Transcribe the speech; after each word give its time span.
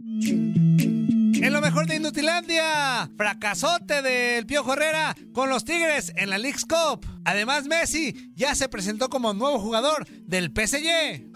En 0.00 1.52
lo 1.52 1.60
mejor 1.60 1.88
de 1.88 1.96
Inutilandia, 1.96 3.10
fracasote 3.16 4.00
del 4.00 4.46
Piojo 4.46 4.74
Herrera 4.74 5.16
con 5.32 5.48
los 5.48 5.64
Tigres 5.64 6.12
en 6.14 6.30
la 6.30 6.38
League's 6.38 6.64
Cup. 6.64 7.04
Además, 7.24 7.66
Messi 7.66 8.30
ya 8.36 8.54
se 8.54 8.68
presentó 8.68 9.08
como 9.08 9.34
nuevo 9.34 9.58
jugador 9.58 10.06
del 10.08 10.52
PSG. 10.54 11.32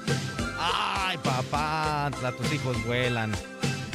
Ay, 0.60 1.18
papá, 1.24 2.10
tus 2.38 2.52
hijos 2.52 2.86
vuelan. 2.86 3.32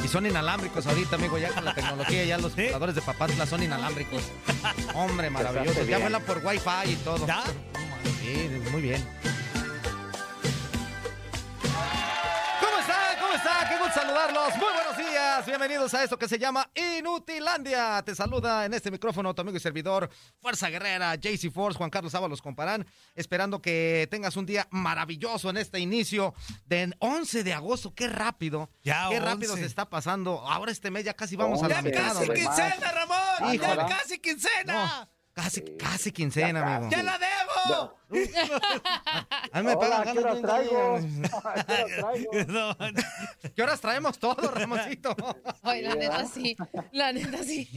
Y 0.04 0.08
son 0.08 0.26
inalámbricos 0.26 0.86
ahorita, 0.86 1.16
amigo, 1.16 1.38
ya 1.38 1.48
con 1.48 1.64
la 1.64 1.74
tecnología, 1.74 2.24
ya 2.24 2.36
los 2.36 2.52
jugadores 2.54 2.94
de 2.94 3.00
Papantla 3.00 3.46
son 3.46 3.62
inalámbricos. 3.62 4.22
Hombre, 4.94 5.30
maravilloso. 5.30 5.82
Ya 5.84 5.96
vuelan 5.98 6.22
por 6.24 6.44
Wi-Fi 6.44 6.90
y 6.92 6.96
todo. 6.96 7.26
¿Ya? 7.26 7.42
Sí, 8.20 8.50
muy 8.70 8.82
bien. 8.82 9.02
Saludarlos. 13.94 14.56
Muy 14.56 14.72
buenos 14.74 14.96
días. 14.96 15.46
Bienvenidos 15.46 15.94
a 15.94 16.04
esto 16.04 16.18
que 16.18 16.28
se 16.28 16.38
llama 16.38 16.70
Inutilandia. 16.74 18.02
Te 18.04 18.14
saluda 18.14 18.64
en 18.66 18.74
este 18.74 18.90
micrófono 18.90 19.34
tu 19.34 19.40
amigo 19.42 19.56
y 19.56 19.60
servidor, 19.60 20.10
Fuerza 20.40 20.68
Guerrera, 20.68 21.14
JC 21.14 21.50
Force, 21.50 21.76
Juan 21.78 21.90
Carlos 21.90 22.14
Ábalos 22.14 22.42
Comparán. 22.42 22.86
Esperando 23.14 23.60
que 23.62 24.06
tengas 24.10 24.36
un 24.36 24.46
día 24.46 24.68
maravilloso 24.70 25.50
en 25.50 25.56
este 25.56 25.78
inicio 25.80 26.34
del 26.66 26.96
11 27.00 27.44
de 27.44 27.54
agosto. 27.54 27.94
Qué 27.94 28.08
rápido. 28.08 28.70
Ya, 28.82 29.08
Qué 29.08 29.20
rápido 29.20 29.52
11. 29.54 29.62
se 29.62 29.66
está 29.68 29.88
pasando. 29.88 30.40
Ahora 30.46 30.70
este 30.70 30.90
mes 30.90 31.04
ya 31.04 31.14
casi 31.14 31.36
vamos 31.36 31.62
a 31.62 31.68
la 31.68 31.76
¡Ya 31.76 31.82
mitad. 31.82 32.00
casi 32.08 32.18
hombre. 32.22 32.40
quincena, 32.40 32.92
Ramón! 32.92 33.54
Híjole. 33.54 33.74
¡Ya 33.76 33.86
casi 33.88 34.18
quincena! 34.18 35.08
Casi, 35.32 35.62
casi 35.78 36.10
quincena, 36.12 36.76
amigo. 36.76 36.90
¡Ya 36.90 37.02
la 37.02 37.16
debo! 37.16 37.96
A 38.10 39.60
mí 39.60 39.66
me 39.66 39.74
Hola, 39.74 40.02
pagan 40.04 40.12
¿qué 40.14 40.18
horas 40.20 40.40
ganando 40.40 40.48
traigo? 40.48 40.94
un 40.94 41.22
día. 41.22 41.30
¿Qué 41.66 41.82
horas 41.82 41.96
traigo? 41.98 42.30
No, 42.48 42.76
¿Qué 43.54 43.62
horas 43.62 43.80
traemos 43.80 44.18
todo, 44.18 44.50
Ramoncito? 44.50 45.14
Ay, 45.62 45.82
la 45.82 45.94
neta 45.94 46.26
sí, 46.26 46.56
la 46.92 47.12
neta 47.12 47.42
sí. 47.42 47.68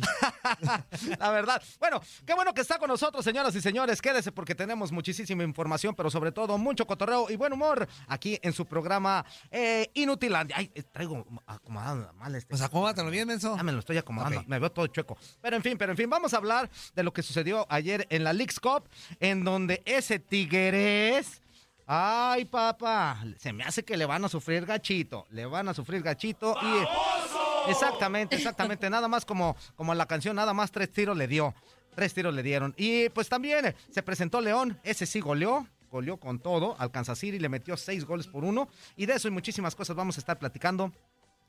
La 1.20 1.32
verdad. 1.32 1.62
Bueno, 1.80 2.02
qué 2.26 2.34
bueno 2.34 2.54
que 2.54 2.62
está 2.62 2.78
con 2.80 2.88
nosotros, 2.88 3.24
señoras 3.26 3.54
y 3.56 3.62
señores. 3.62 4.02
Quédese 4.02 4.32
porque 4.32 4.56
tenemos 4.56 4.92
muchísima 4.92 5.44
información, 5.44 5.96
pero 5.96 6.10
sobre 6.10 6.32
todo 6.32 6.58
mucho 6.58 6.88
cotorreo 6.88 7.30
y 7.30 7.36
buen 7.36 7.52
humor 7.54 7.88
aquí 8.08 8.40
en 8.42 8.54
su 8.54 8.66
programa 8.66 9.26
eh, 9.50 9.90
Inutilandia. 9.94 10.56
Ay, 10.58 10.72
eh, 10.76 10.84
traigo 10.84 11.26
acomodado 11.46 12.14
mal 12.14 12.34
este. 12.36 12.50
Pues 12.50 12.62
acomódatelo 12.62 13.10
bien, 13.10 13.28
menso. 13.28 13.56
Ya 13.58 13.64
me 13.64 13.72
lo 13.72 13.80
estoy 13.80 13.98
acomodando, 13.98 14.44
me 14.48 14.60
veo 14.60 14.72
todo 14.72 14.88
chueco. 14.88 15.18
Pero 15.42 15.56
en 15.58 15.64
fin, 15.64 15.78
pero 15.78 15.92
en 15.92 15.98
fin, 15.98 16.10
vamos 16.10 16.34
a 16.34 16.38
hablar 16.38 16.70
de 16.96 17.04
lo 17.04 17.12
que 17.12 17.22
sucedió 17.22 17.66
ayer 17.70 18.08
en 18.10 18.24
la 18.24 18.34
League's 18.34 18.60
Cup, 18.60 18.88
en 19.20 19.44
donde 19.44 19.82
ese 19.86 20.21
Tigres. 20.22 21.42
Ay, 21.86 22.46
papá, 22.46 23.22
se 23.38 23.52
me 23.52 23.64
hace 23.64 23.84
que 23.84 23.98
le 23.98 24.06
van 24.06 24.24
a 24.24 24.30
sufrir 24.30 24.66
gachito, 24.66 25.26
le 25.32 25.46
van 25.46 25.68
a 25.68 25.74
sufrir 25.74 26.02
gachito 26.02 26.56
y 26.62 27.70
exactamente, 27.70 28.38
exactamente, 28.38 28.90
nada 28.90 29.10
más 29.10 29.26
como 29.26 29.58
como 29.76 29.94
la 29.94 30.06
canción, 30.06 30.36
nada 30.38 30.54
más 30.54 30.72
tres 30.72 30.92
tiros 30.92 31.18
le 31.18 31.28
dio, 31.28 31.54
tres 31.94 32.14
tiros 32.14 32.34
le 32.34 32.44
dieron. 32.44 32.74
Y 32.78 33.10
pues 33.10 33.28
también 33.28 33.66
eh, 33.66 33.76
se 33.90 34.04
presentó 34.04 34.40
León, 34.40 34.80
ese 34.84 35.06
sí 35.06 35.20
goleó, 35.20 35.68
goleó 35.92 36.18
con 36.18 36.40
todo, 36.40 36.76
al 36.80 36.92
Kansas 36.92 37.20
City 37.20 37.40
le 37.40 37.50
metió 37.50 37.76
seis 37.76 38.06
goles 38.06 38.28
por 38.28 38.46
uno. 38.46 38.70
Y 38.96 39.06
de 39.06 39.16
eso 39.16 39.28
y 39.28 39.32
muchísimas 39.32 39.76
cosas 39.76 39.96
vamos 39.96 40.18
a 40.18 40.22
estar 40.22 40.40
platicando 40.40 40.94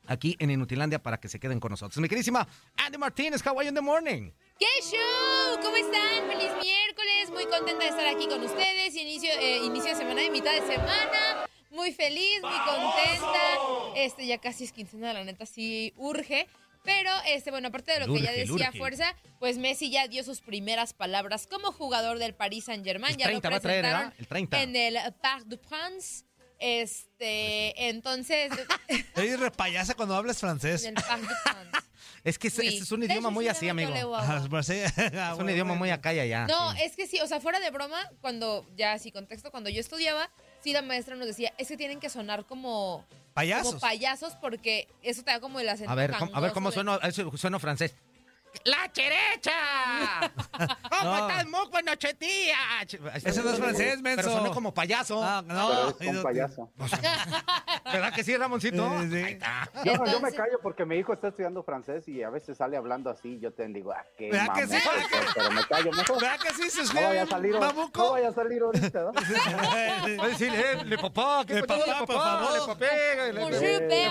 aquí 0.07 0.37
en 0.39 0.51
Inutilandia 0.51 1.03
para 1.03 1.19
que 1.19 1.29
se 1.29 1.39
queden 1.39 1.61
con 1.61 1.71
nosotros. 1.71 1.99
Mi 1.99 2.09
queridísima 2.09 2.47
Andy 2.77 2.99
Martínez, 2.99 3.43
how 3.47 3.59
are 3.59 3.65
you 3.65 3.69
in 3.69 3.75
the 3.75 3.81
morning? 3.81 4.31
¡Qué 4.59 4.67
show! 4.83 5.61
¿Cómo 5.63 5.77
están? 5.77 6.29
Feliz 6.29 6.51
miércoles, 6.63 7.31
muy 7.31 7.45
contenta 7.47 7.85
de 7.85 7.91
estar 7.91 8.07
aquí 8.07 8.27
con 8.27 8.43
ustedes. 8.43 8.95
Inicio, 8.95 9.31
eh, 9.41 9.59
inicio 9.65 9.91
de 9.91 9.97
semana 9.97 10.23
y 10.23 10.31
mitad 10.31 10.53
de 10.53 10.67
semana. 10.67 11.47
Muy 11.71 11.93
feliz, 11.93 12.41
muy 12.43 12.59
contenta. 12.67 13.39
Este, 13.97 14.27
ya 14.27 14.39
casi 14.39 14.65
es 14.65 14.73
quincena, 14.73 15.13
la 15.13 15.25
neta 15.25 15.47
sí 15.47 15.93
urge. 15.97 16.47
Pero, 16.85 17.11
este, 17.29 17.51
bueno, 17.53 17.69
aparte 17.69 17.93
de 17.93 18.07
lo 18.07 18.13
que 18.13 18.21
ya 18.21 18.33
decía. 18.33 18.73
Fuerza, 18.73 19.15
pues 19.39 19.57
Messi 19.57 19.91
ya 19.91 20.09
dio 20.09 20.25
sus 20.25 20.41
primeras 20.41 20.93
palabras 20.93 21.47
como 21.47 21.71
jugador 21.73 22.19
del 22.19 22.35
Paris 22.35 22.65
Saint 22.65 22.85
Germain. 22.85 23.13
El 23.15 23.19
Ya 23.21 23.27
30 23.27 23.49
lo 23.49 23.53
va 23.53 23.57
a 23.57 23.61
traer, 23.61 23.83
¿verdad? 23.85 24.15
El 24.19 24.27
30. 24.27 24.63
en 24.63 24.77
el 24.77 24.99
Parc 25.21 25.45
du 25.47 25.59
Prince. 25.59 26.25
Este, 26.63 27.89
entonces, 27.89 28.53
Eres 29.17 29.41
repayasa 29.41 29.95
cuando 29.95 30.15
hablas 30.15 30.39
francés. 30.39 30.89
Es 32.25 32.39
que 32.39 32.47
es, 32.47 32.59
Oui. 32.59 32.79
es 32.81 32.93
un 32.93 33.03
idioma 33.03 33.31
muy 33.31 33.49
así, 33.49 33.69
amigo. 33.69 33.93
Ah, 34.15 34.47
pues. 34.49 34.69
Es 34.69 34.93
un 35.37 35.51
idioma 35.51 35.75
muy 35.75 35.91
acá 35.91 36.15
y 36.15 36.21
allá. 36.21 36.47
No, 36.47 36.71
sí. 36.71 36.79
es 36.83 36.95
que 36.95 37.09
sí, 37.09 37.19
o 37.21 37.27
sea, 37.27 37.41
fuera 37.41 37.59
de 37.59 37.69
broma, 37.73 37.99
cuando, 38.21 38.65
ya 38.77 38.93
así 38.93 39.11
contexto, 39.11 39.51
cuando 39.51 39.71
yo 39.71 39.81
estudiaba, 39.81 40.31
sí 40.63 40.73
la 40.73 40.83
maestra 40.83 41.17
nos 41.17 41.27
decía, 41.27 41.53
es 41.59 41.67
que 41.67 41.77
tienen 41.77 41.99
que 41.99 42.09
sonar 42.09 42.47
como, 42.47 43.05
Payasos. 43.35 43.67
como 43.71 43.81
payasos 43.81 44.35
porque 44.37 44.87
eso 45.03 45.25
te 45.25 45.33
da 45.33 45.41
como 45.41 45.59
el 45.59 45.69
acento 45.69 45.91
A 45.91 45.97
ver, 45.97 46.13
¿cómo, 46.17 46.31
a 46.37 46.39
ver 46.41 46.53
cómo 46.53 46.69
de- 46.71 46.75
sueno, 46.75 47.01
eso 47.01 47.37
sueno 47.37 47.59
francés. 47.59 47.93
¡La 48.65 48.91
cherecha! 48.93 49.53
¿Cómo 50.91 51.05
No. 51.17 51.29
estás, 51.29 51.47
muy 51.49 51.67
buena 51.71 51.97
chetía? 51.97 52.57
Ese 52.83 53.43
no 53.43 53.51
es 53.51 53.59
francés, 53.59 54.01
menso. 54.03 54.23
Pero 54.23 54.37
sonó 54.39 54.53
como 54.53 54.73
payaso. 54.73 55.23
Ah, 55.23 55.43
Pero 55.47 55.59
no. 55.59 55.89
es 55.89 56.07
un 56.17 56.23
payaso. 56.23 56.71
¿Verdad 57.93 58.13
que 58.15 58.23
sí, 58.23 58.37
Ramoncito? 58.37 59.01
Sí, 59.03 59.11
sí. 59.11 59.17
Ahí 59.17 59.33
está. 59.33 59.69
Yo, 59.85 59.93
yo 60.05 60.21
me 60.21 60.31
callo 60.33 60.59
porque 60.63 60.85
mi 60.85 60.97
hijo 60.97 61.13
está 61.13 61.29
estudiando 61.29 61.63
francés 61.65 62.07
y 62.09 62.23
a 62.23 62.31
veces 62.31 62.57
sale 62.59 62.77
hablando 62.77 63.11
así. 63.11 63.39
Yo 63.41 63.53
te 63.53 63.67
digo, 63.69 63.91
ah, 63.93 64.05
qué 64.17 64.31
¿Verdad 64.31 64.55
que 64.55 64.67
sí? 64.69 64.77
pero- 65.11 65.27
pero 65.35 65.51
me 65.51 65.65
callo 65.65 65.91
mejor. 65.93 66.21
¿Verdad 66.21 66.39
que 66.41 66.51
sí 66.55 66.71
se 66.71 66.95
No 66.95 67.09
vaya 67.09 67.23
a 67.23 67.27
salir, 67.27 67.55
no 67.55 68.11
vaya 68.13 68.29
a 68.29 68.33
salir 68.33 68.63
ahorita, 68.63 69.01
¿no? 69.03 69.13
Voy 69.13 70.21
a 70.21 70.29
decir, 70.29 70.53
eh, 70.55 70.85
le 70.85 70.99
papá, 70.99 71.45
¿qué 71.47 71.55
Le 71.55 71.63
papá, 71.65 71.85
Le 71.87 71.95
por 71.95 72.07
papá, 72.07 72.39
favor. 72.39 72.53
le 72.61 72.67
papé, 72.67 73.17
le- 73.17 73.33
le- 73.33 73.41
Bonjour, 73.41 73.61
le- 73.61 73.89
le. 73.89 74.09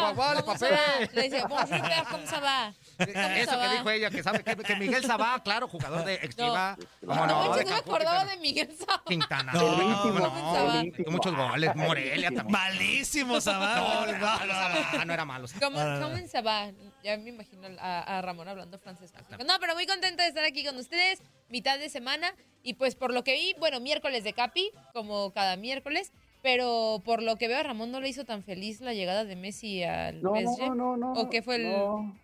Eso 3.01 3.59
que 3.59 3.69
dijo 3.69 3.89
ella, 3.89 4.09
que 4.09 4.23
sabe 4.23 4.43
que, 4.43 4.55
que 4.55 4.75
Miguel 4.75 5.03
Sabá, 5.03 5.41
claro, 5.43 5.67
jugador 5.67 6.03
de 6.05 6.15
Extiva. 6.15 6.77
¿Cómo 7.05 7.15
No, 7.15 7.27
no? 7.27 7.35
manches, 7.49 7.57
De 7.57 7.63
no 7.65 7.69
me 7.71 7.75
acordaba 7.77 8.19
Quintana. 8.21 8.35
de 8.35 8.41
Miguel 8.41 8.75
Sabá. 8.77 9.03
Quintana. 9.05 9.51
No, 9.53 9.61
No, 9.77 10.83
no, 10.83 11.11
muchos 11.11 11.35
goles. 11.35 11.75
Morelia 11.75 12.27
el 12.29 12.35
también. 12.35 12.51
Malísimo, 12.51 13.41
Sabá. 13.41 13.75
No, 13.75 14.05
no, 14.05 14.17
no, 14.17 14.97
no, 14.99 15.05
no 15.05 15.13
era 15.13 15.25
malo. 15.25 15.47
¿Cómo, 15.59 15.79
Ah. 15.79 15.99
cómo 16.01 16.15
se 16.27 16.41
va? 16.41 16.69
Ya 17.03 17.17
me 17.17 17.29
imagino 17.29 17.67
a, 17.79 18.17
a 18.17 18.21
Ramón 18.21 18.47
hablando 18.47 18.77
francés. 18.79 19.11
No, 19.45 19.53
pero 19.59 19.73
muy 19.73 19.85
contenta 19.87 20.23
de 20.23 20.29
estar 20.29 20.43
aquí 20.45 20.63
con 20.65 20.77
ustedes, 20.77 21.21
mitad 21.49 21.79
de 21.79 21.89
semana. 21.89 22.33
Y 22.63 22.75
pues 22.75 22.95
por 22.95 23.11
lo 23.13 23.23
que 23.23 23.33
vi, 23.33 23.55
bueno, 23.59 23.79
miércoles 23.79 24.23
de 24.23 24.33
Capi, 24.33 24.69
como 24.93 25.31
cada 25.31 25.55
miércoles. 25.55 26.11
Pero 26.43 27.01
por 27.05 27.21
lo 27.21 27.35
que 27.37 27.47
veo, 27.47 27.59
a 27.59 27.63
Ramón 27.63 27.91
no 27.91 27.99
le 28.01 28.09
hizo 28.09 28.25
tan 28.25 28.43
feliz 28.43 28.81
la 28.81 28.93
llegada 28.93 29.25
de 29.25 29.35
Messi 29.35 29.83
al 29.83 30.21
No, 30.23 30.31
PSG. 30.33 30.69
no, 30.69 30.75
no, 30.75 30.97
no. 30.97 31.13
¿O 31.13 31.29
qué 31.29 31.43
fue 31.43 31.57
el...? 31.57 31.69
No, 31.71 32.17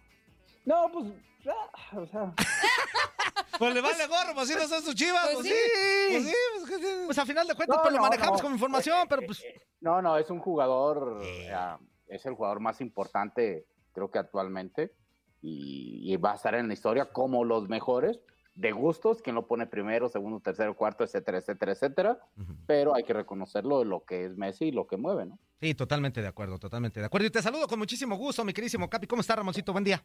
No, 0.68 0.92
pues, 0.92 1.06
ah, 1.48 1.98
o 1.98 2.06
sea, 2.08 2.34
Pues 3.58 3.74
le 3.74 3.82
vale 3.82 4.06
gorro, 4.06 4.36
pues 4.36 4.50
sí 4.50 4.56
no 4.56 4.68
son 4.68 4.84
sus 4.84 4.94
chivas. 4.94 5.30
Pues 5.34 5.36
Pues 5.38 5.48
sí. 5.48 5.54
sí. 5.54 6.12
Pues 6.12 6.26
sí. 6.26 6.34
Pues 6.68 6.82
sí. 6.82 6.88
Pues 7.06 7.18
a 7.18 7.26
final 7.26 7.48
de 7.48 7.56
cuentas, 7.56 7.78
No, 7.78 7.82
pues 7.84 7.96
lo 7.96 8.02
manejamos 8.02 8.40
no. 8.40 8.44
como 8.44 8.56
información, 8.56 9.08
pero 9.10 9.22
pues. 9.26 9.44
no, 9.80 10.02
no, 10.02 10.18
es 10.18 10.30
un 10.30 10.40
jugador, 10.40 11.22
ah, 11.54 11.80
es 12.08 12.26
el 12.26 12.34
jugador 12.36 12.60
más 12.60 12.82
importante, 12.82 13.66
creo 13.94 14.12
que 14.12 14.20
actualmente, 14.20 14.92
y, 15.42 16.14
y 16.14 16.18
va 16.18 16.34
a 16.34 16.36
estar 16.36 16.54
en 16.56 16.68
la 16.68 16.74
historia 16.74 17.12
como 17.12 17.46
los 17.46 17.70
mejores, 17.70 18.20
de 18.58 18.72
gustos, 18.72 19.22
quien 19.22 19.36
lo 19.36 19.46
pone 19.46 19.68
primero, 19.68 20.10
segundo, 20.10 20.40
tercero, 20.40 20.76
cuarto, 20.76 21.04
etcétera, 21.04 21.38
etcétera, 21.38 21.72
etcétera, 21.74 22.20
pero 22.66 22.96
hay 22.96 23.04
que 23.04 23.14
reconocerlo 23.14 23.80
de 23.80 23.86
lo 23.86 24.04
que 24.04 24.26
es 24.26 24.36
Messi 24.36 24.66
y 24.66 24.72
lo 24.72 24.88
que 24.88 24.98
mueve, 24.98 25.28
¿no? 25.28 25.38
Sí, 25.62 25.76
totalmente 25.76 26.22
de 26.22 26.28
acuerdo, 26.28 26.58
totalmente 26.58 27.00
de 27.00 27.06
acuerdo. 27.06 27.28
Y 27.28 27.30
te 27.30 27.42
saludo 27.42 27.68
con 27.68 27.78
muchísimo 27.78 28.16
gusto, 28.18 28.44
mi 28.44 28.54
queridísimo 28.54 28.90
Capi. 28.90 29.06
¿Cómo 29.06 29.22
está, 29.22 29.36
Ramoncito? 29.36 29.72
Buen 29.72 29.84
día. 29.84 30.04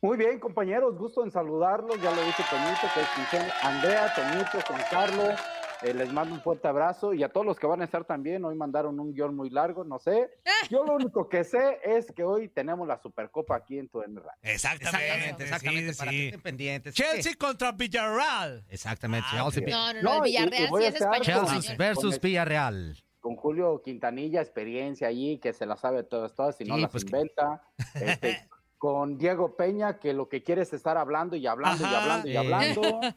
Muy 0.00 0.16
bien, 0.16 0.38
compañeros, 0.38 0.96
gusto 0.96 1.24
en 1.24 1.30
saludarlos. 1.30 2.00
Ya 2.00 2.10
lo 2.10 2.22
dije 2.22 2.42
Toñito, 2.50 2.86
que 2.94 3.36
es. 3.36 3.52
Andrea, 3.62 4.12
Toñito, 4.14 4.60
Juan 4.66 4.82
Carlos, 4.90 5.40
eh, 5.82 5.94
les 5.94 6.12
mando 6.12 6.34
un 6.34 6.40
fuerte 6.40 6.66
abrazo 6.68 7.14
y 7.14 7.22
a 7.22 7.28
todos 7.28 7.46
los 7.46 7.58
que 7.58 7.66
van 7.66 7.80
a 7.80 7.84
estar 7.84 8.04
también. 8.04 8.44
Hoy 8.44 8.54
mandaron 8.56 8.98
un 8.98 9.12
guion 9.12 9.34
muy 9.36 9.50
largo, 9.50 9.84
no 9.84 9.98
sé. 9.98 10.30
Yo 10.70 10.84
lo 10.84 10.94
único 10.94 11.28
que 11.28 11.44
sé 11.44 11.78
es 11.84 12.10
que 12.12 12.24
hoy 12.24 12.48
tenemos 12.48 12.86
la 12.88 12.98
Supercopa 12.98 13.56
aquí 13.56 13.78
en 13.78 13.88
tu. 13.88 14.02
Exactamente, 14.42 15.44
exactamente, 15.44 15.92
sí, 15.92 15.98
para 15.98 16.10
sí. 16.10 16.30
que 16.32 16.38
pendientes. 16.38 16.94
Chelsea 16.94 17.32
contra 17.38 17.72
Villarreal. 17.72 18.64
Exactamente. 18.68 19.26
Ah, 19.32 19.48
Chelsea, 19.50 19.62
ok. 19.62 19.68
No, 19.70 19.92
no, 19.94 20.02
no, 20.02 20.18
No, 20.18 20.24
el 20.24 20.30
y- 20.30 20.36
y 20.36 20.40
Villarreal 20.44 20.68
sí 20.80 20.84
es 20.86 20.94
español. 21.00 21.22
Chelsea 21.50 21.76
versus 21.76 22.02
Con 22.04 22.12
el- 22.14 22.20
Villarreal. 22.20 22.96
con 23.20 23.36
Julio 23.36 23.82
Quintanilla, 23.84 24.40
experiencia 24.40 25.08
allí, 25.08 25.38
que 25.38 25.52
se 25.52 25.66
la 25.66 25.76
sabe 25.76 26.02
todas, 26.04 26.34
todas, 26.34 26.60
y 26.60 26.64
no 26.64 26.76
Sí, 26.76 26.80
las 26.82 26.90
pues 26.90 27.04
que- 27.04 27.10
inventa. 27.16 27.62
Este, 27.94 28.48
con 28.78 29.18
Diego 29.18 29.56
Peña, 29.56 29.98
que 29.98 30.12
lo 30.14 30.28
que 30.28 30.42
quiere 30.44 30.62
es 30.62 30.72
estar 30.72 30.96
hablando 30.96 31.34
y 31.34 31.46
hablando 31.48 31.82
y 31.84 31.94
hablando 31.94 32.28
y 32.28 32.36
hablando. 32.36 32.82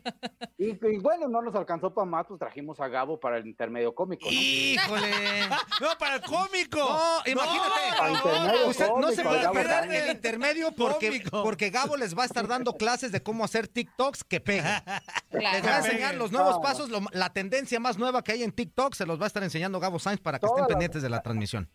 Y, 0.57 0.69
y 0.85 0.97
bueno, 0.99 1.27
no 1.27 1.41
nos 1.41 1.55
alcanzó 1.55 1.91
para 1.91 2.05
más, 2.05 2.27
pues 2.27 2.39
trajimos 2.39 2.79
a 2.79 2.87
Gabo 2.87 3.19
para 3.19 3.37
el 3.37 3.47
intermedio 3.47 3.95
cómico, 3.95 4.25
¿no? 4.25 4.31
Híjole. 4.31 5.09
No, 5.81 5.87
para 5.97 6.15
el 6.15 6.21
cómico. 6.21 6.77
No, 6.77 7.21
imagínate. 7.25 8.99
No 8.99 9.11
se 9.11 9.23
puede 9.23 9.49
perder 9.49 9.91
el 9.91 10.11
intermedio 10.11 10.71
porque, 10.71 11.07
Cómico. 11.07 11.43
porque 11.43 11.69
Gabo 11.71 11.97
les 11.97 12.15
va 12.15 12.23
a 12.23 12.25
estar 12.27 12.47
dando 12.47 12.73
clases 12.73 13.11
de 13.11 13.23
cómo 13.23 13.43
hacer 13.43 13.67
TikToks 13.67 14.23
que 14.23 14.39
peguen. 14.39 14.65
Les 15.31 15.43
va 15.45 15.57
a 15.57 15.61
Claro. 15.61 15.85
enseñar 15.85 16.15
los 16.15 16.31
nuevos 16.31 16.55
No. 16.55 16.61
pasos, 16.61 16.89
lo- 16.89 16.99
la 17.11 17.31
tendencia 17.33 17.79
más 17.79 17.97
nueva 17.97 18.23
que 18.23 18.33
hay 18.33 18.43
en 18.43 18.51
TikTok, 18.51 18.93
se 18.93 19.05
los 19.05 19.19
va 19.19 19.23
a 19.23 19.27
estar 19.27 19.41
enseñando 19.43 19.79
Gabo 19.79 19.97
Sainz 19.97 20.19
para 20.21 20.37
que 20.39 20.45
estén 20.45 20.65
pendientes 20.67 21.01
de 21.01 21.09
la 21.09 21.21
transmisión. 21.21 21.69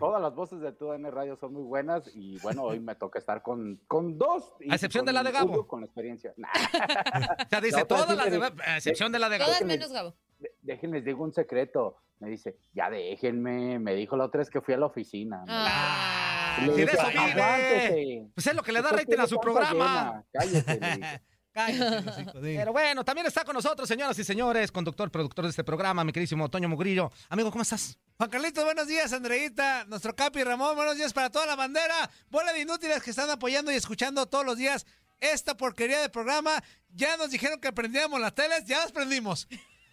Todas 0.00 0.20
las 0.22 0.34
voces 0.34 0.60
de 0.60 0.72
TUDN 0.72 1.12
Radio 1.12 1.36
son 1.36 1.52
muy 1.52 1.62
buenas 1.62 2.10
y 2.14 2.38
bueno, 2.40 2.62
hoy 2.64 2.80
me 2.80 2.94
toca 2.94 3.18
estar 3.18 3.42
con, 3.42 3.78
con 3.86 4.16
dos. 4.18 4.54
y 4.58 4.70
A 4.72 4.74
excepción 4.74 5.02
con 5.02 5.06
de 5.08 5.12
la 5.12 5.22
de 5.22 5.30
Gabo. 5.30 5.66
Con 5.68 5.80
la 5.80 5.86
experiencia. 5.86 6.32
Nah, 6.38 6.48
O 7.46 7.48
sea, 7.50 7.60
dice 7.60 7.78
No, 7.80 7.86
todas 7.86 8.16
las 8.16 8.30
de, 8.30 8.62
a 8.64 8.76
excepción 8.78 9.12
de 9.12 9.18
la 9.18 9.28
de 9.28 9.36
Gabo. 9.38 9.50
Todas 9.52 9.64
menos 9.66 9.92
Gabo. 9.92 10.14
déjenles, 10.62 11.04
digo 11.04 11.22
un 11.22 11.32
secreto. 11.34 11.98
Me 12.18 12.28
dice, 12.30 12.56
ya 12.74 12.88
déjenme. 12.90 13.78
Me 13.78 13.94
dijo 13.94 14.16
la 14.16 14.24
otra 14.24 14.38
vez 14.38 14.50
que 14.50 14.60
fui 14.62 14.72
a 14.74 14.78
la 14.78 14.86
oficina. 14.86 15.44
Ah. 15.48 16.56
De 16.66 16.82
eso 16.82 16.96
vive. 17.08 17.18
"Aguántese". 17.18 18.26
Pues 18.34 18.46
es 18.46 18.54
lo 18.54 18.62
que 18.62 18.72
le 18.72 18.82
da 18.82 18.90
rating 18.92 19.18
a 19.18 19.26
su 19.26 19.38
programa. 19.38 20.24
llena, 20.32 20.74
dije. 20.96 21.22
Cállate, 21.52 22.12
sí. 22.12 22.24
Pero 22.40 22.72
bueno, 22.72 23.04
también 23.04 23.26
está 23.26 23.44
con 23.44 23.54
nosotros, 23.54 23.88
señoras 23.88 24.18
y 24.18 24.24
señores, 24.24 24.70
conductor, 24.70 25.10
productor 25.10 25.44
de 25.44 25.50
este 25.50 25.64
programa, 25.64 26.04
mi 26.04 26.12
queridísimo 26.12 26.48
Toño 26.48 26.68
Mugrillo. 26.68 27.10
Amigo, 27.28 27.50
¿cómo 27.50 27.62
estás? 27.62 27.98
Juan 28.16 28.30
Carlitos, 28.30 28.64
buenos 28.64 28.86
días, 28.86 29.12
Andreita, 29.12 29.84
nuestro 29.86 30.14
Capi 30.14 30.44
Ramón, 30.44 30.76
buenos 30.76 30.96
días 30.96 31.12
para 31.12 31.30
toda 31.30 31.46
la 31.46 31.56
bandera, 31.56 32.10
bola 32.30 32.52
de 32.52 32.60
inútiles 32.60 33.02
que 33.02 33.10
están 33.10 33.30
apoyando 33.30 33.72
y 33.72 33.74
escuchando 33.74 34.26
todos 34.26 34.44
los 34.44 34.56
días 34.56 34.86
esta 35.20 35.56
porquería 35.56 36.00
de 36.00 36.08
programa. 36.08 36.62
Ya 36.88 37.16
nos 37.16 37.30
dijeron 37.30 37.60
que 37.60 37.72
prendíamos 37.72 38.20
las 38.20 38.34
teles, 38.34 38.64
ya 38.64 38.78
las 38.78 38.92
prendimos. 38.92 39.46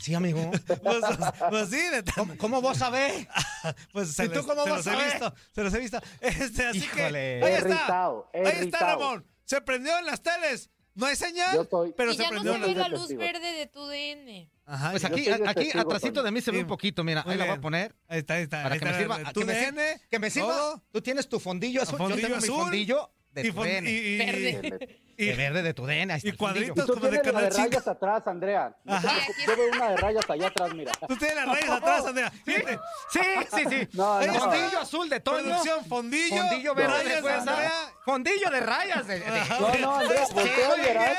Sí, 0.00 0.14
amigo. 0.14 0.50
Pues, 0.50 0.62
pues, 0.80 1.04
pues 1.50 1.70
sí, 1.70 1.76
de 1.76 2.04
¿Cómo, 2.14 2.36
cómo 2.38 2.60
vos 2.62 2.78
sabés? 2.78 3.26
Pues 3.92 4.12
se, 4.14 4.24
¿Y 4.24 4.28
tú 4.28 4.36
les- 4.36 4.46
cómo 4.46 4.64
se 4.64 4.70
vas 4.70 4.78
los 4.78 4.86
he 4.86 4.90
a 4.90 4.96
ver? 4.96 5.10
visto, 5.12 5.34
se 5.54 5.62
los 5.64 5.74
he 5.74 5.78
visto. 5.80 6.00
Este, 6.20 6.66
así 6.66 6.78
Híjole. 6.78 7.40
que 7.40 7.44
ahí 7.44 7.52
está. 7.54 7.68
Irritado, 7.68 8.30
Ahí 8.34 8.42
está. 8.60 8.78
Ramón. 8.78 9.26
Se 9.48 9.60
prendió 9.62 9.98
en 9.98 10.04
las 10.06 10.22
teles. 10.22 10.70
No 10.94 11.06
hay 11.06 11.14
señal, 11.14 11.54
Yo 11.54 11.62
estoy- 11.62 11.94
pero 11.96 12.10
y 12.12 12.16
se 12.16 12.22
ya 12.24 12.30
no 12.30 12.42
prendió 12.42 12.52
se 12.54 12.58
en 12.58 12.74
ve 12.74 12.80
la 12.80 12.88
luz 12.88 12.98
testigo. 13.02 13.20
verde 13.20 13.52
de 13.52 13.66
tu 13.68 13.86
DN. 13.86 14.50
Ajá. 14.66 14.90
Pues 14.90 15.04
aquí, 15.04 15.28
aquí 15.30 15.70
testigo, 15.70 15.84
Toño. 16.12 16.22
de 16.24 16.30
mí 16.32 16.40
se 16.40 16.50
ve 16.50 16.56
Sí. 16.58 16.62
un 16.62 16.68
poquito, 16.68 17.04
mira, 17.04 17.22
Muy 17.22 17.32
ahí 17.32 17.38
la 17.38 17.44
voy 17.44 17.50
a 17.50 17.54
bien. 17.54 17.60
poner. 17.62 17.94
Ahí 18.08 18.18
está, 18.18 18.34
ahí 18.34 18.42
está. 18.42 18.62
Para 18.64 18.74
ahí 18.74 18.78
que 18.80 18.84
me 18.84 18.90
está 18.90 19.00
sirva. 19.00 19.16
el- 19.18 19.26
que 19.26 19.32
tu 19.32 19.40
me 19.46 19.54
sir- 19.54 19.72
DN, 19.74 20.00
que 20.10 20.18
me 20.18 20.30
sirva. 20.30 20.48
todo. 20.48 20.82
Tú 20.90 21.00
tienes 21.00 21.28
tu 21.28 21.38
fondillo 21.38 21.82
azul. 21.82 21.98
Fondillo 21.98 22.20
yo 22.20 22.26
tengo 22.26 22.36
azul 22.38 22.50
mi 22.56 22.62
fondillo 22.62 23.10
de 23.42 23.48
y, 23.48 23.52
tu 23.52 23.56
fon- 23.60 23.64
DN. 23.66 23.90
y- 23.90 23.94
y- 23.94 24.18
Verde. 24.18 25.00
y- 25.16 25.26
De 25.26 25.34
verde 25.34 25.62
de 25.62 25.74
tu 25.74 25.86
DN. 25.86 26.12
ahí 26.12 26.16
está 26.18 26.28
y 26.28 26.32
cuadritos. 26.32 26.86
Como 26.86 27.00
de 27.00 27.18
tienes 27.18 27.26
la 27.26 27.32
de 27.32 27.32
Canal 27.32 27.52
cinco. 27.52 27.68
rayas 27.70 27.88
atrás, 27.88 28.22
Andrea. 28.26 28.76
No 28.84 29.00
Yo 29.00 29.56
veo 29.56 29.68
una 29.72 29.90
de 29.90 29.96
rayas 29.96 30.30
allá 30.30 30.46
atrás, 30.48 30.74
mira. 30.74 30.92
Tú 31.08 31.16
tienes 31.16 31.36
las 31.36 31.46
rayas 31.46 31.70
atrás, 31.70 32.06
Andrea. 32.06 32.32
Sí, 32.44 33.20
sí, 33.54 33.64
sí. 33.68 33.88
No, 33.92 34.20
no. 34.20 34.34
Fondillo 34.34 34.78
azul 34.80 35.08
de. 35.08 35.20
Producción, 35.20 35.84
fondillo. 35.86 36.36
Fondillo 36.36 36.74
verde 36.74 37.04
de. 37.22 37.30
Andrea. 37.32 37.72
Fondillo 38.04 38.50
de 38.50 38.60
rayas. 38.60 39.06
de- 39.06 39.20
de- 39.20 39.26
Ajá. 39.40 39.58
No, 39.60 39.74
no, 39.78 39.96
Andrea, 39.96 40.26
Sí, 40.26 40.34
voltea 40.34 40.68
muy 40.68 40.78
y 40.78 40.82
verás. 40.82 41.18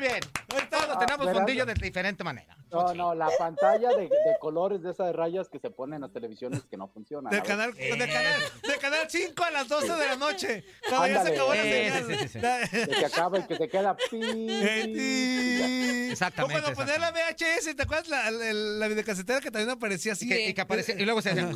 bien. 0.00 0.20
Muy. 0.48 0.66
Todos 0.70 0.98
tenemos 0.98 1.32
fondillo 1.32 1.66
de 1.66 1.74
diferente 1.74 2.22
manera. 2.24 2.56
No, 2.70 2.94
no, 2.94 3.14
la 3.14 3.28
pantalla 3.38 3.90
de, 3.90 4.02
de 4.08 4.36
colores 4.40 4.82
de 4.82 4.90
esas 4.90 5.06
de 5.08 5.12
rayas 5.12 5.48
que 5.48 5.58
se 5.58 5.70
ponen 5.70 5.96
en 5.96 6.00
las 6.02 6.12
televisiones 6.12 6.62
que 6.70 6.76
no 6.76 6.88
funcionan. 6.88 7.30
De 7.32 7.42
canal, 7.42 7.72
de 7.74 7.88
canal, 7.98 8.40
de 8.62 8.78
canal 8.78 9.06
5 9.08 9.44
a 9.44 9.50
las 9.50 9.68
12 9.68 9.92
de 9.94 10.06
la 10.06 10.16
noche. 10.16 10.64
Cuando 10.88 11.06
ya 11.08 11.12
se 11.14 11.18
Ándale. 11.18 11.36
acabó 11.36 11.54
la 11.54 11.62
Sí, 11.62 11.70
señal. 11.70 12.06
sí, 12.06 12.14
sí, 12.18 12.28
sí. 12.28 12.38
La- 12.40 12.68
Que 12.98 13.06
acaba 13.06 13.38
y 13.38 13.42
que 13.46 13.56
se 13.56 13.68
queda 13.68 13.96
pi. 13.96 14.20
Exactamente. 14.50 16.12
Exactamente, 16.12 16.58
O 16.58 16.62
cuando 16.74 16.76
ponía 16.78 16.98
la 16.98 17.10
VHS, 17.12 17.74
¿te 17.76 17.82
acuerdas 17.82 18.08
la, 18.08 18.30
la, 18.30 18.52
la 18.52 18.88
videocasetera 18.88 19.40
que 19.40 19.50
también 19.50 19.70
aparecía 19.70 20.12
así? 20.12 20.26
Y 20.26 20.28
que, 20.28 20.48
y 20.48 20.54
que 20.54 20.60
aparecía, 20.60 20.94
y 20.98 21.04
luego 21.04 21.22
se 21.22 21.30
hacía 21.30 21.50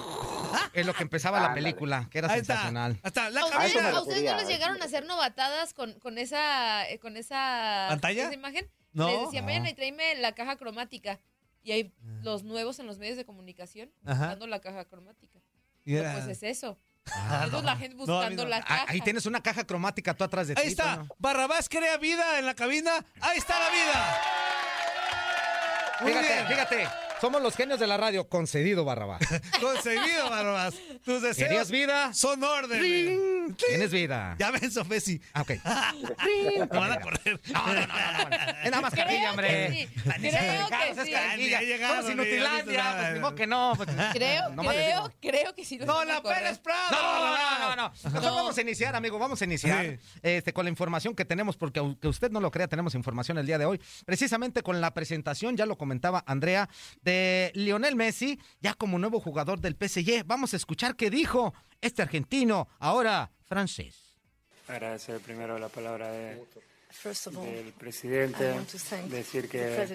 en 0.74 0.86
lo 0.86 0.94
que 0.94 1.02
empezaba 1.02 1.40
la 1.40 1.46
Ándale. 1.48 1.62
película, 1.62 2.08
que 2.10 2.18
era 2.18 2.28
Ahí 2.32 2.40
está. 2.40 2.54
sensacional. 2.54 2.98
Hasta 3.02 3.30
la 3.30 3.40
¿A 3.40 3.44
ustedes, 3.46 3.64
eso 3.66 3.74
me 3.78 3.80
cabina. 3.82 3.98
a 3.98 4.02
ustedes 4.02 4.24
no 4.30 4.36
les 4.36 4.48
llegaron 4.48 4.82
a 4.82 4.84
hacer 4.84 5.04
novatadas 5.06 5.74
con, 5.74 5.98
con 6.00 6.18
esa 6.18 6.88
eh, 6.88 6.98
con 6.98 7.16
esa 7.16 7.86
¿Pantalla? 7.88 8.24
esa 8.24 8.34
imagen? 8.34 8.68
No. 8.92 9.08
Les 9.08 9.20
decían, 9.26 9.46
vayan 9.46 9.62
No. 9.64 9.68
y 9.70 9.74
tráeme 9.74 10.14
la 10.16 10.32
caja 10.34 10.56
cromática. 10.56 11.20
Y 11.64 11.72
hay 11.72 11.92
los 12.22 12.42
nuevos 12.42 12.78
en 12.80 12.86
los 12.86 12.98
medios 12.98 13.16
de 13.16 13.24
comunicación 13.24 13.90
Ajá. 14.04 14.18
buscando 14.26 14.46
la 14.48 14.60
caja 14.60 14.84
cromática. 14.84 15.38
Y 15.84 15.92
Pero 15.94 16.04
era- 16.10 16.12
Pues 16.24 16.26
es 16.28 16.42
eso. 16.42 16.78
Ah, 17.12 17.48
no. 17.50 17.62
la 17.62 17.76
gente 17.76 17.96
buscando 17.96 18.44
no. 18.44 18.48
la 18.50 18.58
Ah, 18.58 18.64
caja. 18.64 18.84
Ahí 18.88 19.00
tienes 19.00 19.26
una 19.26 19.42
caja 19.42 19.64
cromática 19.64 20.14
tú 20.14 20.22
atrás 20.24 20.48
de 20.48 20.54
ti. 20.54 20.60
Ahí 20.62 20.68
está. 20.68 21.04
Barrabás 21.18 21.68
crea 21.68 21.96
vida 21.96 22.38
en 22.38 22.46
la 22.46 22.54
cabina. 22.54 23.04
Ahí 23.20 23.38
está 23.38 23.58
la 23.58 23.70
vida. 23.70 24.20
Muy 26.00 26.12
Fíjate, 26.12 26.32
bien. 26.34 26.46
fíjate. 26.46 26.88
Somos 27.22 27.40
los 27.40 27.54
genios 27.54 27.78
de 27.78 27.86
la 27.86 27.96
radio. 27.96 28.28
Concedido, 28.28 28.84
Barrabás. 28.84 29.20
Conseguido, 29.60 30.28
Barrabás. 30.28 30.74
Tus 31.04 31.22
¿Querías 31.22 31.36
deseos 31.36 31.70
vida? 31.70 32.12
son. 32.12 32.40
¡Ring! 32.68 33.54
Tienes 33.68 33.92
vida. 33.92 34.34
Ya 34.40 34.50
ven, 34.50 34.68
Sofesi. 34.72 35.20
Ah, 35.32 35.42
ok. 35.42 35.50
Me 36.58 36.66
van 36.66 36.90
a 36.90 37.00
correr. 37.00 37.40
No, 37.52 37.64
no, 37.64 37.74
no, 37.74 37.86
no, 37.86 38.28
no. 38.28 38.36
Es 38.64 38.70
nada 38.72 38.80
más 38.80 38.92
Creo 38.92 39.04
carrilla, 39.06 39.22
que 39.22 39.28
hombre. 39.30 39.70
sí. 39.70 39.88
Creo 40.02 40.68
que 40.68 40.90
es 40.90 41.06
sí. 41.06 41.14
visto 41.44 42.10
Inutilandia, 42.10 42.82
nada. 42.82 43.08
pues 43.10 43.20
modo 43.20 43.34
que 43.36 43.46
no. 43.46 43.72
Creo, 44.12 44.50
creo, 44.56 44.72
digo. 44.72 45.12
creo 45.20 45.54
que 45.54 45.64
sí 45.64 45.78
No, 45.78 46.04
la. 46.04 46.20
Pérez 46.24 46.58
Prado. 46.58 46.90
No, 46.90 47.36
no, 47.36 47.76
no, 47.76 47.76
no. 47.76 47.92
Mejor 48.02 48.22
No. 48.30 48.34
vamos 48.34 48.58
a 48.58 48.60
iniciar, 48.62 48.96
amigo. 48.96 49.20
Vamos 49.20 49.40
a 49.40 49.44
iniciar 49.44 50.00
este, 50.24 50.52
con 50.52 50.64
la 50.64 50.70
información 50.70 51.14
que 51.14 51.24
tenemos, 51.24 51.56
porque 51.56 51.78
aunque 51.78 52.08
usted 52.08 52.32
no 52.32 52.40
lo 52.40 52.50
crea, 52.50 52.66
tenemos 52.66 52.96
información 52.96 53.38
el 53.38 53.46
día 53.46 53.58
de 53.58 53.64
hoy. 53.66 53.80
Precisamente 54.04 54.64
con 54.64 54.80
la 54.80 54.92
presentación, 54.92 55.56
ya 55.56 55.66
lo 55.66 55.78
comentaba 55.78 56.24
Andrea, 56.26 56.68
de 57.02 57.11
Lionel 57.54 57.96
Messi, 57.96 58.38
ya 58.60 58.74
como 58.74 58.98
nuevo 58.98 59.20
jugador 59.20 59.60
del 59.60 59.74
PSG. 59.76 60.24
Vamos 60.24 60.52
a 60.54 60.56
escuchar 60.56 60.96
qué 60.96 61.10
dijo 61.10 61.52
este 61.80 62.02
argentino, 62.02 62.68
ahora 62.78 63.30
francés. 63.44 63.96
Agradecer 64.68 65.20
primero 65.20 65.58
la 65.58 65.68
palabra 65.68 66.10
de- 66.10 66.42
First 66.92 67.28
of 67.28 67.38
all, 67.38 67.46
del 67.46 67.72
presidente, 67.72 68.52
decir 69.08 69.42
the 69.42 69.48
que, 69.48 69.86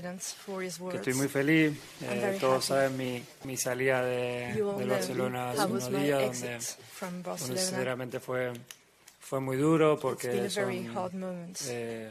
que 0.89 0.97
estoy 0.97 1.13
muy 1.13 1.27
feliz. 1.27 1.77
Eh, 2.01 2.37
todos 2.39 2.65
saben 2.65 2.97
mi, 2.97 3.23
mi 3.43 3.55
salida 3.55 4.03
de, 4.03 4.53
know 4.55 4.83
Barcelona 4.87 5.51
hace 5.51 5.65
unos 5.65 5.91
días, 5.91 6.41
donde, 6.41 7.37
sinceramente 7.37 8.19
fue, 8.19 8.51
fue 9.19 9.39
muy 9.39 9.57
duro 9.57 9.99
porque 9.99 10.49
son 10.49 10.71
eh, 11.67 12.09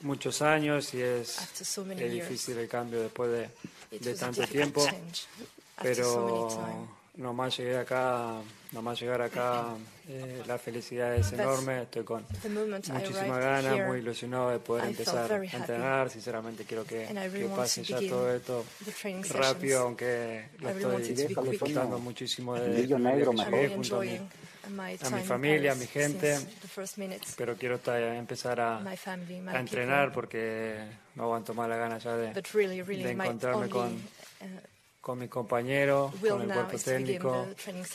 muchos 0.00 0.42
años 0.42 0.92
y 0.94 1.00
es, 1.00 1.38
After 1.38 1.64
so 1.64 1.84
many 1.84 2.02
es 2.02 2.10
difícil 2.12 2.58
el 2.58 2.68
cambio 2.68 3.00
después 3.00 3.30
de, 3.30 3.48
de 4.00 4.14
tanto 4.14 4.42
tiempo. 4.46 4.86
pero 5.82 6.86
nomás 7.16 7.56
llegué 7.56 7.76
acá, 7.78 8.40
nomás 8.72 9.00
llegar 9.00 9.22
acá, 9.22 9.66
eh, 10.08 10.42
la 10.46 10.58
felicidad 10.58 11.14
es 11.14 11.32
enorme, 11.32 11.82
estoy 11.82 12.02
con 12.02 12.24
muchísimas 12.92 13.38
ganas, 13.38 13.86
muy 13.86 13.98
ilusionado 13.98 14.50
de 14.50 14.58
poder 14.58 14.86
empezar 14.86 15.32
a 15.32 15.36
entrenar, 15.44 16.10
sinceramente 16.10 16.64
quiero 16.64 16.84
que, 16.84 17.06
que 17.06 17.48
pase 17.54 17.84
ya 17.84 17.98
todo 18.08 18.34
esto 18.34 18.64
rápido, 19.30 19.80
aunque 19.82 20.46
lo 20.58 20.70
estoy 20.70 21.14
disfrutando 21.14 21.98
muchísimo 21.98 22.54
de, 22.54 22.68
de 22.68 22.82
llegué 22.82 23.44
really 23.44 23.74
junto 23.74 24.00
a 24.00 24.04
mí, 24.04 24.20
a 24.64 25.10
mi 25.10 25.22
familia, 25.22 25.72
a 25.72 25.74
mi 25.74 25.86
gente, 25.86 26.38
pero 27.36 27.56
quiero 27.56 27.80
empezar 28.14 28.60
a, 28.60 28.82
entrenar 29.54 30.12
porque 30.12 30.78
no 31.14 31.24
aguanto 31.24 31.54
más 31.54 31.68
la 31.68 31.76
gana 31.76 31.98
ya 31.98 32.16
de, 32.16 32.32
encontrarme 33.10 33.68
con, 33.68 33.92
uh, 33.94 34.00
con 35.00 35.18
mis 35.18 35.28
compañeros, 35.28 36.12
will 36.20 36.32
con 36.32 36.42
el 36.42 36.48
cuerpo 36.48 36.78
técnico 36.78 37.46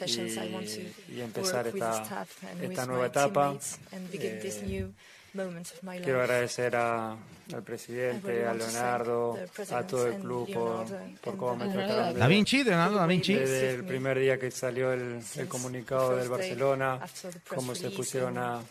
y, 0.05 1.13
y 1.15 1.21
empezar 1.21 1.67
esta, 1.67 2.25
esta 2.61 2.85
nueva 2.85 3.07
etapa. 3.07 3.55
Eh, 3.91 4.91
Quiero 5.31 6.21
agradecer 6.21 6.75
al 6.75 7.17
presidente, 7.63 8.45
a 8.45 8.53
Leonardo, 8.53 9.37
a 9.71 9.83
todo 9.83 10.07
el 10.07 10.15
club 10.21 10.51
por, 10.53 11.37
cómo 11.37 11.55
me 11.55 11.71
trataron. 11.71 12.17
Da 12.17 12.27
Vinci, 12.27 12.63
Leonardo 12.63 12.97
Da 12.97 13.05
Vinci. 13.05 13.35
Desde 13.35 13.75
el 13.75 13.85
primer 13.85 14.19
día 14.19 14.39
que 14.39 14.49
salió 14.51 14.91
el, 14.91 15.21
comunicado 15.47 16.15
del 16.15 16.29
Barcelona, 16.29 16.99
cómo 17.47 17.75
se 17.75 17.91
pusieron 17.91 18.37
a 18.37 18.61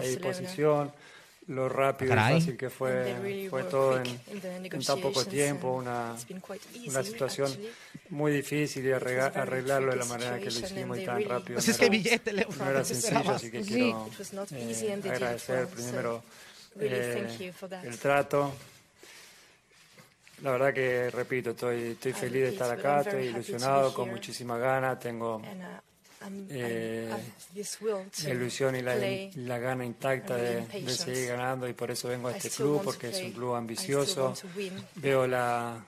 disposición 0.00 0.92
lo 1.48 1.68
rápido 1.68 2.12
y 2.12 2.16
fácil 2.16 2.56
que 2.56 2.70
fue, 2.70 3.46
fue 3.48 3.64
todo 3.64 4.00
en, 4.00 4.84
tan 4.84 5.00
poco 5.00 5.24
tiempo, 5.24 5.74
una, 5.74 6.16
una 6.86 7.02
situación 7.04 7.56
muy 8.10 8.32
difícil 8.32 8.84
y 8.84 8.92
arreglarlo 8.92 9.92
de 9.92 9.96
la 9.96 10.04
manera 10.06 10.38
que 10.38 10.50
lo 10.50 10.58
hicimos 10.58 10.98
y 10.98 11.04
tan 11.04 11.22
rápido. 11.24 11.60
Pues 11.60 11.80
no, 11.80 11.86
era, 11.86 12.48
no 12.58 12.70
era 12.70 12.84
sencillo, 12.84 13.30
así 13.30 13.50
que 13.50 13.62
quiero 13.62 14.08
agradecer 15.04 15.68
primero 15.68 16.22
eh, 16.80 17.52
el 17.84 17.98
trato. 17.98 18.52
La 20.42 20.50
verdad 20.50 20.74
que, 20.74 21.10
repito, 21.10 21.50
estoy, 21.50 21.92
estoy 21.92 22.12
feliz 22.12 22.42
de 22.42 22.48
estar 22.50 22.70
acá, 22.70 23.00
estoy 23.00 23.26
ilusionado, 23.28 23.94
con 23.94 24.10
muchísimas 24.10 24.60
ganas, 24.60 24.98
tengo 24.98 25.40
eh, 26.48 27.10
la 28.24 28.30
ilusión 28.30 28.76
y 28.76 28.82
la, 28.82 28.96
la 28.96 29.58
gana 29.58 29.84
intacta 29.84 30.36
de, 30.36 30.66
seguir 30.90 31.28
ganando 31.28 31.68
y 31.68 31.72
por 31.72 31.90
eso 31.90 32.08
vengo 32.08 32.28
a 32.28 32.36
este 32.36 32.50
club 32.50 32.82
porque 32.84 33.08
es 33.08 33.22
un 33.22 33.32
club 33.32 33.54
ambicioso. 33.54 34.34
Veo 34.96 35.26
la, 35.26 35.84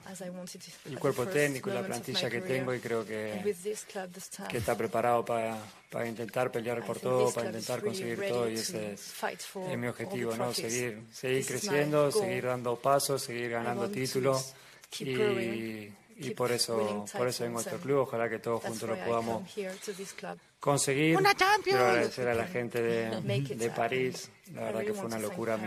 el 0.87 0.99
cuerpo 0.99 1.27
técnico 1.27 1.71
y 1.71 1.75
la 1.75 1.87
plantilla 1.87 2.31
que 2.31 2.41
tengo 2.41 2.75
y 2.75 2.81
creo 2.81 3.05
que, 3.05 3.55
que 4.49 4.59
está 4.59 4.77
preparado 4.77 5.25
para, 5.25 5.59
para 5.91 6.07
intentar 6.07 6.51
pelear 6.51 6.85
por 6.85 6.99
todo, 6.99 7.33
para 7.33 7.47
intentar 7.47 7.83
conseguir 7.83 8.29
todo 8.29 8.49
y 8.49 8.55
ese 8.55 8.93
es, 8.93 9.15
mi 9.77 9.87
objetivo, 9.87 10.37
¿no? 10.37 10.53
seguir, 10.53 11.03
seguir 11.13 11.47
creciendo, 11.47 12.11
seguir 12.11 12.45
dando 12.45 12.77
pasos, 12.77 13.23
seguir 13.23 13.51
ganando 13.51 13.89
títulos 13.91 14.55
y 16.19 16.31
por 16.31 16.53
eso, 16.53 17.05
por 17.17 17.29
eso 17.29 17.45
vengo 17.45 17.59
a 17.59 17.63
este 17.63 17.77
club. 17.77 18.01
Ojalá 18.01 18.29
que 18.29 18.39
todos 18.39 18.63
juntos 18.63 18.89
lo 18.89 18.97
podamos 18.97 19.43
conseguir. 20.61 21.19
Quiero 21.63 21.87
agradecer 21.87 22.29
a 22.29 22.35
la 22.35 22.47
gente 22.47 22.83
de, 22.83 23.41
de 23.57 23.71
París. 23.71 24.31
La 24.55 24.65
verdad 24.65 24.85
que 24.85 24.95
fue 24.95 25.07
una 25.07 25.19
locura 25.19 25.57
a. 25.57 25.59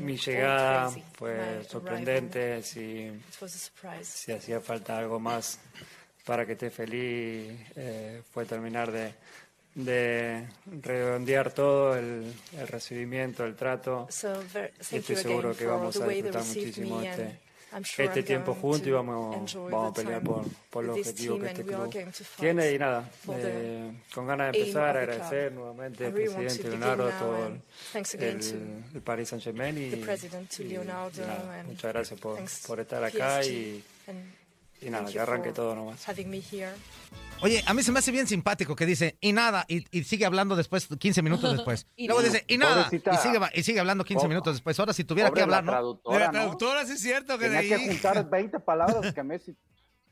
Mi 0.00 0.16
llegada 0.16 0.90
fue 1.14 1.64
sorprendente, 1.64 2.60
si, 2.62 3.10
si 4.02 4.32
hacía 4.32 4.60
falta 4.60 4.98
algo 4.98 5.20
más 5.20 5.60
para 6.24 6.44
que 6.44 6.52
esté 6.52 6.70
feliz, 6.70 7.52
eh, 7.76 8.22
fue 8.32 8.44
terminar 8.46 8.90
de, 8.90 10.46
redondear 10.82 11.52
todo 11.52 11.96
el, 11.96 12.34
recibimiento, 12.66 13.44
el 13.44 13.54
trato. 13.54 14.08
So, 14.10 14.42
y 14.90 14.96
estoy 14.96 15.16
seguro 15.16 15.56
que 15.56 15.66
vamos 15.66 15.96
a 16.00 16.06
disfrutar 16.08 16.44
muchísimo 16.44 17.00
este, 17.00 17.38
este 17.78 18.22
tiempo 18.22 18.54
juntos 18.54 18.86
y 18.86 18.90
vamos, 18.90 19.54
vamos 19.54 19.90
a 19.90 19.94
pelear 19.94 20.22
por, 20.22 20.44
por 20.70 20.84
los 20.84 20.98
objetivos 20.98 21.40
que 21.40 21.46
este 21.46 21.64
club 21.64 21.94
tiene. 22.38 22.72
Y 22.72 22.78
nada, 22.78 23.08
eh, 23.32 23.92
con 24.14 24.26
ganas 24.26 24.52
de 24.52 24.58
empezar, 24.58 24.96
agradecer 24.96 25.52
nuevamente 25.52 26.06
al 26.06 26.12
presidente 26.12 26.68
Leonardo, 26.68 27.08
a 27.08 27.18
todo 27.18 27.46
el, 27.46 27.62
el 28.94 29.02
Paris 29.02 29.28
Saint-Germain 29.28 29.78
y, 29.78 29.80
y, 29.80 30.74
y 30.74 30.78
nada, 30.78 31.10
muchas 31.66 31.92
gracias 31.92 32.20
por, 32.20 32.38
por 32.66 32.80
estar 32.80 33.04
acá 33.04 33.44
y 33.44 33.82
y 34.80 34.90
nada, 34.90 35.10
que 35.10 35.18
arranque 35.20 35.52
todo 35.52 35.74
nomás. 35.74 36.08
having 36.08 36.28
me 36.28 36.38
here. 36.52 36.72
Oye, 37.42 37.62
a 37.66 37.72
mí 37.72 37.82
se 37.82 37.90
me 37.90 37.98
hace 38.00 38.10
bien 38.12 38.26
simpático 38.26 38.76
que 38.76 38.84
dice, 38.84 39.16
y 39.20 39.32
nada, 39.32 39.64
y, 39.68 39.84
y 39.98 40.04
sigue 40.04 40.26
hablando 40.26 40.56
después, 40.56 40.86
15 40.86 41.22
minutos 41.22 41.52
después. 41.56 41.86
Y 41.96 42.06
Luego 42.06 42.22
dice, 42.22 42.44
y 42.48 42.58
nada, 42.58 42.84
Pobrecita. 42.84 43.14
y 43.14 43.16
sigue, 43.18 43.38
y 43.54 43.62
sigue 43.62 43.80
hablando 43.80 44.04
15 44.04 44.20
Pobre- 44.20 44.28
minutos 44.28 44.54
después. 44.56 44.78
Ahora, 44.78 44.92
si 44.92 45.04
tuviera 45.04 45.30
que 45.30 45.40
Pobre 45.40 45.50
la 45.50 45.56
hablar, 45.58 45.64
¿no? 45.64 45.70
De 45.72 45.76
traductora, 45.76 46.18
la 46.18 46.26
¿no? 46.26 46.32
traductora, 46.32 46.86
sí 46.86 46.92
es 46.92 47.00
cierto 47.00 47.38
que 47.38 47.48
de 47.48 47.58
Tenía 47.60 47.76
ahí. 47.76 47.82
que 47.84 47.88
juntar 47.92 48.28
20 48.30 48.60
palabras 48.60 49.14
que 49.14 49.22
Messi 49.22 49.56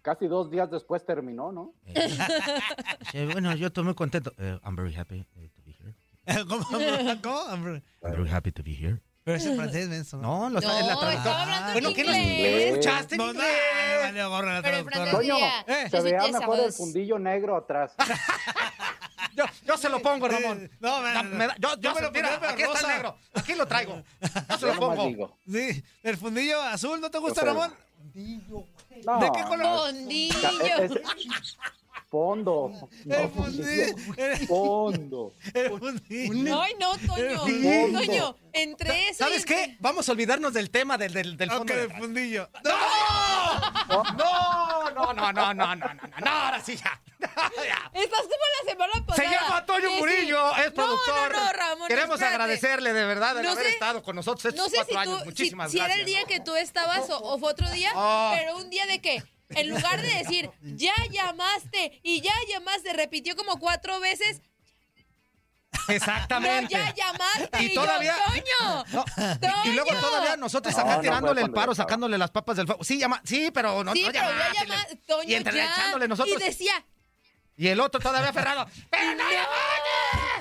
casi 0.01 0.27
dos 0.27 0.51
días 0.51 0.71
después 0.71 1.05
terminó, 1.05 1.53
¿no? 1.53 1.75
Sí, 3.13 3.25
bueno, 3.27 3.55
yo 3.55 3.67
estoy 3.69 3.85
muy 3.85 3.95
contento. 3.95 4.33
Eh, 4.39 4.59
I'm 4.65 4.75
very 4.77 4.95
happy 4.95 5.23
to 5.25 5.63
be 5.65 5.73
here. 5.79 6.45
¿Cómo? 6.47 6.65
¿Cómo? 7.23 7.47
I'm 7.51 7.83
very 8.03 8.31
happy 8.31 8.53
to 8.53 8.63
be 8.63 8.73
here. 8.73 9.01
Pero 9.29 9.37
es 9.37 9.45
en 9.45 9.57
francés, 9.57 9.89
menso. 9.91 10.17
No, 10.17 10.49
lo 10.49 10.59
No, 10.59 10.79
es 10.79 10.87
la 10.87 10.93
hablando 10.95 11.73
Bueno, 11.75 11.89
en 11.91 11.95
¿qué 11.95 12.05
no 12.05 12.13
escuchaste 12.15 13.17
No, 13.19 13.35
no, 13.35 13.41
valió 14.01 14.31
gorro 14.31 14.53
la 14.55 14.63
traductora. 14.63 15.65
eh, 15.67 15.87
se 15.91 15.97
"Je 15.99 16.03
veía 16.03 16.19
mejor 16.23 16.55
el 16.55 16.61
heureuse". 16.61 16.79
fundillo 16.79 17.19
negro 17.19 17.57
atrás. 17.59 17.93
Yo, 19.37 19.45
yo 19.67 19.77
se 19.77 19.91
lo 19.91 20.01
pongo, 20.01 20.27
Ramón. 20.29 20.71
No, 20.81 21.03
Da- 21.03 21.23
me- 21.23 21.37
me 21.37 21.47
da- 21.47 21.55
yo, 21.59 21.75
yo 21.75 21.81
yo 21.81 21.95
me 21.95 22.01
lo 22.01 22.11
mira, 22.11 22.41
pero 22.41 22.53
aquí 22.53 22.63
está 22.63 22.73
el 22.79 22.83
rosa. 22.83 22.95
negro. 22.95 23.19
Aquí 23.35 23.55
lo 23.55 23.67
traigo. 23.69 24.03
Yo 24.49 24.59
se 24.59 24.67
lo 24.67 24.81
pongo. 24.81 25.39
Sí, 25.47 25.85
el 26.03 26.17
fundillo 26.17 26.61
azul, 26.63 26.99
¿no 27.03 27.11
te 27.11 27.19
gusta. 27.19 27.43
Ramón? 27.45 27.73
No, 29.05 29.21
¿De 29.21 29.31
qué 29.37 29.43
color? 29.45 29.91
Fondillo. 29.91 30.49
Fondo. 32.11 32.71
No, 33.05 33.29
fondo. 33.29 33.63
fondo. 34.47 35.33
Ay, 36.63 36.75
no, 36.81 36.97
Toño. 37.07 37.45
Toño, 37.93 38.37
entre 38.55 39.11
eso. 39.11 39.25
¿Sabes 39.25 39.45
qué? 39.45 39.77
Vamos 39.81 40.09
a 40.09 40.13
olvidarnos 40.13 40.55
del 40.55 40.71
tema 40.71 40.97
del, 40.97 41.13
del, 41.13 41.37
del 41.37 41.51
fondo. 41.51 41.75
Del 41.75 41.93
fundillo. 41.93 42.49
¡No! 42.65 42.71
¡No! 44.17 44.91
No, 44.91 45.13
no, 45.13 45.33
no, 45.33 45.33
no, 45.33 45.55
no, 45.55 45.77
no, 45.77 45.95
no, 46.25 46.31
ahora 46.31 46.61
sí 46.65 46.77
ya. 46.77 47.01
Estás 47.93 48.23
como 48.23 48.45
la 48.65 48.71
semana 48.71 49.07
pasada. 49.07 49.29
Se 49.29 49.35
llama 49.35 49.67
Toño 49.67 49.91
Murillo, 49.99 50.57
es 50.57 50.71
productor. 50.73 51.33
No, 51.33 51.45
no, 51.45 51.53
Ramón. 51.53 51.89
Queremos 51.89 52.23
agradecerle 52.23 52.93
de 52.93 53.05
verdad 53.05 53.39
el 53.39 53.47
haber 53.47 53.67
estado 53.67 54.03
con 54.03 54.17
nosotros 54.17 54.47
estos 54.47 54.73
cuatro 54.73 54.99
años. 54.99 55.25
Muchísimas 55.27 55.73
gracias. 55.73 55.87
Si 55.87 55.93
era 55.93 56.01
el 56.01 56.07
día 56.07 56.25
que 56.25 56.41
tú 56.41 56.57
estabas 56.57 57.09
o, 57.11 57.39
fue 57.39 57.51
otro 57.51 57.71
día, 57.71 57.91
pero 58.35 58.57
un 58.57 58.71
día 58.71 58.87
de 58.87 59.01
que 59.01 59.23
en 59.51 59.71
lugar 59.71 60.01
de 60.03 60.09
decir 60.15 60.51
ya 60.63 60.95
llamaste 61.11 62.01
y 62.03 62.21
ya 62.21 62.33
llamaste, 62.49 62.93
repitió 62.93 63.35
como 63.37 63.59
cuatro 63.59 63.99
veces, 64.01 64.41
no, 65.89 65.95
Exactamente. 65.95 66.73
ya 66.75 66.95
llamaste. 66.95 67.63
Y 67.63 67.67
Y, 67.67 67.75
todavía- 67.75 68.15
yo, 68.17 68.33
Toño, 68.33 68.85
No, 68.93 69.65
Y, 69.65 69.69
y 69.69 69.73
luego 69.73 69.91
todavía 70.01 70.37
nosotros 70.37 70.75
No, 70.77 70.81
acá 70.83 70.97
no, 70.97 71.01
tirándole 71.01 71.43
el 71.43 71.51
paro, 71.51 71.73
yo 71.73 71.77
sacándole 71.77 72.19
las 72.19 72.31
papas 72.31 72.57
del 72.57 72.67
fuego. 72.67 72.85
Sí, 72.85 72.99
llama, 72.99 73.21
sí, 73.25 73.51
pero 73.53 73.83
no, 73.85 73.93
sí, 73.93 74.03
no 74.03 74.09
pero 74.13 74.25
ya 74.25 74.31
llamaste. 74.31 74.67
llama, 74.67 74.87
Toño, 75.07 75.29
y 75.29 75.35
entre 75.35 75.55
ya. 75.57 75.65
echándole 75.73 76.09
nosotros. 76.09 76.41
Y 76.41 76.45
decía, 76.45 76.85
Y 77.57 77.69
el 77.69 77.81
otro 77.81 78.01
todavía 78.01 78.31
aferrado. 78.31 78.67
¡Pero 78.91 79.15
no 79.15 79.25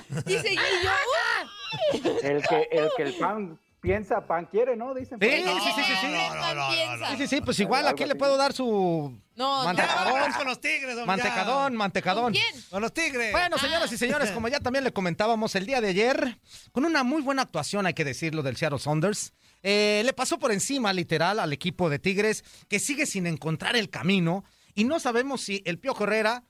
y 0.32 0.38
seguí 0.40 0.56
yo, 0.56 0.92
¡uh! 0.92 2.20
El 2.24 2.42
que, 2.48 2.68
el 2.72 2.90
que 2.96 3.04
el 3.04 3.14
pan 3.16 3.60
piensa, 3.82 4.26
pan 4.28 4.46
quiere, 4.46 4.76
¿no? 4.76 4.94
Dicen. 4.94 5.20
Sí. 5.20 5.28
El 5.28 5.44
sí, 5.44 5.50
sí, 5.76 5.82
sí, 5.84 5.94
sí. 6.02 6.08
No, 6.08 6.36
no, 6.36 6.54
no, 6.54 6.70
piensa. 6.70 7.12
Sí, 7.12 7.18
sí, 7.18 7.28
sí, 7.28 7.42
pues 7.42 7.60
igual 7.60 7.88
aquí 7.88 8.06
le 8.06 8.16
puedo 8.16 8.38
dar 8.38 8.54
su 8.54 9.20
No, 9.36 9.64
mantecadón, 9.64 10.34
con 10.34 10.48
los 10.48 10.60
tigres, 10.60 10.92
hombre, 10.92 11.06
mantecadón, 11.06 11.76
mantecadón. 11.76 12.24
¿Con 12.26 12.34
quién? 12.34 12.64
Con 12.70 12.82
los 12.82 12.94
tigres. 12.94 13.32
Bueno, 13.32 13.58
señoras 13.58 13.92
y 13.92 13.98
señores, 13.98 14.32
como 14.32 14.48
ya 14.48 14.60
también 14.60 14.84
le 14.84 14.92
comentábamos 14.92 15.56
el 15.56 15.66
día 15.66 15.82
de 15.82 15.90
ayer, 15.90 16.40
con 16.72 16.86
una 16.86 17.04
muy 17.04 17.22
buena 17.22 17.44
actuación, 17.44 17.86
hay 17.86 17.94
que 17.94 18.06
decirlo, 18.06 18.44
del 18.44 18.58
Seattle 18.58 18.80
Saunders, 18.80 19.34
eh, 19.64 20.02
le 20.06 20.14
pasó 20.14 20.40
por 20.40 20.52
encima, 20.52 20.94
literal, 20.94 21.40
al 21.40 21.54
equipo 21.54 21.90
de 21.90 22.00
Tigres, 22.00 22.44
que 22.68 22.80
sigue 22.80 23.06
sin 23.06 23.28
encontrar 23.28 23.76
el 23.76 23.90
camino, 23.90 24.44
y 24.76 24.84
no 24.84 25.00
sabemos 25.00 25.42
si 25.42 25.64
el 25.66 25.80
Pío 25.80 25.96
Herrera, 26.00 26.44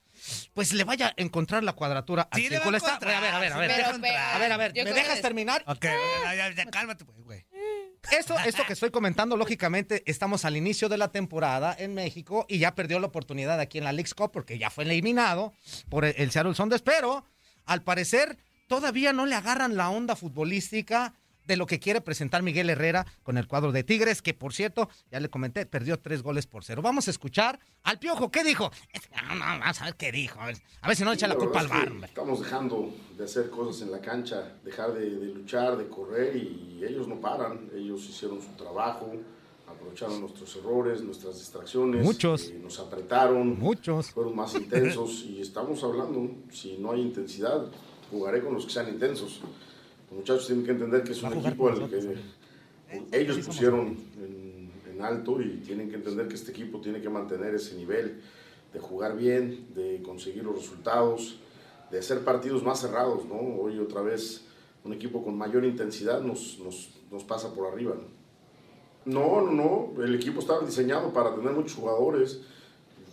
pues 0.54 0.72
le 0.72 0.84
vaya 0.84 1.08
a 1.08 1.14
encontrar 1.16 1.64
la 1.64 1.72
cuadratura 1.72 2.28
al 2.30 2.40
Sí 2.40 2.48
le 2.48 2.58
va 2.58 2.64
a 2.64 2.70
círculo. 2.70 2.86
Encontrar, 2.88 3.14
a 3.14 3.20
ver, 3.20 3.34
a 3.34 3.38
ver, 3.38 3.52
a 3.52 3.58
ver, 3.58 3.70
a 3.70 4.38
ver, 4.38 4.52
a 4.52 4.56
ver, 4.56 4.72
¿me 4.74 4.92
dejas 4.92 5.20
terminar? 5.20 5.62
Ok, 5.66 5.84
ya, 5.84 6.50
ya, 6.54 6.66
cálmate, 6.66 7.04
pues, 7.04 7.18
güey. 7.18 7.46
Esto, 8.10 8.36
esto 8.46 8.64
que 8.66 8.72
estoy 8.72 8.90
comentando, 8.90 9.36
lógicamente, 9.36 10.02
estamos 10.06 10.44
al 10.44 10.56
inicio 10.56 10.88
de 10.88 10.96
la 10.96 11.08
temporada 11.08 11.74
en 11.78 11.94
México 11.94 12.46
y 12.48 12.58
ya 12.58 12.74
perdió 12.74 13.00
la 13.00 13.08
oportunidad 13.08 13.60
aquí 13.60 13.78
en 13.78 13.84
la 13.84 13.92
League's 13.92 14.14
Cup 14.14 14.30
porque 14.32 14.58
ya 14.58 14.70
fue 14.70 14.84
eliminado 14.84 15.52
por 15.90 16.04
el, 16.04 16.14
el 16.16 16.30
Seattle 16.30 16.54
Sounders, 16.54 16.82
pero 16.82 17.24
al 17.66 17.82
parecer 17.82 18.38
todavía 18.68 19.12
no 19.12 19.26
le 19.26 19.34
agarran 19.34 19.76
la 19.76 19.90
onda 19.90 20.16
futbolística 20.16 21.14
de 21.48 21.56
lo 21.56 21.66
que 21.66 21.80
quiere 21.80 22.00
presentar 22.00 22.42
Miguel 22.44 22.70
Herrera 22.70 23.04
con 23.24 23.36
el 23.38 23.48
cuadro 23.48 23.72
de 23.72 23.82
Tigres, 23.82 24.22
que 24.22 24.34
por 24.34 24.52
cierto, 24.54 24.88
ya 25.10 25.18
le 25.18 25.28
comenté, 25.28 25.66
perdió 25.66 25.98
tres 25.98 26.22
goles 26.22 26.46
por 26.46 26.62
cero. 26.62 26.82
Vamos 26.82 27.08
a 27.08 27.10
escuchar 27.10 27.58
al 27.82 27.98
Piojo, 27.98 28.30
¿qué 28.30 28.44
dijo? 28.44 28.70
No, 29.26 29.34
no, 29.34 29.40
vamos 29.40 29.80
a 29.80 29.86
ver 29.86 29.96
qué 29.96 30.12
dijo, 30.12 30.40
a 30.40 30.46
ver, 30.46 30.58
a 30.82 30.86
ver 30.88 30.96
si 30.96 31.02
no 31.04 31.12
echa 31.12 31.26
la 31.26 31.34
Sí, 31.34 31.40
culpa 31.40 31.60
al 31.60 31.66
verdad 31.68 31.82
es 31.82 31.90
bar. 31.90 31.98
que. 32.00 32.06
Estamos 32.06 32.40
dejando 32.40 32.94
de 33.16 33.24
hacer 33.24 33.50
cosas 33.50 33.82
en 33.82 33.90
la 33.90 34.00
cancha, 34.00 34.52
dejar 34.64 34.92
de, 34.94 35.10
de 35.10 35.26
luchar, 35.34 35.76
de 35.76 35.88
correr 35.88 36.36
y 36.36 36.84
ellos 36.86 37.08
no 37.08 37.16
paran. 37.20 37.70
Ellos 37.74 38.06
hicieron 38.08 38.40
su 38.42 38.48
trabajo, 38.62 39.10
aprovecharon 39.66 40.20
nuestros 40.20 40.54
errores, 40.56 41.00
nuestras 41.00 41.38
distracciones. 41.38 42.04
Muchos. 42.04 42.48
eh, 42.50 42.60
nos 42.62 42.78
apretaron. 42.78 43.58
Muchos. 43.58 44.10
Fueron 44.10 44.36
más 44.36 44.54
intensos 44.54 45.24
y 45.26 45.40
estamos 45.40 45.82
hablando, 45.82 46.30
si 46.52 46.76
no 46.78 46.92
hay 46.92 47.00
intensidad, 47.00 47.66
jugaré 48.10 48.42
con 48.42 48.52
los 48.54 48.66
que 48.66 48.72
sean 48.72 48.88
intensos. 48.88 49.40
Los 50.10 50.20
muchachos 50.20 50.46
tienen 50.46 50.64
que 50.64 50.72
entender 50.72 51.02
que 51.04 51.12
es 51.12 51.22
un 51.22 51.32
equipo 51.34 51.68
al 51.68 51.88
que 51.88 51.98
¿eh? 51.98 53.06
ellos 53.12 53.36
Sí, 53.36 53.42
somos 53.42 53.46
pusieron 53.46 53.96
en, 54.16 54.70
en 54.90 55.02
alto 55.02 55.40
y 55.40 55.60
tienen 55.64 55.90
que 55.90 55.96
entender 55.96 56.28
que 56.28 56.34
este 56.34 56.50
equipo 56.50 56.80
tiene 56.80 57.00
que 57.00 57.08
mantener 57.08 57.54
ese 57.54 57.76
nivel 57.76 58.20
de 58.72 58.80
jugar 58.80 59.16
bien, 59.16 59.66
de 59.74 60.02
conseguir 60.02 60.44
los 60.44 60.56
resultados, 60.56 61.38
de 61.90 61.98
hacer 61.98 62.24
partidos 62.24 62.62
más 62.62 62.80
cerrados, 62.80 63.24
¿no? 63.26 63.36
Hoy 63.36 63.78
otra 63.78 64.02
vez 64.02 64.44
un 64.84 64.92
equipo 64.92 65.22
con 65.22 65.36
mayor 65.36 65.64
intensidad 65.64 66.20
nos, 66.20 66.58
nos, 66.58 66.90
nos 67.10 67.24
pasa 67.24 67.52
por 67.52 67.70
arriba. 67.72 67.94
¿no? 67.94 68.18
no, 69.08 69.40
no, 69.40 69.52
no, 69.52 70.04
el 70.04 70.14
equipo 70.14 70.40
estaba 70.40 70.64
diseñado 70.64 71.12
para 71.12 71.34
tener 71.34 71.52
muchos 71.52 71.74
jugadores. 71.74 72.40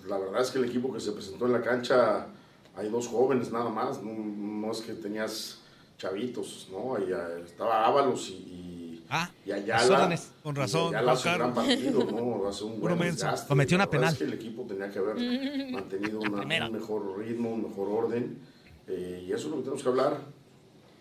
La 0.07 0.17
verdad 0.17 0.41
es 0.41 0.51
que 0.51 0.59
el 0.59 0.65
equipo 0.65 0.93
que 0.93 0.99
se 0.99 1.11
presentó 1.13 1.45
en 1.45 1.53
la 1.53 1.61
cancha, 1.61 2.27
hay 2.75 2.89
dos 2.89 3.07
jóvenes 3.07 3.51
nada 3.51 3.69
más, 3.69 4.03
no, 4.03 4.11
no 4.13 4.71
es 4.71 4.81
que 4.81 4.93
tenías 4.93 5.61
chavitos, 5.97 6.67
¿no? 6.71 6.97
Estaba 6.97 7.85
Ábalos 7.85 8.29
y, 8.29 8.33
y, 8.33 9.05
Ah, 9.09 9.29
y 9.45 9.51
Ayala. 9.51 10.17
Con 10.41 10.55
Y 10.55 10.59
razón, 10.59 10.95
Ayala 10.95 11.11
hace 11.11 11.29
un 11.29 11.35
gran 11.35 11.53
partido, 11.53 12.03
¿no? 12.11 12.47
Hace 12.47 12.63
un 12.63 12.79
buen 12.81 12.97
menso. 12.97 13.25
desgaste. 13.25 13.47
Cometió 13.47 13.77
una 13.77 13.89
penal. 13.89 14.11
es 14.13 14.17
que 14.17 14.23
el 14.25 14.33
equipo 14.33 14.63
tenía 14.63 14.89
que 14.89 14.97
haber 14.99 15.15
mantenido 15.71 16.19
una- 16.21 16.41
un 16.65 16.73
mejor 16.73 17.17
ritmo, 17.19 17.51
un 17.53 17.63
mejor 17.69 17.87
orden. 17.89 18.39
eh, 18.87 19.23
y 19.27 19.31
eso 19.31 19.45
es 19.45 19.51
lo 19.51 19.55
que 19.57 19.61
tenemos 19.63 19.83
que 19.83 19.89
hablar. 19.89 20.17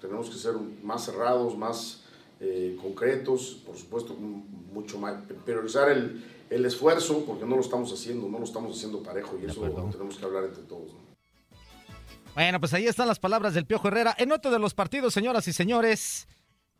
Tenemos 0.01 0.29
que 0.29 0.37
ser 0.37 0.53
más 0.83 1.05
cerrados, 1.07 1.57
más 1.57 2.03
eh, 2.41 2.77
concretos, 2.83 3.63
por 3.65 3.77
supuesto, 3.77 4.15
mucho 4.15 4.99
más, 4.99 5.15
priorizar 5.47 5.91
el, 5.91 6.23
el 6.51 6.67
esfuerzo, 6.67 7.25
porque 7.27 7.47
no 7.47 7.57
lo 7.57 7.63
estamos 7.63 7.91
haciendo, 7.91 8.29
no 8.29 8.39
lo 8.39 8.45
estamos 8.45 8.77
haciendo 8.77 9.03
parejo, 9.03 9.39
y 9.43 9.47
eso 9.47 9.63
tenemos 9.91 10.19
que 10.19 10.25
hablar 10.27 10.45
entre 10.45 10.63
todos. 10.65 10.89
¿no? 10.93 11.04
Bueno, 12.35 12.59
pues 12.61 12.75
ahí 12.75 12.87
están 12.87 13.07
las 13.09 13.21
palabras 13.21 13.55
del 13.55 13.67
Piojo 13.67 13.89
Herrera. 13.89 14.15
En 14.19 14.33
otro 14.33 14.51
de 14.51 14.59
los 14.59 14.75
partidos, 14.75 15.15
señoras 15.15 15.47
y 15.47 15.53
señores, 15.53 16.27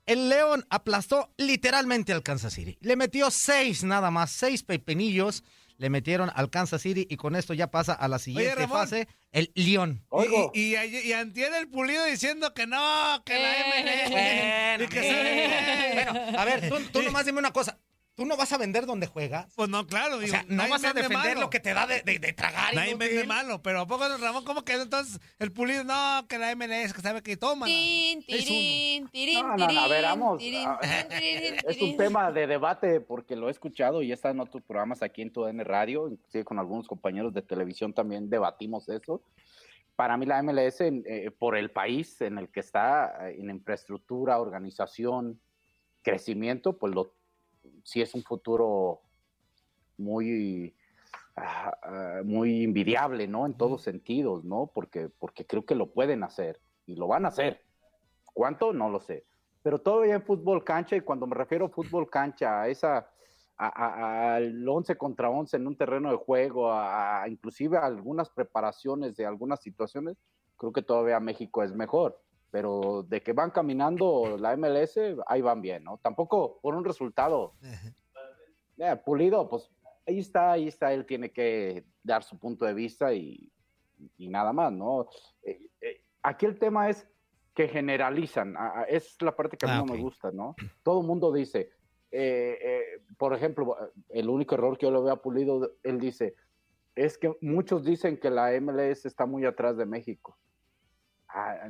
el 0.07 0.29
León 0.29 0.67
aplastó 0.69 1.33
literalmente 1.37 2.13
al 2.13 2.23
Kansas 2.25 2.55
City. 2.55 2.77
Le 2.81 2.97
metió 2.97 3.31
seis 3.31 3.85
nada 3.85 4.11
más, 4.11 4.33
seis 4.33 4.63
pepinillos 4.65 5.45
le 5.77 5.91
metieron 5.91 6.31
al 6.35 6.51
Kansas 6.51 6.83
City 6.83 7.05
y 7.11 7.17
con 7.17 7.35
esto 7.35 7.53
ya 7.53 7.69
pasa 7.71 7.95
a 7.95 8.07
la 8.07 8.19
siguiente 8.21 8.69
fase, 8.69 9.09
el 9.33 9.51
León. 9.57 10.05
Y, 10.55 10.61
y, 10.61 10.77
y, 10.77 10.99
y 11.09 11.13
antier 11.13 11.53
el 11.55 11.69
pulido 11.69 12.05
diciendo 12.05 12.55
que 12.55 12.67
no, 12.67 13.23
que 13.25 13.35
la 13.39 13.53
MLS. 13.69 14.11
Bueno, 14.11 14.85
y 14.85 14.89
que 14.89 15.03
se- 15.03 15.95
bueno, 15.95 16.39
a 16.39 16.45
ver, 16.45 16.69
tú, 16.69 16.77
tú 16.93 17.03
nomás 17.05 17.27
dime 17.27 17.39
una 17.41 17.53
cosa. 17.53 17.79
¿Tú 18.17 18.25
no 18.27 18.37
vas 18.37 18.53
a 18.53 18.59
vender 18.59 18.87
donde 18.87 19.09
juegas? 19.09 19.53
Pues 19.57 19.69
no, 19.69 19.87
claro. 19.89 20.17
O 20.17 20.19
digo, 20.21 20.31
sea, 20.31 20.45
no 20.45 20.55
nadie 20.57 20.71
vas 20.71 20.85
a 20.85 20.87
vende 20.93 21.03
defender 21.03 21.35
malo. 21.35 21.41
lo 21.41 21.51
que 21.51 21.59
te 21.59 21.75
da 21.75 21.85
de, 21.87 22.03
de- 22.03 22.21
de 22.21 22.33
tragar. 22.33 22.73
Nadie 22.73 22.91
inútil? 22.93 23.09
vende 23.09 23.25
malo, 23.25 23.61
pero 23.61 23.81
¿a 23.81 23.87
poco, 23.87 24.05
Ramón, 24.19 24.45
cómo 24.45 24.63
quedó 24.65 24.83
entonces 24.83 25.21
el 25.41 25.51
pulido? 25.51 25.83
No, 25.83 26.25
que 26.29 26.39
la 26.39 26.55
MLS, 26.55 26.93
que 26.95 27.01
sabe 27.03 27.23
que 27.23 27.37
toma. 27.37 27.67
Tin, 27.67 28.23
tirín, 28.25 29.09
tirín, 29.09 29.41
No, 29.41 29.57
no, 29.57 29.67
no, 29.67 29.81
a 29.81 29.89
ver, 29.89 30.05
tirín, 30.05 30.21
vamos, 30.21 30.39
tirín, 30.39 30.69
tirín, 31.09 31.55
Es 31.57 31.65
un 31.65 31.73
tirín. 31.75 31.97
tema 31.97 32.31
de 32.31 32.47
debate 32.47 33.01
porque 33.01 33.35
lo 33.35 33.49
he 33.49 33.51
escuchado 33.51 34.01
y 34.01 34.13
está 34.13 34.31
en 34.31 34.39
otros 34.39 34.63
programas 34.63 35.03
aquí 35.03 35.23
en 35.23 35.33
TUDN 35.33 35.65
Radio, 35.65 36.09
inclusive 36.09 36.45
con 36.45 36.61
algunos 36.61 36.87
compañeros 36.87 37.35
de 37.35 37.43
televisión 37.43 37.93
también 37.93 38.31
debatimos 38.31 38.89
eso. 38.89 39.23
Para 39.97 40.17
mí 40.17 40.25
la 40.25 40.39
MLS, 40.41 40.81
en- 40.87 41.03
eh, 41.07 41.33
por 41.37 41.57
el 41.57 41.73
país 41.73 42.21
en 42.21 42.39
el 42.39 42.49
que 42.49 42.61
está, 42.61 43.29
eh, 43.29 43.37
en 43.41 43.51
infraestructura, 43.51 44.39
organización, 44.39 45.41
crecimiento, 46.03 46.77
pues 46.79 46.95
lo, 46.95 47.13
sí 47.85 48.03
es 48.03 48.15
un 48.15 48.25
futuro 48.25 49.03
muy, 49.97 50.75
ah, 51.37 52.21
muy 52.25 52.65
envidiable, 52.65 53.29
¿no? 53.29 53.47
En 53.47 53.55
todos 53.57 53.83
sentidos, 53.83 54.43
¿no? 54.45 54.71
Porque, 54.75 55.09
porque 55.09 55.47
creo 55.47 55.65
que 55.65 55.77
lo 55.77 55.93
pueden 55.93 56.25
hacer 56.25 56.61
y 56.87 56.97
lo 56.97 57.07
van 57.07 57.25
a 57.25 57.29
hacer. 57.29 57.63
¿Cuánto? 58.33 58.73
No 58.73 58.89
lo 58.91 59.01
sé. 59.01 59.27
Pero 59.63 59.79
todavía 59.79 60.15
en 60.15 60.23
fútbol 60.25 60.65
cancha, 60.65 60.97
y 60.97 61.01
cuando 61.03 61.27
me 61.27 61.37
refiero 61.37 61.67
a 61.67 61.69
fútbol 61.71 62.11
cancha, 62.11 62.63
a 62.63 62.69
esa, 62.69 63.09
al 63.57 64.69
11 64.69 64.97
contra 64.97 65.31
11 65.31 65.57
en 65.57 65.67
un 65.67 65.77
terreno 65.77 66.11
de 66.11 66.17
juego, 66.17 66.71
a, 66.71 67.23
a- 67.23 67.29
inclusive 67.29 67.79
a 67.79 67.87
algunas 67.87 68.29
preparaciones 68.31 69.15
de 69.17 69.25
algunas 69.25 69.61
situaciones, 69.63 70.17
creo 70.57 70.73
que 70.73 70.83
todavía 70.83 71.21
México 71.21 71.63
es 71.63 71.73
mejor. 71.73 72.21
Pero 72.55 73.05
de 73.09 73.21
que 73.21 73.33
van 73.33 73.51
caminando 73.51 74.37
la 74.39 74.57
MLS, 74.57 74.97
ahí 75.27 75.43
van 75.43 75.61
bien, 75.61 75.83
¿no? 75.83 75.99
Tampoco 75.99 76.61
por 76.63 76.77
un 76.77 76.85
resultado 76.85 77.55
eh, 78.79 78.97
pulido, 79.05 79.49
pues 79.49 79.73
ahí 80.07 80.21
está, 80.21 80.53
ahí 80.53 80.69
está, 80.69 80.93
él 80.93 81.05
tiene 81.05 81.33
que 81.33 81.85
dar 82.05 82.23
su 82.23 82.39
punto 82.39 82.65
de 82.65 82.73
vista 82.73 83.13
y, 83.13 83.51
y 84.19 84.29
nada 84.29 84.53
más, 84.53 84.73
¿no? 84.73 85.09
Eh, 85.43 85.67
eh, 85.81 86.05
aquí 86.23 86.47
el 86.47 86.57
tema 86.57 86.89
es 86.89 87.09
que 87.55 87.67
generalizan, 87.67 88.55
es 88.87 89.21
la 89.21 89.35
parte 89.35 89.57
que 89.57 89.67
a 89.67 89.71
mí 89.71 89.75
Ah, 89.75 89.85
no 89.85 89.93
me 89.93 90.01
gusta, 90.01 90.31
¿no? 90.31 90.55
Todo 90.85 91.01
el 91.01 91.09
mundo 91.09 91.33
dice, 91.33 91.71
eh, 92.13 93.03
por 93.19 93.35
ejemplo, 93.35 93.77
el 94.11 94.29
único 94.29 94.55
error 94.55 94.79
que 94.79 94.87
yo 94.87 94.93
lo 94.93 95.03
veo 95.03 95.15
a 95.15 95.21
Pulido, 95.21 95.73
él 95.83 95.99
dice, 95.99 96.37
es 96.95 97.19
que 97.19 97.37
muchos 97.41 97.83
dicen 97.85 98.17
que 98.17 98.31
la 98.31 98.53
MLS 98.61 99.07
está 99.07 99.27
muy 99.27 99.45
atrás 99.45 99.77
de 99.77 99.87
México. 99.87 100.39
Ah, 101.35 101.69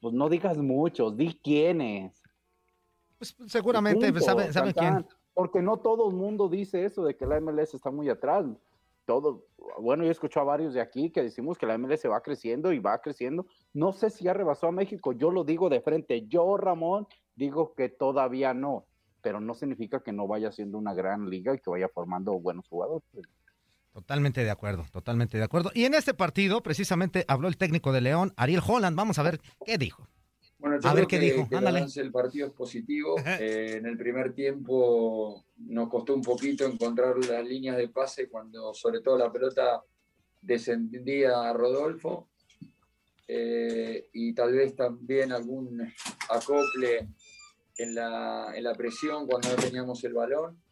pues 0.00 0.14
no 0.14 0.28
digas 0.30 0.56
muchos, 0.56 1.14
di 1.14 1.38
quiénes. 1.42 2.22
Pues 3.18 3.36
seguramente 3.46 4.10
Punto, 4.10 4.24
sabe, 4.24 4.50
sabe 4.52 4.72
tan, 4.72 5.02
quién. 5.02 5.06
Porque 5.34 5.60
no 5.60 5.76
todo 5.76 6.08
el 6.08 6.16
mundo 6.16 6.48
dice 6.48 6.84
eso 6.86 7.04
de 7.04 7.14
que 7.14 7.26
la 7.26 7.38
MLS 7.40 7.74
está 7.74 7.90
muy 7.90 8.08
atrás. 8.08 8.46
Todo, 9.04 9.44
bueno, 9.78 10.04
yo 10.04 10.08
he 10.08 10.12
escuchado 10.12 10.44
a 10.46 10.52
varios 10.52 10.72
de 10.72 10.80
aquí 10.80 11.10
que 11.10 11.22
decimos 11.22 11.58
que 11.58 11.66
la 11.66 11.76
MLS 11.76 12.04
va 12.08 12.22
creciendo 12.22 12.72
y 12.72 12.78
va 12.78 13.02
creciendo. 13.02 13.46
No 13.74 13.92
sé 13.92 14.08
si 14.08 14.24
ya 14.24 14.32
rebasó 14.32 14.68
a 14.68 14.72
México, 14.72 15.12
yo 15.12 15.30
lo 15.30 15.44
digo 15.44 15.68
de 15.68 15.82
frente. 15.82 16.26
Yo, 16.26 16.56
Ramón, 16.56 17.06
digo 17.34 17.74
que 17.74 17.90
todavía 17.90 18.54
no, 18.54 18.86
pero 19.20 19.40
no 19.40 19.54
significa 19.54 20.02
que 20.02 20.12
no 20.12 20.26
vaya 20.26 20.52
siendo 20.52 20.78
una 20.78 20.94
gran 20.94 21.28
liga 21.28 21.54
y 21.54 21.58
que 21.58 21.70
vaya 21.70 21.88
formando 21.88 22.38
buenos 22.38 22.66
jugadores. 22.68 23.04
Totalmente 23.92 24.42
de 24.42 24.50
acuerdo, 24.50 24.86
totalmente 24.90 25.36
de 25.36 25.44
acuerdo. 25.44 25.70
Y 25.74 25.84
en 25.84 25.94
este 25.94 26.14
partido, 26.14 26.62
precisamente, 26.62 27.24
habló 27.28 27.48
el 27.48 27.58
técnico 27.58 27.92
de 27.92 28.00
León, 28.00 28.32
Ariel 28.36 28.62
Holland. 28.66 28.96
Vamos 28.96 29.18
a 29.18 29.22
ver 29.22 29.40
qué 29.66 29.76
dijo. 29.76 30.08
Bueno, 30.58 30.76
yo 30.80 30.88
A 30.88 30.92
creo 30.92 30.94
ver 30.94 31.06
qué 31.08 31.18
que, 31.18 31.24
dijo, 31.24 31.48
que 31.48 32.00
el 32.00 32.12
partido 32.12 32.46
es 32.46 32.52
positivo. 32.52 33.16
Eh, 33.40 33.76
en 33.78 33.86
el 33.86 33.98
primer 33.98 34.32
tiempo 34.32 35.44
nos 35.56 35.88
costó 35.88 36.14
un 36.14 36.22
poquito 36.22 36.64
encontrar 36.64 37.16
las 37.18 37.44
líneas 37.44 37.76
de 37.76 37.88
pase 37.88 38.28
cuando 38.28 38.72
sobre 38.72 39.00
todo 39.00 39.18
la 39.18 39.30
pelota 39.30 39.82
descendía 40.40 41.48
a 41.48 41.52
Rodolfo. 41.52 42.28
Eh, 43.28 44.08
y 44.12 44.32
tal 44.34 44.52
vez 44.52 44.74
también 44.76 45.32
algún 45.32 45.82
acople 46.30 47.08
en 47.76 47.94
la, 47.94 48.52
en 48.54 48.64
la 48.64 48.74
presión 48.74 49.26
cuando 49.26 49.48
no 49.48 49.56
teníamos 49.56 50.02
el 50.04 50.14
balón, 50.14 50.62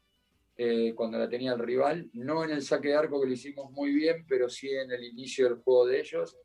eh, 0.62 0.92
cuando 0.94 1.16
la 1.16 1.26
tenía 1.26 1.54
el 1.54 1.58
rival. 1.58 2.10
No 2.12 2.44
en 2.44 2.50
el 2.50 2.60
saque 2.60 2.88
de 2.88 2.94
arco 2.94 3.18
que 3.18 3.28
lo 3.28 3.32
hicimos 3.32 3.72
muy 3.72 3.94
bien, 3.94 4.26
pero 4.28 4.46
sí 4.50 4.68
en 4.68 4.90
el 4.90 5.02
inicio 5.02 5.46
del 5.46 5.62
juego 5.62 5.86
de 5.86 6.00
ellos. 6.00 6.36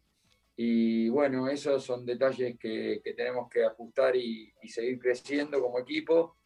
Y 0.56 1.10
bueno, 1.10 1.50
esos 1.50 1.84
son 1.84 2.06
detalles 2.06 2.58
que, 2.58 3.02
que 3.04 3.14
tenemos 3.14 3.50
que 3.50 3.66
ajustar 3.66 4.16
y, 4.16 4.54
y 4.62 4.70
seguir 4.70 5.00
creciendo 5.00 5.62
como 5.62 5.80
equipo, 5.80 6.38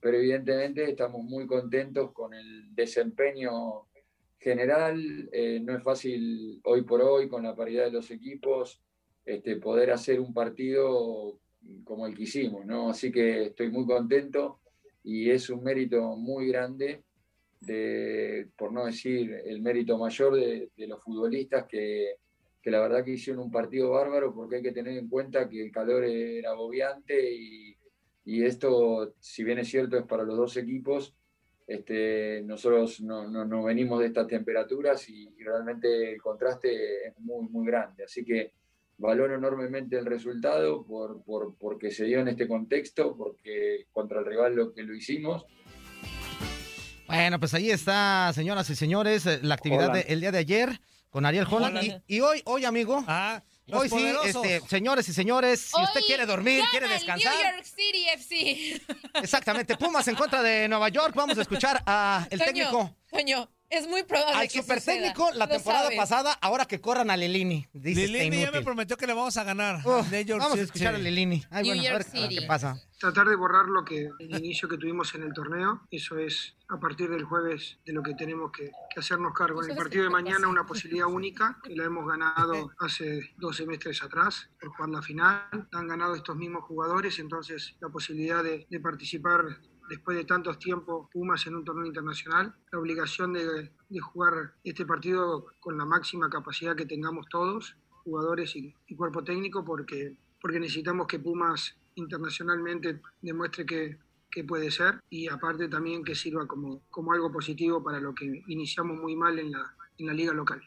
pero 0.00 0.18
evidentemente 0.18 0.84
estamos 0.84 1.24
muy 1.24 1.46
contentos 1.46 2.12
con 2.12 2.34
el 2.34 2.74
desempeño 2.74 3.86
general. 4.38 5.30
Eh, 5.32 5.60
no 5.60 5.74
es 5.78 5.82
fácil 5.82 6.60
hoy 6.64 6.82
por 6.82 7.00
hoy, 7.00 7.26
con 7.26 7.44
la 7.44 7.56
paridad 7.56 7.86
de 7.86 7.92
los 7.92 8.10
equipos, 8.10 8.82
este, 9.24 9.56
poder 9.56 9.92
hacer 9.92 10.20
un 10.20 10.34
partido 10.34 11.40
como 11.84 12.06
el 12.06 12.14
que 12.14 12.24
hicimos, 12.24 12.66
¿no? 12.66 12.90
Así 12.90 13.10
que 13.10 13.44
estoy 13.44 13.70
muy 13.70 13.86
contento 13.86 14.60
y 15.02 15.30
es 15.30 15.48
un 15.48 15.64
mérito 15.64 16.16
muy 16.16 16.48
grande, 16.48 17.02
de, 17.66 18.48
por 18.56 18.72
no 18.72 18.84
decir 18.86 19.32
el 19.44 19.60
mérito 19.62 19.98
mayor 19.98 20.34
de, 20.36 20.70
de 20.76 20.86
los 20.86 21.02
futbolistas 21.02 21.64
que, 21.66 22.16
que 22.62 22.70
la 22.70 22.80
verdad 22.80 23.04
que 23.04 23.12
hicieron 23.12 23.42
un 23.44 23.50
partido 23.50 23.90
bárbaro 23.90 24.34
porque 24.34 24.56
hay 24.56 24.62
que 24.62 24.72
tener 24.72 24.96
en 24.96 25.08
cuenta 25.08 25.48
que 25.48 25.62
el 25.62 25.70
calor 25.70 26.04
era 26.04 26.50
agobiante 26.50 27.32
y, 27.34 27.76
y 28.24 28.44
esto, 28.44 29.14
si 29.18 29.44
bien 29.44 29.58
es 29.58 29.68
cierto, 29.68 29.98
es 29.98 30.04
para 30.04 30.22
los 30.24 30.36
dos 30.36 30.56
equipos, 30.56 31.14
este, 31.66 32.42
nosotros 32.42 33.00
no, 33.00 33.28
no- 33.28 33.44
no 33.44 33.62
venimos 33.64 34.00
de 34.00 34.06
estas 34.06 34.26
temperaturas 34.26 35.08
y, 35.08 35.28
y 35.38 35.42
realmente 35.42 36.12
el 36.12 36.20
contraste 36.20 37.08
es 37.08 37.18
muy, 37.18 37.48
muy 37.48 37.66
grande. 37.66 38.04
Así 38.04 38.24
que 38.24 38.52
valoro 38.98 39.34
enormemente 39.34 39.98
el 39.98 40.06
resultado 40.06 40.84
por, 40.84 41.22
por, 41.24 41.54
porque 41.58 41.90
se 41.90 42.04
dio 42.04 42.20
en 42.20 42.28
este 42.28 42.46
contexto, 42.46 43.16
porque 43.16 43.86
contra 43.92 44.20
el 44.20 44.26
rival 44.26 44.54
lo 44.56 44.72
que 44.72 44.82
lo 44.82 44.94
hicimos. 44.94 45.46
Bueno, 47.06 47.38
pues 47.38 47.54
ahí 47.54 47.70
está, 47.70 48.32
señoras 48.34 48.68
y 48.70 48.76
señores, 48.76 49.26
eh, 49.26 49.40
la 49.42 49.54
actividad 49.54 49.92
del 49.92 50.20
día 50.20 50.32
de 50.32 50.38
ayer 50.38 50.80
con 51.10 51.26
Ariel 51.26 51.46
Holland. 51.48 51.82
Y, 52.06 52.16
y 52.16 52.20
hoy, 52.20 52.42
hoy, 52.44 52.64
amigo, 52.64 53.04
Ah, 53.06 53.42
los 53.66 53.82
hoy 53.82 53.88
sí, 53.88 54.12
este, 54.24 54.60
señores 54.68 55.08
y 55.08 55.12
señores, 55.12 55.60
si 55.74 55.82
usted 55.82 56.00
quiere 56.06 56.26
dormir, 56.26 56.58
gana 56.58 56.70
quiere 56.70 56.86
el 56.86 56.92
descansar. 56.92 57.32
New 57.34 57.52
York 57.52 57.64
City 57.64 58.06
FC. 58.14 58.82
Exactamente, 59.22 59.76
Pumas 59.76 60.06
en 60.08 60.16
contra 60.16 60.42
de 60.42 60.68
Nueva 60.68 60.88
York. 60.88 61.14
Vamos 61.14 61.38
a 61.38 61.42
escuchar 61.42 61.82
a 61.86 62.26
el 62.30 62.38
Toño, 62.38 62.46
técnico. 62.52 62.96
Toño, 63.10 63.48
Es 63.70 63.88
muy 63.88 64.02
probable 64.04 64.34
Al 64.40 64.48
que 64.48 64.60
super 64.60 64.78
suceda. 64.78 64.94
técnico 64.98 65.30
la 65.32 65.46
Lo 65.46 65.52
temporada 65.52 65.84
sabes. 65.84 65.98
pasada, 65.98 66.32
ahora 66.40 66.64
que 66.66 66.80
corran 66.80 67.10
a 67.10 67.16
Lilini. 67.16 67.66
Dice, 67.72 68.04
está 68.04 68.18
Lilini 68.18 68.42
ya 68.42 68.52
me 68.52 68.62
prometió 68.62 68.96
que 68.96 69.06
le 69.06 69.14
vamos 69.14 69.36
a 69.36 69.42
ganar. 69.44 69.82
York 69.82 70.04
vamos 70.40 70.44
a 70.44 70.50
City. 70.52 70.60
escuchar 70.62 70.94
a 70.94 70.98
Lilini. 70.98 71.44
Ay, 71.50 71.66
bueno, 71.66 71.80
a 71.80 71.84
ver 71.84 71.92
a 71.94 72.20
ver 72.20 72.28
qué 72.28 72.42
pasa. 72.46 72.76
tratar 73.00 73.26
de 73.28 73.34
borrar 73.36 73.66
lo 73.66 73.84
que 73.84 74.10
el 74.20 74.36
inicio 74.36 74.68
que 74.68 74.76
tuvimos 74.78 75.14
en 75.14 75.24
el 75.24 75.32
torneo. 75.32 75.82
Eso 75.90 76.18
es 76.18 76.54
a 76.68 76.78
partir 76.78 77.10
del 77.10 77.24
jueves 77.24 77.78
de 77.84 77.92
lo 77.92 78.02
que 78.02 78.14
tenemos 78.14 78.52
que, 78.52 78.70
que 78.92 79.00
hacernos 79.00 79.32
cargo. 79.34 79.64
En 79.64 79.70
el 79.70 79.76
partido 79.76 80.04
de 80.04 80.10
mañana 80.10 80.46
una 80.46 80.64
posibilidad 80.64 81.06
única 81.08 81.58
que 81.64 81.74
la 81.74 81.84
hemos 81.84 82.06
ganado 82.06 82.70
hace 82.78 83.32
dos 83.38 83.56
semestres 83.56 84.02
atrás 84.02 84.48
por 84.60 84.70
jugar 84.70 84.90
la 84.90 85.02
final. 85.02 85.48
La 85.72 85.78
han 85.80 85.88
ganado 85.88 86.14
estos 86.14 86.36
mismos 86.36 86.64
jugadores, 86.64 87.18
entonces 87.18 87.74
la 87.80 87.88
posibilidad 87.88 88.44
de, 88.44 88.66
de 88.70 88.80
participar 88.80 89.42
después 89.88 90.16
de 90.16 90.24
tantos 90.24 90.58
tiempos 90.58 91.08
Pumas 91.12 91.46
en 91.46 91.56
un 91.56 91.64
torneo 91.64 91.86
internacional, 91.86 92.54
la 92.72 92.78
obligación 92.78 93.32
de, 93.32 93.70
de 93.88 94.00
jugar 94.00 94.54
este 94.64 94.84
partido 94.86 95.46
con 95.60 95.76
la 95.78 95.84
máxima 95.84 96.28
capacidad 96.30 96.74
que 96.76 96.86
tengamos 96.86 97.26
todos, 97.28 97.76
jugadores 98.04 98.54
y, 98.56 98.74
y 98.86 98.94
cuerpo 98.96 99.22
técnico, 99.24 99.64
porque, 99.64 100.14
porque 100.40 100.60
necesitamos 100.60 101.06
que 101.06 101.18
Pumas 101.18 101.76
internacionalmente 101.96 103.00
demuestre 103.22 103.64
que, 103.66 103.98
que 104.30 104.42
puede 104.44 104.70
ser 104.70 105.00
y 105.10 105.28
aparte 105.28 105.68
también 105.68 106.02
que 106.04 106.14
sirva 106.14 106.46
como, 106.46 106.80
como 106.90 107.12
algo 107.12 107.30
positivo 107.30 107.82
para 107.84 108.00
lo 108.00 108.14
que 108.14 108.42
iniciamos 108.48 108.98
muy 109.00 109.14
mal 109.16 109.38
en 109.38 109.52
la, 109.52 109.74
en 109.98 110.06
la 110.06 110.12
liga 110.12 110.32
local. 110.32 110.60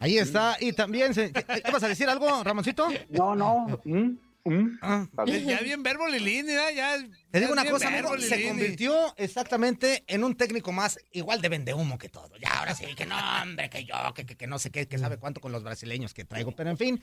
Ahí 0.00 0.16
está. 0.18 0.56
Y 0.60 0.72
también, 0.72 1.12
se- 1.12 1.32
¿qué, 1.32 1.42
qué 1.64 1.70
vas 1.72 1.82
a 1.82 1.88
decir 1.88 2.08
algo, 2.08 2.42
Ramoncito? 2.44 2.86
No, 3.10 3.34
no. 3.34 3.80
¿Mm? 3.84 4.16
¿Mm? 4.44 4.78
Ah. 4.80 5.06
Ya 5.26 5.60
bien 5.60 5.82
verbo 5.82 6.06
Lilini, 6.06 6.52
¿eh? 6.52 6.74
ya. 6.76 6.96
Te 7.30 7.40
digo 7.40 7.52
una 7.52 7.64
cosa, 7.66 7.90
se 8.20 8.48
convirtió 8.48 9.14
exactamente 9.18 10.02
en 10.06 10.24
un 10.24 10.34
técnico 10.34 10.72
más 10.72 10.98
igual 11.12 11.42
de 11.42 11.50
vendehumo 11.50 11.98
que 11.98 12.08
todo. 12.08 12.30
Ya, 12.38 12.58
ahora 12.58 12.74
sí, 12.74 12.86
que 12.94 13.04
no, 13.04 13.16
hombre, 13.42 13.68
que 13.68 13.84
yo, 13.84 13.94
que, 14.14 14.24
que, 14.24 14.36
que 14.36 14.46
no 14.46 14.58
sé 14.58 14.70
qué, 14.70 14.88
que 14.88 14.96
sabe 14.96 15.18
cuánto 15.18 15.40
con 15.40 15.52
los 15.52 15.62
brasileños 15.62 16.14
que 16.14 16.24
traigo, 16.24 16.52
pero 16.52 16.70
en 16.70 16.78
fin. 16.78 17.02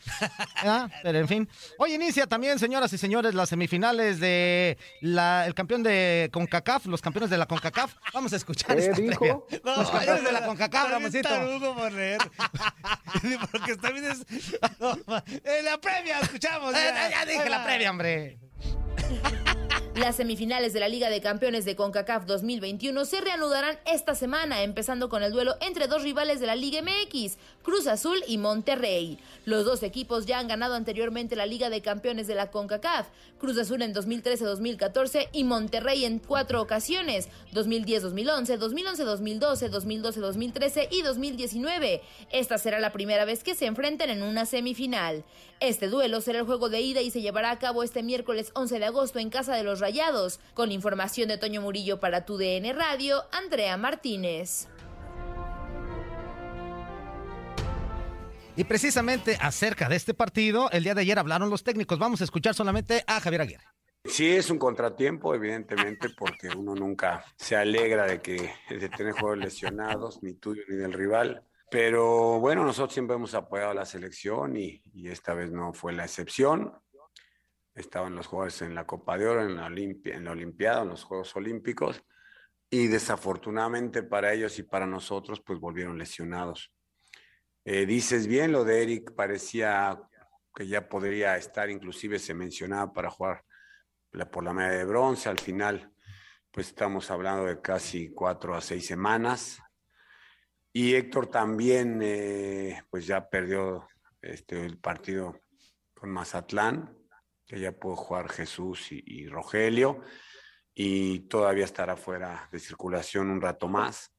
¿verdad? 0.56 0.92
Pero 1.04 1.20
en 1.20 1.28
fin. 1.28 1.50
Hoy 1.78 1.94
inicia 1.94 2.26
también, 2.26 2.58
señoras 2.58 2.92
y 2.94 2.98
señores, 2.98 3.36
las 3.36 3.50
semifinales 3.50 4.20
de 4.20 4.80
la, 5.02 5.46
el 5.46 5.54
campeón 5.54 5.84
de 5.84 6.30
CONCACAF, 6.34 6.88
los 6.88 7.02
campeones 7.02 7.30
de 7.30 7.38
la 7.38 7.46
CONCACAF. 7.46 7.94
Vamos 8.14 8.34
a 8.34 8.38
escuchar 8.38 8.76
¿Qué 8.76 8.86
esta 8.86 9.00
dijo? 9.00 9.48
No, 9.64 9.78
Los 9.78 9.92
campeones 9.92 10.24
de 10.24 10.32
la 10.32 10.46
CONCACAF, 10.46 10.90
Ramoncito. 10.90 11.30
tarugo 11.30 11.76
por 11.76 11.92
leer. 11.92 12.20
Porque 13.52 13.72
está 13.74 13.92
bien. 13.92 14.06
Es... 14.06 14.26
No, 14.80 14.96
la 15.64 15.80
previa, 15.80 16.20
escuchamos. 16.20 16.74
Ya. 16.74 17.10
ya 17.10 17.26
dije 17.26 17.50
la 17.50 17.64
previa, 17.64 17.92
hombre. 17.92 18.40
Las 19.96 20.18
semifinales 20.18 20.74
de 20.74 20.82
la 20.82 20.90
Liga 20.90 21.10
de 21.10 21.22
Campeones 21.22 21.64
de 21.64 21.78
CONCACAF 21.78 22.26
2021 22.26 23.06
se 23.06 23.22
reanudarán 23.22 23.78
esta 23.86 24.14
semana, 24.14 24.62
empezando 24.62 25.08
con 25.08 25.24
el 25.24 25.32
duelo 25.32 25.56
entre 25.62 25.88
dos 25.88 26.04
rivales 26.04 26.42
de 26.42 26.48
la 26.48 26.56
Liga 26.56 26.82
MX, 26.82 27.38
Cruz 27.66 27.88
Azul 27.88 28.24
y 28.28 28.38
Monterrey. 28.38 29.18
Los 29.44 29.66
dos 29.66 29.82
equipos 29.82 30.28
ya 30.28 30.38
han 30.38 30.48
ganado 30.48 30.76
anteriormente 30.76 31.36
la 31.36 31.48
Liga 31.48 31.72
de 31.72 31.82
Campeones 31.82 32.28
de 32.28 32.36
la 32.36 32.52
CONCACAF, 32.52 33.08
Cruz 33.40 33.58
Azul 33.58 33.82
en 33.82 33.92
2013-2014 33.92 35.30
y 35.32 35.44
Monterrey 35.46 36.06
en 36.06 36.20
cuatro 36.20 36.62
ocasiones, 36.62 37.28
2010-2011, 37.56 38.60
2011-2012, 38.60 39.72
2012-2013 39.72 40.90
y 40.92 41.02
2019. 41.02 42.04
Esta 42.32 42.60
será 42.60 42.80
la 42.80 42.94
primera 42.94 43.26
vez 43.26 43.44
que 43.44 43.56
se 43.56 43.66
enfrenten 43.66 44.12
en 44.12 44.22
una 44.22 44.46
semifinal. 44.46 45.24
Este 45.60 45.88
duelo 45.88 46.22
será 46.22 46.38
el 46.38 46.46
juego 46.46 46.70
de 46.70 46.82
ida 46.82 47.02
y 47.02 47.10
se 47.10 47.22
llevará 47.22 47.50
a 47.50 47.58
cabo 47.58 47.82
este 47.82 48.04
miércoles 48.04 48.52
11 48.54 48.78
de 48.78 48.86
agosto 48.86 49.18
en 49.18 49.32
Casa 49.32 49.56
de 49.56 49.64
los 49.64 49.80
Rayados. 49.80 50.40
Con 50.54 50.72
información 50.72 51.30
de 51.30 51.40
Toño 51.40 51.64
Murillo 51.64 52.00
para 52.00 52.26
tu 52.26 52.38
DN 52.38 52.72
Radio, 52.74 53.24
Andrea 53.32 53.76
Martínez. 53.76 54.68
Y 58.58 58.64
precisamente 58.64 59.38
acerca 59.42 59.90
de 59.90 59.98
este 59.98 60.14
partido, 60.14 60.72
el 60.72 60.84
día 60.86 60.96
de 60.96 61.02
ayer 61.02 61.20
hablaron 61.20 61.50
los 61.50 61.64
técnicos. 61.64 62.00
Vamos 62.00 62.22
a 62.22 62.24
escuchar 62.24 62.56
solamente 62.56 63.04
a 63.06 63.20
Javier 63.20 63.42
Aguirre. 63.42 63.66
Sí, 64.06 64.30
es 64.34 64.50
un 64.50 64.60
contratiempo, 64.60 65.36
evidentemente, 65.36 66.10
porque 66.10 66.48
uno 66.56 66.74
nunca 66.74 67.26
se 67.36 67.58
alegra 67.58 68.06
de 68.06 68.22
que 68.22 68.54
de 68.70 68.90
tener 68.90 69.14
jugadores 69.14 69.46
lesionados, 69.46 70.24
ni 70.24 70.36
tuyo 70.36 70.62
ni 70.70 70.76
del 70.78 70.94
rival. 70.94 71.44
Pero 71.70 72.40
bueno, 72.40 72.64
nosotros 72.64 72.94
siempre 72.94 73.16
hemos 73.18 73.34
apoyado 73.34 73.72
a 73.72 73.74
la 73.74 73.86
selección 73.86 74.56
y, 74.56 74.82
esta 75.04 75.34
vez 75.34 75.52
no 75.52 75.74
fue 75.74 75.92
la 75.92 76.06
excepción. 76.06 76.72
Estaban 77.74 78.16
los 78.16 78.28
jugadores 78.28 78.62
en 78.62 78.74
la 78.74 78.86
Copa 78.86 79.18
de 79.18 79.28
Oro, 79.28 79.44
en 79.44 79.56
la, 79.58 79.68
en 79.68 80.24
la 80.24 80.32
Olimpiada, 80.32 80.84
en 80.84 80.90
los 80.90 81.04
Juegos 81.04 81.36
Olímpicos, 81.36 82.02
y 82.70 82.88
desafortunadamente 82.88 84.04
para 84.04 84.32
ellos 84.32 84.58
y 84.60 84.64
para 84.64 84.86
nosotros, 84.86 85.42
pues 85.46 85.60
volvieron 85.60 85.98
lesionados. 85.98 86.72
Eh, 87.68 87.88
dices 87.88 88.28
bien, 88.28 88.52
lo 88.52 88.64
de 88.64 88.84
Eric 88.84 89.16
parecía 89.16 90.00
que 90.56 90.68
ya 90.68 90.88
podría 90.88 91.36
estar, 91.36 91.68
inclusive 91.68 92.20
se 92.20 92.36
mencionaba 92.36 92.94
para 92.94 93.10
jugar 93.10 93.44
por 94.32 94.44
la 94.44 94.54
medalla 94.54 94.78
de 94.78 94.86
bronce. 94.86 95.30
Al 95.30 95.40
final, 95.40 95.92
pues 96.52 96.68
estamos 96.68 97.10
hablando 97.10 97.46
de 97.46 97.60
casi 97.62 98.14
cuatro 98.14 98.56
a 98.56 98.62
seis 98.62 98.86
semanas. 98.86 99.60
Y 100.72 100.94
Héctor 100.94 101.28
también, 101.28 102.00
eh, 102.04 102.84
pues 102.92 103.08
ya 103.08 103.28
perdió 103.28 103.88
este, 104.22 104.64
el 104.64 104.78
partido 104.78 105.42
con 105.96 106.12
Mazatlán, 106.12 106.96
que 107.48 107.60
ya 107.60 107.72
pudo 107.72 107.96
jugar 107.96 108.30
Jesús 108.30 108.92
y, 108.92 109.04
y 109.06 109.28
Rogelio, 109.28 110.04
y 110.76 111.22
todavía 111.22 111.66
estará 111.66 111.98
fuera 111.98 112.48
de 112.52 112.60
circulación 112.60 113.32
un 113.32 113.42
rato 113.42 113.68
más. 113.68 114.14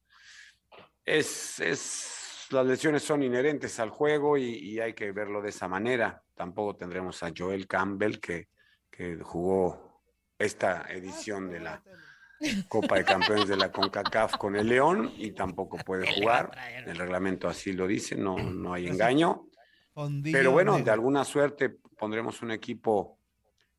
Es, 1.05 1.61
es, 1.61 2.26
las 2.51 2.65
lesiones 2.65 3.03
son 3.03 3.23
inherentes 3.23 3.79
al 3.79 3.89
juego 3.89 4.37
y, 4.37 4.43
y 4.43 4.79
hay 4.79 4.93
que 4.93 5.11
verlo 5.11 5.41
de 5.41 5.49
esa 5.49 5.67
manera. 5.67 6.21
Tampoco 6.35 6.75
tendremos 6.75 7.21
a 7.23 7.31
Joel 7.35 7.67
Campbell, 7.67 8.19
que, 8.19 8.47
que 8.89 9.17
jugó 9.21 10.01
esta 10.37 10.85
edición 10.89 11.49
de 11.49 11.59
la 11.59 11.83
Copa 12.67 12.95
de 12.95 13.03
Campeones 13.03 13.47
de 13.47 13.57
la 13.57 13.71
CONCACAF 13.71 14.37
con 14.37 14.55
el 14.55 14.67
León 14.67 15.11
y 15.17 15.31
tampoco 15.31 15.77
puede 15.85 16.11
jugar. 16.13 16.51
El 16.85 16.97
reglamento 16.97 17.47
así 17.47 17.73
lo 17.73 17.87
dice, 17.87 18.15
no, 18.15 18.37
no 18.37 18.73
hay 18.73 18.87
engaño. 18.87 19.47
Fondillo 19.93 20.37
Pero 20.37 20.51
bueno, 20.51 20.77
de 20.79 20.91
alguna 20.91 21.25
suerte 21.25 21.77
pondremos 21.97 22.41
un 22.41 22.51
equipo 22.51 23.19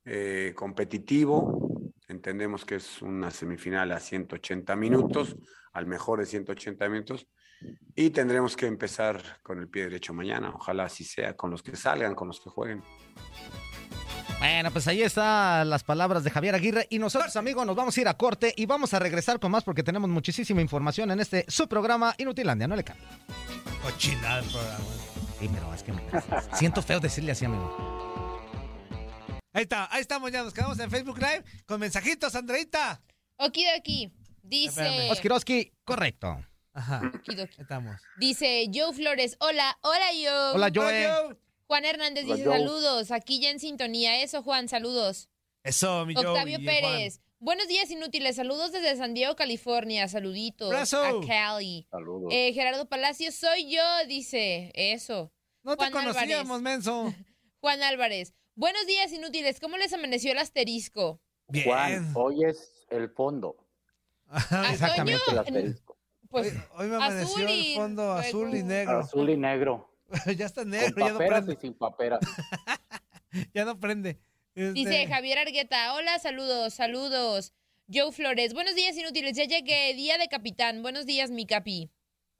eh, 0.04 0.52
competitivo. 0.56 1.92
Entendemos 2.08 2.64
que 2.64 2.76
es 2.76 3.02
una 3.02 3.30
semifinal 3.30 3.92
a 3.92 4.00
180 4.00 4.74
minutos, 4.76 5.36
al 5.72 5.86
mejor 5.86 6.20
de 6.20 6.26
180 6.26 6.88
minutos. 6.88 7.28
Y 7.94 8.10
tendremos 8.10 8.56
que 8.56 8.66
empezar 8.66 9.20
con 9.42 9.58
el 9.58 9.68
pie 9.68 9.84
derecho 9.84 10.14
mañana. 10.14 10.52
Ojalá 10.54 10.84
así 10.84 11.04
sea, 11.04 11.36
con 11.36 11.50
los 11.50 11.62
que 11.62 11.74
salgan, 11.76 12.14
con 12.14 12.28
los 12.28 12.40
que 12.40 12.50
jueguen. 12.50 12.82
Bueno, 14.38 14.70
pues 14.70 14.86
ahí 14.86 15.02
están 15.02 15.68
las 15.68 15.82
palabras 15.82 16.22
de 16.22 16.30
Javier 16.30 16.54
Aguirre. 16.54 16.86
Y 16.90 17.00
nosotros, 17.00 17.34
amigos, 17.34 17.66
nos 17.66 17.74
vamos 17.74 17.96
a 17.96 18.00
ir 18.00 18.06
a 18.08 18.14
corte 18.14 18.54
y 18.56 18.66
vamos 18.66 18.94
a 18.94 19.00
regresar 19.00 19.40
con 19.40 19.50
más 19.50 19.64
porque 19.64 19.82
tenemos 19.82 20.08
muchísima 20.08 20.60
información 20.60 21.10
en 21.10 21.18
este 21.18 21.44
su 21.48 21.68
programa 21.68 22.14
Inutilandia. 22.18 22.68
No 22.68 22.76
le 22.76 22.84
cambie. 22.84 23.04
Cochinada 23.82 24.40
el 24.40 24.48
programa. 24.48 24.84
Sí, 25.40 25.50
pero 25.52 25.74
es 25.74 25.82
que 25.82 25.92
me 25.92 26.02
siento 26.54 26.82
feo 26.82 27.00
decirle 27.00 27.32
así, 27.32 27.46
amigo. 27.46 28.38
Ahí 29.52 29.62
está, 29.62 29.88
ahí 29.92 30.02
estamos 30.02 30.30
ya. 30.30 30.44
Nos 30.44 30.54
quedamos 30.54 30.78
en 30.78 30.88
Facebook 30.88 31.18
Live 31.18 31.44
con 31.66 31.80
mensajitos, 31.80 32.32
Andreita. 32.36 33.00
Okidoki. 33.38 34.12
Dice. 34.40 35.10
Oskiroski, 35.10 35.72
correcto. 35.84 36.38
Ajá. 36.78 37.10
Okidoki. 37.14 37.60
estamos. 37.60 38.00
Dice 38.18 38.70
Joe 38.72 38.92
Flores. 38.94 39.36
Hola, 39.40 39.76
hola 39.82 40.06
Joe. 40.14 40.54
Hola, 40.54 40.70
Joe. 40.72 40.84
Hola, 40.86 41.22
Joe. 41.26 41.36
Juan 41.66 41.84
Hernández 41.84 42.24
Hola, 42.24 42.34
dice 42.36 42.46
Joe. 42.48 42.58
saludos. 42.58 43.10
Aquí 43.10 43.40
ya 43.40 43.50
en 43.50 43.58
sintonía. 43.58 44.22
Eso, 44.22 44.42
Juan, 44.44 44.68
saludos. 44.68 45.28
Eso, 45.64 46.06
mi 46.06 46.14
Joe 46.14 46.26
Octavio 46.26 46.58
y 46.60 46.64
Pérez. 46.64 47.20
Buenos 47.40 47.66
días, 47.68 47.90
inútiles. 47.90 48.36
Saludos 48.36 48.70
desde 48.72 48.96
San 48.96 49.12
Diego, 49.14 49.34
California. 49.36 50.06
Saluditos 50.08 50.68
Abrazo. 50.72 51.02
a 51.02 51.26
Cali. 51.26 51.86
Saludos. 51.90 52.32
Eh, 52.32 52.52
Gerardo 52.52 52.88
Palacios, 52.88 53.34
soy 53.34 53.70
yo, 53.74 53.82
dice. 54.06 54.70
Eso. 54.74 55.32
No 55.64 55.76
te 55.76 55.90
Juan 55.90 55.92
conocíamos, 55.92 56.56
Álvarez. 56.58 56.62
menso. 56.62 57.14
Juan 57.60 57.82
Álvarez. 57.82 58.34
Buenos 58.54 58.86
días, 58.86 59.12
inútiles. 59.12 59.58
¿Cómo 59.60 59.76
les 59.76 59.92
amaneció 59.92 60.32
el 60.32 60.38
asterisco? 60.38 61.20
Bien. 61.48 61.64
Juan, 61.66 62.12
hoy 62.14 62.44
es 62.44 62.86
el 62.90 63.10
fondo. 63.10 63.56
¿A 64.28 64.38
Exactamente. 64.72 65.20
Toño? 65.26 65.32
El 65.32 65.46
asterisco. 65.46 65.87
Pues 66.28 66.52
Hoy, 66.52 66.60
hoy 66.76 66.86
me 66.88 66.96
azul 66.96 67.02
amaneció 67.02 67.48
y 67.48 67.72
el 67.72 67.76
fondo 67.76 68.12
azul 68.12 68.54
y 68.54 68.62
negro. 68.62 68.98
Azul 68.98 69.30
y 69.30 69.36
negro. 69.36 69.90
ya 70.36 70.46
está 70.46 70.62
Con 70.62 70.70
negro, 70.70 70.94
ya 70.98 71.12
no 71.12 71.18
paperas 71.18 71.42
y 71.42 71.46
prende. 71.46 71.60
sin 71.60 71.74
paperas. 71.74 72.20
Ya 73.52 73.66
no 73.66 73.78
prende. 73.78 74.18
Este, 74.54 74.72
Dice 74.72 75.06
Javier 75.06 75.38
Argueta, 75.38 75.94
hola, 75.94 76.18
saludos, 76.18 76.72
saludos. 76.72 77.52
Joe 77.92 78.10
Flores, 78.10 78.54
buenos 78.54 78.74
días 78.74 78.96
inútiles, 78.96 79.36
ya 79.36 79.44
llegué, 79.44 79.92
día 79.94 80.16
de 80.16 80.28
capitán, 80.28 80.82
buenos 80.82 81.04
días 81.04 81.30
mi 81.30 81.44
capi. 81.44 81.90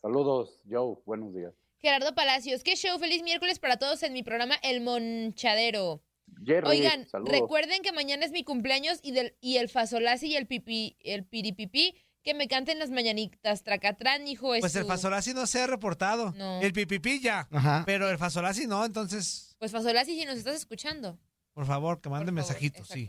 Saludos, 0.01 0.62
Joe. 0.68 0.96
Buenos 1.05 1.35
días. 1.35 1.53
Gerardo 1.77 2.14
Palacios, 2.14 2.64
qué 2.64 2.74
show, 2.74 2.98
feliz 2.98 3.22
miércoles 3.22 3.59
para 3.59 3.77
todos 3.77 4.03
en 4.03 4.14
mi 4.14 4.22
programa 4.22 4.57
El 4.62 4.81
Monchadero. 4.81 6.03
Jerry, 6.44 6.66
Oigan, 6.66 7.07
saludos. 7.07 7.33
recuerden 7.33 7.83
que 7.83 7.92
mañana 7.92 8.24
es 8.24 8.33
mi 8.33 8.44
cumpleaños 8.44 8.98
y, 9.03 9.12
del, 9.12 9.37
y 9.42 9.59
el 9.59 9.68
fasolasi 9.68 10.29
y 10.29 10.37
el 10.37 10.46
pipi, 10.46 10.96
el 11.01 11.24
piripipí 11.24 11.94
que 12.29 12.35
me 12.35 12.47
canten 12.47 12.79
las 12.79 12.91
mañanitas. 12.91 13.62
Tracatrán, 13.62 14.29
hijo 14.29 14.55
es 14.55 14.61
Pues 14.61 14.77
el 14.77 14.85
Fasolasi 14.85 15.33
no 15.33 15.47
se 15.47 15.62
ha 15.62 15.67
reportado. 15.67 16.35
No. 16.37 16.61
El 16.61 16.75
Pipipi 16.75 17.21
ya. 17.21 17.49
Ajá. 17.51 17.85
Pero 17.87 18.11
el 18.11 18.19
Fasolasi 18.19 18.67
no, 18.67 18.85
entonces, 18.85 19.57
Pues 19.59 19.73
Fasolasi, 19.73 20.19
si 20.19 20.27
nos 20.27 20.37
estás 20.37 20.57
escuchando. 20.57 21.19
por 21.55 21.64
favor, 21.64 22.03
que 22.03 22.11
mande 22.11 22.31
mensajitos, 22.31 22.87
sí. 22.87 23.09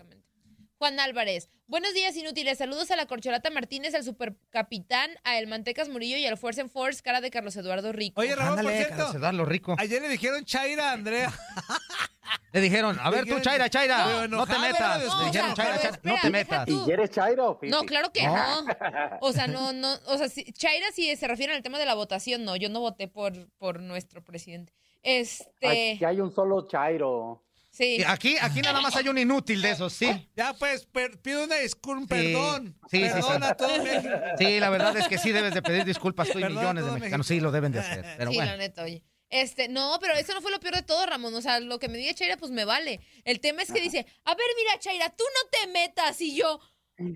Juan 0.80 0.98
Álvarez. 1.02 1.50
Buenos 1.68 1.94
días, 1.94 2.16
inútiles. 2.16 2.58
Saludos 2.58 2.90
a 2.90 2.96
la 2.96 3.06
Corcholata 3.06 3.50
Martínez, 3.50 3.94
al 3.96 4.06
supercapitán, 4.06 5.12
a 5.26 5.38
El 5.38 5.48
Mantecas 5.48 5.90
Murillo 5.90 6.16
y 6.16 6.26
al 6.26 6.38
Force 6.38 6.62
and 6.62 6.72
Force, 6.72 7.02
cara 7.04 7.20
de 7.20 7.30
Carlos 7.30 7.54
Eduardo 7.58 7.92
Rico. 7.92 8.22
Oye, 8.22 8.34
Ramón, 8.34 8.52
por 8.52 8.60
Ándale, 8.60 8.78
cierto, 8.78 8.96
Carlos 8.96 9.16
Eduardo 9.16 9.46
rico. 9.46 9.76
ayer 9.78 10.02
le 10.02 10.08
dijeron 10.08 10.46
Chaira 10.46 10.92
a 10.92 10.94
Andrea. 10.94 11.32
Le 12.54 12.62
dijeron, 12.62 12.98
a 13.02 13.10
ver 13.10 13.26
tú, 13.26 13.40
Chaira, 13.40 13.70
Chaira, 13.70 14.28
no 14.28 14.46
te 14.46 14.58
metas. 14.60 15.00
¿verdad? 15.00 15.20
Le 15.20 15.26
dijeron, 15.26 15.50
No, 15.50 15.56
Chaira, 15.56 15.80
Chaira, 15.80 16.00
no 16.04 16.16
te 16.22 16.30
metas. 16.30 16.68
¿Y 16.68 16.80
quieres 16.86 17.10
Chairo? 17.10 17.58
Fifi? 17.60 17.72
No, 17.72 17.82
claro 17.84 18.12
que 18.12 18.24
No. 18.24 18.62
no. 18.62 18.74
O 19.22 19.34
sea, 19.34 19.48
no, 19.48 19.74
no, 19.74 19.94
o 20.06 20.18
sea, 20.18 20.30
si, 20.30 20.52
Chaira 20.54 20.92
si 20.92 21.16
se 21.16 21.28
refiere 21.28 21.54
al 21.54 21.62
tema 21.64 21.80
de 21.80 21.86
la 21.86 21.96
votación, 21.96 22.46
no, 22.46 22.56
yo 22.56 22.70
no 22.70 22.80
voté 22.80 23.08
por, 23.08 23.34
por 23.58 23.80
nuestro 23.82 24.24
presidente. 24.24 24.74
Este, 25.04 25.94
Aquí 25.94 26.06
hay 26.06 26.22
un 26.22 26.32
solo 26.32 26.68
Chairo. 26.68 27.44
Sí. 27.80 28.04
Aquí, 28.06 28.36
aquí 28.40 28.62
nada 28.62 28.82
más 28.82 28.96
hay 28.96 29.08
un 29.08 29.18
inútil 29.18 29.62
de 29.62 29.72
esos, 29.72 29.94
sí. 29.94 30.30
Ya, 30.36 30.54
pues, 30.54 30.86
per- 30.86 31.20
pido 31.22 31.46
una 31.46 31.56
disculpa, 31.56 32.00
un 32.02 32.08
perdón. 32.08 32.80
Sí, 32.92 32.98
sí, 33.04 33.10
perdón 33.12 33.42
sí. 33.42 33.48
a 33.48 33.54
todo 33.56 33.84
México. 33.84 34.14
Sí, 34.38 34.60
la 34.60 34.70
verdad 34.70 34.98
es 34.98 35.08
que 35.08 35.18
sí 35.18 35.32
debes 35.32 35.54
de 35.54 35.62
pedir 35.62 35.86
disculpas 35.86 36.30
tú 36.30 36.38
y 36.40 36.42
Perdón 36.42 36.58
millones 36.60 36.86
de 36.86 36.92
mexicanos. 36.92 37.28
México. 37.30 37.40
Sí, 37.40 37.40
lo 37.40 37.52
deben 37.52 37.72
de 37.72 37.80
hacer. 37.80 38.06
Pero 38.18 38.30
sí, 38.32 38.36
bueno. 38.38 38.52
la 38.52 38.58
neta, 38.58 38.84
oye. 38.84 39.04
Este, 39.32 39.68
no, 39.68 39.98
pero 40.02 40.16
eso 40.16 40.34
no 40.34 40.42
fue 40.42 40.50
lo 40.52 40.60
peor 40.60 40.76
de 40.76 40.82
todo, 40.82 41.06
Ramón. 41.06 41.34
O 41.36 41.42
sea, 41.42 41.60
lo 41.60 41.78
que 41.80 41.88
me 41.88 41.98
diga 42.00 42.14
Chaira, 42.16 42.38
pues 42.38 42.52
me 42.52 42.66
vale. 42.66 43.00
El 43.26 43.40
tema 43.40 43.62
es 43.62 43.72
que 43.72 43.80
dice, 43.80 44.06
a 44.26 44.34
ver, 44.36 44.46
mira, 44.58 44.80
Chaira, 44.80 45.10
tú 45.10 45.24
no 45.24 45.50
te 45.52 45.68
metas. 45.72 46.20
Y 46.22 46.36
yo, 46.36 46.60
¿Quién 46.98 47.16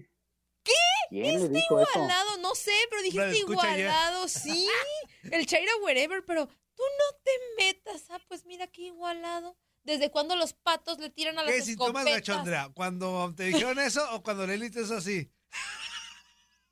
le 1.10 1.36
Este 1.36 1.50
dijo 1.50 1.80
eso? 1.82 1.90
igualado, 1.96 2.38
no 2.38 2.56
sé, 2.56 2.72
pero 2.90 3.02
dijiste 3.02 3.38
igualado, 3.40 4.28
sí. 4.28 4.68
El 5.32 5.46
Chaira 5.46 5.72
wherever, 5.84 6.24
pero 6.26 6.48
tú 6.48 6.84
no 6.84 7.18
te 7.24 7.32
metas. 7.64 8.04
Ah, 8.10 8.20
pues 8.28 8.46
mira 8.46 8.68
qué 8.68 8.84
igualado. 8.84 9.58
¿Desde 9.84 10.10
cuándo 10.12 10.36
los 10.36 10.54
patos 10.54 10.98
le 11.00 11.10
tiran 11.10 11.38
a 11.40 11.44
las 11.44 11.54
¿Qué 11.54 11.62
síntomas, 11.62 12.04
escopetas? 12.06 12.14
gacho, 12.28 12.40
Andrea? 12.40 12.70
¿Cuando 12.74 13.34
te 13.36 13.44
dijeron 13.44 13.80
eso 13.80 14.06
o 14.16 14.24
cuando 14.24 14.48
Leli 14.48 14.70
te 14.70 14.82
hizo 14.82 14.96
así? 14.96 15.30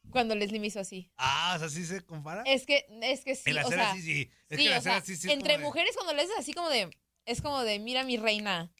Cuando 0.10 0.36
Leslie 0.36 0.60
me 0.60 0.68
hizo 0.68 0.80
así. 0.80 1.10
Ah, 1.18 1.54
o 1.56 1.60
sea, 1.60 1.70
¿sí 1.70 1.86
se 1.86 2.02
compara? 2.02 2.44
Es 2.46 2.66
que, 2.66 2.86
es 3.02 3.24
que 3.24 3.36
sí, 3.36 3.50
El 3.52 3.58
o 3.58 3.62
hacer 3.62 3.74
sea, 3.76 3.92
así, 3.92 4.02
sí. 4.02 4.32
Es 4.50 4.58
sí, 4.58 4.64
que 4.64 4.68
el 4.68 4.74
o 4.74 4.76
hacer 4.78 4.92
sea, 4.92 4.98
así, 4.98 5.16
sí 5.16 5.32
entre 5.32 5.58
mujeres 5.58 5.96
cuando 5.96 6.14
le 6.14 6.24
haces 6.24 6.36
así 6.38 6.54
como 6.54 6.70
de, 6.70 6.90
es 7.26 7.42
como 7.42 7.62
de, 7.64 7.80
mira 7.80 8.04
mi 8.04 8.18
reina. 8.18 8.72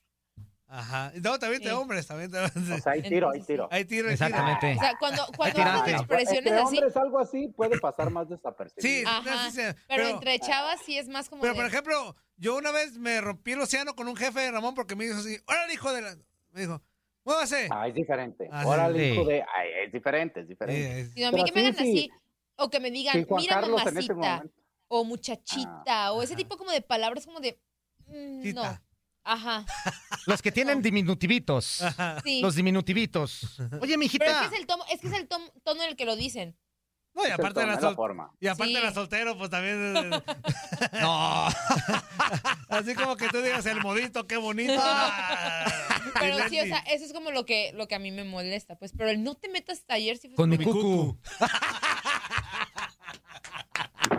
Ajá. 0.74 1.12
No, 1.22 1.38
también 1.38 1.62
te 1.62 1.68
Sí. 1.68 1.76
hombres, 1.76 2.08
también 2.08 2.32
te 2.32 2.38
O 2.40 2.48
sea, 2.80 2.94
hay 2.94 3.02
tiro, 3.02 3.30
hay 3.30 3.42
tiro. 3.42 3.68
Hay 3.70 3.84
tiro, 3.84 4.08
hay 4.08 4.16
tiro. 4.16 4.28
Exactamente. 4.28 4.76
O 4.78 4.80
sea, 4.80 4.94
cuando, 4.98 5.26
cuando 5.36 5.60
Pues, 5.62 5.88
expresiones 5.96 6.38
entre 6.54 6.54
así, 6.64 6.78
hombres 6.78 6.98
algo 6.98 7.20
así 7.20 7.48
puede 7.50 7.78
pasar 7.78 8.10
más 8.10 8.30
desapercibido. 8.30 8.82
Sí, 8.82 9.04
ajá, 9.06 9.50
sí, 9.52 9.58
sí, 9.58 9.62
sí, 9.68 9.76
pero, 9.90 10.08
entre 10.08 10.40
chavas 10.40 10.80
sí 10.86 10.98
es 10.98 11.10
más 11.10 11.28
como 11.28 11.42
Pero, 11.42 11.54
de, 11.56 11.60
por 11.60 11.68
ejemplo, 11.68 12.16
yo 12.38 12.56
una 12.56 12.72
vez 12.72 12.98
me 12.98 13.20
rompí 13.20 13.52
el 13.52 13.60
océano 13.60 13.96
con 13.98 14.08
un 14.08 14.16
jefe 14.16 14.40
de 14.40 14.52
Ramón 14.52 14.74
porque 14.74 14.96
me 14.96 15.04
dijo 15.04 15.18
así, 15.18 15.38
órale, 15.46 15.74
hijo 15.74 15.92
de 15.92 16.02
la... 16.04 16.16
Me 16.52 16.62
dijo, 16.62 16.82
muévase. 17.26 17.68
Ah, 17.70 17.90
es 17.90 17.94
diferente. 17.94 18.48
Ah, 18.50 18.62
sí. 18.64 18.70
Órale, 18.70 18.98
Sí. 19.00 19.06
hijo 19.14 19.26
de... 19.26 19.42
Ay, 19.42 19.70
es 19.86 19.92
diferente, 19.92 20.40
es 20.40 20.46
Sí, 20.46 20.52
diferente. 20.54 21.00
es- 21.02 21.12
sino 21.12 21.28
a 21.28 21.32
mí 21.32 21.36
pero 21.44 21.46
que 21.48 21.52
me 21.52 21.60
sí, 21.62 21.68
hagan 21.68 21.76
sí. 21.86 21.92
así, 21.92 22.10
o 22.56 22.70
que 22.70 22.80
me 22.80 22.92
digan, 22.92 23.14
Sí, 23.20 23.26
mira 23.30 23.56
Carlos 23.56 23.84
mamacita, 23.84 24.46
o 24.88 25.04
muchachita, 25.04 26.14
o 26.14 26.24
ese 26.24 26.36
tipo 26.38 26.58
como 26.58 26.72
de 26.72 26.82
palabras 26.82 27.26
como 27.26 27.42
de, 27.42 27.60
mm, 28.08 28.54
no. 28.54 28.80
Ajá, 29.24 29.66
Los 30.26 30.42
que 30.42 30.52
tienen 30.52 30.82
diminutivitos. 30.82 31.84
sí. 32.24 32.42
Los 32.42 32.56
diminutivitos. 32.56 33.60
Oye, 33.60 33.68
Pero 33.80 33.86
es 33.94 33.98
mijita. 33.98 34.40
que 34.50 34.56
es 34.56 34.62
el 34.62 34.68
tono, 34.68 34.84
es 34.92 35.00
que 35.02 35.08
es 35.08 35.14
el 35.14 35.28
tom- 35.28 35.50
tono 35.64 35.84
en 35.84 35.90
el 35.90 35.96
que 35.96 36.06
lo 36.06 36.16
dicen. 36.16 36.58
No, 37.14 37.24
y 37.24 37.28
Es 37.28 37.34
aparte 37.34 37.60
de 37.60 37.66
la, 37.68 37.78
sol- 37.80 37.94
forma. 37.96 38.32
y 38.40 38.48
aparte 38.48 38.68
Sí. 38.70 38.74
de 38.74 38.82
la 38.82 38.94
soltero, 38.94 39.38
pues 39.38 39.50
también... 39.50 40.10
No. 41.02 41.48
así 42.70 42.96
como 42.96 43.18
que 43.18 43.28
tú 43.30 43.42
digas, 43.42 43.66
el 43.66 43.82
modito, 43.82 44.26
qué 44.28 44.38
bonito. 44.38 44.74
Ah, 46.14 46.20
Pero 46.20 46.50
sí, 46.50 46.60
o 46.60 46.66
sea, 46.66 46.80
eso 46.80 47.06
es 47.06 47.14
como 47.14 47.32
lo 47.32 47.46
que, 47.46 47.72
lo 47.74 47.88
que 47.88 47.96
a 47.96 48.00
mí 48.00 48.12
me 48.12 48.24
molesta, 48.24 48.76
pues. 48.76 48.92
Pero 48.98 49.10
el 49.10 49.24
no 49.24 49.36
te 49.36 49.48
metas 49.50 49.84
ayer 49.88 50.18
sí 50.18 50.28
fue 50.28 50.36
Con 50.36 50.50
mi 50.50 50.58
como- 50.58 50.74
cucu. 50.74 51.18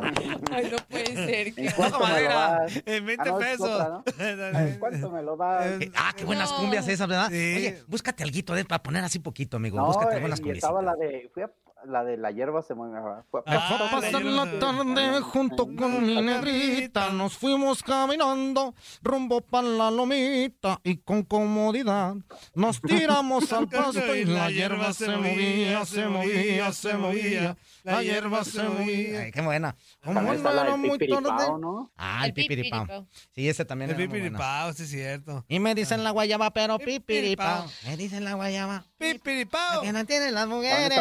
Ay, 0.53 0.71
no 0.71 0.77
puede 0.89 1.15
ser. 1.15 1.49
¿En 1.49 1.55
que- 1.55 1.73
cuánto 1.77 2.01
me 2.01 2.21
lo 2.23 2.29
das? 2.29 2.83
En 2.87 3.07
20 3.07 3.29
Ah, 3.29 3.33
no, 3.33 3.41
es 3.41 3.47
pesos. 3.47 3.69
otra, 3.71 3.89
¿no? 3.89 4.05
¿En 4.59 4.79
cuánto 4.79 5.11
me 5.11 5.23
lo 5.23 5.37
das? 5.37 5.67
Ah, 5.97 6.13
qué 6.17 6.25
buenas 6.25 6.51
No. 6.51 6.57
cumbias 6.59 6.89
esas, 6.89 7.09
¿verdad? 7.09 7.29
Sí. 7.31 7.55
Oye, 7.57 7.83
búscate 7.87 8.23
algo 8.23 8.55
de 8.55 8.65
para 8.65 8.83
poner 8.83 9.05
así 9.05 9.19
poquito, 9.19 9.57
amigo. 9.57 9.85
Búscate 9.85 10.17
y 10.39 10.43
cumbias. 10.43 10.59
estaba 10.59 10.83
la 10.83 10.95
de... 10.97 11.31
Fui 11.33 11.43
a 11.43 11.51
la 11.87 12.05
de 12.05 12.17
la 12.17 12.31
hierba 12.31 12.63
se 12.63 12.75
mueve. 12.75 12.99
Ah, 13.47 13.89
pasar 13.91 14.25
la 14.25 14.59
tarde 14.59 15.21
junto 15.21 15.67
con 15.77 16.05
mi 16.07 16.21
negrita, 16.21 17.11
nos 17.11 17.37
fuimos 17.37 17.83
caminando 17.83 18.75
rumbo 19.03 19.41
para 19.41 19.67
la 19.69 19.91
lomita 19.91 20.81
y 20.85 20.99
con 20.99 21.23
comodidad 21.23 22.15
nos 22.55 22.81
tiramos 22.83 23.53
al 23.53 23.69
pasto 23.69 24.15
y 24.15 24.25
la 24.25 24.51
hierba 24.51 24.93
se 24.93 25.09
movía, 25.17 25.85
se 25.85 26.07
movía, 26.07 26.73
se 26.73 26.95
movía, 26.95 27.57
la 27.83 28.03
hierba 28.03 28.45
se 28.45 28.63
movía. 28.63 29.21
Ay, 29.23 29.33
qué 29.33 29.41
buena. 29.41 29.77
Como 30.05 30.21
era 30.33 30.77
muy 30.77 30.91
Pipiripao, 30.99 31.23
tarde. 31.23 31.61
¿no? 31.61 31.93
Ah, 31.97 32.27
el 32.27 32.33
pipiripao. 32.33 33.07
Sí, 33.35 33.49
ese 33.49 33.65
también 33.65 33.91
El 33.91 33.97
muy 33.97 34.07
bueno. 34.07 34.25
pipiripao, 34.25 34.73
sí 34.73 34.83
es 34.85 34.91
cierto. 34.91 35.45
Y 35.49 35.59
me 35.59 35.75
dicen 35.75 36.05
la 36.05 36.11
guayaba, 36.11 36.51
pero 36.53 36.79
Pipiripao. 36.79 37.67
Me 37.87 37.97
dicen 37.97 38.25
la 38.25 38.35
guayaba. 38.35 38.85
Pipiripao. 38.99 39.83
Que 39.83 39.93
no 39.93 40.05
tienen 40.05 40.35
las 40.35 40.47
mujeres. 40.47 40.99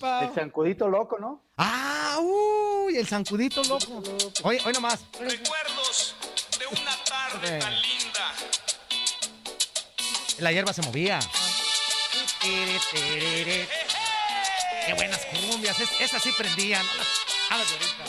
El 0.00 0.34
chancudito 0.34 0.88
loco, 0.88 1.18
¿no? 1.18 1.42
Ah, 1.56 2.18
uy, 2.20 2.96
el 2.96 3.06
zancudito 3.06 3.62
loco. 3.64 4.02
Hoy, 4.44 4.58
hoy 4.64 4.72
nomás. 4.72 5.00
Recuerdos 5.18 6.14
de 6.58 6.66
una 6.66 6.96
tarde 7.04 7.58
tan 7.58 7.74
linda. 7.82 8.34
La 10.38 10.52
hierba 10.52 10.72
se 10.72 10.82
movía. 10.82 11.18
Qué 14.86 14.94
buenas 14.94 15.26
cumbias. 15.26 15.80
Es- 15.80 16.00
esas 16.00 16.22
sí 16.22 16.30
prendían. 16.36 16.84
no 16.86 16.94
las- 16.94 17.08
a 17.50 17.58
las 17.58 17.68
de 17.68 17.74
ahorita. 17.76 18.04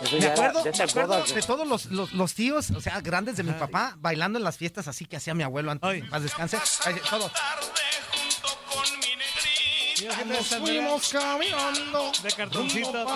Eso 0.00 0.16
Me 0.16 0.24
era 0.24 0.32
acuerdo, 0.32 0.62
de 0.62 0.72
me 0.72 0.84
acuerdo 0.84 1.24
de 1.24 1.42
todos 1.42 1.66
los, 1.66 1.86
los, 1.86 2.12
los 2.12 2.34
tíos, 2.34 2.70
o 2.70 2.80
sea, 2.80 3.00
grandes 3.00 3.36
de 3.36 3.42
mi 3.42 3.52
papá, 3.52 3.96
bailando 3.98 4.38
en 4.38 4.44
las 4.44 4.56
fiestas 4.56 4.88
así 4.88 5.04
que 5.04 5.16
hacía 5.16 5.34
mi 5.34 5.42
abuelo 5.42 5.70
antes. 5.70 5.88
Ay. 5.88 6.02
Más 6.02 6.22
descanse. 6.22 6.58
Ay, 6.84 6.96
Todos. 7.08 7.32
Tarde 7.32 7.66
junto 8.12 8.48
con 8.72 8.98
mi 9.00 9.16
negrita. 9.16 10.00
Mira 10.00 10.16
qué 10.16 10.24
Nos 10.24 10.46
fuimos 10.46 11.08
caminando. 11.10 12.12
De 12.22 12.32
cartoncito. 12.32 13.06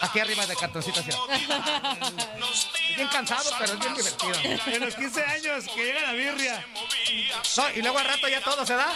Aquí 0.00 0.20
arriba 0.20 0.46
de 0.46 0.56
cartoncito 0.56 1.00
así. 1.00 1.10
Bien 2.98 3.08
cansado, 3.10 3.48
pero 3.60 3.74
es 3.74 3.78
bien 3.78 3.94
divertido. 3.94 4.34
En 4.66 4.80
los 4.84 4.94
15 4.96 5.22
años 5.24 5.64
que 5.72 5.84
llega 5.84 6.00
la 6.02 6.12
birria. 6.14 6.66
No, 7.56 7.70
y 7.76 7.80
luego 7.82 7.96
al 7.98 8.06
rato 8.06 8.28
ya 8.28 8.42
todos, 8.42 8.68
¿verdad? 8.68 8.92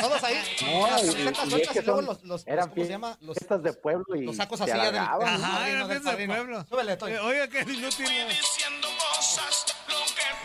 Todos 0.00 0.24
ahí. 0.24 0.56
No, 0.62 0.98
y, 0.98 1.12
sueltas 1.12 1.72
que 1.74 1.78
y 1.80 1.82
luego 1.82 1.98
son, 1.98 2.06
los, 2.06 2.24
los, 2.24 2.46
eran 2.46 2.70
¿cómo 2.70 2.84
se 2.84 2.90
llama? 2.90 3.18
Los, 3.20 3.36
fiestas 3.36 3.62
de 3.62 3.74
pueblo 3.74 4.16
y 4.16 4.24
los 4.24 4.34
sacos 4.34 4.58
se 4.60 4.64
así 4.64 4.72
ya 4.72 4.90
del, 4.90 4.96
Ajá, 4.96 5.68
eran 5.68 5.88
fiestas 5.90 6.16
de 6.16 6.26
pueblo. 6.26 6.66
Súbele, 6.70 6.96
Toy. 6.96 7.12
Eh, 7.12 7.18
Oiga, 7.18 7.48
qué 7.48 7.60
inútil. 7.60 8.06
Que 8.06 8.14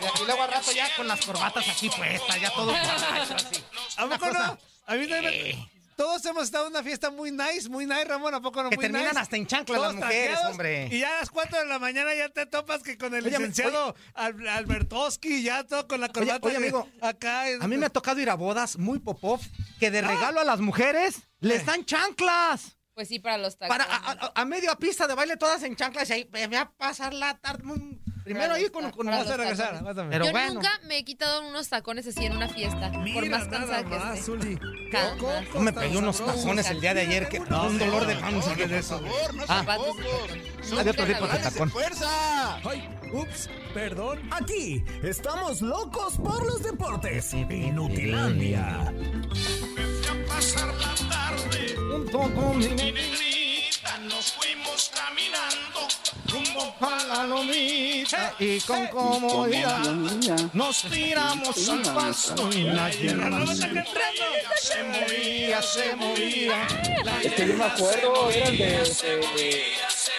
Y 0.00 0.22
y 0.22 0.26
luego 0.26 0.42
al 0.42 0.50
rato 0.50 0.72
ya 0.72 0.94
con 0.94 1.08
las 1.08 1.24
corbatas 1.24 1.66
aquí 1.66 1.88
puestas, 1.88 2.38
ya 2.38 2.50
todo 2.50 2.66
borracho, 2.66 3.34
así. 3.34 3.64
¿A 3.96 4.04
Una 4.04 4.18
poco 4.18 4.30
cosa- 4.30 4.46
no? 4.48 4.58
A 4.86 4.94
mí 4.96 5.08
también 5.08 5.24
me- 5.24 5.73
Todos 5.96 6.24
hemos 6.26 6.44
estado 6.44 6.66
en 6.66 6.72
una 6.72 6.82
fiesta 6.82 7.10
muy 7.10 7.30
nice, 7.30 7.68
muy 7.68 7.86
nice, 7.86 8.04
Ramón. 8.04 8.34
¿A 8.34 8.40
poco 8.40 8.62
no? 8.62 8.70
Que 8.70 8.76
muy 8.76 8.82
terminan 8.82 9.08
nice? 9.08 9.18
hasta 9.20 9.36
en 9.36 9.46
chanclas 9.46 9.80
las 9.80 9.94
mujeres, 9.94 10.38
hombre. 10.50 10.88
Y 10.90 10.98
ya 11.00 11.16
a 11.16 11.20
las 11.20 11.30
4 11.30 11.58
de 11.60 11.66
la 11.66 11.78
mañana 11.78 12.14
ya 12.14 12.28
te 12.28 12.46
topas 12.46 12.82
que 12.82 12.98
con 12.98 13.14
el 13.14 13.24
Oye, 13.24 13.30
licenciado 13.38 13.94
Al- 14.14 14.48
Albertoski, 14.48 15.42
ya 15.42 15.64
todo 15.64 15.86
con 15.86 16.00
la 16.00 16.06
Oye, 16.06 16.12
corbata. 16.14 16.46
oye, 16.48 16.56
amigo, 16.56 16.88
acá. 17.00 17.44
A 17.60 17.68
mí 17.68 17.76
me 17.76 17.86
ha 17.86 17.90
tocado 17.90 18.20
ir 18.20 18.30
a 18.30 18.34
bodas 18.34 18.76
muy 18.78 18.98
popov 18.98 19.40
que 19.78 19.90
de 19.90 20.02
regalo 20.02 20.40
a 20.40 20.44
las 20.44 20.60
mujeres 20.60 21.16
les 21.40 21.64
dan 21.66 21.84
chanclas. 21.84 22.76
Pues 22.94 23.08
sí, 23.08 23.18
para 23.18 23.38
los 23.38 23.58
tacos. 23.58 23.76
Para, 23.76 23.84
a, 23.92 24.12
a- 24.12 24.32
a 24.40 24.44
media 24.44 24.74
pista 24.76 25.06
de 25.08 25.14
baile 25.14 25.36
todas 25.36 25.62
en 25.64 25.74
chanclas 25.74 26.08
y 26.10 26.12
ahí 26.12 26.28
me 26.32 26.46
voy 26.46 26.56
a 26.56 26.70
pasar 26.70 27.12
la 27.12 27.36
tarde. 27.38 27.64
muy- 27.64 28.00
Primero 28.24 28.54
ahí 28.54 28.70
con, 28.70 28.90
con 28.92 29.06
Vas 29.06 29.28
a 29.28 29.36
regresar. 29.36 29.84
Pero 30.08 30.24
Yo 30.24 30.30
bueno. 30.32 30.54
nunca 30.54 30.70
me 30.84 30.96
he 30.96 31.04
quitado 31.04 31.46
unos 31.46 31.68
tacones 31.68 32.06
así 32.06 32.24
en 32.24 32.34
una 32.34 32.48
fiesta. 32.48 32.90
por 32.90 33.02
Mira, 33.02 33.38
más 33.38 33.48
nada 33.48 33.58
cansada 33.58 33.82
que 33.82 33.88
más, 33.98 34.14
esté. 34.18 34.22
Zuli. 34.24 34.58
Yo 35.52 35.60
me 35.60 35.72
pegué 35.74 35.98
unos 35.98 36.24
tacones 36.24 36.70
el 36.70 36.80
día 36.80 36.94
de 36.94 37.02
ayer 37.02 37.28
que 37.28 37.40
un 37.40 37.78
dolor 37.78 38.06
de 38.06 38.16
panza. 38.16 38.54
de 38.54 38.78
eso. 38.78 39.02
Ah, 39.48 39.62
en 39.68 40.76
la 40.76 40.84
tipo 40.84 41.02
de 41.02 41.14
vida. 41.14 41.42
tacón. 41.42 41.70
¡Fuerza! 41.70 42.56
¡Ay! 42.64 42.88
Ups, 43.12 43.50
perdón. 43.74 44.20
Aquí 44.30 44.82
estamos 45.02 45.60
locos 45.60 46.16
por 46.16 46.46
los 46.46 46.62
deportes. 46.62 47.34
Inutilandia. 47.34 48.90
Junto 51.94 52.18
con 52.34 52.58
mi 52.58 52.66
negrita 52.66 53.98
nos 54.08 54.32
fuimos 54.32 54.90
caminando 54.92 55.86
rumbo 56.28 56.74
Vamos 56.80 57.04
a 57.04 57.06
la 57.18 57.24
lomita 57.28 58.34
y 58.40 58.58
con 58.62 58.88
comodidad 58.88 59.78
nos 60.52 60.82
tiramos 60.90 61.68
al 61.68 61.82
paso 61.94 62.50
y 62.52 62.64
la 62.64 62.90
hierba 62.90 63.46
se 63.46 63.68
se 64.56 64.82
movía, 64.82 65.62
se 65.62 65.94
movía. 65.94 66.66
Es 67.22 67.32
que 67.34 67.46
yo 67.46 67.54
me 67.54 67.64
acuerdo, 67.64 68.28
eran 68.30 68.56
de, 68.56 68.66
de- 68.66 69.20
de 69.36 69.62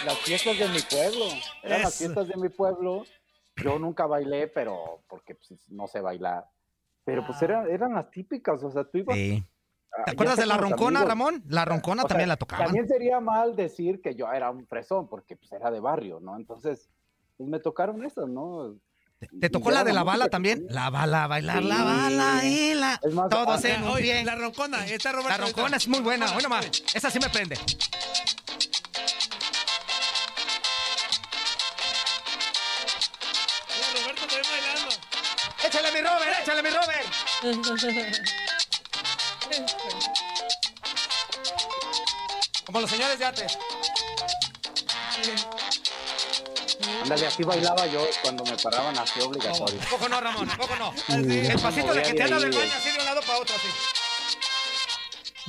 las 0.05 0.17
fiestas 0.19 0.57
de 0.57 0.67
mi 0.69 0.79
pueblo. 0.79 1.25
Eran 1.61 1.81
las 1.81 1.97
fiestas 1.97 2.27
de 2.29 2.37
mi 2.37 2.47
pueblo. 2.47 3.03
Yo 3.57 3.77
nunca 3.79 4.05
bailé, 4.05 4.47
pero 4.47 5.03
porque 5.09 5.35
pues, 5.35 5.59
no 5.67 5.87
sé 5.87 5.99
bailar. 5.99 6.45
Pero 7.03 7.25
pues 7.27 7.41
eran, 7.41 7.69
eran 7.69 7.93
las 7.95 8.09
típicas, 8.11 8.63
o 8.63 8.71
sea, 8.71 8.85
tú 8.85 8.99
ibas... 8.99 9.17
Sí. 9.17 9.43
Ah, 9.91 10.03
¿Te 10.05 10.11
acuerdas 10.11 10.35
sea 10.35 10.43
de 10.43 10.47
la 10.49 10.57
roncona, 10.57 10.99
amigos. 10.99 11.09
Ramón? 11.09 11.43
La 11.47 11.65
roncona 11.65 12.03
O 12.03 12.03
sea, 12.03 12.09
también 12.09 12.29
la 12.29 12.37
tocaban. 12.37 12.65
También 12.65 12.87
sería 12.87 13.19
mal 13.19 13.55
decir 13.55 14.01
que 14.01 14.15
yo 14.15 14.31
era 14.31 14.49
un 14.51 14.65
fresón, 14.67 15.07
porque 15.07 15.35
pues 15.35 15.51
era 15.51 15.71
de 15.71 15.79
barrio, 15.79 16.19
¿no? 16.19 16.35
Entonces, 16.37 16.89
pues 17.37 17.49
me 17.49 17.59
tocaron 17.59 18.03
esas, 18.03 18.27
¿no? 18.27 18.75
¿Te 19.39 19.49
tocó 19.49 19.71
la 19.71 19.83
de 19.83 19.93
la 19.93 20.03
bala 20.03 20.29
también? 20.29 20.65
La 20.69 20.89
bala, 20.89 21.27
bailar 21.27 21.63
la 21.63 21.83
bala 21.83 22.41
y 22.43 22.73
la... 22.73 22.99
Es 23.01 23.13
más, 23.13 23.29
Todos 23.29 23.63
ah, 23.63 23.69
en 23.69 23.83
un 23.83 23.95
pie. 23.97 24.23
la 24.23 24.35
roncona, 24.35 24.85
está 24.85 25.11
Roberto. 25.11 25.29
La 25.29 25.37
roncona 25.37 25.77
es 25.77 25.87
muy 25.87 25.99
buena. 25.99 26.25
Hoy 26.35 26.43
nomás. 26.43 26.69
Esa 26.93 27.09
sí 27.09 27.19
me 27.19 27.29
prende. 27.29 27.55
Roberto 33.95 34.21
también 34.21 34.43
bailando. 34.51 34.95
Échale 35.65 35.91
mi 35.91 36.01
Robert, 36.01 36.39
échale 36.41 36.61
mi 36.61 36.69
Robert. 36.69 38.35
Como 42.65 42.81
los 42.81 42.89
señores 42.89 43.19
de 43.19 43.25
antes. 43.25 43.57
Ándale, 47.03 47.27
así 47.27 47.43
bailaba 47.43 47.85
yo 47.87 48.05
cuando 48.21 48.43
me 48.43 48.57
paraban 48.57 48.97
así 48.97 49.19
obligatorio. 49.21 49.81
¿A 49.81 49.85
poco 49.85 50.09
no, 50.09 50.19
Ramón? 50.19 50.49
¿A 50.49 50.57
poco 50.57 50.75
no? 50.75 50.93
El 51.15 51.59
pasito 51.59 51.93
de 51.93 52.01
que 52.03 52.13
te 52.13 52.23
anda 52.23 52.39
del 52.39 52.51
baño 52.51 52.71
así 52.75 52.91
de 52.91 52.99
un 52.99 53.05
lado 53.05 53.21
para 53.21 53.39
otro, 53.39 53.55
así. 53.55 53.67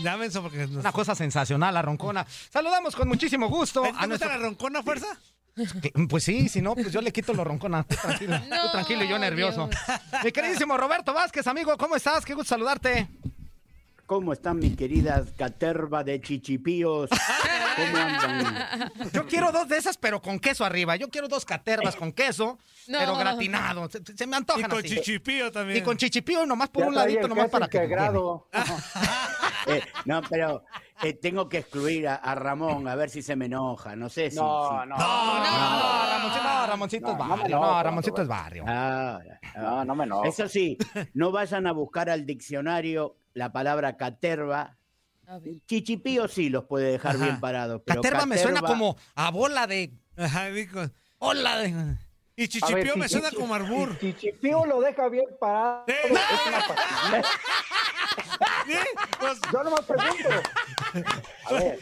Ya 0.02 0.16
menso 0.16 0.42
porque 0.42 0.58
nos... 0.66 0.76
Una 0.76 0.92
cosa 0.92 1.14
sensacional, 1.14 1.72
la 1.72 1.80
roncona. 1.80 2.26
Saludamos 2.52 2.94
con 2.94 3.08
muchísimo 3.08 3.48
gusto 3.48 3.80
¿Te 3.80 3.88
a 3.88 3.92
gusta 3.92 4.06
nuestro... 4.06 4.28
la 4.28 4.36
roncona 4.36 4.82
fuerza? 4.82 5.06
Pues 6.10 6.22
sí, 6.22 6.50
si 6.50 6.60
no, 6.60 6.74
pues 6.74 6.92
yo 6.92 7.00
le 7.00 7.12
quito 7.12 7.32
lo 7.32 7.42
roncona. 7.42 7.82
Tú 7.84 7.96
tranquilo, 7.96 8.38
tú 8.38 8.48
No, 8.50 8.70
tranquilo 8.70 9.04
y 9.04 9.08
yo 9.08 9.18
nervioso. 9.18 9.68
Dios. 9.68 10.00
Mi 10.22 10.32
queridísimo 10.32 10.76
Roberto 10.76 11.14
Vázquez, 11.14 11.46
amigo, 11.46 11.78
¿cómo 11.78 11.96
estás? 11.96 12.26
Qué 12.26 12.34
gusto 12.34 12.50
saludarte. 12.50 13.08
¿Cómo 14.06 14.32
están 14.32 14.58
mis 14.58 14.76
queridas 14.76 15.32
caterva 15.36 16.04
de 16.04 16.20
chichipíos? 16.20 17.10
¿Cómo 17.10 17.96
andan? 17.96 18.92
Yo 19.12 19.26
quiero 19.26 19.50
dos 19.50 19.68
de 19.68 19.76
esas, 19.78 19.96
pero 19.98 20.22
con 20.22 20.38
queso 20.38 20.64
arriba. 20.64 20.94
Yo 20.96 21.08
quiero 21.08 21.26
dos 21.28 21.44
catervas 21.44 21.96
con 21.96 22.12
queso, 22.12 22.58
No. 22.86 22.98
pero 23.00 23.16
gratinado. 23.16 23.88
Se, 23.90 24.00
se 24.16 24.26
me 24.28 24.34
Y 24.34 24.38
antojan 24.38 24.70
con 24.70 24.78
así. 24.78 24.90
chichipío 24.94 25.50
también. 25.50 25.78
Y 25.78 25.82
con 25.82 25.96
chichipío 25.96 26.46
nomás 26.46 26.68
por 26.68 26.84
Ya 26.84 26.88
un 26.88 26.94
ladito, 26.94 27.26
nomás 27.26 27.50
para 27.50 27.66
que... 27.68 27.78
integrado. 27.78 28.48
Eh, 29.68 29.82
no, 30.04 30.22
pero 30.30 30.62
eh, 31.02 31.14
tengo 31.14 31.48
que 31.48 31.58
excluir 31.58 32.06
a, 32.06 32.14
a 32.14 32.36
Ramón, 32.36 32.86
a 32.86 32.94
ver 32.94 33.10
si 33.10 33.20
se 33.20 33.34
me 33.34 33.46
enoja. 33.46 33.96
No 33.96 34.08
sé 34.08 34.30
si... 34.30 34.36
No, 34.36 34.68
si- 34.68 34.88
no, 34.88 34.96
No, 34.96 35.38
no, 35.40 36.06
Ramoncito, 36.06 36.42
no, 36.44 36.66
Ramoncito 36.68 37.06
No, 37.08 37.12
es 37.12 37.18
barrio. 37.18 37.46
enojo, 37.46 37.66
No, 37.72 37.82
Ramoncito 37.82 38.16
Roberto. 38.18 38.22
es 38.22 38.28
barrio. 38.28 38.64
Ah, 38.68 39.18
No, 39.56 39.84
no 39.84 39.94
me 39.96 40.04
enojo. 40.04 40.24
Eso 40.24 40.46
sí, 40.48 40.78
no 41.14 41.32
vayan 41.32 41.66
a 41.66 41.72
buscar 41.72 42.08
al 42.08 42.24
diccionario 42.24 43.16
la 43.36 43.52
palabra 43.52 43.96
caterva. 43.96 44.78
Ver. 45.28 45.54
Chichipío 45.66 46.26
sí 46.28 46.48
los 46.48 46.64
puede 46.64 46.92
dejar 46.92 47.16
Ajá. 47.16 47.24
bien 47.24 47.40
parados. 47.40 47.82
pero 47.84 48.00
Caterva 48.00 48.24
me 48.26 48.38
suena 48.38 48.60
caterva- 48.60 48.68
como 48.68 48.96
a 49.14 49.30
bola 49.30 49.66
de... 49.66 49.92
Ajá, 50.16 50.46
digo. 50.46 50.86
Bola 51.18 51.58
de... 51.58 51.68
Y 51.68 51.72
A 51.72 51.76
ver, 51.76 52.48
chichipío 52.48 52.96
me 52.96 53.08
suena 53.08 53.30
como 53.30 53.54
arbur. 53.54 53.98
Chichipío 53.98 54.64
lo 54.66 54.80
deja 54.80 55.08
bien 55.08 55.26
parado. 55.38 55.84
¡Eh! 55.88 55.94
Pues, 59.18 59.38
Yo 59.52 59.62
no 59.64 59.70
me 59.70 59.82
pregunto. 59.82 60.28
A 61.46 61.52
ver, 61.54 61.78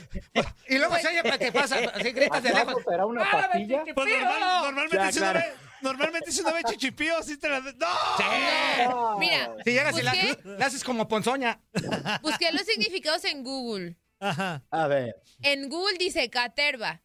Y 0.68 0.78
luego 0.78 0.96
se 0.96 1.08
oye, 1.08 1.38
¿qué 1.38 1.52
pasa? 1.52 1.76
Así 1.94 2.12
gritas 2.12 2.42
de 2.42 2.48
lejos. 2.50 2.62
¿acaso 2.74 2.90
será 2.90 3.06
una 3.06 3.30
pastilla? 3.30 3.82
pues 3.94 4.08
normal- 4.08 4.40
normalmente, 4.74 5.12
Ya, 5.20 5.54
normalmente 5.84 6.32
si 6.32 6.40
uno 6.40 6.52
ve 6.52 6.62
chichipío, 6.64 7.22
sí 7.22 7.36
te 7.38 7.48
la... 7.48 7.60
¡No! 7.60 8.88
No. 8.90 9.18
Mira, 9.18 9.54
Si 9.64 9.70
llegas 9.70 9.96
y 9.98 10.02
la- 10.02 10.66
haces 10.66 10.82
como 10.82 11.06
ponzoña. 11.06 11.60
busqué 12.22 12.50
los 12.52 12.62
significados 12.62 13.24
en 13.24 13.44
Google. 13.44 13.96
Ajá. 14.18 14.64
A 14.70 14.86
ver. 14.88 15.14
En 15.42 15.68
Google 15.68 15.96
dice 15.98 16.28
caterva. 16.30 17.02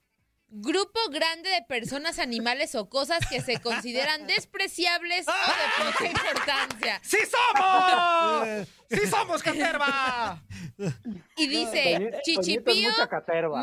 Grupo 0.51 0.99
grande 1.11 1.47
de 1.47 1.61
personas, 1.61 2.17
animales 2.17 2.73
o 2.73 2.89
cosas 2.89 3.19
que 3.29 3.39
se 3.39 3.61
consideran 3.61 4.25
despreciables 4.25 5.27
o 5.27 5.31
de 5.31 5.91
poca 5.91 6.05
importancia. 6.07 6.99
¡Sí 7.03 7.17
somos! 7.29 8.67
¡Sí 8.89 9.07
somos, 9.07 9.43
Caterva! 9.43 10.43
Y 11.37 11.47
dice, 11.47 12.19
chichipío, 12.23 12.89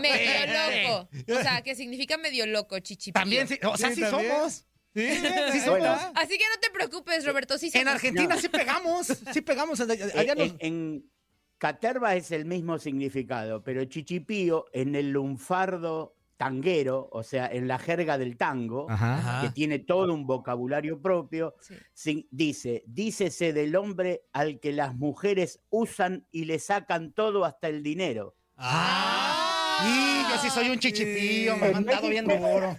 medio 0.00 0.46
loco. 0.46 1.08
O 1.36 1.42
sea, 1.42 1.62
que 1.62 1.74
significa 1.74 2.16
medio 2.18 2.46
loco, 2.46 2.78
chichipío. 2.78 3.20
También, 3.20 3.48
sí, 3.48 3.58
o 3.64 3.76
sea, 3.76 3.88
Sí, 3.88 3.96
sí, 3.96 4.04
somos. 4.08 4.64
Sí, 4.96 5.06
Sí 5.52 5.60
somos. 5.60 5.78
Bueno. 5.80 5.94
Así 6.14 6.38
que 6.38 6.44
no 6.44 6.60
te 6.60 6.70
preocupes, 6.72 7.24
Roberto, 7.26 7.58
sí 7.58 7.70
En. 7.74 7.86
Argentina 7.88 8.36
sí 8.38 8.48
pegamos, 8.48 9.06
sí 9.32 9.40
pegamos. 9.42 9.78
Allá 9.80 9.98
Eh, 10.32 10.34
nos- 10.36 10.48
en, 10.48 10.56
en 10.60 11.10
caterva 11.58 12.14
es 12.14 12.30
el 12.30 12.46
mismo 12.46 12.78
significado, 12.78 13.62
pero 13.62 13.84
chichipío 13.84 14.66
en 14.72 14.94
el 14.94 15.10
lunfardo 15.10 16.14
tanguero, 16.38 17.08
o 17.12 17.22
sea, 17.22 17.46
en 17.46 17.66
la 17.66 17.78
jerga 17.78 18.18
del 18.18 18.36
tango, 18.36 18.86
Ajá. 18.90 19.40
que 19.42 19.48
tiene 19.50 19.78
todo 19.78 20.12
un 20.12 20.26
vocabulario 20.26 21.00
propio, 21.00 21.54
Sí. 21.60 21.74
sin- 21.94 22.28
dice, 22.30 22.82
dícese 22.86 23.52
del 23.54 23.74
hombre 23.76 24.22
al 24.34 24.60
que 24.60 24.72
las 24.72 24.94
mujeres 24.94 25.60
usan 25.70 26.26
y 26.30 26.44
le 26.44 26.58
sacan 26.58 27.12
todo 27.12 27.44
hasta 27.46 27.68
el 27.68 27.82
dinero. 27.82 28.34
Ah. 28.56 29.78
Y 29.86 30.30
yo 30.32 30.38
sí 30.40 30.50
soy 30.50 30.68
un 30.70 30.78
chichipío, 30.78 31.56
me 31.56 31.66
he 31.66 31.68
En 31.68 31.74
mandado 31.74 32.08
bien 32.08 32.26
duro. 32.26 32.76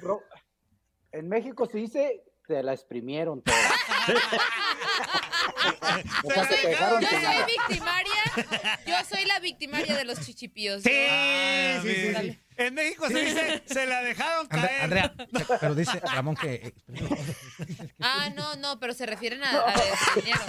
En 1.12 1.28
México 1.30 1.66
se 1.66 1.78
dice, 1.80 2.24
te 2.48 2.62
la 2.64 2.74
exprimieron 2.74 3.42
toda. 3.42 3.58
O 6.24 6.30
Yo 6.30 6.34
sea, 6.34 6.48
soy, 6.48 6.58
te 6.62 6.68
dejaron 6.70 7.02
yo 7.02 7.08
sin 7.08 7.18
soy 7.22 7.28
nada. 7.36 7.46
victimaria. 7.46 8.24
Yo 8.86 8.94
soy 9.10 9.26
la 9.26 9.40
victimaria 9.40 9.96
de 9.98 10.06
los 10.06 10.20
chichipíos. 10.26 10.84
Sí, 10.84 10.92
Ah, 11.10 11.80
sí, 11.82 11.94
sí. 12.14 12.40
En 12.58 12.74
México 12.74 13.08
se 13.08 13.20
dice, 13.24 13.64
se 13.66 13.86
la 13.86 14.02
dejaron 14.02 14.48
caer. 14.48 14.84
Andrea, 14.84 15.14
pero 15.60 15.76
dice 15.76 16.00
Ramón 16.00 16.36
que... 16.36 16.54
eh, 16.56 16.74
Ah, 18.00 18.30
no, 18.36 18.56
no, 18.56 18.80
pero 18.80 18.94
se 18.94 19.06
refieren 19.06 19.44
a, 19.44 19.50
a 19.50 19.74
dinero. 20.16 20.40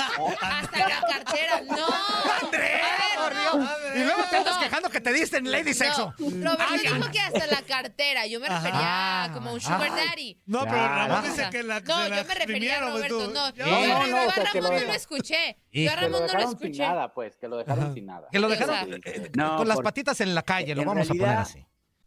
Hasta 0.41 0.89
la 0.89 1.01
cartera. 1.01 1.61
No. 1.69 1.87
¡Andrea! 2.43 2.87
A 3.19 3.29
ver, 3.29 3.37
no. 3.95 4.01
Y 4.01 4.05
luego 4.05 4.23
te 4.31 4.37
andas 4.37 4.55
No. 4.57 4.61
quejando 4.63 4.91
que 4.91 5.01
te 5.01 5.13
diste 5.13 5.37
en 5.39 5.51
Lady 5.51 5.75
Sexo. 5.75 6.15
Roberto 6.19 6.57
Ay, 6.69 6.79
dijo 6.81 7.11
que 7.11 7.21
hasta 7.21 7.47
la 7.47 7.63
cartera. 7.63 8.27
Yo 8.27 8.41
me 8.41 8.49
refería 8.49 9.25
a 9.25 9.33
como 9.33 9.53
un 9.53 9.61
sugar 9.61 9.83
Ay. 9.83 9.91
daddy. 10.09 10.43
No, 10.47 10.61
pero. 10.65 10.77
Ramón 10.77 11.23
dice 11.25 11.49
que 11.51 11.63
la 11.63 11.81
no, 11.81 12.09
la 12.09 12.17
yo 12.23 12.25
me 12.25 12.35
refería 12.35 12.79
a 12.79 12.81
Roberto, 12.91 13.27
tú. 13.29 13.35
no. 13.35 13.55
Yo, 13.55 13.67
No, 13.67 13.81
yo- 13.85 13.87
no, 13.99 14.07
yo 14.07 14.31
a 14.31 14.35
sea, 14.35 14.45
que 14.53 14.61
lo 14.61 14.69
Ramón 14.69 14.83
no 14.83 14.89
lo 14.89 14.95
escuché. 14.95 15.57
Yo 15.73 15.91
a 15.93 15.95
Que 15.95 16.01
lo 16.01 16.03
Ramón 16.03 16.11
no 16.13 16.19
lo 16.21 16.25
dejaron 16.27 16.49
sin 16.59 16.67
escuché. 16.69 16.83
nada, 16.89 17.13
pues, 17.15 17.37
que 17.37 17.49
lo 17.49 17.57
dejaron 17.59 17.95
sin 17.95 18.07
nada. 18.07 18.29
Que 18.31 18.39
lo 18.39 18.49
dejaron 18.49 18.75
sea, 19.03 19.13
eh, 19.13 19.31
No, 19.37 19.57
con 19.59 19.69
las 19.69 19.81
patitas 19.81 20.21
en 20.21 20.35
la 20.35 20.43
calle, 20.43 20.75
lo 20.75 20.83
en 20.83 20.89
vamos 20.89 21.11
a 21.11 21.15
poner 21.15 21.29
así. 21.37 21.65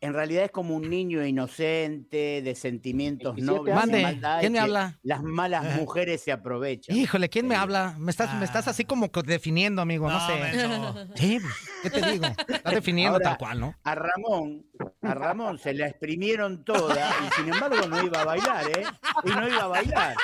En 0.00 0.12
realidad 0.12 0.44
es 0.44 0.50
como 0.50 0.76
un 0.76 0.90
niño 0.90 1.24
inocente, 1.24 2.42
de 2.42 2.54
sentimientos 2.54 3.36
27 3.36 3.56
nobles, 3.56 3.74
Mande, 3.74 4.20
¿quién 4.40 4.52
me 4.52 4.58
habla? 4.58 4.98
Las 5.02 5.22
malas 5.22 5.76
mujeres 5.76 6.20
se 6.20 6.30
aprovechan. 6.30 6.94
Híjole, 6.94 7.30
¿quién 7.30 7.48
me 7.48 7.56
habla? 7.56 7.96
Me 7.98 8.10
estás, 8.10 8.34
me 8.38 8.44
estás 8.44 8.68
así 8.68 8.84
como 8.84 9.08
definiendo, 9.24 9.80
amigo, 9.80 10.06
no, 10.10 10.18
No, 10.18 10.26
sé. 10.26 11.06
Sí, 11.14 11.38
pues, 11.40 11.54
¿qué 11.84 11.90
te 11.90 12.10
digo? 12.12 12.26
Estás 12.48 12.74
definiendo 12.74 13.14
Ahora- 13.14 13.24
tal 13.30 13.38
cual, 13.38 13.60
¿no? 13.60 13.74
A 13.82 13.94
Ramón, 13.94 14.66
a 15.04 15.14
Ramón 15.14 15.58
se 15.58 15.74
la 15.74 15.86
exprimieron 15.88 16.64
toda 16.64 17.10
y 17.26 17.30
sin 17.34 17.52
embargo 17.52 17.86
no 17.88 18.02
iba 18.02 18.22
a 18.22 18.24
bailar, 18.24 18.70
¿eh? 18.70 18.84
Y 19.24 19.30
no 19.30 19.48
iba 19.48 19.62
a 19.62 19.66
bailar. 19.68 20.14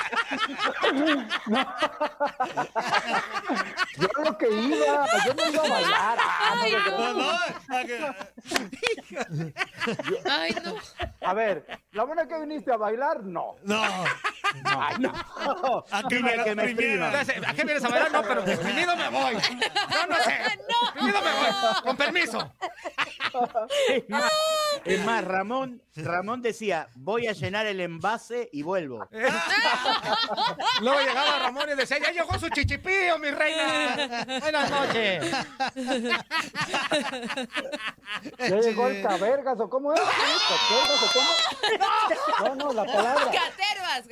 Yo 3.97 4.07
lo 4.23 4.37
que 4.37 4.49
iba, 4.49 5.07
yo 5.25 5.33
no 5.33 5.51
iba 5.51 5.65
a 5.65 5.69
bailar. 5.69 6.17
Ah, 6.19 6.55
no. 7.15 7.31
Ay, 10.29 10.55
no. 10.63 10.75
A 11.21 11.33
ver, 11.33 11.65
¿la 11.91 12.03
buena 12.03 12.27
que 12.27 12.39
viniste 12.39 12.71
a 12.71 12.77
bailar? 12.77 13.23
No. 13.23 13.55
No. 13.63 13.83
Ay, 14.65 14.95
no. 14.99 15.11
¿A 15.91 16.03
qué 16.09 16.15
Dile 16.17 16.37
me 16.37 16.43
que 16.43 16.55
me 16.55 16.63
exprimieron? 16.63 17.15
expriman. 17.15 17.49
¿A 17.49 17.53
qué 17.53 17.63
vienes 17.63 17.83
a 17.85 17.89
bailar? 17.89 18.11
No, 18.11 18.21
pero 18.23 18.41
exprimido 18.45 18.95
me 18.97 19.09
voy. 19.09 19.33
No, 19.33 20.07
no 20.07 20.15
sé. 20.23 20.33
Exprimido 20.83 21.21
me 21.21 21.31
voy. 21.31 21.81
Con 21.83 21.97
permiso. 21.97 22.53
Es 23.87 24.09
más, 24.09 24.31
es 24.83 25.05
más, 25.05 25.23
Ramón, 25.23 25.81
Ramón 25.95 26.41
decía, 26.41 26.89
voy 26.95 27.27
a 27.27 27.31
llenar 27.31 27.65
el 27.65 27.79
envase 27.79 28.49
y 28.51 28.61
vuelvo. 28.63 29.07
Luego 30.81 30.99
llegaba 30.99 31.39
Ramón 31.39 31.69
y 31.71 31.75
decía, 31.75 31.99
ya 31.99 32.11
llegó 32.11 32.37
su 32.37 32.49
chichipío, 32.49 33.17
mi 33.19 33.31
reina. 33.31 34.25
Buenas 34.41 34.69
noches. 34.69 35.31
¿Ya 38.37 38.59
llegó 38.59 38.87
el 38.87 39.01
cabergas 39.01 39.59
o 39.61 39.69
cómo 39.69 39.93
es? 39.93 40.01
¿Cabergas 40.01 41.03
o 41.03 41.07
cómo? 41.13 41.31
No, 42.43 42.55
no, 42.55 42.73
la 42.73 42.85
palabra. 42.85 43.31
Catervas. 43.31 44.03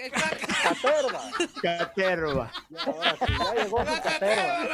Caterva. 0.63 1.21
Caterva. 1.61 2.51
Ahora 2.85 3.15
sí, 3.25 3.33
ya 3.39 3.53
llegó 3.63 3.79
su 3.85 4.01
caterva. 4.01 4.67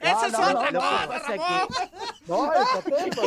Esa 0.00 0.26
es 0.26 0.32
no, 0.32 0.52
no, 0.52 0.60
otra 0.60 1.06
cosa, 1.06 1.18
Ramón. 1.18 1.68
No, 2.26 2.52
el 2.52 2.62
caterva. 2.68 3.22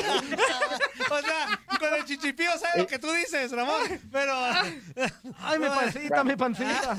O 1.09 1.19
sea, 1.21 1.59
con 1.79 1.93
el 1.95 2.05
chichipío 2.05 2.51
sabes 2.57 2.77
lo 2.77 2.87
que 2.87 2.99
tú 2.99 3.11
dices, 3.11 3.51
Ramón. 3.51 3.81
Pero. 4.11 4.33
Ay, 5.39 5.59
mi 5.59 5.67
pancita, 5.67 6.23
mi 6.23 6.35
pancita. 6.35 6.95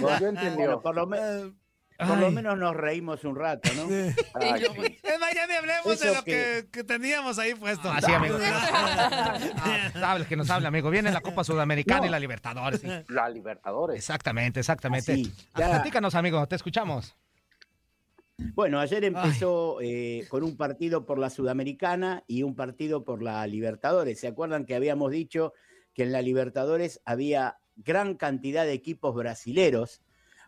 No, 0.00 0.18
yo 0.18 0.26
entendí. 0.28 0.64
Por 0.82 0.94
lo, 0.94 1.06
me- 1.06 1.52
por 1.98 2.16
lo 2.18 2.30
menos 2.30 2.56
nos 2.56 2.76
reímos 2.76 3.24
un 3.24 3.34
rato, 3.34 3.68
¿no? 3.74 3.88
Ay, 4.34 4.62
Es 5.02 5.18
más, 5.20 5.34
ya 5.34 5.46
ni 5.48 5.54
hablemos 5.54 5.98
de 5.98 6.14
lo 6.14 6.22
que, 6.22 6.30
que- 6.30 6.68
que 6.70 6.84
teníamos 6.84 7.38
ahí 7.38 7.54
puesto. 7.54 7.90
Así, 7.90 8.12
amigo. 8.12 8.38
Ah, 10.00 10.18
que 10.28 10.36
nos 10.36 10.48
habla, 10.50 10.68
amigo. 10.68 10.90
Viene 10.90 11.10
la 11.10 11.20
Copa 11.20 11.42
Sudamericana 11.44 12.06
y 12.06 12.10
la 12.10 12.18
Libertadores. 12.20 12.80
sí. 12.80 12.88
La 13.08 13.28
Libertadores. 13.28 13.96
Exactamente, 13.96 14.60
exactamente. 14.60 15.12
Así, 15.12 15.32
Ah. 15.54 15.70
Platícanos, 15.70 16.14
amigo, 16.14 16.46
te 16.46 16.56
escuchamos. 16.56 17.16
Bueno, 18.54 18.78
ayer 18.78 19.04
empezó 19.04 19.78
eh, 19.80 20.24
con 20.28 20.44
un 20.44 20.56
partido 20.56 21.04
por 21.04 21.18
la 21.18 21.28
Sudamericana 21.30 22.22
y 22.28 22.44
un 22.44 22.54
partido 22.54 23.04
por 23.04 23.22
la 23.22 23.44
Libertadores. 23.48 24.20
¿Se 24.20 24.28
acuerdan 24.28 24.64
que 24.64 24.76
habíamos 24.76 25.10
dicho 25.10 25.52
que 25.94 26.04
en 26.04 26.12
la 26.12 26.22
Libertadores 26.22 27.00
había 27.04 27.58
gran 27.74 28.14
cantidad 28.14 28.64
de 28.64 28.72
equipos 28.74 29.14
brasileros? 29.16 30.00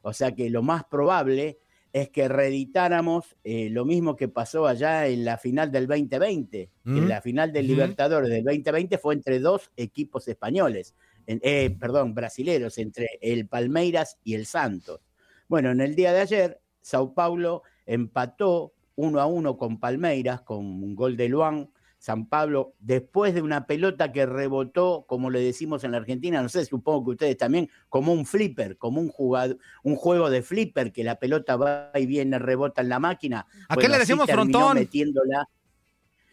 O 0.02 0.12
sea 0.12 0.34
que 0.34 0.50
lo 0.50 0.62
más 0.62 0.84
probable 0.84 1.58
es 1.92 2.08
que 2.10 2.28
reeditáramos 2.28 3.36
eh, 3.42 3.68
lo 3.70 3.84
mismo 3.84 4.14
que 4.16 4.28
pasó 4.28 4.66
allá 4.66 5.06
en 5.08 5.24
la 5.24 5.38
final 5.38 5.70
del 5.72 5.86
2020. 5.88 6.70
Mm. 6.84 6.96
En 6.98 7.08
la 7.08 7.20
final 7.20 7.52
del. 7.52 7.66
Libertadores 7.66 8.30
del 8.30 8.44
2020 8.44 8.98
fue 8.98 9.14
entre 9.14 9.40
dos 9.40 9.70
equipos 9.76 10.28
españoles, 10.28 10.94
en- 11.26 11.40
eh, 11.42 11.74
perdón, 11.78 12.14
brasileros, 12.14 12.78
entre 12.78 13.08
el 13.20 13.46
Palmeiras 13.48 14.18
y 14.22 14.34
el 14.34 14.46
Santos. 14.46 15.00
Bueno, 15.48 15.70
en 15.72 15.80
el 15.80 15.94
día 15.96 16.12
de 16.12 16.20
ayer, 16.20 16.60
Sao 16.80 17.12
Paulo 17.12 17.62
empató 17.86 18.72
uno 18.94 19.20
a 19.20 19.26
uno 19.26 19.56
con 19.56 19.80
Palmeiras, 19.80 20.42
con 20.42 20.64
un 20.64 20.94
gol 20.94 21.16
de 21.16 21.28
Luan. 21.28 21.70
San 22.00 22.24
Pablo, 22.30 22.72
después 22.78 23.34
de 23.34 23.42
una 23.42 23.66
pelota 23.66 24.10
que 24.10 24.24
rebotó, 24.24 25.04
como 25.06 25.28
le 25.28 25.38
decimos 25.40 25.84
en 25.84 25.92
la 25.92 25.98
Argentina, 25.98 26.40
no 26.40 26.48
sé, 26.48 26.64
supongo 26.64 27.04
que 27.04 27.10
ustedes 27.10 27.36
también, 27.36 27.68
como 27.90 28.14
un 28.14 28.24
flipper, 28.24 28.78
como 28.78 29.02
un, 29.02 29.08
jugado, 29.10 29.58
un 29.82 29.96
juego 29.96 30.30
de 30.30 30.40
flipper, 30.40 30.92
que 30.92 31.04
la 31.04 31.16
pelota 31.16 31.56
va 31.56 31.90
y 31.94 32.06
viene, 32.06 32.38
rebota 32.38 32.80
en 32.80 32.88
la 32.88 32.98
máquina. 33.00 33.46
¿A 33.68 33.76
qué 33.76 33.86
le 33.86 33.98
decimos 33.98 34.30
frontón? 34.30 34.76
metiéndola. 34.76 35.46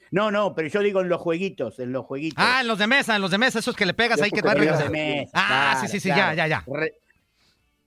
No, 0.10 0.32
no, 0.32 0.56
pero 0.56 0.70
yo 0.70 0.80
digo 0.80 1.02
en 1.02 1.10
los 1.10 1.20
jueguitos, 1.20 1.80
en 1.80 1.92
los 1.92 2.06
jueguitos. 2.06 2.42
Ah, 2.42 2.62
en 2.62 2.68
los 2.70 2.80
de 2.80 2.88
mesa, 2.88 3.18
en 3.18 3.22
los 3.22 3.32
de 3.32 3.38
mesa, 3.38 3.60
esos 3.60 3.76
que 3.76 3.86
le 3.86 3.94
pegas 3.94 4.22
ahí 4.22 4.30
que 4.32 4.38
Los 4.42 4.48
va 4.48 4.52
arriba. 4.54 4.78
de 4.78 4.90
mesa, 4.90 5.32
Ah, 5.34 5.72
claro, 5.74 5.80
sí, 5.82 5.88
sí, 5.90 6.00
sí, 6.00 6.08
claro. 6.08 6.34
ya, 6.34 6.48
ya, 6.48 6.48
ya. 6.48 6.64
Re- 6.74 6.94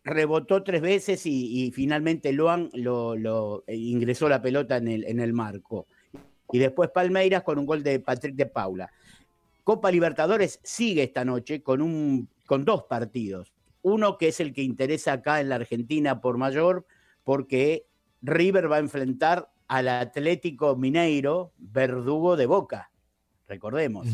rebotó 0.05 0.63
tres 0.63 0.83
veces 0.83 1.25
y, 1.25 1.65
y 1.65 1.71
finalmente 1.73 2.33
Luan 2.33 2.69
lo, 2.75 3.17
lo- 3.17 3.65
eh, 3.67 3.75
ingresó 3.75 4.29
la 4.29 4.43
pelota 4.43 4.77
en 4.77 4.89
el, 4.89 5.05
en 5.05 5.19
el 5.21 5.33
marco. 5.33 5.87
Y 6.53 6.59
después 6.59 6.91
Palmeiras 6.91 7.43
con 7.43 7.59
un 7.59 7.67
gol 7.67 7.83
de 7.83 8.01
Patrick 8.01 8.35
de 8.35 8.47
Paula. 8.47 8.91
Copa 9.65 9.91
Libertadores 9.91 10.61
sigue 10.63 11.03
esta 11.03 11.25
noche 11.25 11.63
con, 11.63 11.83
un, 11.83 12.29
con 12.47 12.65
dos 12.65 12.85
partidos. 12.85 13.53
Uno 13.83 14.19
que 14.19 14.29
es 14.29 14.41
el 14.41 14.53
que 14.53 14.63
interesa 14.63 15.15
acá 15.15 15.41
en 15.41 15.49
la 15.49 15.57
Argentina 15.57 16.21
por 16.21 16.39
mayor, 16.39 16.87
porque 17.25 17.87
River 18.23 18.71
va 18.71 18.77
a 18.77 18.81
enfrentar 18.81 19.51
al 19.69 19.89
Atlético 19.89 20.77
Mineiro, 20.77 21.53
verdugo 21.59 22.37
de 22.37 22.47
Boca, 22.47 22.91
recordemos 23.47 24.09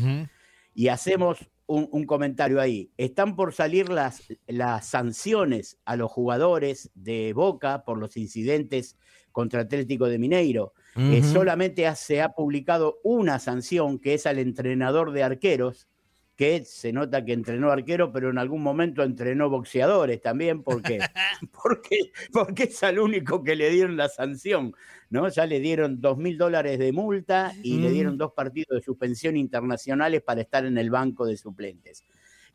y 0.77 0.89
hacemos 0.89 1.39
un, 1.65 1.89
un 1.91 2.05
comentario 2.05 2.61
ahí. 2.61 2.91
Están 2.97 3.35
por 3.35 3.51
salir 3.51 3.89
las, 3.89 4.21
las 4.45 4.85
sanciones 4.85 5.79
a 5.85 5.95
los 5.95 6.11
jugadores 6.11 6.91
de 6.93 7.33
Boca 7.33 7.83
por 7.83 7.97
los 7.97 8.15
incidentes 8.15 8.95
contra 9.37 9.61
Atlético 9.61 10.07
de 10.07 10.17
Mineiro. 10.17 10.73
Eh, 10.95 11.19
Ujú. 11.19 11.27
solamente 11.27 11.85
ha- 11.85 11.93
se 11.93 12.23
ha 12.23 12.29
publicado 12.29 12.97
una 13.03 13.37
sanción 13.37 13.99
que 13.99 14.15
es 14.15 14.25
al 14.25 14.39
entrenador 14.39 15.11
de 15.11 15.21
arqueros, 15.21 15.87
que 16.35 16.65
se 16.65 16.91
nota 16.91 17.23
que 17.23 17.33
entrenó 17.33 17.69
arquero, 17.69 18.11
pero 18.11 18.31
en 18.31 18.39
algún 18.39 18.63
momento 18.63 19.03
entrenó 19.03 19.47
boxeadores 19.47 20.21
también, 20.23 20.63
porque, 20.63 20.97
porque, 21.51 21.97
porque 22.33 22.63
es 22.63 22.81
al 22.81 22.97
único 22.97 23.43
que 23.43 23.55
le 23.55 23.69
dieron 23.69 23.95
la 23.95 24.09
sanción, 24.09 24.73
¿no? 25.11 25.29
Ya 25.29 25.45
le 25.45 25.59
dieron 25.59 26.01
dos 26.01 26.17
mil 26.17 26.35
dólares 26.39 26.79
de 26.79 26.91
multa 26.91 27.53
y 27.61 27.77
le 27.77 27.91
dieron 27.91 28.17
dos 28.17 28.31
partidos 28.33 28.79
de 28.79 28.81
suspensión 28.83 29.37
internacionales 29.37 30.23
para 30.23 30.41
estar 30.41 30.65
en 30.65 30.79
el 30.79 30.89
banco 30.89 31.27
de 31.27 31.37
suplentes. 31.37 32.03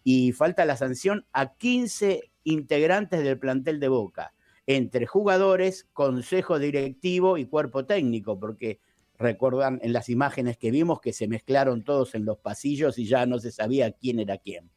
Y 0.03 0.33
falta 0.33 0.64
la 0.64 0.76
sanción 0.76 1.26
a 1.33 1.55
15 1.55 2.33
integrantes 2.43 3.22
del 3.22 3.39
plantel 3.39 3.78
de 3.78 3.87
Boca, 3.87 4.33
entre 4.66 5.06
jugadores, 5.06 5.88
consejo 5.92 6.58
directivo 6.58 7.38
y 7.38 7.46
cuerpo 7.46 7.84
técnico, 7.84 8.38
porque 8.38 8.80
recuerdan 9.18 9.80
en 9.82 9.92
las 9.92 10.08
imágenes 10.08 10.56
que 10.56 10.70
vimos 10.70 11.00
que 11.00 11.12
se 11.12 11.28
mezclaron 11.28 11.84
todos 11.84 12.14
en 12.14 12.24
los 12.24 12.38
pasillos 12.38 12.98
y 12.98 13.06
ya 13.06 13.26
no 13.26 13.38
se 13.38 13.52
sabía 13.52 13.92
quién 13.92 14.20
era 14.20 14.38
quién. 14.38 14.70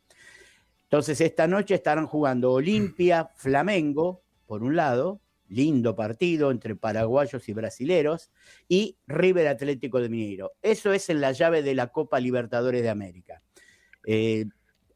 Entonces 0.84 1.20
esta 1.22 1.48
noche 1.48 1.76
estarán 1.76 2.08
jugando 2.08 2.52
Olimpia, 2.52 3.30
Flamengo, 3.36 4.24
por 4.46 4.64
un 4.64 4.76
lado, 4.76 5.20
lindo 5.48 5.96
partido 5.96 6.52
entre 6.52 6.76
paraguayos 6.76 7.48
y 7.50 7.54
brasileros, 7.54 8.32
y 8.68 8.98
River 9.08 9.48
Atlético 9.48 10.00
de 10.00 10.10
Mineiro. 10.10 10.54
Eso 10.62 10.94
es 10.94 11.10
en 11.10 11.22
la 11.22 11.32
llave 11.32 11.64
de 11.64 11.76
la 11.76 11.88
Copa 11.88 12.20
Libertadores 12.20 12.82
de 12.82 12.90
América. 12.90 13.42
Eh, 14.06 14.46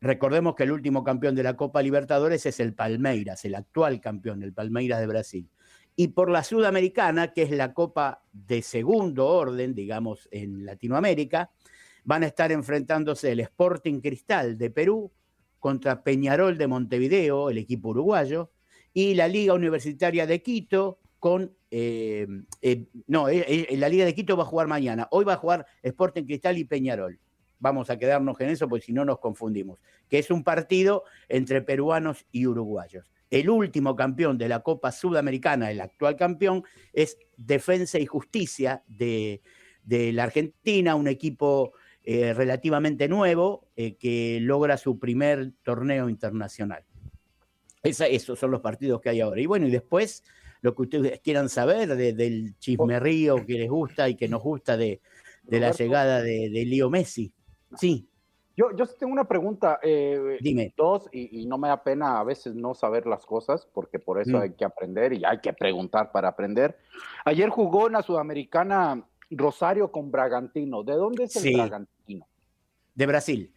recordemos 0.02 0.56
que 0.56 0.64
el 0.64 0.72
último 0.72 1.04
campeón 1.04 1.36
de 1.36 1.44
la 1.44 1.56
Copa 1.56 1.82
Libertadores 1.82 2.46
es 2.46 2.60
el 2.60 2.74
Palmeiras, 2.74 3.44
el 3.46 3.56
actual 3.56 4.00
campeón, 4.00 4.44
el 4.44 4.54
Palmeiras 4.54 5.00
de 5.00 5.08
Brasil. 5.08 5.50
Y 5.96 6.10
por 6.10 6.30
la 6.30 6.44
Sudamericana, 6.44 7.34
que 7.34 7.42
es 7.42 7.52
la 7.52 7.74
Copa 7.74 8.24
de 8.32 8.62
segundo 8.62 9.28
orden, 9.28 9.76
digamos, 9.76 10.30
en 10.32 10.66
Latinoamérica, 10.66 11.52
van 12.06 12.24
a 12.24 12.28
estar 12.28 12.52
enfrentándose 12.52 13.32
el 13.34 13.42
Sporting 13.42 14.00
Cristal 14.00 14.58
de 14.58 14.70
Perú 14.70 15.12
contra 15.60 16.02
Peñarol 16.02 16.58
de 16.58 16.68
Montevideo, 16.68 17.50
el 17.50 17.58
equipo 17.58 17.90
uruguayo, 17.90 18.52
y 18.94 19.14
la 19.14 19.28
Liga 19.28 19.54
Universitaria 19.54 20.26
de 20.26 20.42
Quito 20.42 21.00
con... 21.20 21.54
eh, 21.70 22.26
eh, 22.62 22.86
no, 23.08 23.28
eh, 23.28 23.68
eh, 23.70 23.78
la 23.78 23.90
Liga 23.90 24.06
de 24.06 24.16
Quito 24.16 24.38
va 24.38 24.44
a 24.44 24.48
jugar 24.48 24.68
mañana. 24.68 25.10
Hoy 25.12 25.26
va 25.26 25.34
a 25.34 25.38
jugar 25.38 25.66
Sporting 25.84 26.24
Cristal 26.24 26.58
y 26.58 26.64
Peñarol. 26.64 27.20
Vamos 27.60 27.90
a 27.90 27.98
quedarnos 28.00 28.40
en 28.42 28.50
eso 28.50 28.68
porque 28.70 28.86
si 28.86 28.94
no 28.94 29.04
nos 29.06 29.20
confundimos. 29.20 29.80
Que 30.08 30.20
es 30.20 30.32
un 30.32 30.44
partido 30.44 31.04
entre 31.28 31.62
peruanos 31.62 32.26
y 32.32 32.46
uruguayos. 32.48 33.12
El 33.30 33.50
último 33.50 33.96
campeón 33.96 34.38
de 34.38 34.48
la 34.50 34.62
Copa 34.62 34.92
Sudamericana, 34.92 35.70
el 35.70 35.82
actual 35.82 36.16
campeón, 36.16 36.64
es 36.94 37.18
Defensa 37.38 38.00
y 38.00 38.06
Justicia 38.06 38.84
de, 38.88 39.42
de 39.84 40.12
la 40.14 40.24
Argentina, 40.24 40.96
un 40.96 41.08
equipo 41.08 41.74
eh, 42.04 42.34
relativamente 42.34 43.08
nuevo 43.08 43.68
eh, 43.76 43.96
que 43.98 44.40
logra 44.42 44.78
su 44.78 44.98
primer 44.98 45.52
torneo 45.64 46.10
internacional. 46.10 46.86
Esa- 47.84 48.08
esos 48.08 48.40
son 48.40 48.52
los 48.52 48.62
partidos 48.62 49.00
que 49.02 49.10
hay 49.10 49.22
ahora. 49.22 49.40
Y 49.42 49.46
bueno, 49.46 49.68
y 49.68 49.72
después 49.72 50.24
lo 50.62 50.74
que 50.76 50.82
ustedes 50.84 51.20
quieran 51.20 51.50
saber 51.50 51.96
de- 51.96 52.14
del 52.14 52.58
chismerrío 52.58 53.46
que 53.46 53.54
les 53.54 53.70
gusta 53.70 54.10
y 54.10 54.16
que 54.16 54.28
nos 54.28 54.42
gusta 54.42 54.76
de, 54.76 55.02
de 55.44 55.60
la 55.60 55.72
llegada 55.72 56.22
de, 56.22 56.50
de 56.50 56.66
Leo 56.66 56.90
Messi. 56.90 57.32
Sí, 57.78 58.08
Yo, 58.58 58.76
yo 58.76 58.86
tengo 58.88 59.14
una 59.14 59.24
pregunta. 59.26 59.80
eh, 59.82 60.38
Dime. 60.42 60.74
Dos, 60.76 61.08
y, 61.14 61.42
y 61.42 61.46
no 61.46 61.58
me 61.58 61.70
da 61.70 61.82
pena 61.82 62.20
a 62.20 62.24
veces 62.26 62.56
no 62.56 62.74
saber 62.74 63.06
las 63.08 63.26
cosas, 63.26 63.66
porque 63.74 64.00
por 64.00 64.20
eso 64.20 64.38
Mm. 64.38 64.42
hay 64.42 64.52
que 64.54 64.66
aprender 64.66 65.14
y 65.14 65.24
hay 65.24 65.40
que 65.40 65.54
preguntar 65.54 66.12
para 66.12 66.28
aprender. 66.28 66.78
Ayer 67.24 67.48
jugó 67.50 67.88
en 67.88 67.94
la 67.94 68.02
Sudamericana 68.02 69.02
Rosario 69.32 69.92
con 69.92 70.12
Bragantino. 70.12 70.84
¿De 70.84 70.94
dónde 70.94 71.24
es 71.26 71.36
el 71.38 71.42
Sí. 71.44 71.54
Bragantino? 71.54 72.28
De 72.96 73.06
Brasil. 73.06 73.54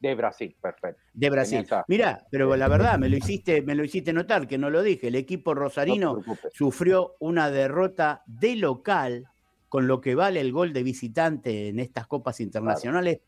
De 0.00 0.14
Brasil, 0.14 0.56
perfecto. 0.62 1.02
De 1.12 1.28
Brasil. 1.30 1.58
Esa- 1.60 1.84
Mira, 1.86 2.26
pero 2.30 2.56
la 2.56 2.68
verdad, 2.68 2.98
me 2.98 3.08
lo 3.10 3.16
hiciste, 3.18 3.60
me 3.62 3.74
lo 3.74 3.84
hiciste 3.84 4.12
notar, 4.14 4.48
que 4.48 4.56
no 4.56 4.70
lo 4.70 4.82
dije. 4.82 5.08
El 5.08 5.14
equipo 5.14 5.52
rosarino 5.54 6.22
sufrió 6.52 7.16
una 7.20 7.50
derrota 7.50 8.22
de 8.26 8.56
local, 8.56 9.26
con 9.68 9.86
lo 9.86 10.00
que 10.00 10.14
vale 10.14 10.40
el 10.40 10.52
gol 10.52 10.72
de 10.72 10.82
visitante 10.82 11.68
en 11.68 11.78
estas 11.80 12.06
copas 12.06 12.40
internacionales, 12.40 13.20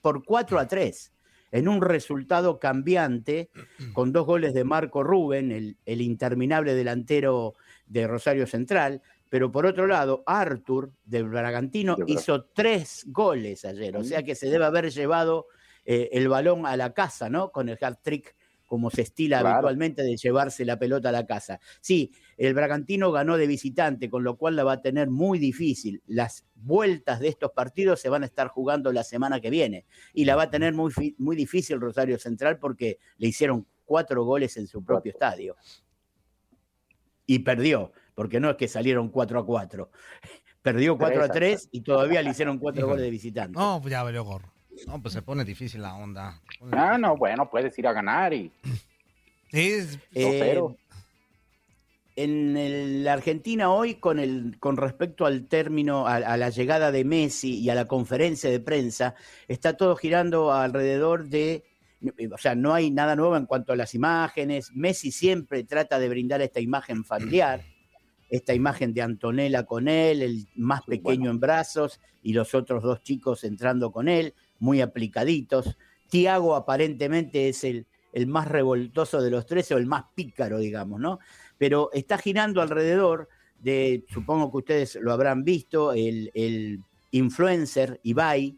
por 0.00 0.24
4 0.24 0.58
a 0.58 0.66
3, 0.66 1.12
en 1.52 1.68
un 1.68 1.82
resultado 1.82 2.58
cambiante, 2.58 3.50
con 3.92 4.12
dos 4.12 4.26
goles 4.26 4.54
de 4.54 4.64
Marco 4.64 5.02
Rubén, 5.02 5.52
el, 5.52 5.76
el 5.84 6.00
interminable 6.00 6.74
delantero 6.74 7.54
de 7.86 8.06
Rosario 8.06 8.46
Central. 8.46 9.02
Pero 9.28 9.50
por 9.50 9.64
otro 9.64 9.86
lado, 9.86 10.22
Arthur 10.26 10.92
del 11.04 11.28
Bragantino 11.28 11.96
hizo 12.06 12.44
tres 12.44 13.04
goles 13.06 13.64
ayer, 13.64 13.96
o 13.96 14.04
sea 14.04 14.22
que 14.22 14.34
se 14.34 14.50
debe 14.50 14.66
haber 14.66 14.90
llevado 14.90 15.46
eh, 15.86 16.10
el 16.12 16.28
balón 16.28 16.66
a 16.66 16.76
la 16.76 16.92
casa, 16.92 17.30
¿no? 17.30 17.50
Con 17.50 17.70
el 17.70 17.78
hat 17.80 18.00
trick, 18.02 18.36
como 18.72 18.88
se 18.88 19.02
estila 19.02 19.40
Claro. 19.40 19.56
habitualmente 19.56 20.02
de 20.02 20.16
llevarse 20.16 20.64
la 20.64 20.78
pelota 20.78 21.10
a 21.10 21.12
la 21.12 21.26
casa. 21.26 21.60
Sí, 21.82 22.10
el 22.38 22.54
Bragantino 22.54 23.12
ganó 23.12 23.36
de 23.36 23.46
visitante, 23.46 24.08
con 24.08 24.24
lo 24.24 24.38
cual 24.38 24.56
la 24.56 24.64
va 24.64 24.72
a 24.72 24.80
tener 24.80 25.10
muy 25.10 25.38
difícil. 25.38 26.02
Las 26.06 26.46
vueltas 26.54 27.20
de 27.20 27.28
estos 27.28 27.52
partidos 27.52 28.00
se 28.00 28.08
van 28.08 28.22
a 28.22 28.24
estar 28.24 28.48
jugando 28.48 28.90
la 28.90 29.04
semana 29.04 29.42
que 29.42 29.50
viene 29.50 29.84
y 30.14 30.24
la 30.24 30.36
va 30.36 30.44
a 30.44 30.50
tener 30.50 30.72
muy, 30.72 30.90
muy 31.18 31.36
difícil 31.36 31.82
Rosario 31.82 32.18
Central 32.18 32.58
porque 32.58 32.96
le 33.18 33.28
hicieron 33.28 33.66
cuatro 33.84 34.24
goles 34.24 34.56
en 34.56 34.66
su 34.66 34.82
propio 34.82 35.12
estadio. 35.12 35.54
Y 37.26 37.40
perdió, 37.40 37.92
porque 38.14 38.40
no 38.40 38.48
es 38.48 38.56
que 38.56 38.68
salieron 38.68 39.10
4 39.10 39.38
a 39.40 39.44
4. 39.44 39.90
Perdió 40.62 40.96
4 40.96 41.24
a 41.24 41.28
3 41.28 41.68
y 41.72 41.82
todavía 41.82 42.22
le 42.22 42.30
hicieron 42.30 42.58
cuatro 42.58 42.86
goles 42.88 43.02
de 43.02 43.10
visitante. 43.10 43.58
No, 43.58 43.80
pues 43.82 43.92
ya 43.92 44.02
valió 44.02 44.24
gorro. 44.24 44.50
No, 44.86 45.00
pues 45.00 45.14
se 45.14 45.22
pone 45.22 45.44
difícil 45.44 45.82
la 45.82 45.94
onda. 45.94 46.40
Ah, 46.72 46.96
no, 46.98 47.16
bueno, 47.16 47.48
puedes 47.50 47.78
ir 47.78 47.86
a 47.86 47.92
ganar 47.92 48.32
y. 48.32 48.50
Sí, 49.50 49.98
Eh, 50.14 50.60
en 52.16 52.56
el- 52.56 53.04
la 53.04 53.14
Argentina 53.14 53.70
hoy, 53.70 53.94
con, 53.94 54.18
el, 54.18 54.56
con 54.58 54.76
respecto 54.76 55.24
al 55.24 55.46
término, 55.46 56.06
a, 56.06 56.16
a 56.16 56.36
la 56.36 56.50
llegada 56.50 56.92
de 56.92 57.04
Messi 57.04 57.58
y 57.58 57.70
a 57.70 57.74
la 57.74 57.86
conferencia 57.86 58.50
de 58.50 58.60
prensa, 58.60 59.14
está 59.48 59.76
todo 59.76 59.96
girando 59.96 60.52
alrededor 60.52 61.28
de, 61.28 61.64
o 62.32 62.38
sea, 62.38 62.54
no 62.54 62.74
hay 62.74 62.90
nada 62.90 63.16
nuevo 63.16 63.36
en 63.36 63.46
cuanto 63.46 63.72
a 63.72 63.76
las 63.76 63.94
imágenes. 63.94 64.72
Messi 64.74 65.10
siempre 65.10 65.64
trata 65.64 65.98
de 65.98 66.08
brindar 66.10 66.42
esta 66.42 66.60
imagen 66.60 67.02
familiar, 67.04 67.62
esta 68.28 68.52
imagen 68.54 68.92
de 68.92 69.02
Antonella 69.02 69.64
con 69.64 69.88
él, 69.88 70.20
el 70.22 70.46
más 70.54 70.82
pequeño 70.82 71.30
en 71.30 71.40
brazos 71.40 71.98
y 72.22 72.34
los 72.34 72.54
otros 72.54 72.82
dos 72.82 73.02
chicos 73.02 73.42
entrando 73.44 73.90
con 73.90 74.08
él, 74.08 74.34
muy 74.62 74.80
aplicaditos. 74.80 75.76
Tiago 76.08 76.54
aparentemente 76.54 77.48
es 77.48 77.64
el, 77.64 77.84
el 78.12 78.28
más 78.28 78.46
revoltoso 78.46 79.20
de 79.20 79.28
los 79.30 79.44
tres 79.44 79.72
o 79.72 79.76
el 79.76 79.86
más 79.86 80.04
pícaro, 80.14 80.58
digamos, 80.60 81.00
¿no? 81.00 81.18
Pero 81.58 81.90
está 81.92 82.16
girando 82.16 82.62
alrededor 82.62 83.28
de, 83.58 84.04
supongo 84.08 84.50
que 84.52 84.58
ustedes 84.58 84.98
lo 85.00 85.12
habrán 85.12 85.42
visto, 85.42 85.92
el, 85.92 86.30
el 86.34 86.78
influencer 87.10 87.98
Ibai, 88.04 88.56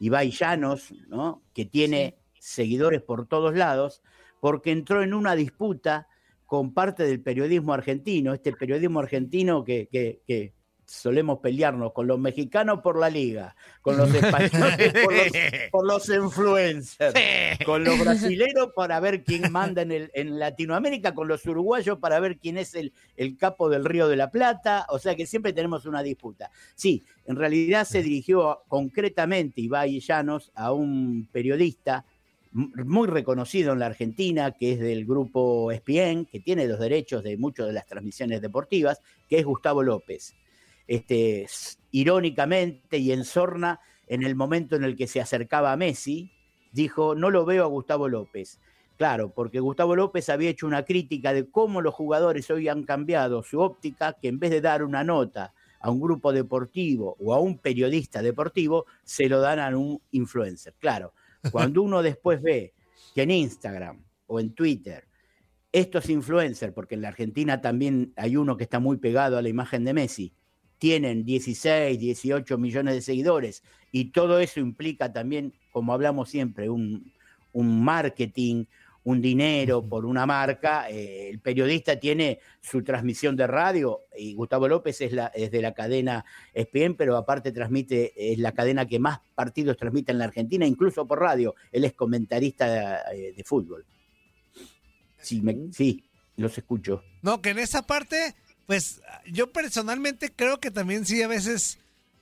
Ibai 0.00 0.30
Llanos, 0.30 0.92
¿no? 1.08 1.42
Que 1.54 1.66
tiene 1.66 2.16
seguidores 2.38 3.02
por 3.02 3.26
todos 3.26 3.54
lados, 3.54 4.02
porque 4.40 4.70
entró 4.70 5.02
en 5.02 5.12
una 5.12 5.34
disputa 5.34 6.08
con 6.46 6.72
parte 6.72 7.02
del 7.02 7.20
periodismo 7.20 7.74
argentino, 7.74 8.32
este 8.32 8.52
periodismo 8.52 9.00
argentino 9.00 9.64
que, 9.64 9.88
que- 9.92 10.20
que 10.26 10.54
solemos 10.86 11.40
pelearnos 11.40 11.92
con 11.92 12.06
los 12.06 12.18
mexicanos 12.18 12.80
por 12.80 12.98
la 12.98 13.10
liga, 13.10 13.56
con 13.82 13.96
los 13.96 14.12
españoles 14.14 14.92
por 15.02 15.12
los, 15.12 15.26
por 15.72 15.86
los 15.86 16.08
influencers, 16.08 17.14
con 17.64 17.84
los 17.84 17.98
brasileños 17.98 18.68
para 18.74 19.00
ver 19.00 19.24
quién 19.24 19.50
manda 19.50 19.82
en, 19.82 19.92
el, 19.92 20.10
en 20.14 20.38
Latinoamérica, 20.38 21.14
con 21.14 21.28
los 21.28 21.44
uruguayos 21.44 21.98
para 21.98 22.20
ver 22.20 22.38
quién 22.38 22.56
es 22.56 22.74
el, 22.74 22.92
el 23.16 23.36
capo 23.36 23.68
del 23.68 23.84
Río 23.84 24.08
de 24.08 24.16
la 24.16 24.30
Plata, 24.30 24.86
o 24.88 24.98
sea 24.98 25.16
que 25.16 25.26
siempre 25.26 25.52
tenemos 25.52 25.86
una 25.86 26.02
disputa. 26.02 26.50
Sí, 26.74 27.04
en 27.26 27.36
realidad 27.36 27.84
se 27.84 28.02
dirigió 28.02 28.62
concretamente 28.68 29.60
Ibai 29.60 30.00
Llanos 30.00 30.52
a 30.54 30.72
un 30.72 31.28
periodista 31.32 32.04
muy 32.52 33.06
reconocido 33.06 33.72
en 33.72 33.80
la 33.80 33.86
Argentina, 33.86 34.52
que 34.52 34.72
es 34.72 34.80
del 34.80 35.04
grupo 35.04 35.70
ESPN, 35.70 36.24
que 36.24 36.40
tiene 36.40 36.66
los 36.66 36.78
derechos 36.78 37.22
de 37.22 37.36
muchas 37.36 37.66
de 37.66 37.74
las 37.74 37.86
transmisiones 37.86 38.40
deportivas, 38.40 39.02
que 39.28 39.38
es 39.38 39.44
Gustavo 39.44 39.82
López. 39.82 40.34
Este, 40.86 41.46
irónicamente 41.90 42.98
y 42.98 43.12
en 43.12 43.24
sorna, 43.24 43.80
en 44.06 44.22
el 44.22 44.36
momento 44.36 44.76
en 44.76 44.84
el 44.84 44.96
que 44.96 45.06
se 45.06 45.20
acercaba 45.20 45.72
a 45.72 45.76
Messi, 45.76 46.30
dijo, 46.72 47.14
no 47.14 47.30
lo 47.30 47.44
veo 47.44 47.64
a 47.64 47.68
Gustavo 47.68 48.08
López. 48.08 48.60
Claro, 48.96 49.30
porque 49.34 49.60
Gustavo 49.60 49.94
López 49.94 50.28
había 50.30 50.50
hecho 50.50 50.66
una 50.66 50.84
crítica 50.84 51.32
de 51.32 51.50
cómo 51.50 51.82
los 51.82 51.94
jugadores 51.94 52.50
hoy 52.50 52.68
han 52.68 52.84
cambiado 52.84 53.42
su 53.42 53.60
óptica, 53.60 54.14
que 54.14 54.28
en 54.28 54.38
vez 54.38 54.50
de 54.50 54.62
dar 54.62 54.82
una 54.82 55.04
nota 55.04 55.52
a 55.80 55.90
un 55.90 56.00
grupo 56.00 56.32
deportivo 56.32 57.16
o 57.20 57.34
a 57.34 57.40
un 57.40 57.58
periodista 57.58 58.22
deportivo, 58.22 58.86
se 59.04 59.28
lo 59.28 59.40
dan 59.40 59.58
a 59.58 59.76
un 59.76 60.00
influencer. 60.12 60.74
Claro, 60.78 61.12
cuando 61.52 61.82
uno 61.82 62.02
después 62.02 62.40
ve 62.40 62.72
que 63.14 63.22
en 63.22 63.30
Instagram 63.30 64.02
o 64.26 64.40
en 64.40 64.54
Twitter 64.54 65.06
estos 65.72 66.08
influencers, 66.08 66.72
porque 66.72 66.94
en 66.94 67.02
la 67.02 67.08
Argentina 67.08 67.60
también 67.60 68.14
hay 68.16 68.36
uno 68.36 68.56
que 68.56 68.64
está 68.64 68.78
muy 68.78 68.96
pegado 68.96 69.36
a 69.36 69.42
la 69.42 69.50
imagen 69.50 69.84
de 69.84 69.92
Messi, 69.92 70.32
tienen 70.78 71.24
16, 71.24 71.98
18 71.98 72.58
millones 72.58 72.94
de 72.94 73.02
seguidores 73.02 73.62
y 73.92 74.06
todo 74.06 74.38
eso 74.40 74.60
implica 74.60 75.12
también, 75.12 75.52
como 75.72 75.92
hablamos 75.94 76.28
siempre, 76.28 76.68
un, 76.68 77.12
un 77.52 77.82
marketing, 77.82 78.64
un 79.04 79.20
dinero 79.22 79.86
por 79.88 80.04
una 80.04 80.26
marca. 80.26 80.90
eh, 80.90 81.30
el 81.30 81.38
periodista 81.38 81.98
tiene 81.98 82.40
su 82.60 82.82
transmisión 82.82 83.36
de 83.36 83.46
radio 83.46 84.00
y 84.18 84.34
Gustavo 84.34 84.66
López 84.68 85.00
es, 85.00 85.12
la, 85.12 85.28
es 85.28 85.50
de 85.52 85.62
la 85.62 85.72
cadena 85.74 86.24
ESPN, 86.52 86.94
pero 86.96 87.16
aparte 87.16 87.52
transmite, 87.52 88.32
es 88.32 88.38
la 88.38 88.52
cadena 88.52 88.84
que 88.86 88.98
más 88.98 89.20
partidos 89.34 89.76
transmite 89.76 90.10
en 90.12 90.18
la 90.18 90.24
Argentina, 90.24 90.66
incluso 90.66 91.06
por 91.06 91.20
radio. 91.20 91.54
Él 91.70 91.84
es 91.84 91.92
comentarista 91.92 93.00
eh, 93.12 93.32
de 93.36 93.44
fútbol. 93.44 93.86
Sí, 95.20 95.40
me- 95.40 95.72
sí, 95.72 96.04
los 96.36 96.56
escucho. 96.58 97.02
No, 97.22 97.40
que 97.40 97.50
en 97.50 97.58
esa 97.60 97.86
parte, 97.86 98.34
pues 98.66 99.00
yo 99.26 99.52
personalmente 99.52 100.32
creo 100.34 100.58
que 100.60 100.70
también 100.70 101.06
sí 101.06 101.22
a 101.22 101.28
veces 101.28 101.78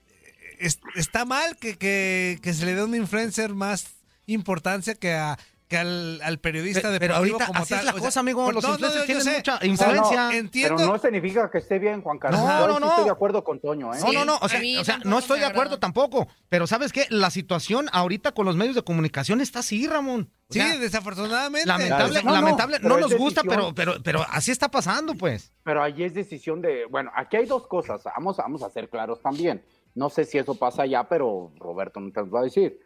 eh, 0.08 0.56
es- 0.60 0.78
está 0.94 1.24
mal 1.24 1.56
que, 1.56 1.76
que- 1.76 2.38
que 2.42 2.52
se 2.54 2.66
le 2.66 2.74
dé 2.74 2.80
a 2.80 2.84
un 2.84 2.94
influencer 2.94 3.54
más 3.54 3.86
importancia 4.26 4.94
que 4.94 5.12
a 5.12 5.38
que 5.68 5.78
al, 5.78 6.20
al 6.22 6.38
periodista 6.40 6.82
Pe- 6.82 6.88
de 6.90 7.00
pero 7.00 7.16
ahorita 7.16 7.48
así 7.54 7.72
es 7.74 7.84
la 7.84 7.92
cosa, 7.94 8.20
amigo, 8.20 8.52
los 8.52 8.62
influencers 8.64 9.06
tienen 9.06 9.24
mucha 9.36 9.58
influencia. 9.64 10.36
entiendo. 10.36 10.76
Pero 10.76 10.92
no 10.92 10.98
significa 10.98 11.50
que 11.50 11.58
esté 11.58 11.78
bien, 11.78 12.02
Juan 12.02 12.18
Carlos. 12.18 12.40
No, 12.40 12.48
ahí 12.48 12.66
no, 12.66 12.74
sí 12.74 12.80
no. 12.80 12.88
Estoy 12.90 13.04
de 13.04 13.10
acuerdo 13.10 13.44
con 13.44 13.60
Toño, 13.60 13.94
¿eh? 13.94 13.98
No, 14.04 14.12
no, 14.12 14.24
no, 14.24 14.38
o 14.40 14.48
sea, 14.48 14.60
o 14.80 14.84
sea, 14.84 14.98
no 15.04 15.18
estoy 15.18 15.40
de 15.40 15.46
acuerdo 15.46 15.78
tampoco, 15.78 16.28
pero 16.48 16.66
¿sabes 16.66 16.92
qué? 16.92 17.06
La 17.08 17.30
situación 17.30 17.88
ahorita 17.92 18.32
con 18.32 18.44
los 18.46 18.56
medios 18.56 18.74
de 18.74 18.82
comunicación 18.82 19.40
está 19.40 19.60
así, 19.60 19.86
Ramón. 19.86 20.30
O 20.48 20.52
Sí, 20.52 20.60
sea, 20.60 20.76
desafortunadamente. 20.78 21.66
lamentable, 21.66 22.22
No, 22.22 22.28
no, 22.30 22.32
lamentable, 22.36 22.78
no, 22.80 22.98
nos 22.98 23.14
gusta, 23.14 23.42
decisión. 23.42 23.74
pero, 23.74 23.92
pero, 23.94 24.02
pero 24.02 24.26
así 24.30 24.50
está 24.50 24.68
pasando, 24.70 25.14
pues. 25.14 25.52
Pero 25.64 25.82
ahí 25.82 26.04
es 26.04 26.12
decisión 26.14 26.60
de. 26.60 26.84
Bueno, 26.90 27.10
aquí 27.16 27.36
hay 27.38 27.46
dos 27.46 27.66
cosas. 27.66 28.02
Vamos, 28.04 28.36
vamos 28.36 28.62
a 28.62 28.68
ser 28.70 28.90
claros 28.90 29.22
también. 29.22 29.64
No 29.94 30.10
sé 30.10 30.24
si 30.24 30.36
eso 30.38 30.54
pasa 30.56 30.84
ya, 30.86 31.08
pero 31.08 31.52
Roberto 31.58 32.00
no 32.00 32.12
te 32.12 32.20
lo 32.20 32.30
va 32.30 32.40
a 32.40 32.44
decir. 32.44 32.78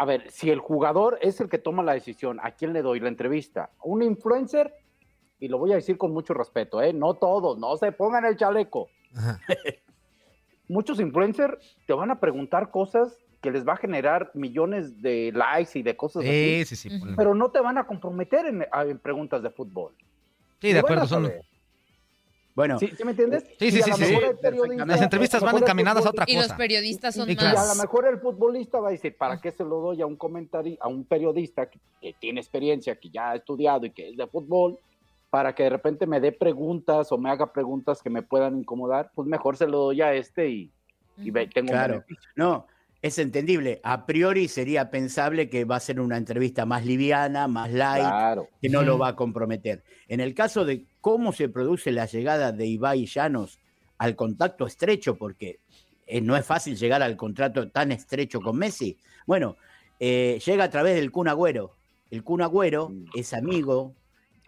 A 0.00 0.04
ver, 0.04 0.30
si 0.30 0.48
el 0.50 0.60
jugador 0.60 1.18
es 1.22 1.40
el 1.40 1.48
que 1.48 1.58
toma 1.58 1.82
la 1.82 1.92
decisión, 1.92 2.38
¿a 2.42 2.52
quién 2.52 2.72
le 2.72 2.82
doy 2.82 3.00
la 3.00 3.08
entrevista? 3.08 3.70
¿Un 3.82 4.02
influencer? 4.02 4.72
Y 5.40 5.48
lo 5.48 5.58
voy 5.58 5.72
a 5.72 5.74
decir 5.74 5.98
con 5.98 6.12
mucho 6.12 6.34
respeto, 6.34 6.80
¿eh? 6.80 6.92
No 6.92 7.14
todos, 7.14 7.58
no 7.58 7.76
se 7.76 7.90
pongan 7.90 8.24
el 8.24 8.36
chaleco. 8.36 8.88
Muchos 10.68 11.00
influencers 11.00 11.76
te 11.86 11.92
van 11.94 12.10
a 12.10 12.20
preguntar 12.20 12.70
cosas 12.70 13.18
que 13.40 13.50
les 13.50 13.66
va 13.66 13.72
a 13.72 13.76
generar 13.76 14.30
millones 14.34 15.00
de 15.00 15.32
likes 15.34 15.78
y 15.78 15.82
de 15.82 15.96
cosas 15.96 16.22
Sí, 16.22 16.60
así. 16.62 16.76
sí, 16.76 16.88
sí. 16.90 17.00
Pero 17.16 17.34
no 17.34 17.50
te 17.50 17.60
van 17.60 17.78
a 17.78 17.86
comprometer 17.86 18.46
en, 18.46 18.66
en 18.72 18.98
preguntas 18.98 19.42
de 19.42 19.50
fútbol. 19.50 19.94
Sí, 20.60 20.72
de 20.72 20.80
acuerdo, 20.80 21.06
son- 21.06 21.24
saber. 21.24 21.42
Bueno, 22.58 22.76
¿Sí, 22.76 22.88
sí 22.88 23.04
me 23.04 23.12
entiendes? 23.12 23.44
Sí, 23.56 23.70
sí, 23.70 23.80
sí, 23.82 23.92
sí. 23.92 24.18
Las 24.84 25.00
entrevistas 25.00 25.40
van 25.44 25.58
encaminadas 25.58 26.04
a 26.04 26.10
otra 26.10 26.24
Y 26.26 26.34
los 26.34 26.46
cosa. 26.46 26.56
periodistas 26.56 27.14
son 27.14 27.30
y, 27.30 27.36
más. 27.36 27.44
y 27.44 27.56
a 27.56 27.64
lo 27.66 27.74
mejor 27.76 28.04
el 28.08 28.18
futbolista 28.18 28.80
va 28.80 28.88
a 28.88 28.90
decir, 28.90 29.16
¿para 29.16 29.40
qué 29.40 29.52
se 29.52 29.62
lo 29.62 29.76
doy 29.76 30.02
a 30.02 30.06
un 30.06 30.16
comentario, 30.16 30.76
a 30.80 30.88
un 30.88 31.04
periodista 31.04 31.70
que, 31.70 31.78
que 32.00 32.14
tiene 32.14 32.40
experiencia, 32.40 32.96
que 32.98 33.10
ya 33.10 33.30
ha 33.30 33.36
estudiado 33.36 33.86
y 33.86 33.92
que 33.92 34.08
es 34.08 34.16
de 34.16 34.26
fútbol, 34.26 34.76
para 35.30 35.54
que 35.54 35.62
de 35.62 35.70
repente 35.70 36.04
me 36.04 36.18
dé 36.18 36.32
preguntas 36.32 37.12
o 37.12 37.18
me 37.18 37.30
haga 37.30 37.52
preguntas 37.52 38.02
que 38.02 38.10
me 38.10 38.22
puedan 38.22 38.58
incomodar? 38.58 39.12
Pues 39.14 39.28
mejor 39.28 39.56
se 39.56 39.68
lo 39.68 39.78
doy 39.78 40.00
a 40.02 40.12
este 40.14 40.48
y, 40.48 40.72
y 41.18 41.30
ve- 41.30 41.46
tengo 41.46 41.68
un 41.70 41.78
Claro, 41.78 41.92
beneficio. 41.94 42.28
no, 42.34 42.66
es 43.00 43.18
entendible. 43.18 43.80
A 43.84 44.06
priori 44.06 44.48
sería 44.48 44.90
pensable 44.90 45.48
que 45.48 45.64
va 45.64 45.76
a 45.76 45.80
ser 45.80 46.00
una 46.00 46.16
entrevista 46.16 46.66
más 46.66 46.84
liviana, 46.84 47.46
más 47.46 47.72
light, 47.72 48.02
Claro. 48.04 48.48
que 48.60 48.68
no 48.68 48.82
lo 48.82 48.98
va 48.98 49.08
a 49.08 49.16
comprometer. 49.16 49.84
En 50.08 50.20
el 50.20 50.34
caso 50.34 50.64
de 50.64 50.84
cómo 51.00 51.32
se 51.32 51.48
produce 51.48 51.92
la 51.92 52.06
llegada 52.06 52.50
de 52.52 52.66
Ibai 52.66 53.06
Llanos 53.06 53.58
al 53.98 54.16
contacto 54.16 54.66
estrecho, 54.66 55.16
porque 55.16 55.60
eh, 56.06 56.20
no 56.20 56.36
es 56.36 56.44
fácil 56.44 56.76
llegar 56.76 57.02
al 57.02 57.16
contrato 57.16 57.68
tan 57.70 57.92
estrecho 57.92 58.40
con 58.40 58.56
Messi. 58.56 58.96
Bueno, 59.26 59.56
eh, 60.00 60.40
llega 60.44 60.64
a 60.64 60.70
través 60.70 60.96
del 60.96 61.10
Kun 61.10 61.28
Agüero. 61.28 61.72
El 62.10 62.24
Kun 62.24 62.40
Agüero 62.42 62.92
es 63.14 63.32
amigo, 63.34 63.94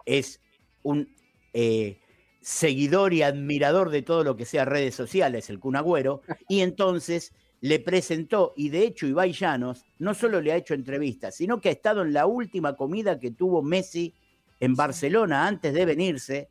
es 0.05 0.41
un 0.83 1.07
eh, 1.53 1.99
seguidor 2.41 3.13
y 3.13 3.21
admirador 3.21 3.91
de 3.91 4.01
todo 4.01 4.23
lo 4.23 4.35
que 4.35 4.45
sea 4.45 4.65
redes 4.65 4.95
sociales, 4.95 5.49
el 5.49 5.59
Kun 5.59 5.75
Agüero, 5.75 6.21
y 6.49 6.61
entonces 6.61 7.33
le 7.61 7.79
presentó, 7.79 8.53
y 8.57 8.69
de 8.69 8.83
hecho 8.83 9.07
Ibai 9.07 9.33
Llanos 9.33 9.85
no 9.99 10.13
solo 10.13 10.41
le 10.41 10.51
ha 10.51 10.55
hecho 10.55 10.73
entrevistas, 10.73 11.35
sino 11.35 11.61
que 11.61 11.69
ha 11.69 11.71
estado 11.71 12.01
en 12.01 12.11
la 12.11 12.25
última 12.25 12.75
comida 12.75 13.19
que 13.19 13.31
tuvo 13.31 13.61
Messi 13.61 14.13
en 14.59 14.75
Barcelona 14.75 15.47
antes 15.47 15.73
de 15.73 15.85
venirse, 15.85 16.49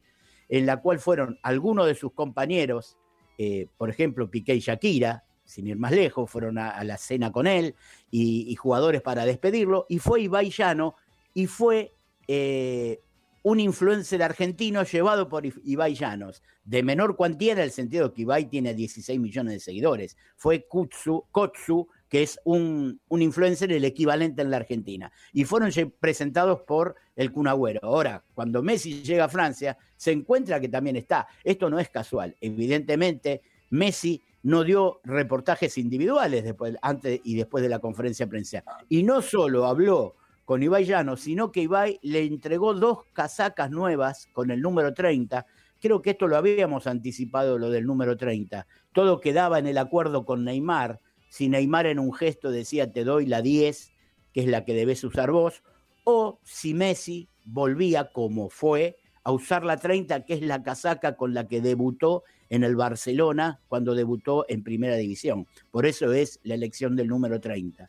en 0.48 0.66
la 0.66 0.80
cual 0.80 1.00
fueron 1.00 1.38
algunos 1.42 1.86
de 1.86 1.94
sus 1.94 2.12
compañeros, 2.12 2.96
eh, 3.38 3.66
por 3.76 3.90
ejemplo, 3.90 4.30
Piqué 4.30 4.54
y 4.54 4.60
Shakira, 4.60 5.24
sin 5.44 5.66
ir 5.66 5.76
más 5.76 5.92
lejos, 5.92 6.30
fueron 6.30 6.58
a, 6.58 6.70
a 6.70 6.84
la 6.84 6.96
cena 6.96 7.32
con 7.32 7.48
él 7.48 7.74
y, 8.10 8.46
y 8.48 8.54
jugadores 8.54 9.02
para 9.02 9.24
despedirlo, 9.24 9.86
y 9.88 9.98
fue 9.98 10.22
Ibai 10.22 10.50
Llano, 10.50 10.94
y 11.34 11.46
fue 11.46 11.92
eh, 12.28 13.00
un 13.42 13.60
influencer 13.60 14.22
argentino 14.22 14.82
llevado 14.82 15.28
por 15.28 15.44
Ibai 15.46 15.94
Llanos, 15.94 16.42
de 16.64 16.82
menor 16.82 17.16
cuantía 17.16 17.52
en 17.52 17.60
el 17.60 17.70
sentido 17.70 18.12
que 18.12 18.22
Ibai 18.22 18.48
tiene 18.48 18.74
16 18.74 19.18
millones 19.18 19.54
de 19.54 19.60
seguidores. 19.60 20.16
Fue 20.36 20.66
Kutsu, 20.66 21.24
Kotsu, 21.30 21.88
que 22.08 22.22
es 22.22 22.38
un, 22.44 23.00
influencer 23.08 23.72
el 23.72 23.84
equivalente 23.84 24.42
en 24.42 24.50
la 24.50 24.58
Argentina. 24.58 25.10
Y 25.32 25.44
fueron 25.44 25.70
presentados 25.98 26.62
por 26.62 26.96
el 27.16 27.32
Kun 27.32 27.48
Agüero. 27.48 27.80
Ahora, 27.82 28.24
cuando 28.34 28.62
Messi 28.62 29.02
llega 29.02 29.24
a 29.24 29.28
Francia, 29.28 29.78
se 29.96 30.12
encuentra 30.12 30.60
que 30.60 30.68
también 30.68 30.96
está. 30.96 31.28
Esto 31.44 31.70
no 31.70 31.78
es 31.78 31.88
casual. 31.88 32.36
Evidentemente, 32.40 33.42
Messi 33.70 34.22
no 34.42 34.64
dio 34.64 35.00
reportajes 35.04 35.78
individuales 35.78 36.44
después, 36.44 36.76
antes 36.82 37.20
y 37.24 37.36
después 37.36 37.62
de 37.62 37.68
la 37.68 37.78
conferencia 37.78 38.26
de 38.26 38.30
prensa. 38.30 38.64
Y 38.88 39.02
no 39.02 39.22
solo 39.22 39.66
habló 39.66 40.16
con 40.50 40.64
Ibai 40.64 40.84
Llanos, 40.84 41.20
sino 41.20 41.52
que 41.52 41.60
Ibai 41.62 42.00
le 42.02 42.24
entregó 42.24 42.74
dos 42.74 43.04
casacas 43.12 43.70
nuevas 43.70 44.26
con 44.32 44.50
el 44.50 44.60
número 44.60 44.92
30. 44.92 45.46
Creo 45.80 46.02
que 46.02 46.10
esto 46.10 46.26
lo 46.26 46.36
habíamos 46.36 46.88
anticipado, 46.88 47.56
lo 47.56 47.70
del 47.70 47.86
número 47.86 48.16
30. 48.16 48.66
Todo 48.92 49.20
quedaba 49.20 49.60
en 49.60 49.68
el 49.68 49.78
acuerdo 49.78 50.24
con 50.24 50.42
Neymar. 50.42 50.98
Si 51.28 51.48
Neymar 51.48 51.86
en 51.86 52.00
un 52.00 52.12
gesto 52.12 52.50
decía 52.50 52.90
te 52.90 53.04
doy 53.04 53.26
la 53.26 53.42
10, 53.42 53.92
que 54.32 54.40
es 54.40 54.48
la 54.48 54.64
que 54.64 54.74
debes 54.74 55.04
usar 55.04 55.30
vos, 55.30 55.62
o 56.02 56.40
si 56.42 56.74
Messi 56.74 57.28
volvía 57.44 58.10
como 58.10 58.50
fue 58.50 58.96
a 59.22 59.30
usar 59.30 59.64
la 59.64 59.76
30, 59.76 60.24
que 60.24 60.34
es 60.34 60.42
la 60.42 60.64
casaca 60.64 61.14
con 61.14 61.32
la 61.32 61.46
que 61.46 61.60
debutó 61.60 62.24
en 62.48 62.64
el 62.64 62.74
Barcelona 62.74 63.60
cuando 63.68 63.94
debutó 63.94 64.46
en 64.48 64.64
Primera 64.64 64.96
División. 64.96 65.46
Por 65.70 65.86
eso 65.86 66.12
es 66.12 66.40
la 66.42 66.54
elección 66.54 66.96
del 66.96 67.06
número 67.06 67.38
30. 67.38 67.88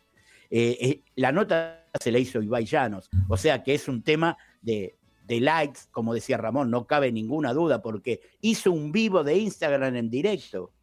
Eh, 0.54 0.78
eh, 0.82 1.02
la 1.16 1.32
nota 1.32 1.88
se 1.98 2.12
la 2.12 2.20
hizo 2.20 2.42
Ibai 2.42 2.66
Llanos, 2.66 3.10
o 3.30 3.38
sea 3.38 3.64
que 3.64 3.74
es 3.74 3.88
un 3.88 4.04
tema 4.04 4.38
de, 4.62 4.98
de 5.26 5.40
likes, 5.40 5.80
como 5.92 6.14
decía 6.14 6.36
Ramón, 6.36 6.70
no 6.70 6.86
cabe 6.86 7.10
ninguna 7.10 7.54
duda, 7.54 7.82
porque 7.82 8.20
hizo 8.42 8.72
un 8.74 8.92
vivo 8.92 9.24
de 9.24 9.38
Instagram 9.38 9.96
en 9.96 10.10
directo 10.10 10.74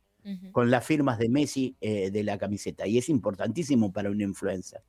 con 0.53 0.71
las 0.71 0.85
firmas 0.85 1.19
de 1.19 1.29
Messi 1.31 1.75
eh, 1.81 2.11
de 2.11 2.23
la 2.23 2.37
camiseta, 2.37 2.87
y 2.87 2.99
es 2.99 3.09
importantísimo 3.09 3.93
para 3.93 4.11
un 4.11 4.21
influencer. 4.21 4.83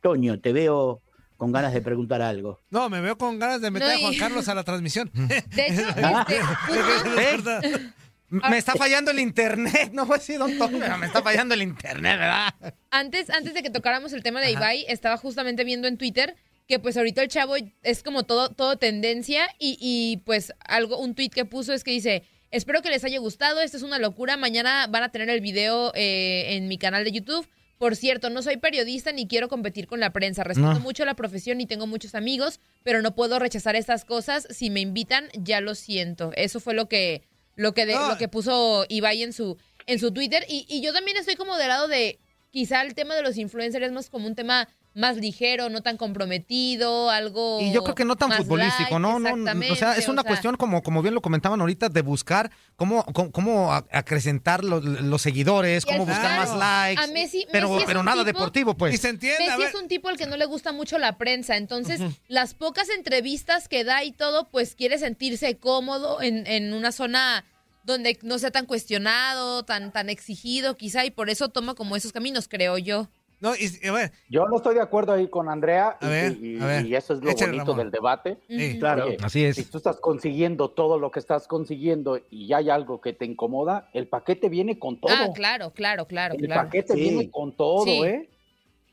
Toño, 0.00 0.40
te 0.40 0.52
veo 0.52 1.02
con 1.36 1.52
ganas 1.52 1.72
de 1.72 1.80
preguntar 1.80 2.22
algo. 2.22 2.60
No, 2.70 2.88
me 2.88 3.00
veo 3.00 3.16
con 3.16 3.38
ganas 3.38 3.60
de 3.60 3.70
meter 3.70 3.88
No, 3.88 3.94
a 3.94 3.98
Juan 3.98 4.14
Carlos 4.18 4.48
a 4.48 4.54
la 4.54 4.64
transmisión. 4.64 5.10
De 5.14 5.66
hecho, 5.66 5.88
este, 7.18 7.92
Me 8.30 8.58
está 8.58 8.74
fallando 8.74 9.10
el 9.10 9.18
internet, 9.18 9.90
no 9.92 10.06
fue 10.06 10.16
así, 10.16 10.34
don 10.34 10.56
me 10.58 11.06
está 11.06 11.22
fallando 11.22 11.54
el 11.54 11.62
internet, 11.62 12.18
¿verdad? 12.18 12.54
Antes, 12.90 13.28
antes 13.30 13.54
de 13.54 13.62
que 13.62 13.70
tocáramos 13.70 14.12
el 14.12 14.22
tema 14.22 14.40
de 14.40 14.52
Ibai, 14.52 14.84
estaba 14.88 15.16
justamente 15.16 15.64
viendo 15.64 15.88
en 15.88 15.98
Twitter 15.98 16.36
que 16.68 16.78
pues 16.78 16.96
ahorita 16.96 17.22
el 17.22 17.28
chavo 17.28 17.54
es 17.82 18.02
como 18.04 18.22
todo, 18.22 18.50
todo 18.50 18.76
tendencia 18.76 19.48
y, 19.58 19.76
y, 19.80 20.18
pues 20.18 20.52
algo, 20.64 20.98
un 20.98 21.16
tweet 21.16 21.30
que 21.30 21.44
puso 21.44 21.72
es 21.72 21.82
que 21.82 21.90
dice, 21.90 22.22
espero 22.52 22.80
que 22.80 22.90
les 22.90 23.02
haya 23.02 23.18
gustado, 23.18 23.60
esto 23.60 23.76
es 23.76 23.82
una 23.82 23.98
locura, 23.98 24.36
mañana 24.36 24.86
van 24.88 25.02
a 25.02 25.10
tener 25.10 25.28
el 25.30 25.40
video 25.40 25.92
eh, 25.96 26.54
en 26.54 26.68
mi 26.68 26.78
canal 26.78 27.02
de 27.02 27.10
YouTube. 27.10 27.48
Por 27.76 27.96
cierto, 27.96 28.30
no 28.30 28.42
soy 28.42 28.58
periodista 28.58 29.10
ni 29.10 29.26
quiero 29.26 29.48
competir 29.48 29.88
con 29.88 29.98
la 30.00 30.12
prensa, 30.12 30.44
respeto 30.44 30.74
No. 30.74 30.80
mucho 30.80 31.04
la 31.04 31.14
profesión 31.14 31.60
y 31.60 31.66
tengo 31.66 31.88
muchos 31.88 32.14
amigos, 32.14 32.60
pero 32.84 33.02
no 33.02 33.16
puedo 33.16 33.38
rechazar 33.40 33.74
estas 33.74 34.04
cosas, 34.04 34.46
si 34.50 34.70
me 34.70 34.80
invitan 34.80 35.28
ya 35.32 35.60
lo 35.60 35.74
siento. 35.74 36.30
Eso 36.36 36.60
fue 36.60 36.74
lo 36.74 36.88
que, 36.88 37.22
lo 37.56 37.74
que, 37.74 37.86
de- 37.86 37.94
lo 38.08 38.18
que 38.18 38.28
puso 38.28 38.84
Ibai 38.88 39.22
en 39.22 39.32
su, 39.32 39.56
en 39.86 39.98
su 39.98 40.12
Twitter. 40.12 40.44
Y, 40.48 40.66
y 40.68 40.80
yo 40.82 40.92
también 40.92 41.16
estoy 41.16 41.36
como 41.36 41.56
del 41.56 41.68
lado 41.68 41.88
de 41.88 42.18
quizá 42.50 42.82
el 42.82 42.94
tema 42.94 43.14
de 43.14 43.22
los 43.22 43.36
influencers 43.36 43.86
es 43.86 43.92
más 43.92 44.10
como 44.10 44.26
un 44.26 44.34
tema 44.34 44.68
más 44.94 45.16
ligero, 45.16 45.68
no 45.70 45.82
tan 45.82 45.96
comprometido, 45.96 47.10
algo 47.10 47.60
Y 47.60 47.72
yo 47.72 47.82
creo 47.84 47.94
que 47.94 48.04
no 48.04 48.16
tan 48.16 48.32
futbolístico, 48.32 48.98
light, 48.98 49.00
¿no? 49.00 49.18
no 49.20 49.72
o 49.72 49.76
sea, 49.76 49.96
es 49.96 50.08
una 50.08 50.22
o 50.22 50.24
sea, 50.24 50.28
cuestión, 50.30 50.56
como, 50.56 50.82
como 50.82 51.00
bien 51.02 51.14
lo 51.14 51.20
comentaban 51.20 51.60
ahorita, 51.60 51.88
de 51.88 52.02
buscar 52.02 52.50
cómo, 52.76 53.04
cómo, 53.12 53.30
cómo 53.30 53.72
a- 53.72 53.84
acrecentar 53.92 54.64
los, 54.64 54.82
los 54.84 55.22
seguidores, 55.22 55.84
y 55.84 55.92
cómo 55.92 56.06
buscar 56.06 56.36
más 56.38 56.56
likes. 56.56 57.02
A 57.02 57.06
Messi, 57.12 57.46
pero 57.52 57.68
Messi 57.68 57.80
es 57.82 57.86
pero 57.86 58.00
un 58.00 58.06
nada 58.06 58.24
tipo- 58.24 58.26
deportivo, 58.38 58.76
pues. 58.76 58.92
Messi 59.02 59.62
es 59.62 59.74
un 59.74 59.86
tipo 59.88 60.08
al 60.08 60.16
que 60.16 60.26
no 60.26 60.36
le 60.36 60.46
gusta 60.46 60.72
mucho 60.72 60.98
la 60.98 61.18
prensa, 61.18 61.56
entonces 61.56 62.00
las 62.28 62.54
pocas 62.54 62.88
entrevistas 62.88 63.68
que 63.68 63.84
da 63.84 64.02
y 64.04 64.12
todo, 64.12 64.48
pues 64.50 64.74
quiere 64.74 64.98
sentirse 64.98 65.56
cómodo 65.58 66.20
en, 66.20 66.46
en 66.46 66.72
una 66.72 66.90
zona 66.92 67.44
donde 67.84 68.18
no 68.22 68.38
sea 68.38 68.50
tan 68.50 68.66
cuestionado, 68.66 69.64
tan, 69.64 69.92
tan 69.92 70.10
exigido 70.10 70.76
quizá, 70.76 71.04
y 71.04 71.10
por 71.10 71.30
eso 71.30 71.48
toma 71.48 71.74
como 71.74 71.96
esos 71.96 72.12
caminos, 72.12 72.48
creo 72.48 72.76
yo. 72.76 73.08
No, 73.40 73.54
y, 73.56 73.70
y 73.82 73.86
a 73.88 73.92
ver, 73.92 74.12
Yo 74.28 74.46
no 74.48 74.56
estoy 74.58 74.74
de 74.74 74.82
acuerdo 74.82 75.12
ahí 75.14 75.26
con 75.28 75.48
Andrea 75.48 75.96
y, 76.00 76.04
A 76.04 76.08
ver, 76.08 76.32
y- 76.44 76.60
a 76.60 76.66
ver. 76.66 76.86
y 76.86 76.94
eso 76.94 77.14
es 77.14 77.22
lo 77.22 77.30
Échale, 77.30 77.52
bonito 77.52 77.72
Ramón. 77.72 77.78
del 77.78 77.90
debate. 77.90 78.38
Sí, 78.48 78.78
claro. 78.78 79.06
Así 79.22 79.44
es. 79.44 79.56
Si 79.56 79.64
tú 79.64 79.78
estás 79.78 79.96
consiguiendo 79.98 80.70
todo 80.70 80.98
lo 80.98 81.10
que 81.10 81.20
estás 81.20 81.46
consiguiendo 81.48 82.20
y 82.30 82.52
hay 82.52 82.68
algo 82.68 83.00
que 83.00 83.14
te 83.14 83.24
incomoda, 83.24 83.88
el 83.94 84.08
paquete 84.08 84.48
viene 84.50 84.78
con 84.78 85.00
todo. 85.00 85.10
Ah, 85.14 85.28
claro, 85.34 85.70
claro, 85.72 86.06
claro, 86.06 86.34
el 86.34 86.46
claro. 86.46 86.64
paquete 86.64 86.92
Sí. 86.94 87.00
viene 87.00 87.30
con 87.30 87.56
todo, 87.56 87.84
Sí. 87.84 88.02
¿eh? 88.04 88.28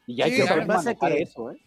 Y 0.07 0.21
hay 0.21 0.31
Sí, 0.31 0.37
que 0.37 0.43
es 0.43 0.67
manejar 0.67 1.11
que- 1.11 1.21
eso, 1.21 1.51
¿eh? 1.51 1.57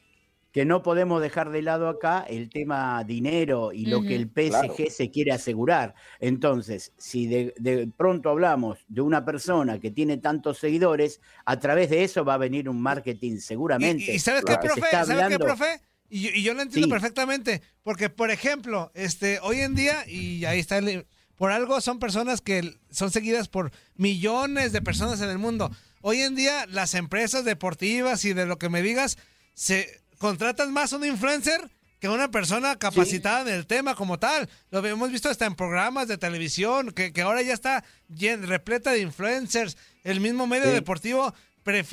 Que 0.52 0.64
no 0.64 0.82
podemos 0.82 1.22
dejar 1.22 1.50
de 1.50 1.62
lado 1.62 1.88
acá 1.88 2.24
el 2.28 2.50
tema 2.50 3.04
dinero 3.04 3.72
y 3.72 3.86
lo 3.86 4.02
que 4.02 4.16
el 4.16 4.26
PSG 4.28 4.74
claro. 4.76 4.90
se 4.90 5.10
quiere 5.10 5.32
asegurar. 5.32 5.94
Entonces, 6.18 6.92
si 6.98 7.26
de, 7.26 7.54
de 7.58 7.88
pronto 7.96 8.30
hablamos 8.30 8.78
de 8.88 9.00
una 9.00 9.24
persona 9.24 9.78
que 9.78 9.90
tiene 9.90 10.16
tantos 10.18 10.58
seguidores, 10.58 11.20
a 11.44 11.58
través 11.58 11.90
de 11.90 12.04
eso 12.04 12.24
va 12.24 12.34
a 12.34 12.38
venir 12.38 12.68
un 12.68 12.80
marketing 12.80 13.38
seguramente. 13.38 14.12
¿Y 14.12 14.18
sabes 14.18 14.44
qué, 14.44 14.56
profe? 14.58 14.82
¿Sabes 14.90 15.28
qué, 15.28 15.38
profe? 15.38 15.80
Y 16.08 16.22
yo, 16.22 16.30
y 16.34 16.42
yo 16.42 16.54
lo 16.54 16.62
entiendo 16.62 16.86
Sí. 16.86 16.90
perfectamente. 16.90 17.62
Porque, 17.82 18.10
por 18.10 18.30
ejemplo, 18.32 18.90
este, 18.94 19.38
hoy 19.42 19.60
en 19.60 19.74
día, 19.76 20.04
y 20.08 20.44
ahí 20.44 20.58
está, 20.58 20.78
el- 20.78 21.06
por 21.36 21.52
algo 21.52 21.80
son 21.80 21.98
personas 22.00 22.40
que 22.40 22.74
son 22.90 23.10
seguidas 23.12 23.48
por 23.48 23.70
millones 23.94 24.72
de 24.72 24.82
personas 24.82 25.20
en 25.20 25.30
el 25.30 25.38
mundo. 25.38 25.70
Hoy 26.02 26.20
en 26.22 26.34
día, 26.34 26.66
las 26.66 26.94
empresas 26.94 27.44
deportivas 27.44 28.24
y 28.24 28.32
de 28.32 28.46
lo 28.46 28.58
que 28.58 28.68
me 28.68 28.82
digas, 28.82 29.16
se 29.54 29.99
contratan 30.20 30.70
más 30.72 30.92
a 30.92 30.96
un 30.98 31.06
influencer 31.06 31.70
que 31.98 32.08
una 32.10 32.30
persona 32.30 32.76
capacitada 32.78 33.40
en 33.40 33.48
el 33.48 33.66
tema 33.66 33.94
como 33.94 34.18
tal. 34.18 34.48
Lo 34.70 34.84
hemos 34.86 35.10
visto 35.10 35.30
hasta 35.30 35.46
en 35.46 35.54
programas 35.54 36.08
de 36.08 36.18
televisión, 36.18 36.92
que, 36.92 37.12
que 37.12 37.22
ahora 37.22 37.40
ya 37.42 37.54
está 37.54 37.84
llen- 38.08 38.42
repleta 38.46 38.92
de 38.92 39.00
influencers. 39.00 39.76
El 40.04 40.20
mismo 40.20 40.46
medio 40.46 40.66
Sí. 40.66 40.72
deportivo, 40.72 41.34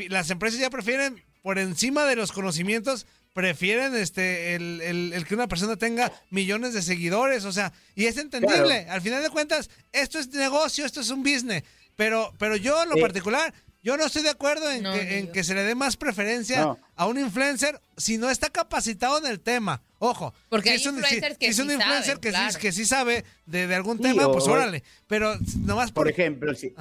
las 0.10 0.30
empresas 0.30 0.60
ya 0.60 0.70
prefieren, 0.70 1.24
por 1.42 1.58
encima 1.58 2.04
de 2.06 2.18
los 2.18 2.32
conocimientos, 2.34 3.06
prefieren 3.34 3.96
este 3.96 4.56
el, 4.56 4.82
el- 4.82 5.14
el 5.14 5.26
que 5.26 5.36
una 5.36 5.48
persona 5.48 5.78
tenga 5.78 6.12
millones 6.30 6.74
de 6.74 6.82
seguidores, 6.82 7.46
o 7.46 7.54
sea, 7.54 7.72
y 7.96 8.06
es 8.08 8.18
entendible. 8.18 8.84
Claro. 8.84 8.92
Al 8.92 9.02
final 9.02 9.24
de 9.24 9.30
cuentas, 9.30 9.70
esto 9.94 10.20
es 10.20 10.30
negocio, 10.34 10.86
esto 10.86 11.00
es 11.02 11.10
un 11.12 11.24
business. 11.24 11.64
Pero, 11.96 12.34
pero 12.38 12.56
yo 12.58 12.84
en 12.84 12.90
lo 12.90 12.96
Sí. 12.96 13.02
particular, 13.02 13.54
yo 13.84 13.96
no 13.98 14.06
estoy 14.06 14.24
de 14.24 14.30
acuerdo 14.30 14.70
en, 14.72 14.84
No, 14.84 14.94
que, 14.94 15.20
en 15.20 15.32
que 15.32 15.44
se 15.44 15.54
le 15.56 15.64
dé 15.64 15.76
más 15.76 15.98
preferencia 15.98 16.62
No. 16.62 16.78
a 16.96 17.06
un 17.08 17.18
influencer 17.20 17.80
si 17.96 18.18
no 18.18 18.30
está 18.30 18.50
capacitado 18.50 19.18
en 19.18 19.26
el 19.28 19.40
tema. 19.40 19.82
Ojo. 20.00 20.34
Porque 20.50 20.70
si 20.70 20.74
hay 20.76 20.82
es 20.82 20.86
un, 20.88 21.04
si- 21.04 21.20
que 21.22 21.36
si 21.40 21.46
es 21.48 21.60
un 21.60 21.68
sí 21.70 21.74
influencer 21.76 22.06
saben, 22.06 22.22
que, 22.22 22.30
claro. 22.30 22.52
sí, 22.54 22.60
que 22.60 22.72
sí 22.72 22.86
sabe 22.86 23.26
de, 23.46 23.68
de 23.68 23.76
algún 23.76 23.98
Sí, 23.98 24.04
tema, 24.04 24.28
o- 24.28 24.32
pues 24.34 24.48
órale. 24.48 24.84
Pero 25.08 25.36
nomás 25.66 25.92
por... 25.92 26.04
Por 26.06 26.12
ejemplo, 26.12 26.54
si, 26.54 26.74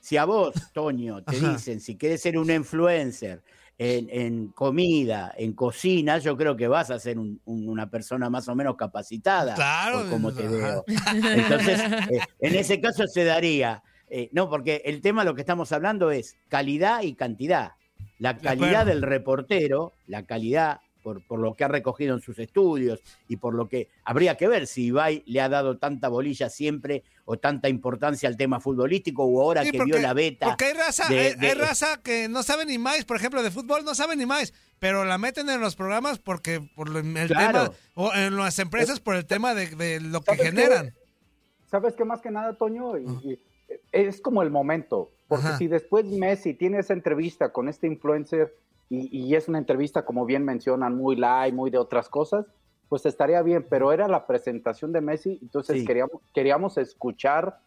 si 0.00 0.16
a 0.16 0.24
vos, 0.24 0.54
Toño, 0.72 1.22
te 1.24 1.36
Ajá. 1.36 1.52
dicen 1.54 1.80
si 1.80 1.96
quieres 1.96 2.22
ser 2.22 2.38
un 2.38 2.50
influencer 2.50 3.42
en, 3.78 4.08
en 4.10 4.48
comida, 4.48 5.32
en 5.36 5.54
cocina, 5.54 6.18
yo 6.18 6.36
creo 6.36 6.56
que 6.56 6.68
vas 6.68 6.90
a 6.90 6.98
ser 7.00 7.18
un- 7.18 7.40
un- 7.46 7.68
una 7.68 7.90
persona 7.90 8.30
más 8.30 8.46
o 8.48 8.54
menos 8.54 8.76
capacitada. 8.76 9.54
Claro, 9.54 10.00
por 10.02 10.10
como 10.10 10.32
te 10.32 10.46
veo. 10.46 10.84
Entonces, 10.86 11.80
eh, 12.10 12.20
en 12.40 12.54
ese 12.54 12.80
caso 12.80 13.06
se 13.06 13.24
daría. 13.24 13.82
Eh, 14.14 14.28
no, 14.32 14.50
porque 14.50 14.82
el 14.84 15.00
tema 15.00 15.24
lo 15.24 15.34
que 15.34 15.40
estamos 15.40 15.72
hablando 15.72 16.10
es 16.10 16.36
calidad 16.48 17.02
y 17.02 17.14
cantidad. 17.14 17.72
La 18.18 18.36
calidad 18.36 18.84
del 18.86 19.00
reportero, 19.02 19.94
la 20.06 20.24
calidad 20.26 20.80
por, 21.02 21.26
por 21.26 21.40
lo 21.40 21.54
que 21.54 21.64
ha 21.64 21.68
recogido 21.68 22.14
en 22.14 22.20
sus 22.20 22.38
estudios 22.38 23.00
y 23.26 23.36
por 23.38 23.54
lo 23.54 23.68
que 23.68 23.88
habría 24.04 24.36
que 24.36 24.46
ver 24.46 24.68
si 24.68 24.84
Ibai 24.84 25.24
le 25.26 25.40
ha 25.40 25.48
dado 25.48 25.78
tanta 25.78 26.08
bolilla 26.08 26.48
siempre 26.48 27.02
o 27.24 27.38
tanta 27.38 27.68
importancia 27.68 28.28
al 28.28 28.36
tema 28.36 28.60
futbolístico 28.60 29.24
o 29.24 29.40
ahora 29.42 29.64
Sí, 29.64 29.72
que 29.72 29.78
porque- 29.78 29.92
dio 29.94 30.00
la 30.02 30.12
beta. 30.12 30.46
Porque 30.46 30.66
hay 30.66 30.72
raza, 30.74 31.08
de- 31.08 31.18
hay, 31.18 31.34
de- 31.34 31.46
hay 31.48 31.54
raza 31.54 32.00
que 32.02 32.28
no 32.28 32.42
sabe 32.44 32.66
ni 32.66 32.78
más, 32.78 33.04
por 33.04 33.16
ejemplo, 33.16 33.42
de 33.42 33.50
fútbol 33.50 33.84
no 33.84 33.94
sabe 33.96 34.14
ni 34.14 34.26
más, 34.26 34.52
pero 34.78 35.04
la 35.04 35.18
meten 35.18 35.48
en 35.48 35.60
los 35.60 35.74
programas 35.74 36.18
porque 36.20 36.60
por 36.76 36.88
lo- 36.90 37.00
el 37.00 37.28
Claro. 37.28 37.70
tema, 37.70 37.76
o 37.94 38.12
en 38.14 38.36
las 38.36 38.58
empresas 38.60 39.00
por 39.00 39.16
el 39.16 39.24
tema 39.26 39.54
de, 39.54 39.74
de 39.74 40.00
lo 40.00 40.20
que 40.20 40.36
generan. 40.36 40.94
¿Sabes 41.68 41.94
qué 41.94 42.04
más 42.04 42.20
que 42.20 42.30
nada, 42.30 42.52
Toño? 42.54 42.96
Y- 42.98 43.30
y 43.32 43.38
es 43.92 44.20
como 44.20 44.42
el 44.42 44.50
momento. 44.50 45.10
Porque 45.28 45.46
Ajá. 45.48 45.56
si 45.58 45.68
después 45.68 46.04
Messi 46.06 46.54
tiene 46.54 46.78
esa 46.78 46.92
entrevista 46.92 47.52
con 47.52 47.68
este 47.68 47.86
influencer 47.86 48.54
y, 48.90 49.08
y 49.16 49.34
es 49.34 49.48
una 49.48 49.58
entrevista, 49.58 50.04
como 50.04 50.26
bien 50.26 50.44
mencionan, 50.44 50.96
muy 50.96 51.16
live, 51.16 51.52
muy 51.52 51.70
de 51.70 51.78
otras 51.78 52.08
cosas, 52.08 52.46
pues 52.88 53.06
estaría 53.06 53.40
bien. 53.42 53.66
Pero 53.70 53.92
era 53.92 54.08
la 54.08 54.26
presentación 54.26 54.92
de 54.92 55.00
Messi, 55.00 55.38
entonces 55.40 55.80
Sí. 55.80 55.86
queríamos, 55.86 56.20
queríamos 56.34 56.76
escuchar 56.76 57.58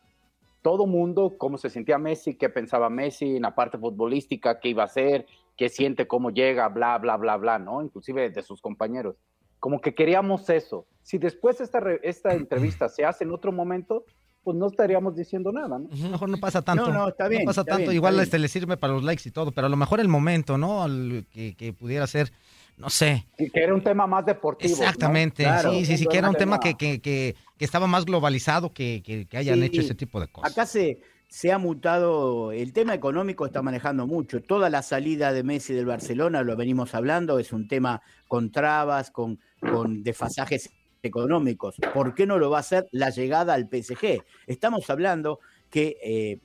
todo 0.62 0.86
mundo 0.88 1.36
cómo 1.38 1.58
se 1.58 1.70
sentía 1.70 1.98
Messi, 1.98 2.36
qué 2.36 2.50
pensaba 2.50 2.90
Messi 2.90 3.36
en 3.38 3.44
la 3.44 3.54
parte 3.56 3.78
futbolística, 3.78 4.60
qué 4.60 4.70
iba 4.70 4.84
a 4.84 4.88
hacer, 4.88 5.26
qué 5.58 5.70
siente, 5.70 6.08
cómo 6.08 6.32
llega, 6.32 6.68
bla, 6.70 6.98
bla, 6.98 7.18
bla, 7.18 7.38
bla, 7.38 7.60
¿no? 7.60 7.82
Inclusive 7.82 8.30
de 8.30 8.42
sus 8.44 8.62
compañeros. 8.62 9.16
Como 9.60 9.80
que 9.80 9.96
queríamos 9.96 10.50
eso. 10.50 10.86
Si 11.02 11.18
después 11.18 11.62
esta, 11.62 11.80
esta 12.04 12.34
entrevista 12.36 12.90
se 12.90 13.06
hace 13.06 13.24
en 13.24 13.32
otro 13.32 13.52
momento, 13.52 14.06
pues 14.46 14.56
no 14.56 14.68
estaríamos 14.68 15.16
diciendo 15.16 15.52
nada, 15.52 15.80
¿no? 15.80 15.90
Mejor 15.90 16.30
no 16.30 16.38
pasa 16.38 16.62
tanto. 16.62 16.88
No, 16.88 16.94
no, 16.94 17.10
está 17.10 17.28
bien, 17.28 17.44
pasa 17.44 17.62
está 17.62 17.72
tanto. 17.74 17.90
bien, 17.90 17.96
Igual 17.96 18.20
este 18.22 18.40
le 18.40 18.48
sirve 18.48 18.78
para 18.78 18.94
los 18.94 19.04
likes 19.04 19.28
y 19.28 19.32
todo, 19.32 19.52
pero 19.52 19.68
a 19.68 19.70
lo 19.70 19.76
mejor 19.76 20.00
el 20.00 20.08
momento, 20.08 20.58
¿no? 20.58 20.86
El 20.86 21.26
que, 21.32 21.56
que 21.56 21.74
pudiera 21.74 22.06
ser, 22.08 22.32
no 22.78 22.90
sé. 22.92 23.26
Que 23.38 23.50
que 23.50 23.60
era 23.64 23.74
un 23.74 23.82
tema 23.84 24.06
más 24.08 24.26
deportivo. 24.26 24.70
¿no? 24.78 24.84
Exactamente. 24.84 25.44
Claro. 25.44 25.72
sí, 25.72 25.86
sí, 25.86 25.98
sí, 25.98 26.06
que 26.06 26.18
era 26.20 26.30
un 26.30 26.36
tema 26.36 26.60
tema- 26.60 26.78
que, 26.78 26.78
que, 26.94 27.02
que, 27.02 27.36
que 27.58 27.66
estaba 27.66 27.88
más 27.88 28.06
globalizado 28.06 28.72
que, 28.72 29.02
que, 29.04 29.26
que 29.26 29.36
hayan 29.38 29.60
Sí, 29.60 29.66
hecho 29.66 29.82
ese 29.82 29.96
tipo 29.96 30.22
de 30.22 30.28
cosas. 30.28 30.52
Acá 30.52 30.66
se, 30.68 31.02
se 31.28 31.52
ha 31.52 31.58
mutado, 31.58 32.52
el 32.52 32.72
tema 32.72 32.94
económico 32.94 33.48
está 33.48 33.64
manejando 33.64 34.06
mucho. 34.06 34.42
Toda 34.44 34.70
la 34.70 34.84
salida 34.84 35.34
de 35.34 35.42
Messi 35.44 35.74
del 35.74 35.88
Barcelona, 35.88 36.44
lo 36.44 36.56
venimos 36.56 36.94
hablando, 36.94 37.40
es 37.40 37.52
un 37.52 37.68
tema 37.68 38.02
con 38.28 38.52
trabas, 38.52 39.10
con, 39.10 39.40
con 39.60 40.04
desfasajes 40.04 40.70
económicos. 41.06 41.76
¿Por 41.94 42.14
qué 42.16 42.26
no 42.26 42.38
lo 42.38 42.50
va 42.50 42.58
a 42.58 42.62
hacer 42.62 42.88
la 42.92 43.10
llegada 43.10 43.54
al 43.54 43.70
PSG? 43.70 44.24
Estamos 44.48 44.90
hablando 44.90 45.40
que, 45.70 45.98
eh, 46.04 46.40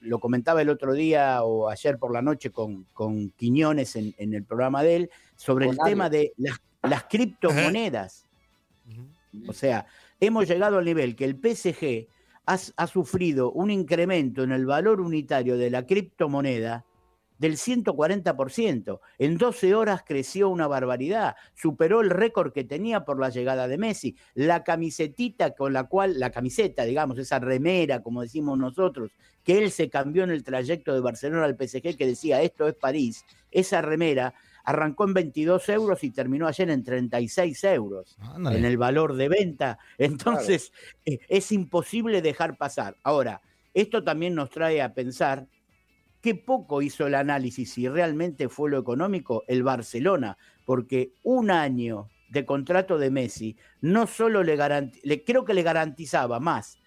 lo 0.00 0.20
comentaba 0.20 0.62
el 0.62 0.68
otro 0.68 0.92
día 0.92 1.42
o 1.42 1.68
ayer 1.68 1.98
por 1.98 2.12
la 2.12 2.22
noche 2.22 2.50
con, 2.50 2.84
con 2.92 3.30
Quiñones 3.30 3.96
en, 3.96 4.14
en 4.18 4.34
el 4.34 4.44
programa 4.44 4.82
de 4.82 4.96
él, 4.96 5.10
sobre 5.34 5.68
el 5.68 5.76
nadie. 5.76 5.90
tema 5.90 6.08
de 6.08 6.32
las, 6.36 6.60
las 6.82 7.04
criptomonedas. 7.04 8.24
O 9.48 9.52
sea, 9.52 9.86
hemos 10.20 10.48
llegado 10.48 10.78
al 10.78 10.84
nivel 10.84 11.16
que 11.16 11.24
el 11.24 11.34
PSG 11.34 12.08
ha, 12.46 12.58
ha 12.76 12.86
sufrido 12.86 13.52
un 13.52 13.70
incremento 13.70 14.44
en 14.44 14.52
el 14.52 14.64
valor 14.64 15.00
unitario 15.00 15.58
de 15.58 15.70
la 15.70 15.84
criptomoneda 15.84 16.85
del 17.38 17.56
140%. 17.56 19.00
En 19.18 19.38
12 19.38 19.74
horas 19.74 20.02
creció 20.06 20.48
una 20.48 20.66
barbaridad, 20.66 21.36
superó 21.54 22.00
el 22.00 22.10
récord 22.10 22.52
que 22.52 22.64
tenía 22.64 23.04
por 23.04 23.20
la 23.20 23.30
llegada 23.30 23.68
de 23.68 23.78
Messi. 23.78 24.16
La 24.34 24.64
camisetita 24.64 25.54
con 25.54 25.72
la 25.72 25.84
cual, 25.84 26.18
la 26.18 26.30
camiseta, 26.30 26.84
digamos, 26.84 27.18
esa 27.18 27.38
remera, 27.38 28.02
como 28.02 28.22
decimos 28.22 28.58
nosotros, 28.58 29.10
que 29.44 29.58
él 29.58 29.70
se 29.70 29.88
cambió 29.88 30.24
en 30.24 30.30
el 30.30 30.42
trayecto 30.42 30.92
de 30.92 31.00
Barcelona 31.00 31.44
al 31.44 31.56
PSG, 31.56 31.96
que 31.96 32.06
decía 32.06 32.42
esto 32.42 32.66
es 32.66 32.74
París, 32.74 33.24
esa 33.50 33.80
remera 33.80 34.34
arrancó 34.64 35.04
en 35.04 35.14
22 35.14 35.68
euros 35.68 36.02
y 36.02 36.10
terminó 36.10 36.48
ayer 36.48 36.68
en 36.70 36.82
36 36.82 37.64
euros 37.64 38.18
en 38.36 38.64
el 38.64 38.76
valor 38.76 39.14
de 39.14 39.28
venta. 39.28 39.78
Entonces, 39.96 40.72
eh, 41.04 41.20
es 41.28 41.52
imposible 41.52 42.20
dejar 42.20 42.58
pasar. 42.58 42.96
Ahora, 43.04 43.40
esto 43.72 44.02
también 44.02 44.34
nos 44.34 44.50
trae 44.50 44.82
a 44.82 44.92
pensar 44.92 45.46
qué 46.26 46.34
poco 46.34 46.82
hizo 46.82 47.06
el 47.06 47.14
análisis 47.14 47.74
si 47.74 47.88
realmente 47.88 48.48
fue 48.48 48.68
lo 48.68 48.80
económico 48.80 49.44
el 49.46 49.62
Barcelona, 49.62 50.36
porque 50.64 51.12
un 51.22 51.52
año 51.52 52.08
de 52.30 52.44
contrato 52.44 52.98
de 52.98 53.12
Messi 53.12 53.56
no 53.80 54.08
solo 54.08 54.42
le, 54.42 54.56
creo 55.24 55.44
que 55.44 55.54
le 55.54 55.62
garantizaba 55.62 56.40
más 56.40 56.80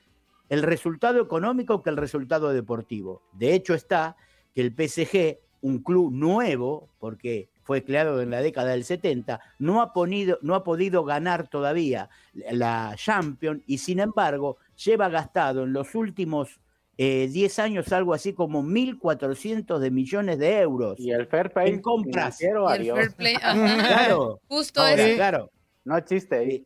el 0.49 0.61
resultado 0.61 1.21
económico 1.21 1.81
que 1.81 1.89
el 1.89 1.95
resultado 1.95 2.49
deportivo. 2.49 3.21
De 3.31 3.53
hecho 3.53 3.75
está 3.75 4.17
que 4.53 4.59
el 4.59 4.75
PSG, 4.75 5.39
un 5.61 5.83
club 5.83 6.11
nuevo, 6.11 6.89
porque 6.99 7.47
fue 7.63 7.85
creado 7.85 8.21
en 8.21 8.31
la 8.31 8.41
década 8.41 8.71
del 8.71 8.83
70, 8.83 9.39
no 9.57 9.81
ha, 9.81 9.93
no 10.41 10.55
ha 10.55 10.63
podido 10.65 11.05
ganar 11.05 11.47
todavía 11.47 12.09
la 12.33 12.93
Champions 12.97 13.61
y 13.67 13.77
sin 13.77 14.01
embargo 14.01 14.57
lleva 14.75 15.07
gastado 15.07 15.63
en 15.63 15.71
los 15.71 15.95
últimos 15.95 16.59
eh, 17.01 17.29
10 17.31 17.59
años 17.59 17.93
algo 17.93 18.13
así 18.13 18.33
como 18.33 18.61
1.400 18.61 19.79
de 19.79 19.89
millones 19.89 20.37
de 20.37 20.59
euros. 20.59 20.99
Y 20.99 21.11
el 21.11 21.27
fair 21.27 21.49
play 21.51 21.69
en 21.69 21.81
compras. 21.81 22.37
financiero, 22.37 22.63
Y 22.63 22.73
el 22.73 22.81
adiós. 22.81 22.97
fair 22.97 23.11
play, 23.15 23.35
ajá. 23.35 23.87
Claro. 23.87 24.41
Justo 24.49 24.81
Ahora, 24.81 25.07
eso. 25.07 25.15
claro. 25.15 25.51
No 25.85 25.95
existe 25.95 26.35
ahí. 26.35 26.65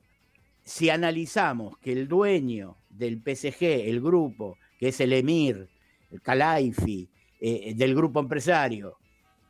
Si 0.63 0.89
analizamos 0.89 1.77
que 1.77 1.91
el 1.91 2.07
dueño 2.07 2.77
del 2.89 3.21
PSG, 3.21 3.61
el 3.87 4.01
grupo, 4.01 4.57
que 4.79 4.87
es 4.87 4.99
el 5.01 5.13
Emir, 5.13 5.69
el 6.09 6.19
Calaifi, 6.21 7.07
eh, 7.39 7.73
del 7.75 7.93
grupo 7.93 8.19
empresario, 8.19 8.97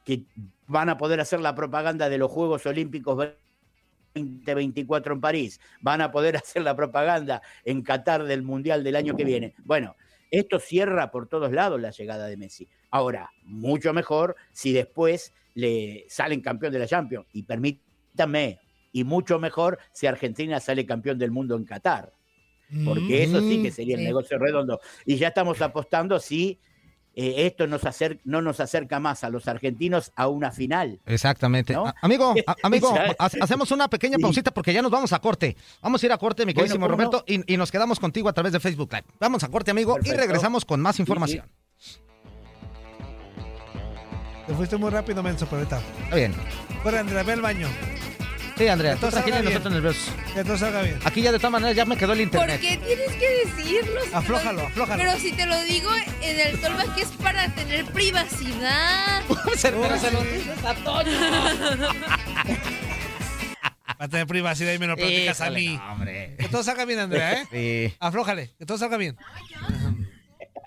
que 0.03 0.23
van 0.67 0.89
a 0.89 0.97
poder 0.97 1.21
hacer 1.21 1.39
la 1.39 1.55
propaganda 1.55 2.09
de 2.09 2.17
los 2.17 2.29
Juegos 2.29 2.65
Olímpicos 2.65 3.15
2024 4.15 5.13
en 5.13 5.21
París, 5.21 5.59
van 5.81 6.01
a 6.01 6.11
poder 6.11 6.35
hacer 6.37 6.61
la 6.63 6.75
propaganda 6.75 7.41
en 7.63 7.81
Qatar 7.83 8.23
del 8.25 8.43
Mundial 8.43 8.83
del 8.83 8.95
año 8.97 9.15
que 9.15 9.23
viene. 9.23 9.55
Bueno, 9.63 9.95
esto 10.39 10.59
cierra 10.59 11.11
por 11.11 11.27
todos 11.27 11.51
lados 11.51 11.79
la 11.81 11.91
llegada 11.91 12.27
de 12.27 12.37
Messi. 12.37 12.67
Ahora, 12.91 13.33
mucho 13.43 13.93
mejor 13.93 14.35
si 14.51 14.73
después 14.73 15.33
le 15.53 16.05
salen 16.09 16.41
campeón 16.41 16.73
de 16.73 16.79
la 16.79 16.87
Champions. 16.87 17.27
Y 17.31 17.43
permítanme, 17.43 18.61
y 18.91 19.03
mucho 19.03 19.39
mejor 19.39 19.79
si 19.91 20.07
Argentina 20.07 20.59
sale 20.59 20.85
campeón 20.85 21.17
del 21.19 21.31
mundo 21.31 21.55
en 21.55 21.65
Qatar. 21.65 22.13
Porque 22.83 23.23
eso 23.23 23.41
sí 23.41 23.59
que 23.59 23.71
sería 23.71 23.95
el 23.95 24.01
Sí. 24.01 24.05
negocio 24.05 24.37
redondo. 24.39 24.79
Y 25.05 25.17
ya 25.17 25.29
estamos 25.29 25.61
apostando 25.61 26.19
si 26.19 26.59
eh, 27.15 27.45
esto 27.45 27.67
nos 27.67 27.83
acer- 27.83 28.19
no 28.23 28.41
nos 28.41 28.59
acerca 28.59 28.99
más 28.99 29.23
a 29.23 29.29
los 29.29 29.47
argentinos 29.47 30.11
a 30.15 30.27
una 30.27 30.51
final. 30.51 30.99
Exactamente. 31.05 31.75
Amigo, 32.01 32.33
a- 32.47 32.55
amigo, 32.63 32.93
ha- 33.19 33.25
hacemos 33.41 33.71
una 33.71 33.87
pequeña 33.87 34.17
Sí. 34.17 34.21
pausita 34.21 34.51
porque 34.51 34.73
ya 34.73 34.81
nos 34.81 34.91
vamos 34.91 35.13
a 35.13 35.19
corte. 35.19 35.55
Vamos 35.81 36.01
a 36.01 36.05
ir 36.05 36.11
a 36.11 36.17
corte, 36.17 36.45
mi 36.45 36.53
queridísimo 36.53 36.85
¿cómo 36.87 36.95
Roberto, 36.97 37.23
y, 37.27 37.53
y 37.53 37.57
nos 37.57 37.71
quedamos 37.71 37.99
contigo 37.99 38.29
a 38.29 38.33
través 38.33 38.51
de 38.53 38.59
Facebook 38.59 38.89
Live. 38.91 39.05
Vamos 39.19 39.43
a 39.43 39.49
corte, 39.49 39.71
amigo, 39.71 39.97
y 40.03 40.11
regresamos 40.11 40.65
con 40.65 40.81
más 40.81 40.95
Sí, 40.95 40.97
sí. 40.97 41.01
información. 41.03 41.45
Te 44.47 44.53
fuiste 44.53 44.75
muy 44.75 44.89
rápido, 44.89 45.23
Menso, 45.23 45.45
pero 45.45 45.57
ahorita. 45.59 45.81
Está 46.03 46.15
bien. 46.15 46.33
Fuera, 46.81 46.99
Andrea, 46.99 47.23
ve 47.23 47.31
al 47.33 47.41
baño. 47.41 47.67
Sí, 48.57 48.67
Andrea, 48.67 48.95
tú 48.97 49.07
tranquila 49.09 49.39
y 49.39 49.43
nosotros 49.43 49.73
nerviosos. 49.73 50.13
Que 50.33 50.43
todo 50.43 50.57
salga 50.57 50.81
bien. 50.83 50.99
Aquí 51.05 51.21
ya 51.23 51.31
de 51.31 51.39
todas 51.39 51.51
maneras 51.53 51.75
ya 51.75 51.85
me 51.85 51.97
quedó 51.97 52.13
el 52.13 52.19
¿Por 52.29 52.39
internet. 52.41 52.61
qué 52.61 52.77
tienes 52.77 53.11
que 53.13 53.29
decirlo? 53.45 54.01
Si 54.03 54.11
lo- 54.11 54.17
Aflójalo, 54.17 54.61
aflójalo. 54.67 55.03
Pero 55.03 55.17
si 55.19 55.31
te 55.31 55.45
lo 55.47 55.59
digo 55.63 55.89
en 56.21 56.39
el 56.39 56.61
tollback 56.61 56.93
que 56.95 57.01
es 57.01 57.09
para 57.11 57.47
tener 57.55 57.85
privacidad. 57.85 59.23
Pero 59.27 59.57
se 59.97 60.11
lo 60.11 60.21
dices 60.23 60.63
a 60.65 60.75
Toño. 60.75 61.19
Para 63.97 64.07
tener 64.09 64.27
privacidad 64.27 64.73
y 64.73 64.79
me 64.79 64.87
lo 64.87 64.95
platicas 64.95 65.41
a 65.41 65.45
Híjole, 65.45 65.59
mí. 65.59 65.75
no, 65.77 65.93
hombre. 65.93 66.35
Que 66.37 66.47
todo 66.49 66.63
salga 66.63 66.85
bien, 66.85 66.99
Andrea, 66.99 67.41
¿eh? 67.51 67.87
Sí. 67.89 67.95
Aflójale, 67.99 68.51
que 68.57 68.65
todo 68.65 68.77
salga 68.77 68.97
bien. 68.97 69.17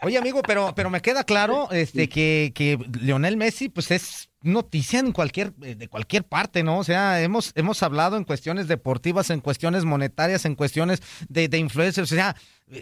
Oye, 0.02 0.18
amigo, 0.18 0.42
pero, 0.42 0.74
pero 0.74 0.90
me 0.90 1.00
queda 1.00 1.24
claro 1.24 1.68
este, 1.72 2.08
que, 2.08 2.52
que 2.54 2.78
Lionel 3.00 3.36
Messi, 3.36 3.68
pues 3.68 3.90
es 3.90 4.28
noticia 4.46 5.00
en 5.00 5.12
cualquier, 5.12 5.52
eh, 5.62 5.74
de 5.74 5.88
cualquier 5.88 6.24
parte, 6.24 6.62
¿no? 6.62 6.78
O 6.78 6.84
sea, 6.84 7.22
hemos, 7.22 7.52
hemos 7.54 7.82
hablado 7.82 8.16
en 8.16 8.24
cuestiones 8.24 8.68
deportivas, 8.68 9.30
en 9.30 9.40
cuestiones 9.40 9.84
monetarias, 9.84 10.44
en 10.44 10.54
cuestiones 10.54 11.02
de, 11.28 11.48
de 11.48 11.58
influencers, 11.58 12.10
o 12.10 12.14
sea, 12.14 12.36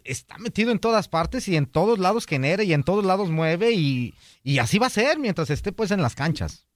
está 0.05 0.39
metido 0.39 0.71
en 0.71 0.79
todas 0.79 1.09
partes 1.09 1.49
y 1.49 1.57
en 1.57 1.67
todos 1.67 1.99
lados 1.99 2.27
genera 2.27 2.63
y 2.63 2.73
en 2.73 2.85
todos 2.85 3.05
lados 3.05 3.31
mueve 3.31 3.73
y, 3.73 4.15
y 4.43 4.59
así 4.59 4.79
va 4.79 4.87
a 4.87 4.91
ser 4.91 5.19
mientras 5.19 5.51
esté 5.51 5.73
pues 5.73 5.91
en 5.91 6.03
las 6.03 6.15
canchas. 6.15 6.67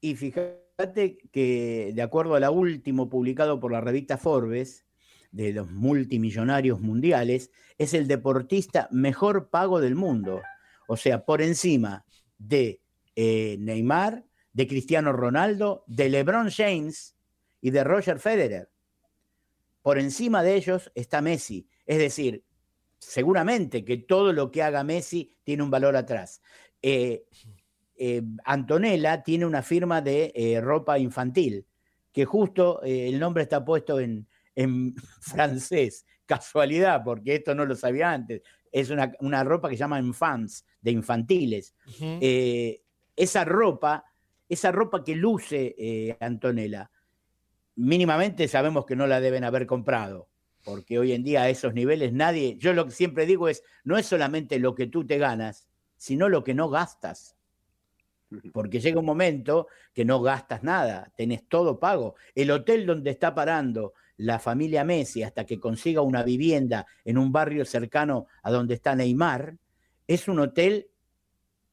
Y 0.00 0.14
fíjate 0.14 1.18
que, 1.32 1.92
de 1.94 2.02
acuerdo 2.02 2.34
a 2.34 2.40
la 2.40 2.50
último 2.50 3.08
publicado 3.08 3.60
por 3.60 3.72
la 3.72 3.80
revista 3.80 4.18
Forbes, 4.18 4.84
de 5.30 5.52
los 5.52 5.70
multimillonarios 5.70 6.80
mundiales, 6.80 7.50
es 7.78 7.94
el 7.94 8.08
deportista 8.08 8.88
mejor 8.90 9.50
pago 9.50 9.80
del 9.80 9.94
mundo. 9.94 10.42
O 10.88 10.96
sea, 10.96 11.24
por 11.24 11.42
encima 11.42 12.04
de 12.38 12.80
eh, 13.16 13.56
Neymar, 13.58 14.24
de 14.52 14.66
Cristiano 14.66 15.12
Ronaldo, 15.12 15.84
de 15.88 16.08
LeBron 16.08 16.50
James 16.50 17.16
y 17.60 17.70
de 17.70 17.82
Roger 17.82 18.20
Federer. 18.20 18.70
Por 19.82 19.98
encima 19.98 20.42
de 20.42 20.54
ellos 20.54 20.90
está 20.94 21.20
Messi. 21.20 21.68
Es 21.84 21.98
decir, 21.98 22.44
seguramente 22.98 23.84
que 23.84 23.98
todo 23.98 24.32
lo 24.32 24.50
que 24.50 24.62
haga 24.62 24.82
Messi 24.82 25.36
tiene 25.44 25.62
un 25.62 25.70
valor 25.70 25.96
atrás. 25.96 26.40
Eh, 26.82 27.26
eh, 27.96 28.22
Antonella 28.44 29.22
tiene 29.22 29.46
una 29.46 29.62
firma 29.62 30.00
de 30.00 30.32
eh, 30.34 30.60
ropa 30.60 30.98
infantil 30.98 31.66
que 32.12 32.24
justo 32.24 32.80
el 32.82 33.18
nombre 33.18 33.42
está 33.42 33.64
puesto 33.64 34.00
en, 34.00 34.26
en 34.54 34.94
francés. 35.20 36.06
Casualidad, 36.24 37.02
porque 37.04 37.36
esto 37.36 37.54
no 37.54 37.66
lo 37.66 37.74
sabía 37.74 38.10
antes. 38.10 38.42
Es 38.72 38.90
una, 38.90 39.12
una 39.20 39.44
ropa 39.44 39.68
que 39.68 39.76
se 39.76 39.80
llama 39.80 40.00
infants, 40.00 40.64
de 40.80 40.92
infantiles. 40.92 41.74
Esa 43.16 43.44
ropa, 43.44 44.04
esa 44.48 44.70
ropa 44.70 45.02
que 45.02 45.16
luce 45.16 45.74
eh, 45.78 46.16
Antonella, 46.20 46.90
mínimamente 47.74 48.48
sabemos 48.48 48.86
que 48.86 48.96
no 48.96 49.06
la 49.06 49.20
deben 49.20 49.44
haber 49.44 49.66
comprado, 49.66 50.28
porque 50.64 50.98
hoy 50.98 51.12
en 51.12 51.24
día 51.24 51.42
a 51.42 51.48
esos 51.48 51.74
niveles 51.74 52.12
nadie, 52.12 52.56
yo 52.58 52.72
lo 52.72 52.86
que 52.86 52.92
siempre 52.92 53.26
digo 53.26 53.48
es, 53.48 53.62
no 53.84 53.96
es 53.98 54.06
solamente 54.06 54.58
lo 54.58 54.74
que 54.74 54.86
tú 54.86 55.06
te 55.06 55.18
ganas, 55.18 55.68
sino 55.96 56.28
lo 56.28 56.44
que 56.44 56.54
no 56.54 56.68
gastas. 56.68 57.36
Porque 58.52 58.80
llega 58.80 58.98
un 58.98 59.06
momento 59.06 59.68
que 59.94 60.04
no 60.04 60.20
gastas 60.20 60.62
nada, 60.62 61.12
tenés 61.16 61.48
todo 61.48 61.78
pago. 61.78 62.16
El 62.34 62.50
hotel 62.50 62.84
donde 62.84 63.10
está 63.10 63.34
parando 63.34 63.94
la 64.16 64.38
familia 64.38 64.82
Messi 64.82 65.22
hasta 65.22 65.44
que 65.44 65.60
consiga 65.60 66.00
una 66.00 66.22
vivienda 66.22 66.86
en 67.04 67.18
un 67.18 67.30
barrio 67.30 67.64
cercano 67.64 68.26
a 68.42 68.50
donde 68.50 68.74
está 68.74 68.94
Neymar, 68.96 69.56
es 70.06 70.28
un 70.28 70.40
hotel 70.40 70.88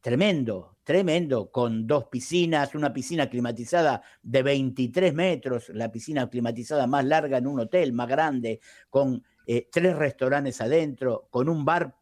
tremendo, 0.01 0.72
tremendo, 0.83 1.49
con 1.51 1.87
dos 1.87 2.05
piscinas, 2.05 2.75
una 2.75 2.93
piscina 2.93 3.29
climatizada 3.29 4.01
de 4.21 4.43
23 4.43 5.13
metros, 5.13 5.69
la 5.69 5.91
piscina 5.91 6.29
climatizada 6.29 6.87
más 6.87 7.05
larga 7.05 7.37
en 7.37 7.47
un 7.47 7.61
hotel, 7.61 7.93
más 7.93 8.07
grande, 8.07 8.59
con 8.89 9.23
eh, 9.45 9.67
tres 9.71 9.95
restaurantes 9.95 10.61
adentro, 10.61 11.27
con 11.29 11.49
un 11.49 11.65
bar 11.65 11.95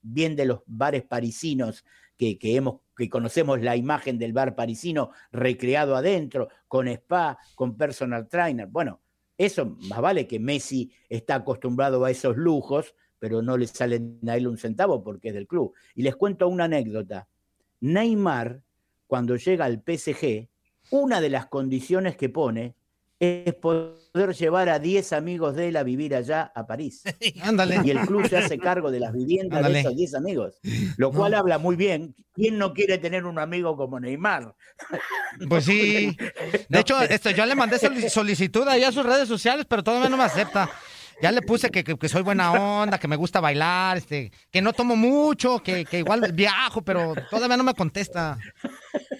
bien 0.00 0.36
de 0.36 0.46
los 0.46 0.60
bares 0.66 1.04
parisinos 1.04 1.84
que, 2.16 2.38
que, 2.38 2.56
hemos, 2.56 2.80
que 2.96 3.08
conocemos 3.08 3.60
la 3.60 3.76
imagen 3.76 4.18
del 4.18 4.32
bar 4.32 4.54
parisino 4.54 5.10
recreado 5.32 5.96
adentro, 5.96 6.48
con 6.66 6.88
spa, 6.88 7.38
con 7.54 7.76
personal 7.76 8.28
trainer. 8.28 8.66
Bueno, 8.66 9.00
eso 9.36 9.76
más 9.88 10.00
vale 10.00 10.26
que 10.26 10.40
Messi 10.40 10.90
está 11.08 11.36
acostumbrado 11.36 12.04
a 12.04 12.10
esos 12.10 12.36
lujos, 12.36 12.94
pero 13.18 13.40
no 13.40 13.56
le 13.56 13.66
salen 13.66 14.18
a 14.28 14.36
él 14.36 14.48
un 14.48 14.58
centavo 14.58 15.02
porque 15.02 15.28
es 15.28 15.34
del 15.34 15.46
club. 15.46 15.72
Y 15.94 16.02
les 16.02 16.16
cuento 16.16 16.48
una 16.48 16.64
anécdota. 16.64 17.28
Neymar, 17.80 18.60
cuando 19.06 19.36
llega 19.36 19.64
al 19.64 19.82
PSG, 19.82 20.48
una 20.90 21.20
de 21.20 21.30
las 21.30 21.46
condiciones 21.46 22.16
que 22.16 22.28
pone 22.28 22.74
es 23.20 23.52
poder 23.54 24.32
llevar 24.36 24.68
a 24.68 24.78
10 24.78 25.12
amigos 25.12 25.56
de 25.56 25.68
él 25.68 25.76
a 25.76 25.82
vivir 25.82 26.14
allá 26.14 26.52
a 26.54 26.66
París. 26.68 27.02
Ándale. 27.42 27.80
Y 27.84 27.90
el 27.90 27.98
club 28.00 28.28
se 28.28 28.36
hace 28.36 28.58
cargo 28.58 28.92
de 28.92 29.00
las 29.00 29.12
viviendas 29.12 29.60
de 29.66 29.80
esos 29.80 29.96
10 29.96 30.14
amigos. 30.14 30.60
Lo 30.96 31.10
cual 31.10 31.34
habla 31.34 31.58
muy 31.58 31.74
bien. 31.74 32.14
¿Quién 32.32 32.58
no 32.58 32.72
quiere 32.72 32.98
tener 32.98 33.24
un 33.24 33.38
amigo 33.40 33.76
como 33.76 33.98
Neymar? 33.98 34.54
Pues 35.48 35.66
sí. 35.66 36.16
De 36.68 36.80
hecho, 36.80 37.00
esto, 37.02 37.30
yo 37.30 37.44
le 37.46 37.54
mandé 37.54 37.76
solic- 37.76 38.08
solicitud 38.08 38.66
ahí 38.66 38.82
a 38.82 38.90
sus 38.90 39.04
redes 39.04 39.28
sociales, 39.28 39.66
pero 39.68 39.84
todavía 39.84 40.08
no 40.08 40.16
me 40.16 40.24
acepta. 40.24 40.68
Ya 41.20 41.32
le 41.32 41.42
puse 41.42 41.70
que, 41.70 41.82
que- 41.82 41.98
que 41.98 42.08
soy 42.08 42.22
buena 42.22 42.52
onda, 42.52 42.98
que 42.98 43.08
me 43.08 43.16
gusta 43.16 43.40
bailar, 43.40 43.96
este, 43.96 44.30
que 44.50 44.62
no 44.62 44.72
tomo 44.72 44.94
mucho, 44.96 45.60
que, 45.62 45.84
que 45.84 45.98
igual 45.98 46.32
viajo, 46.32 46.82
pero 46.82 47.14
todavía 47.30 47.56
no 47.56 47.64
me 47.64 47.74
contesta. 47.74 48.38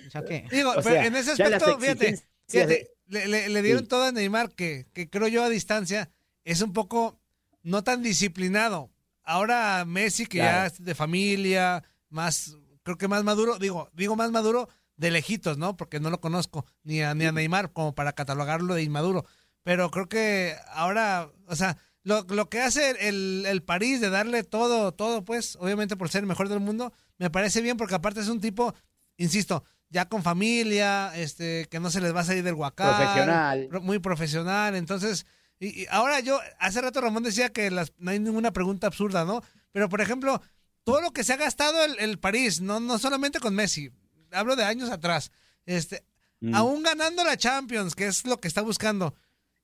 O 0.07 0.11
sea 0.11 0.24
que- 0.24 0.44
Digo, 0.51 0.70
O 0.76 0.82
pero 0.82 0.96
en 1.03 1.16
ese 1.16 1.32
aspecto, 1.32 1.78
fíjate, 1.78 2.22
fíjate, 2.46 2.90
le, 3.09 3.26
le- 3.26 3.49
le 3.49 3.62
dieron 3.62 3.82
Sí. 3.82 3.88
todo 3.88 4.05
a 4.05 4.12
Neymar 4.12 4.51
que, 4.53 4.86
que 4.92 5.09
creo 5.11 5.28
yo 5.28 5.42
a 5.42 5.49
distancia 5.49 6.11
es 6.44 6.62
un 6.62 6.72
poco 6.72 7.20
no 7.62 7.82
tan 7.82 8.03
disciplinado. 8.03 8.90
Ahora 9.24 9.84
Messi, 9.84 10.26
que 10.26 10.38
ya 10.38 10.66
es 10.66 10.82
de 10.82 10.94
familia, 10.94 11.82
más, 12.11 12.57
creo 12.84 12.96
que 12.96 13.09
más 13.09 13.24
maduro, 13.24 13.59
digo, 13.59 13.90
digo 13.92 14.16
más 14.16 14.30
maduro 14.30 14.68
de 14.96 15.11
lejitos, 15.11 15.59
¿no? 15.59 15.76
Porque 15.76 16.01
no 16.01 16.11
lo 16.11 16.20
conozco, 16.20 16.64
ni 16.84 17.03
a, 17.03 17.14
ni 17.14 17.26
a 17.26 17.32
Neymar 17.32 17.72
como 17.72 17.94
para 17.94 18.12
catalogarlo 18.12 18.74
de 18.74 18.82
inmaduro. 18.84 19.26
Pero 19.64 19.90
creo 19.90 20.09
que 20.09 20.55
ahora, 20.72 21.28
o 21.46 21.55
sea, 21.57 21.76
lo, 22.05 22.22
lo 22.28 22.49
que 22.49 22.61
hace 22.61 23.09
el, 23.09 23.44
el 23.46 23.62
París 23.62 24.01
de 24.01 24.11
darle 24.11 24.42
todo, 24.44 24.92
todo, 24.92 25.24
pues, 25.24 25.57
obviamente 25.61 25.96
por 25.96 26.09
ser 26.09 26.20
el 26.22 26.26
mejor 26.26 26.49
del 26.49 26.61
mundo, 26.61 26.92
me 27.18 27.30
parece 27.30 27.61
bien 27.61 27.76
porque 27.76 27.94
aparte 27.94 28.20
es 28.20 28.28
un 28.28 28.40
tipo, 28.40 28.74
insisto, 29.16 29.64
ya 29.90 30.09
con 30.09 30.22
familia, 30.22 31.12
este, 31.16 31.66
que 31.70 31.80
no 31.80 31.90
se 31.90 32.01
les 32.01 32.14
va 32.14 32.20
a 32.20 32.24
salir 32.24 32.44
del 32.44 32.55
huacal. 32.55 32.94
Profesional. 32.96 33.66
pro- 33.68 33.80
Muy 33.82 33.99
profesional. 33.99 34.74
Entonces, 34.76 35.26
y, 35.59 35.82
y 35.82 35.86
ahora 35.90 36.20
yo, 36.20 36.38
hace 36.59 36.80
rato 36.80 37.01
Ramón 37.01 37.22
decía 37.22 37.51
que 37.53 37.70
las, 37.70 37.92
no 37.99 38.11
hay 38.11 38.18
ninguna 38.20 38.53
pregunta 38.53 38.86
absurda, 38.86 39.24
¿no? 39.24 39.42
Pero, 39.72 39.88
por 39.88 40.01
ejemplo, 40.01 40.40
todo 40.84 41.01
lo 41.01 41.11
que 41.12 41.24
se 41.24 41.32
ha 41.32 41.36
gastado 41.36 41.84
el, 41.84 41.99
el 41.99 42.18
París, 42.18 42.61
no, 42.61 42.80
no 42.80 42.99
solamente 42.99 43.40
con 43.40 43.55
Messi, 43.55 43.90
hablo 44.30 44.57
de 44.57 44.64
años 44.64 44.90
atrás, 44.90 45.30
este, 45.66 46.05
Mm. 46.40 46.55
aún 46.55 46.84
ganando 46.84 47.24
la 47.24 47.36
Champions, 47.36 47.96
que 47.96 48.07
es 48.07 48.24
lo 48.24 48.38
que 48.40 48.46
está 48.46 48.62
buscando, 48.62 49.12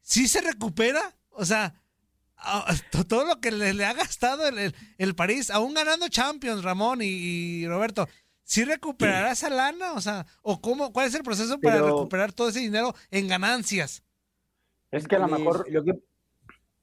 ¿sí 0.03 0.27
se 0.27 0.41
recupera? 0.41 1.15
O 1.31 1.45
sea, 1.45 1.73
todo 3.09 3.25
lo 3.25 3.41
que 3.41 3.51
le, 3.51 3.75
le 3.75 3.85
ha 3.85 3.93
gastado 3.93 4.47
el, 4.49 4.59
el, 4.59 4.75
el 4.99 5.15
París, 5.15 5.51
aún 5.51 5.75
ganando 5.75 6.09
Champions, 6.09 6.63
Ramón 6.63 7.03
y, 7.03 7.07
y 7.07 7.67
Roberto, 7.69 8.09
¿sí 8.43 8.65
recuperará 8.65 9.33
esa 9.33 9.51
lana? 9.51 9.93
O 9.93 10.01
sea, 10.01 10.27
¿o 10.43 10.61
cómo, 10.61 10.93
cuál 10.93 11.07
es 11.09 11.15
el 11.15 11.23
proceso 11.23 11.59
para 11.61 11.77
Pero- 11.77 11.87
recuperar 11.87 12.33
todo 12.33 12.49
ese 12.49 12.61
dinero 12.61 12.95
en 13.11 13.29
ganancias? 13.29 14.03
Es 14.91 15.09
que 15.09 15.17
a 15.17 15.21
lo 15.21 15.29
mejor. 15.29 15.67
Lo 15.71 15.83
que... 15.85 15.93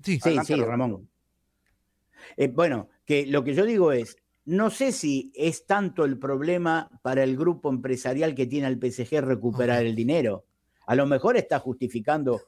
Sí, 0.03 0.15
sí, 0.15 0.19
adelante, 0.23 0.47
sí, 0.47 0.53
Roberto. 0.55 0.71
Ramón. 0.71 1.09
Eh, 2.37 2.47
bueno, 2.47 2.89
que 3.05 3.25
lo 3.25 3.43
que 3.43 3.53
yo 3.53 3.65
digo 3.65 3.91
es, 3.91 4.17
no 4.45 4.69
sé 4.69 4.91
si 4.91 5.31
es 5.35 5.65
tanto 5.65 6.03
el 6.05 6.17
problema 6.17 6.89
para 7.03 7.23
el 7.23 7.37
grupo 7.37 7.69
empresarial 7.69 8.35
que 8.35 8.47
tiene 8.47 8.67
al 8.67 8.79
PSG 8.79 9.21
recuperar 9.21 9.85
el 9.85 9.95
dinero. 9.95 10.45
A 10.87 10.95
lo 10.95 11.05
mejor 11.05 11.37
está 11.37 11.59
justificando 11.59 12.41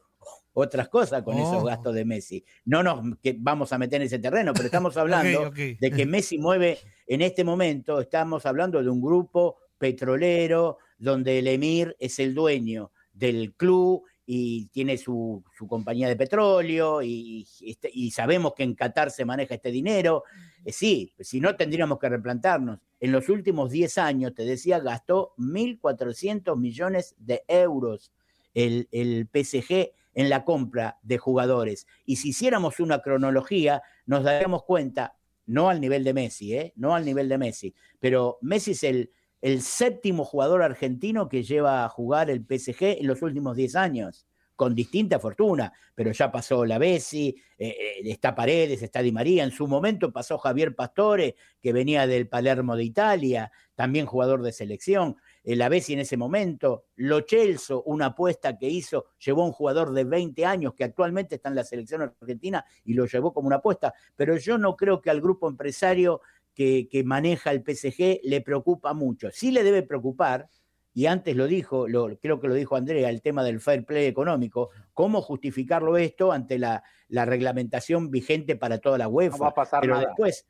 otras 0.54 0.88
cosas 0.89 1.24
con 1.24 1.36
esos 1.38 1.62
Oh. 1.62 1.66
gastos 1.66 1.93
de 1.95 2.06
Messi. 2.06 2.43
No 2.66 2.84
nos 2.84 3.18
que 3.22 3.36
vamos 3.38 3.74
a 3.74 3.78
meter 3.78 4.01
en 4.01 4.08
ese 4.08 4.20
terreno, 4.20 4.54
pero 4.54 4.66
estamos 4.66 4.95
hablando 4.97 5.51
de 5.51 5.91
que 5.95 6.06
Messi 6.06 6.38
mueve 6.38 6.78
en 7.08 7.22
este 7.22 7.43
momento, 7.43 7.99
estamos 7.99 8.45
hablando 8.45 8.82
de 8.82 8.89
un 8.89 9.01
grupo 9.01 9.58
petrolero 9.78 10.78
donde 10.97 11.39
el 11.39 11.47
emir 11.47 11.95
es 11.99 12.20
el 12.20 12.34
dueño 12.34 12.91
del 13.14 13.54
club 13.54 14.04
y 14.26 14.68
tiene 14.68 14.97
su, 14.97 15.43
su 15.58 15.68
compañía 15.68 16.08
de 16.08 16.16
petróleo 16.16 17.01
y, 17.01 17.45
este- 17.62 17.89
y 17.93 18.12
sabemos 18.12 18.54
que 18.54 18.64
en 18.64 18.74
Qatar 18.74 19.12
se 19.12 19.26
maneja 19.26 19.56
este 19.56 19.70
dinero. 19.70 20.24
Eh, 20.64 20.72
sí, 20.72 21.14
si 21.20 21.41
no 21.41 21.56
tendríamos 21.58 21.99
que 21.99 22.08
replantarnos. 22.08 22.80
En 23.01 23.12
los 23.12 23.28
últimos 23.28 23.70
10 23.70 23.97
años, 23.97 24.34
te 24.34 24.45
decía, 24.45 24.80
gastó 24.80 25.34
1.400 25.38 26.58
millones 26.58 27.16
de 27.18 27.43
euros 27.49 28.12
el, 28.54 28.88
el 28.91 29.28
PSG 29.28 29.91
en 30.14 30.30
la 30.30 30.45
compra 30.45 30.97
de 31.01 31.18
jugadores. 31.18 31.88
Y 32.05 32.18
si 32.18 32.30
hiciéramos 32.30 32.80
una 32.80 32.99
cronología, 32.99 33.82
nos 34.05 34.24
daríamos 34.24 34.64
cuenta, 34.64 35.16
no 35.45 35.70
al 35.70 35.82
nivel 35.82 36.03
de 36.03 36.14
Messi, 36.14 36.55
¿eh? 36.55 36.74
no 36.76 36.95
al 36.95 37.05
nivel 37.05 37.28
de 37.30 37.38
Messi, 37.38 37.76
pero 37.99 38.38
Messi 38.41 38.72
es 38.72 38.84
el, 38.84 39.11
el 39.41 39.61
séptimo 39.61 40.24
jugador 40.24 40.61
argentino 40.61 41.28
que 41.28 41.43
lleva 41.43 41.84
a 41.84 41.89
jugar 41.89 42.30
el 42.30 42.45
PSG 42.45 42.99
en 42.99 43.07
los 43.07 43.22
últimos 43.22 43.57
10 43.57 43.76
años, 43.76 44.26
con 44.55 44.76
distinta 44.76 45.20
fortuna, 45.20 45.74
pero 45.95 46.11
ya 46.11 46.32
pasó 46.32 46.64
la 46.64 46.78
Bessi, 46.78 47.36
eh, 47.57 47.68
eh, 47.68 48.01
está 48.05 48.36
Paredes, 48.36 48.82
está 48.82 49.01
Di 49.01 49.11
María, 49.11 49.43
en 49.43 49.51
su 49.51 49.68
momento 49.68 50.14
pasó 50.14 50.38
Javier 50.38 50.76
Pastore, 50.76 51.36
que 51.59 51.74
venía 51.74 52.07
del 52.07 52.28
Palermo 52.28 52.76
de 52.76 52.84
Italia, 52.84 53.51
también 53.76 54.05
jugador 54.05 54.43
de 54.43 54.51
selección, 54.51 55.18
la 55.44 55.70
Bessi 55.70 55.94
en 55.94 56.00
ese 56.00 56.18
momento, 56.18 56.86
Lo 56.96 57.22
Celso, 57.28 57.84
una 57.84 58.08
apuesta 58.08 58.58
que 58.58 58.68
hizo, 58.68 59.08
llevó 59.20 59.44
a 59.44 59.48
un 59.48 59.52
jugador 59.52 59.91
de 59.94 60.06
20 60.06 60.46
años 60.46 60.74
que 60.74 60.84
actualmente 60.84 61.36
está 61.36 61.50
en 61.50 61.56
la 61.56 61.64
selección 61.64 62.02
argentina 62.02 62.66
y 62.86 62.94
lo 62.94 63.06
llevó 63.06 63.34
como 63.34 63.48
una 63.48 63.58
apuesta, 63.58 63.94
pero 64.16 64.38
yo 64.38 64.58
no 64.58 64.76
creo 64.76 65.02
que 65.02 65.10
al 65.10 65.22
grupo 65.22 65.50
empresario 65.50 66.22
que, 66.54 66.88
que 66.89 67.04
maneja 67.04 67.52
el 67.52 67.64
PSG 67.64 68.22
le 68.24 68.41
preocupa 68.41 68.94
mucho. 68.94 69.30
Sí 69.32 69.52
le 69.52 69.64
debe 69.64 69.84
preocupar, 69.84 70.48
y 70.94 71.08
antes 71.08 71.36
lo 71.36 71.48
dijo, 71.48 71.88
lo, 71.88 72.18
creo 72.20 72.39
que 72.39 72.48
lo 72.48 72.54
dijo 72.54 72.76
Andrea, 72.76 73.10
el 73.10 73.22
tema 73.22 73.44
del 73.44 73.60
fair 73.60 73.84
play 73.84 74.06
económico, 74.06 74.70
cómo 74.94 75.22
justificarlo 75.22 75.98
esto 75.98 76.32
ante 76.32 76.60
la, 76.60 76.84
la 77.08 77.26
reglamentación 77.26 78.12
vigente 78.12 78.56
para 78.56 78.78
toda 78.78 78.98
la 79.00 79.08
UEFA. 79.08 79.38
va 79.38 79.48
a 79.48 79.54
pasar 79.54 79.82
Pero 79.82 79.96
nada. 79.96 80.08
después, 80.08 80.48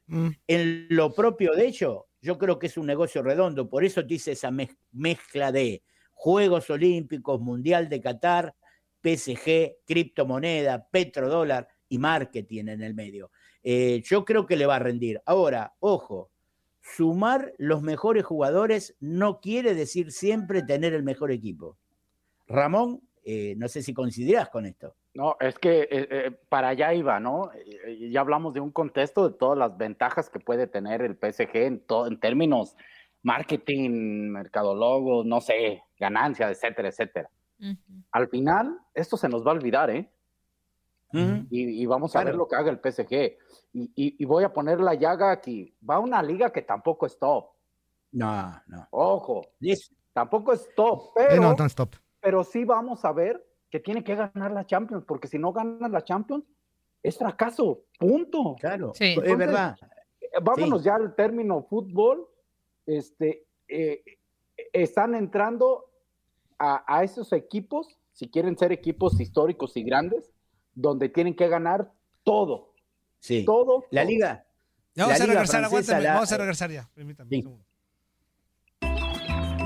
en 0.48 0.88
lo 0.89 1.14
propio 1.14 1.54
de 1.54 1.68
ello, 1.68 2.08
yo 2.24 2.38
creo 2.38 2.57
que 2.57 2.67
es 2.67 2.78
un 2.78 2.86
negocio 2.88 3.21
redondo, 3.21 3.69
por 3.69 3.84
eso 3.84 4.05
te 4.07 4.13
hice 4.13 4.32
esa 4.32 4.49
mez- 4.49 4.78
mezcla 4.93 5.51
de 5.51 5.84
Juegos 6.13 6.69
Olímpicos, 6.69 7.41
Mundial 7.41 7.89
de 7.89 7.99
Qatar, 7.99 8.55
PSG, 9.01 9.80
criptomoneda, 9.86 10.88
petrodólar 10.89 11.67
y 11.89 11.97
marketing 11.97 12.69
en 12.69 12.82
el 12.82 12.93
medio. 12.93 13.30
Eh, 13.61 14.01
yo 14.05 14.24
creo 14.24 14.45
que 14.45 14.55
le 14.55 14.65
va 14.65 14.78
a 14.78 14.80
rendir. 14.80 15.21
Ahora, 15.26 15.74
ojo, 15.80 16.32
sumar 16.82 17.53
los 17.57 17.82
mejores 17.82 18.24
jugadores 18.24 18.95
no 19.01 19.41
quiere 19.41 19.74
decir 19.76 20.13
siempre 20.13 20.63
tener 20.63 20.93
el 20.93 21.03
mejor 21.03 21.30
equipo. 21.32 21.78
Ramón, 22.47 23.01
eh, 23.26 23.55
no 23.57 23.67
sé 23.67 23.84
si 23.84 23.93
coincidirás 23.93 24.49
con 24.49 24.65
esto. 24.65 24.95
No, 25.16 25.36
es 25.39 25.59
que 25.59 25.82
eh, 25.84 25.88
eh, 25.91 26.32
para 26.49 26.70
allá 26.70 26.93
iba, 26.93 27.20
¿no? 27.20 27.51
Eh, 27.53 28.09
Ya 28.11 28.22
hablamos 28.22 28.53
de 28.53 28.59
un 28.59 28.72
contexto 28.72 29.30
de 29.30 29.36
todas 29.38 29.57
las 29.57 29.78
ventajas 29.78 30.30
que 30.30 30.39
puede 30.39 30.66
tener 30.68 31.01
el 31.03 31.16
PSG 31.18 31.55
en, 31.55 31.80
todo, 31.86 32.07
en 32.07 32.20
términos 32.20 32.76
marketing, 33.22 34.30
mercadólogos, 34.32 35.26
no 35.26 35.39
sé, 35.39 35.84
ganancias, 35.99 36.51
etcétera, 36.51 36.89
etcétera. 36.89 37.30
Al 38.11 38.28
final, 38.28 38.80
esto 38.93 39.16
se 39.16 39.30
nos 39.30 39.45
va 39.45 39.51
a 39.51 39.53
olvidar, 39.55 39.89
¿eh? 39.91 40.09
y, 41.51 41.82
y 41.84 41.86
vamos 41.86 42.16
a 42.16 42.20
ver 42.24 42.34
lo 42.36 42.47
que 42.47 42.55
haga 42.55 42.72
el 42.72 42.80
PSG. 42.80 43.38
Y, 43.74 43.84
y- 43.95 44.16
y 44.24 44.26
voy 44.26 44.43
a 44.43 44.51
poner 44.51 44.80
la 44.80 44.95
llaga 44.95 45.32
aquí. 45.32 45.74
Va 45.88 45.95
a 45.95 45.99
una 45.99 46.22
liga 46.24 46.51
que 46.51 46.64
tampoco 46.64 47.05
es 47.05 47.18
top. 47.20 47.51
No, 48.11 48.61
no. 48.68 48.88
Ojo, 48.91 49.41
tampoco 50.11 50.53
es 50.53 50.68
top, 50.76 51.11
pero, 51.16 51.41
no, 51.41 51.55
no, 51.55 51.66
stop. 51.66 51.95
pero 52.20 52.43
sí 52.43 52.66
vamos 52.66 53.05
a 53.05 53.11
ver 53.11 53.43
que 53.74 53.80
tiene 53.80 54.03
que 54.03 54.13
ganar 54.15 54.51
la 54.51 54.67
Champions, 54.67 55.03
porque 55.03 55.28
si 55.28 55.39
no 55.39 55.51
ganas 55.51 55.89
la 55.89 56.03
Champions, 56.03 56.45
es 57.01 57.17
fracaso, 57.17 57.82
punto. 57.97 58.55
Claro, 58.59 58.91
Sí. 58.93 59.15
es 59.24 59.36
verdad. 59.36 59.76
eh, 60.21 60.28
Vámonos 60.43 60.84
ya 60.84 60.93
al 60.93 61.15
término 61.15 61.63
fútbol. 61.63 62.28
Este, 62.86 63.47
eh, 63.67 64.03
están 64.71 65.15
entrando 65.15 65.86
a, 66.59 66.84
a 66.86 67.03
esos 67.03 67.34
equipos, 67.34 67.97
si 68.11 68.30
quieren 68.30 68.55
ser 68.59 68.71
equipos 68.71 69.19
históricos 69.19 69.76
y 69.76 69.82
grandes, 69.84 70.32
donde 70.76 71.09
tienen 71.09 71.36
que 71.36 71.47
ganar 71.47 71.91
todo. 72.24 72.76
Sí. 73.21 73.43
Todo. 73.43 73.86
La 73.89 74.03
todo. 74.03 74.11
liga. 74.11 74.45
Ya 74.93 75.05
vamos 75.05 75.17
la 75.17 75.24
a 75.24 75.28
liga 75.28 75.39
regresar, 75.39 75.59
francesa, 75.61 75.65
aguántame, 75.65 76.03
la- 76.03 76.13
vamos 76.13 76.32
a 76.32 76.38
regresar 76.38 76.69
ya. 76.71 76.89
Permítame. 76.93 77.30
Sí. 77.32 77.36
un 77.38 77.41
segundo. 77.41 77.65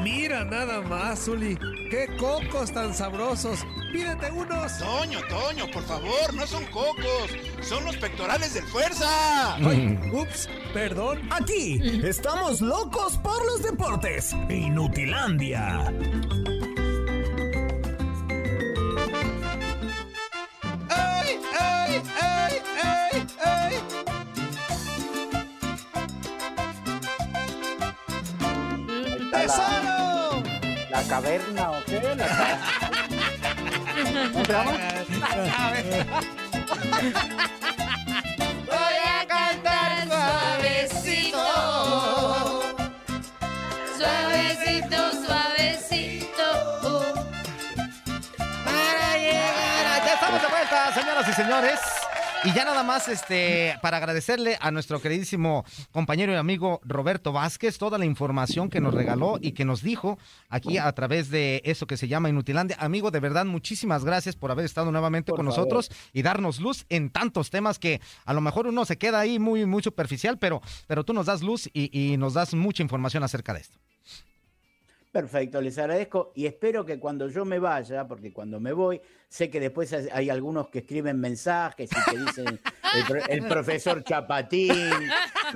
Mira 0.10 0.46
nada 0.46 0.80
más, 0.84 1.26
Zuli. 1.26 1.58
Qué 1.90 2.08
cocos 2.18 2.72
tan 2.72 2.94
sabrosos. 2.94 3.66
Pídete 3.92 4.32
unos. 4.32 4.78
Toño, 4.80 5.20
Toño, 5.28 5.70
por 5.74 5.84
favor, 5.84 6.34
no 6.34 6.48
son 6.48 6.64
cocos, 6.68 7.30
son 7.62 7.84
los 7.84 7.98
pectorales 7.98 8.54
del 8.54 8.64
fuerza. 8.68 9.56
Ay, 9.56 10.00
ups, 10.14 10.50
perdón. 10.74 11.28
Aquí 11.30 11.82
estamos 12.06 12.62
locos 12.62 13.18
por 13.18 13.46
los 13.46 13.64
deportes. 13.64 14.34
Inutilandia. 14.50 15.94
Caverna, 31.08 31.72
¿o 31.72 31.84
qué? 31.86 32.02
La 32.16 32.26
ca- 32.28 32.60
¿Cómo 34.34 34.46
se 34.46 34.52
llama? 34.52 34.72
Voy 38.66 38.98
a 39.06 39.28
cantar 39.28 40.08
suavecito. 40.08 41.46
Suavecito, 43.98 44.98
suavecito. 45.26 46.48
Para 48.66 49.18
llegar. 49.18 50.06
Ya 50.06 50.14
estamos 50.14 50.42
de 50.42 50.48
vuelta, 50.48 50.94
señoras 50.94 51.28
y 51.28 51.34
señores. 51.34 51.80
Y 52.44 52.54
ya 52.54 52.64
nada 52.64 52.84
más, 52.84 53.10
este, 53.10 53.76
para 53.82 53.98
agradecerle 53.98 54.58
a 54.62 54.72
nuestro 54.72 55.02
queridísimo 55.02 55.66
compañero 55.92 56.32
y 56.32 56.36
amigo 56.36 56.80
Roberto 56.84 57.34
Vázquez 57.34 57.78
toda 57.78 57.98
la 57.98 58.06
información 58.06 58.70
que 58.70 58.80
nos 58.80 58.94
regaló 58.94 59.38
y 59.42 59.52
que 59.52 59.66
nos 59.66 59.82
dijo 59.82 60.18
aquí 60.48 60.78
a 60.78 60.90
través 60.94 61.30
de 61.30 61.62
eso 61.66 61.88
que 61.88 61.98
se 61.98 62.08
llama 62.08 62.30
Inutilandia. 62.30 62.78
Amigo, 62.80 63.12
de 63.12 63.20
verdad, 63.20 63.46
muchísimas 63.46 64.06
gracias 64.06 64.36
por 64.36 64.52
haber 64.52 64.66
estado 64.66 64.92
nuevamente 64.92 65.32
Por 65.32 65.40
con 65.40 65.48
favor. 65.48 65.60
nosotros 65.60 65.92
y 66.14 66.22
darnos 66.22 66.62
luz 66.62 66.86
en 66.90 67.10
tantos 67.10 67.50
temas 67.50 67.80
que 67.80 68.00
a 68.24 68.34
lo 68.34 68.40
mejor 68.40 68.68
uno 68.68 68.86
se 68.86 68.98
queda 68.98 69.20
ahí 69.20 69.40
muy, 69.40 69.66
muy 69.66 69.84
superficial, 69.84 70.38
pero, 70.38 70.62
pero 70.88 71.04
tú 71.04 71.14
nos 71.14 71.26
das 71.26 71.42
luz 71.42 71.68
y, 71.74 71.90
y 71.92 72.18
nos 72.18 72.34
das 72.34 72.54
mucha 72.54 72.84
información 72.84 73.24
acerca 73.24 73.54
de 73.54 73.62
esto. 73.62 73.78
Perfecto, 75.22 75.60
les 75.62 75.76
agradezco 75.80 76.32
y 76.36 76.46
espero 76.46 76.86
que 76.86 77.00
cuando 77.00 77.28
yo 77.28 77.44
me 77.44 77.58
vaya, 77.58 78.08
porque 78.08 78.32
cuando 78.32 78.60
me 78.60 78.72
voy, 78.72 79.02
sé 79.28 79.50
que 79.50 79.60
después 79.60 79.92
hay- 80.12 80.30
algunos 80.30 80.70
que 80.70 80.78
escriben 80.80 81.20
mensajes 81.20 81.90
y 81.92 82.12
que 82.12 82.18
dicen 82.20 82.46
el, 82.94 83.04
pro- 83.08 83.26
el 83.28 83.48
profesor 83.48 84.04
Chapatín 84.04 84.72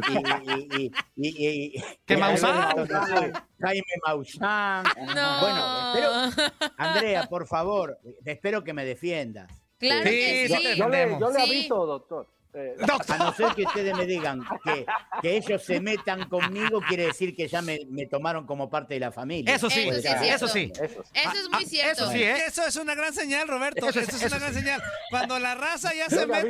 y, 0.09 0.81
y- 0.81 0.81
y- 0.81 0.91
y- 1.15 1.75
y- 1.77 1.83
¿Que 2.03 2.15
y- 2.15 2.17
Maussan? 2.17 2.75
no 2.75 2.85
sé, 2.87 3.33
Jaime 3.59 3.83
Maussan. 4.07 4.83
No. 5.15 5.41
Bueno, 5.41 5.93
espero, 5.93 6.71
Andrea, 6.77 7.27
por 7.29 7.45
favor, 7.45 7.99
espero 8.25 8.63
que 8.63 8.73
me 8.73 8.83
defiendas. 8.83 9.47
Claro 9.77 10.01
Sí, 10.05 10.09
que 10.09 10.47
sí 10.47 10.53
Yo 10.75 10.89
le, 10.89 11.19
yo 11.19 11.29
le 11.29 11.39
aviso, 11.39 11.85
doctor. 11.85 12.27
Eh, 12.53 12.75
A 13.07 13.17
no 13.17 13.33
ser 13.33 13.53
que 13.55 13.63
ustedes 13.63 13.95
me 13.95 14.05
digan 14.05 14.41
que, 14.63 14.85
que 15.21 15.37
ellos 15.37 15.63
se 15.63 15.79
metan 15.79 16.27
conmigo, 16.27 16.81
quiere 16.87 17.05
decir 17.05 17.33
que 17.35 17.47
ya 17.47 17.61
me, 17.61 17.79
me 17.89 18.05
tomaron 18.07 18.45
como 18.45 18.69
parte 18.69 18.95
de 18.95 18.99
la 18.99 19.11
familia. 19.11 19.55
Eso 19.55 19.69
sí, 19.69 19.87
Eso 19.87 20.01
sí 20.01 20.07
es 20.07 20.31
eso 20.35 20.47
sí. 20.49 20.71
eso 20.75 21.03
sí. 21.03 21.11
Eso 21.13 21.31
es 21.31 21.49
muy 21.49 21.65
cierto. 21.65 22.03
eso 22.03 22.11
sí, 22.11 22.23
¿eh? 22.23 22.43
Eso 22.47 22.65
es 22.65 22.75
una 22.75 22.93
gran 22.93 23.13
señal, 23.13 23.47
Roberto. 23.47 23.87
Eso 23.87 23.99
Eso, 24.01 24.09
es- 24.11 24.15
es 24.15 24.23
eso 24.23 24.35
una 24.35 24.39
gran 24.39 24.53
sí. 24.53 24.59
señal. 24.59 24.83
Cuando 25.09 25.39
la 25.39 25.55
raza 25.55 25.93
ya 25.93 26.07
Yo 26.09 26.19
se 26.19 26.27
mete. 26.27 26.49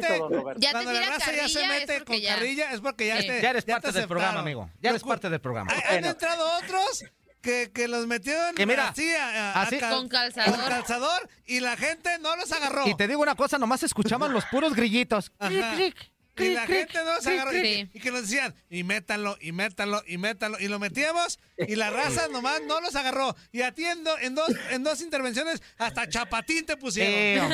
Ya 0.58 0.70
te 0.70 0.72
Cuando 0.72 0.91
la 0.93 1.06
raza 1.06 1.32
ya 1.34 1.47
se 1.47 1.62
es 1.64 1.68
mete 1.68 2.04
con 2.04 2.18
ya. 2.18 2.34
carrilla 2.36 2.72
es 2.72 2.82
porque 2.82 3.08
ya 3.08 3.22
Sí. 3.22 3.28
te. 3.28 3.41
Ya 3.41 3.49
eres 3.52 3.66
te 3.66 3.72
parte 3.72 3.91
del 3.91 4.08
programa, 4.08 4.39
amigo. 4.39 4.70
Ya 4.82 4.89
eres 4.89 5.04
parte 5.04 5.30
del 5.30 5.39
programa. 5.39 5.72
Han 5.89 6.04
entrado 6.06 6.45
otros 6.64 7.06
que, 7.42 7.72
que 7.74 7.88
los 7.88 8.08
metieron 8.08 8.54
Que 8.56 8.66
mira, 8.66 8.89
así, 8.89 9.10
a- 9.14 9.52
a- 9.54 9.62
así- 9.64 9.76
a 9.76 9.80
cal- 9.80 9.94
Con 9.96 10.08
calzador. 10.10 10.56
con 10.60 10.70
calzador 10.70 11.30
y 11.46 11.60
la 11.60 11.76
gente 11.78 12.10
no 12.20 12.36
los 12.36 12.52
agarró. 12.52 12.88
Y 12.88 12.96
te 12.96 13.08
digo 13.08 13.22
una 13.22 13.36
cosa, 13.36 13.58
nomás 13.58 13.84
escuchaban 13.84 14.32
los 14.34 14.46
puros 14.46 14.76
grillitos. 14.76 15.32
Ajá. 15.39 15.50
Clic, 15.76 15.96
clic, 16.36 16.52
y 16.52 16.54
la 16.54 16.66
gente 16.68 16.98
no 17.04 17.16
los 17.16 17.28
agarró. 17.28 17.58
Y, 17.58 17.89
y 17.94 18.00
que 18.00 18.12
nos 18.12 18.22
decían, 18.22 18.54
y 18.70 18.84
métanlo, 18.84 19.38
y 19.42 19.52
métanlo, 19.52 20.02
y 20.08 20.18
métanlo. 20.18 20.58
Y 20.60 20.68
lo 20.68 20.80
metíamos, 20.80 21.39
y 21.58 21.76
la 21.76 21.89
raza 21.89 22.28
nomás 22.30 22.62
no 22.68 22.80
los 22.80 22.96
agarró. 22.96 23.36
Y 23.52 23.62
atiendo 23.64 24.18
en 24.20 24.36
dos, 24.36 24.50
en 24.70 24.84
dos 24.84 25.02
intervenciones, 25.02 25.62
hasta 25.78 26.08
chapatín 26.08 26.66
te 26.66 26.78
pusieron. 26.78 27.52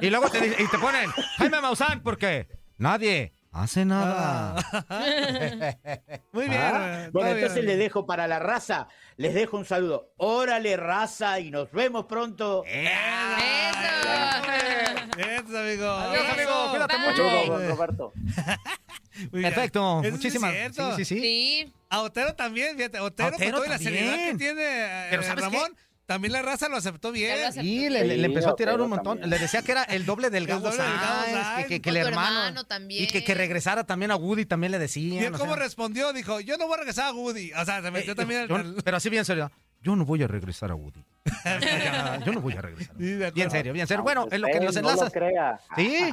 Y 0.00 0.08
luego 0.10 0.30
te, 0.30 0.38
y 0.46 0.68
te 0.68 0.78
ponen 0.78 1.10
Jaime 1.38 1.60
Maussan 1.60 2.02
porque 2.02 2.46
nadie 2.78 3.32
hace 3.62 3.84
nada. 3.84 4.54
Muy 6.32 6.48
bien. 6.48 6.60
Ah, 6.62 7.04
eh, 7.04 7.10
Bueno, 7.12 7.30
entonces 7.30 7.54
bien. 7.54 7.66
les 7.66 7.78
dejo 7.78 8.06
para 8.06 8.26
la 8.26 8.38
raza, 8.38 8.88
les 9.16 9.34
dejo 9.34 9.56
un 9.56 9.64
saludo. 9.64 10.12
Órale, 10.16 10.76
raza, 10.76 11.40
y 11.40 11.50
nos 11.50 11.70
vemos 11.72 12.06
pronto. 12.06 12.64
Eso. 12.66 12.90
Eso, 15.18 15.58
amigo. 15.58 15.90
Adiós, 15.90 16.24
amigo. 16.32 16.70
Cuídate 16.70 16.98
mucho. 16.98 17.68
Roberto. 17.68 18.12
Muy. 19.32 19.42
Perfecto. 19.42 20.02
Muchísimas 20.10 20.52
cierto. 20.52 20.96
Sí, 20.96 21.04
sí, 21.04 21.14
sí. 21.14 21.20
Sí. 21.20 21.72
A 21.88 22.02
Otero 22.02 22.34
también, 22.34 22.76
fíjate. 22.76 23.00
Otero, 23.00 23.34
Otero 23.34 23.52
con 23.52 23.64
toda 23.64 23.68
la 23.68 23.78
seriedad 23.78 24.16
que 24.16 24.34
tiene 24.34 24.62
eh, 24.62 25.06
Pero 25.10 25.22
¿sabes 25.22 25.44
Ramón, 25.44 25.74
también 26.06 26.32
la 26.32 26.40
raza 26.42 26.68
lo 26.68 26.76
aceptó 26.76 27.12
bien. 27.12 27.34
Ya 27.36 27.42
lo 27.42 27.48
aceptó. 27.48 27.66
Y 27.68 27.88
le, 27.90 28.04
le- 28.04 28.16
le 28.16 28.16
Sí, 28.16 28.24
empezó 28.24 28.50
a 28.50 28.56
tirar 28.56 28.80
un 28.80 28.88
montón. 28.88 29.18
también. 29.18 29.30
Le 29.30 29.38
decía 29.38 29.62
que 29.62 29.72
era 29.72 29.82
el 29.84 30.06
doble 30.06 30.30
del 30.30 30.44
El 30.44 30.48
Gabo 30.48 30.60
doble 30.70 30.76
del 30.82 30.92
Gabo 30.92 31.22
Sáenz, 31.24 31.32
Sáenz. 31.32 31.66
que, 31.66 31.74
que, 31.74 31.80
que 31.82 31.90
O 31.90 31.92
el 31.92 31.96
hermano. 32.08 32.38
hermano 32.38 32.64
también. 32.64 33.04
Y 33.04 33.06
que, 33.08 33.24
que 33.24 33.34
regresara 33.34 33.84
también 33.84 34.10
a 34.12 34.16
Woody 34.16 34.46
también 34.46 34.70
le 34.70 34.78
¿Y 34.78 34.80
decían. 34.80 35.24
él 35.24 35.32
cómo 35.32 35.54
sea. 35.54 35.62
respondió? 35.64 36.12
Dijo, 36.12 36.40
yo 36.40 36.56
no 36.56 36.66
voy 36.66 36.74
a 36.74 36.78
regresar 36.78 37.06
a 37.08 37.12
Woody. 37.12 37.52
O 37.52 37.64
sea, 37.64 37.82
se 37.82 37.90
metió 37.90 38.12
Eh, 38.12 38.14
también 38.16 38.46
yo- 38.48 38.54
al... 38.56 38.60
al- 38.76 38.82
Pero 38.84 38.96
así 38.96 39.10
bien 39.10 39.24
serio. 39.24 39.50
Yo 39.82 39.94
no 39.96 40.04
voy 40.04 40.22
a 40.22 40.26
regresar 40.28 40.70
a 40.70 40.74
Woody. 40.74 41.02
Yo 42.24 42.32
no 42.32 42.40
voy 42.40 42.54
a 42.54 42.62
regresar. 42.62 42.94
Sí. 42.98 43.18
Bien 43.34 43.50
serio, 43.50 43.72
bien 43.72 43.86
serio. 43.86 44.02
Bueno, 44.02 44.26
en 44.30 44.40
lo 44.40 44.48
que 44.48 44.60
nos 44.60 44.74
no 44.76 44.82
lo 44.82 44.90
enlazas. 44.90 45.12
crea. 45.12 45.60
Sí, 45.76 46.10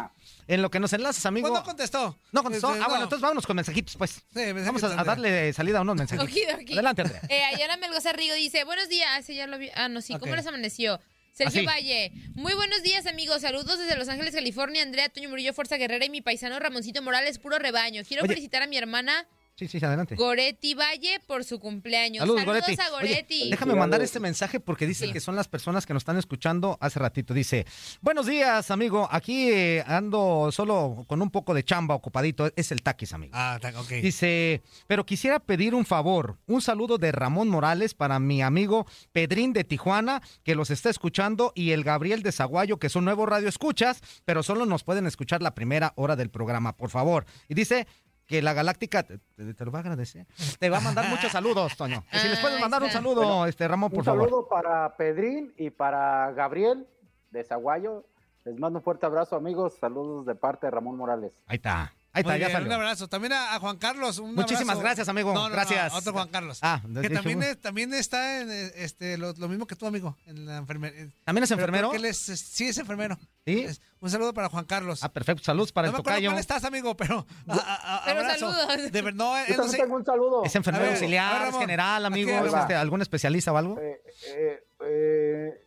en 0.47 0.61
lo 0.61 0.69
que 0.69 0.79
nos 0.79 0.93
enlazas, 0.93 1.25
amigo. 1.25 1.49
¿Cuándo 1.49 1.65
contestó? 1.65 2.17
No 2.31 2.43
contestó. 2.43 2.71
Este, 2.71 2.81
Ah, 2.83 2.87
bueno, 2.87 2.99
no. 2.99 3.03
entonces 3.05 3.21
vámonos 3.21 3.45
con 3.47 3.55
mensajitos, 3.55 3.95
pues. 3.95 4.23
mensajitos, 4.33 4.65
Vamos 4.65 4.83
a, 4.83 5.03
darle 5.03 5.53
salida 5.53 5.79
a 5.79 5.81
unos 5.81 5.95
mensajitos. 5.95 6.29
Okidoki. 6.29 6.73
Adelante, 6.73 7.01
Andrea. 7.03 7.21
Eh, 7.29 7.43
Ayala 7.43 7.77
Melgoza 7.77 8.13
Rigo 8.13 8.33
dice, 8.35 8.63
buenos 8.63 8.89
días, 8.89 9.19
ese 9.19 9.35
ya 9.35 9.47
lo 9.47 9.57
vi. 9.57 9.69
Ah, 9.75 9.87
no, 9.87 10.01
sí, 10.01 10.15
¿cómo 10.19 10.35
les 10.35 10.45
amaneció? 10.47 10.99
Sergio 11.31 11.61
Así. 11.61 11.65
Valle, 11.65 12.11
muy 12.35 12.53
buenos 12.53 12.83
días 12.83 13.07
amigos, 13.07 13.41
saludos 13.41 13.79
desde 13.79 13.95
Los 13.97 14.07
Ángeles, 14.07 14.35
California, 14.35 14.83
Andrea 14.83 15.09
Toño 15.09 15.29
Murillo, 15.29 15.51
Fuerza 15.51 15.77
Guerrera 15.77 16.05
y 16.05 16.09
mi 16.11 16.21
paisano 16.21 16.59
Ramoncito 16.59 17.01
Morales, 17.01 17.39
puro 17.39 17.57
rebaño. 17.57 18.03
Quiero 18.07 18.21
Oye. 18.23 18.29
felicitar 18.35 18.61
a 18.61 18.67
mi 18.67 18.77
hermana 18.77 19.25
Sí, 19.55 19.67
sí, 19.67 19.77
adelante. 19.85 20.15
Goretti 20.15 20.73
Valle 20.73 21.19
por 21.27 21.43
su 21.43 21.59
cumpleaños. 21.59 22.21
Saludos, 22.21 22.41
Saludos, 22.41 22.63
Goretti. 22.65 22.81
a 22.81 22.85
Oye, 22.95 23.07
Goretti. 23.09 23.49
déjame 23.51 23.75
mandar 23.75 24.01
este 24.01 24.19
mensaje 24.19 24.59
porque 24.59 24.87
dice 24.87 25.05
Sí. 25.05 25.13
que 25.13 25.19
son 25.19 25.35
las 25.35 25.47
personas 25.47 25.85
que 25.85 25.93
nos 25.93 26.01
están 26.01 26.17
escuchando 26.17 26.75
hace 26.81 26.97
ratito. 26.97 27.35
Dice, 27.35 27.67
buenos 28.01 28.25
días, 28.25 28.71
amigo. 28.71 29.07
Aquí 29.11 29.51
eh, 29.51 29.83
ando 29.85 30.49
solo 30.51 31.05
con 31.07 31.21
un 31.21 31.29
poco 31.29 31.53
de 31.53 31.63
chamba 31.63 31.93
ocupadito. 31.93 32.51
Es 32.55 32.71
el 32.71 32.81
taquis, 32.81 33.13
amigo. 33.13 33.33
Ah, 33.35 33.59
ok. 33.77 33.89
Dice, 34.01 34.63
pero 34.87 35.05
quisiera 35.05 35.37
pedir 35.39 35.75
un 35.75 35.85
favor, 35.85 36.39
un 36.47 36.59
saludo 36.63 36.97
de 36.97 37.11
Ramón 37.11 37.47
Morales 37.49 37.93
para 37.93 38.17
mi 38.19 38.41
amigo 38.41 38.87
Pedrín 39.11 39.53
de 39.53 39.63
Tijuana, 39.63 40.23
que 40.43 40.55
los 40.55 40.71
está 40.71 40.89
escuchando, 40.89 41.51
y 41.53 41.71
el 41.71 41.83
Gabriel 41.83 42.23
de 42.23 42.31
Zaguayo, 42.31 42.79
que 42.79 42.89
son 42.89 43.05
nuevos 43.05 43.29
radio 43.29 43.49
escuchas, 43.49 44.01
pero 44.25 44.41
solo 44.41 44.65
nos 44.65 44.83
pueden 44.83 45.05
escuchar 45.05 45.43
la 45.43 45.53
primera 45.53 45.93
hora 45.95 46.15
del 46.15 46.31
programa, 46.31 46.75
por 46.75 46.89
favor. 46.89 47.25
Y 47.47 47.53
dice 47.53 47.85
que 48.33 48.41
la 48.41 48.53
Galáctica 48.53 49.03
te, 49.03 49.19
te- 49.35 49.53
te 49.53 49.63
lo 49.65 49.71
va 49.71 49.77
a 49.77 49.81
agradecer. 49.81 50.25
Te 50.57 50.67
va 50.71 50.77
a 50.77 50.81
mandar 50.81 51.07
muchos 51.07 51.31
saludos, 51.31 51.77
Toño. 51.77 52.03
Si 52.11 52.27
les 52.27 52.39
puedes 52.39 52.57
Ah, 52.57 52.61
mandar 52.61 52.81
un 52.81 52.89
saludo, 52.89 53.45
este 53.45 53.67
Ramón, 53.67 53.91
por 53.91 53.99
Un 53.99 54.05
favor. 54.05 54.23
saludo 54.27 54.47
para 54.49 54.97
Pedrín 54.97 55.53
y 55.55 55.69
para 55.69 56.31
Gabriel 56.31 56.87
de 57.29 57.43
Zaguayo. 57.43 58.05
Les 58.43 58.57
mando 58.59 58.79
un 58.79 58.83
fuerte 58.83 59.05
abrazo, 59.05 59.35
amigos. 59.35 59.75
Saludos 59.79 60.25
de 60.25 60.33
parte 60.33 60.65
de 60.65 60.71
Ramón 60.71 60.97
Morales. 60.97 61.39
Ahí 61.45 61.57
está. 61.57 61.93
Ahí 62.15 62.21
está, 62.21 62.33
Muy 62.33 62.39
ya 62.41 62.45
bien, 62.47 62.51
salió. 62.57 62.67
Un 62.67 62.73
abrazo. 62.75 63.07
También 63.07 63.33
a, 63.33 63.55
a 63.55 63.59
Juan 63.59 63.77
Carlos. 63.77 64.19
Un 64.19 64.35
Muchísimas 64.35 64.75
abrazo. 64.75 64.81
gracias, 64.81 65.09
amigo. 65.09 65.33
No, 65.33 65.41
no, 65.43 65.49
no, 65.49 65.55
Gracias. 65.55 65.91
a 65.91 65.97
otro 65.97 66.13
Juan 66.13 66.27
Carlos. 66.29 66.59
Ah, 66.61 66.79
que 67.01 67.09
también, 67.09 67.41
es- 67.41 67.59
también 67.59 67.91
está 67.95 68.41
en 68.41 68.51
este, 68.51 69.17
lo, 69.17 69.33
lo 69.33 69.47
mismo 69.49 69.65
que 69.65 69.75
tú, 69.75 69.87
amigo, 69.87 70.15
en 70.27 70.45
la 70.45 70.57
enfermería. 70.57 71.07
¿También 71.23 71.43
es 71.45 71.49
enfermero? 71.51 71.91
él 71.91 72.05
es, 72.05 72.29
es- 72.29 72.39
sí, 72.39 72.67
es 72.67 72.77
enfermero. 72.77 73.17
¿Sí? 73.45 73.61
Es- 73.61 73.81
un 73.99 74.11
saludo 74.11 74.31
para 74.33 74.47
Juan 74.49 74.65
Carlos. 74.65 75.03
Ah, 75.03 75.09
perfecto. 75.11 75.43
Saludos 75.43 75.71
para 75.71 75.87
no 75.87 75.89
el 75.89 75.93
me 75.93 75.99
acuerdo 76.01 76.15
tocayo. 76.17 76.29
cuál 76.29 76.39
estás, 76.39 76.63
amigo, 76.65 76.95
pero. 76.95 77.25
a- 77.47 77.53
a- 77.55 77.97
a- 77.97 78.05
Pero 78.05 78.19
abrazo. 78.19 78.53
saludos. 78.53 78.91
De 78.91 79.01
no, 79.13 79.35
él 79.37 79.45
Yo 79.47 79.53
no 79.53 79.57
también 79.63 79.71
sé- 79.71 79.77
tengo 79.77 79.95
un 79.95 80.05
saludo. 80.05 80.43
Es 80.45 80.55
enfermero 80.55 80.85
ver, 80.85 80.93
auxiliar, 80.93 81.33
ver, 81.33 81.41
Ramón. 81.47 81.61
general, 81.61 82.05
amigo. 82.05 82.29
Aquí, 82.29 82.37
¿Es 82.37 82.43
Ramón. 82.45 82.59
este, 82.61 82.75
algún 82.75 83.01
especialista 83.01 83.51
o 83.51 83.57
algo? 83.57 83.79
Eh, 83.79 84.01
eh, 84.27 84.63
eh, 84.85 85.65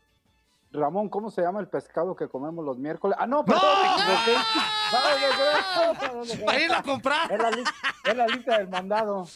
Ramón, 0.77 1.09
¿cómo 1.09 1.31
se 1.31 1.43
llama 1.43 1.61
el 1.61 1.69
pescado 1.69 2.15
que 2.15 2.29
comemos 2.29 2.65
los 2.65 2.79
miércoles? 2.79 3.17
Ah, 3.21 3.27
no, 3.27 3.45
perdón. 3.45 3.63
No, 4.93 6.25
no. 6.25 6.45
Para 6.47 6.61
ir 6.61 6.73
a 6.73 6.83
comprar. 6.83 7.33
Es 7.33 7.39
la, 7.39 7.51
es 8.11 8.17
la 8.17 8.27
lista 8.29 8.59
del 8.59 8.69
mandado. 8.69 9.27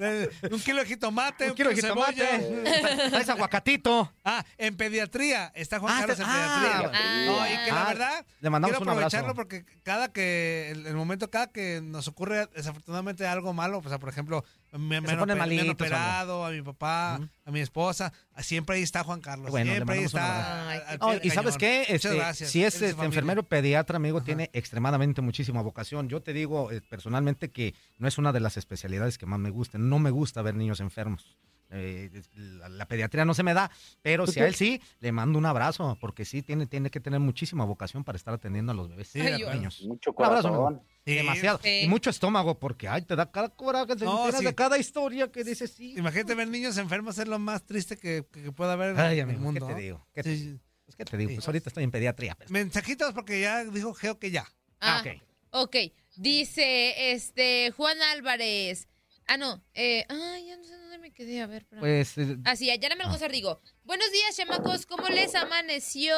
Eh, 0.00 0.28
un 0.50 0.58
kilo 0.60 0.80
de 0.80 0.86
jitomate, 0.86 1.44
un, 1.44 1.50
Un 1.50 1.56
kilo 1.56 1.70
de 1.70 1.76
jitomate. 1.76 3.08
Traes 3.10 3.28
aguacatito. 3.28 4.12
Ah, 4.24 4.44
en 4.58 4.76
pediatría. 4.76 5.52
Está 5.54 5.78
Juan 5.78 5.94
Ah, 5.96 6.00
Carlos 6.00 6.18
en 6.18 6.26
pediatría. 6.26 6.90
ah. 6.92 7.24
no, 7.26 7.46
y 7.46 7.64
que 7.64 7.70
la 7.72 7.82
Ah, 7.82 7.88
verdad, 7.88 8.26
le 8.40 8.50
mandamos 8.50 8.76
quiero 8.76 8.90
un 8.92 8.96
aprovecharlo 8.98 9.34
porque 9.34 9.64
cada 9.84 10.12
que, 10.12 10.70
el, 10.72 10.86
el 10.86 10.94
momento 10.96 11.30
cada 11.30 11.46
que 11.48 11.80
nos 11.82 12.08
ocurre 12.08 12.46
desafortunadamente 12.48 13.26
algo 13.26 13.52
malo, 13.52 13.78
o 13.84 13.88
sea, 13.88 13.98
por 14.00 14.08
ejemplo, 14.08 14.44
me, 14.72 15.00
me 15.00 15.00
me 15.02 15.32
han 15.32 15.38
malitos 15.38 15.68
o 15.68 15.72
operado, 15.72 16.46
a 16.46 16.50
mi 16.50 16.62
papá, 16.62 17.20
a 17.44 17.50
mi 17.50 17.60
esposa, 17.60 18.12
siempre 18.38 18.76
ahí 18.76 18.82
está 18.82 19.04
Juan 19.04 19.20
Carlos. 19.20 19.50
Bueno, 19.50 19.72
siempre 19.72 19.98
ahí 19.98 20.04
está. 20.04 20.70
al- 20.70 21.00
al 21.02 21.18
del 21.18 21.26
y 21.26 21.30
sabes 21.30 21.56
qué, 21.58 21.78
Muchas 21.88 22.04
Este, 22.04 22.16
gracias. 22.16 22.50
si 22.50 22.64
es 22.64 22.80
este, 22.80 23.04
enfermero 23.04 23.42
pediatra, 23.42 23.96
amigo, 23.96 24.22
tiene 24.22 24.50
extremadamente 24.52 25.20
muchísima 25.20 25.60
vocación. 25.62 26.08
Yo 26.08 26.22
te 26.22 26.32
digo 26.32 26.70
eh, 26.72 26.80
personalmente 26.88 27.50
que 27.50 27.74
no 27.98 28.08
es 28.08 28.18
una 28.18 28.32
de 28.32 28.40
las 28.40 28.56
especialidades 28.56 29.18
que 29.18 29.26
más 29.26 29.38
me 29.38 29.50
gustan. 29.50 29.88
No 29.88 29.98
me 29.98 30.10
gusta 30.10 30.42
ver 30.42 30.54
niños 30.54 30.80
enfermos. 30.80 31.36
Eh, 31.74 32.10
la, 32.34 32.68
la 32.68 32.86
pediatría 32.86 33.24
no 33.24 33.32
se 33.34 33.42
me 33.42 33.54
da, 33.54 33.70
pero 34.02 34.26
si 34.26 34.40
a 34.40 34.46
él 34.46 34.54
sí, 34.54 34.80
le 35.00 35.10
mando 35.10 35.38
un 35.38 35.46
abrazo, 35.46 35.96
porque 36.00 36.24
sí 36.24 36.42
tiene, 36.42 36.66
tiene 36.66 36.90
que 36.90 37.00
tener 37.00 37.18
muchísima 37.18 37.64
vocación 37.64 38.04
para 38.04 38.16
estar 38.16 38.34
atendiendo 38.34 38.72
a 38.72 38.74
los 38.74 38.88
bebés 38.90 39.08
Sí, 39.08 39.18
los 39.22 39.54
niños. 39.54 39.82
Mucho 39.82 40.12
Un 40.16 40.24
abrazo, 40.24 40.48
corazón. 40.50 40.82
Sí. 41.06 41.14
Demasiado. 41.14 41.60
Sí. 41.62 41.80
Y 41.84 41.88
mucho 41.88 42.10
estómago, 42.10 42.58
porque 42.58 42.88
ay, 42.88 43.02
te 43.02 43.16
da 43.16 43.30
cada 43.30 43.48
coraje, 43.48 43.96
te 43.96 44.04
No, 44.04 44.18
enteras 44.20 44.40
sí. 44.40 44.44
de 44.46 44.54
cada 44.54 44.78
historia 44.78 45.32
que 45.32 45.42
dices 45.44 45.72
sí. 45.72 45.94
Imagínate 45.96 46.34
ver 46.34 46.48
niños 46.48 46.76
enfermos 46.76 47.16
es 47.18 47.26
lo 47.26 47.38
más 47.38 47.64
triste 47.64 47.96
que, 47.96 48.26
que 48.30 48.52
pueda 48.52 48.74
haber 48.74 48.98
Ay, 49.00 49.20
en 49.20 49.30
el 49.30 49.34
amigo, 49.36 49.52
¿qué 49.52 49.60
mundo. 49.60 49.74
te 49.74 49.80
digo? 49.80 50.06
¿Qué 50.14 50.22
te, 50.22 50.58
pues, 50.84 50.96
¿qué 50.96 51.04
te 51.04 51.16
digo? 51.16 51.30
Sí. 51.30 51.34
Pues 51.36 51.46
ahorita 51.48 51.68
estoy 51.70 51.84
en 51.84 51.90
pediatría. 51.90 52.34
pues. 52.34 52.50
Mensajitos 52.50 53.12
porque 53.14 53.40
ya 53.40 53.64
dijo 53.64 53.94
Geo 53.94 54.18
que 54.18 54.30
ya. 54.30 54.44
Ah, 54.80 55.02
Ah, 55.04 55.10
ok. 55.52 55.68
ok. 55.68 55.76
Dice 56.16 57.12
este 57.12 57.70
Juan 57.72 58.00
Álvarez. 58.14 58.88
Ah, 59.26 59.36
no. 59.36 59.62
Eh, 59.74 60.04
ay, 60.08 60.46
ya 60.46 60.56
no 60.56 60.64
sé 60.64 60.76
me 61.02 61.12
quedé. 61.12 61.42
A 61.42 61.46
ver. 61.48 61.66
Pues 61.80 62.16
eh, 62.16 62.38
Así, 62.44 62.70
allá 62.70 62.88
me 62.96 63.02
Algozar 63.02 63.32
digo. 63.32 63.60
Buenos 63.82 64.10
días, 64.12 64.36
chamacos. 64.36 64.86
¿Cómo 64.86 65.08
les 65.08 65.34
amaneció 65.34 66.14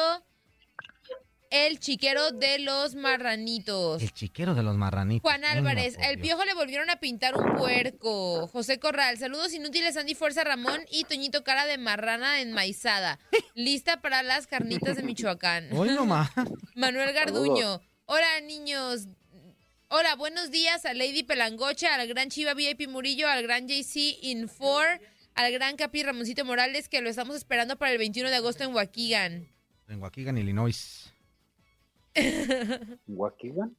el 1.49 1.79
chiquero 1.79 2.31
de 2.31 2.59
los 2.59 2.93
marranitos? 2.93 4.03
el 4.03 4.13
chiquero 4.13 4.53
de 4.53 4.61
los 4.61 4.77
marranitos. 4.77 5.23
Juan 5.23 5.43
Álvarez, 5.43 5.97
el 5.99 6.19
piojo 6.19 6.45
le 6.45 6.53
volvieron 6.53 6.91
a 6.91 6.99
pintar 6.99 7.35
un 7.35 7.55
puerco. 7.55 8.47
José 8.47 8.79
Corral, 8.79 9.17
saludos 9.17 9.53
inútiles, 9.53 9.97
Andy 9.97 10.13
Fuerza 10.13 10.43
Ramón 10.43 10.81
y 10.91 11.05
Toñito 11.05 11.43
Cara 11.43 11.65
de 11.65 11.79
Marrana 11.79 12.39
enmaizada. 12.41 13.19
Lista 13.55 14.01
para 14.01 14.21
las 14.21 14.45
carnitas 14.45 14.97
de 14.97 15.03
Michoacán. 15.03 15.69
Hoy 15.75 15.89
nomás. 15.89 16.29
Manuel 16.75 17.11
Garduño. 17.11 17.81
Hola, 18.05 18.39
niños. 18.41 19.07
Hola, 19.89 20.15
buenos 20.15 20.51
días 20.51 20.85
a 20.85 20.93
Lady 20.93 21.23
Pelangocha, 21.23 21.93
al 21.95 22.07
gran 22.07 22.29
Chiva 22.29 22.53
VIP 22.53 22.87
Murillo, 22.89 23.27
al 23.29 23.43
gran 23.43 23.67
JC 23.67 24.17
Infor, 24.23 24.85
al 25.35 25.51
gran 25.51 25.75
Capi 25.77 26.03
Ramoncito 26.03 26.43
Morales, 26.43 26.89
que 26.89 27.01
lo 27.01 27.09
estamos 27.09 27.35
esperando 27.35 27.77
para 27.77 27.91
el 27.91 27.97
21 27.97 28.29
de 28.29 28.35
agosto 28.35 28.63
en 28.63 28.73
Waukegan. 28.73 29.47
En 29.87 30.01
Waukegan, 30.01 30.37
Illinois. 30.37 31.13
¿Waukegan? 33.07 33.75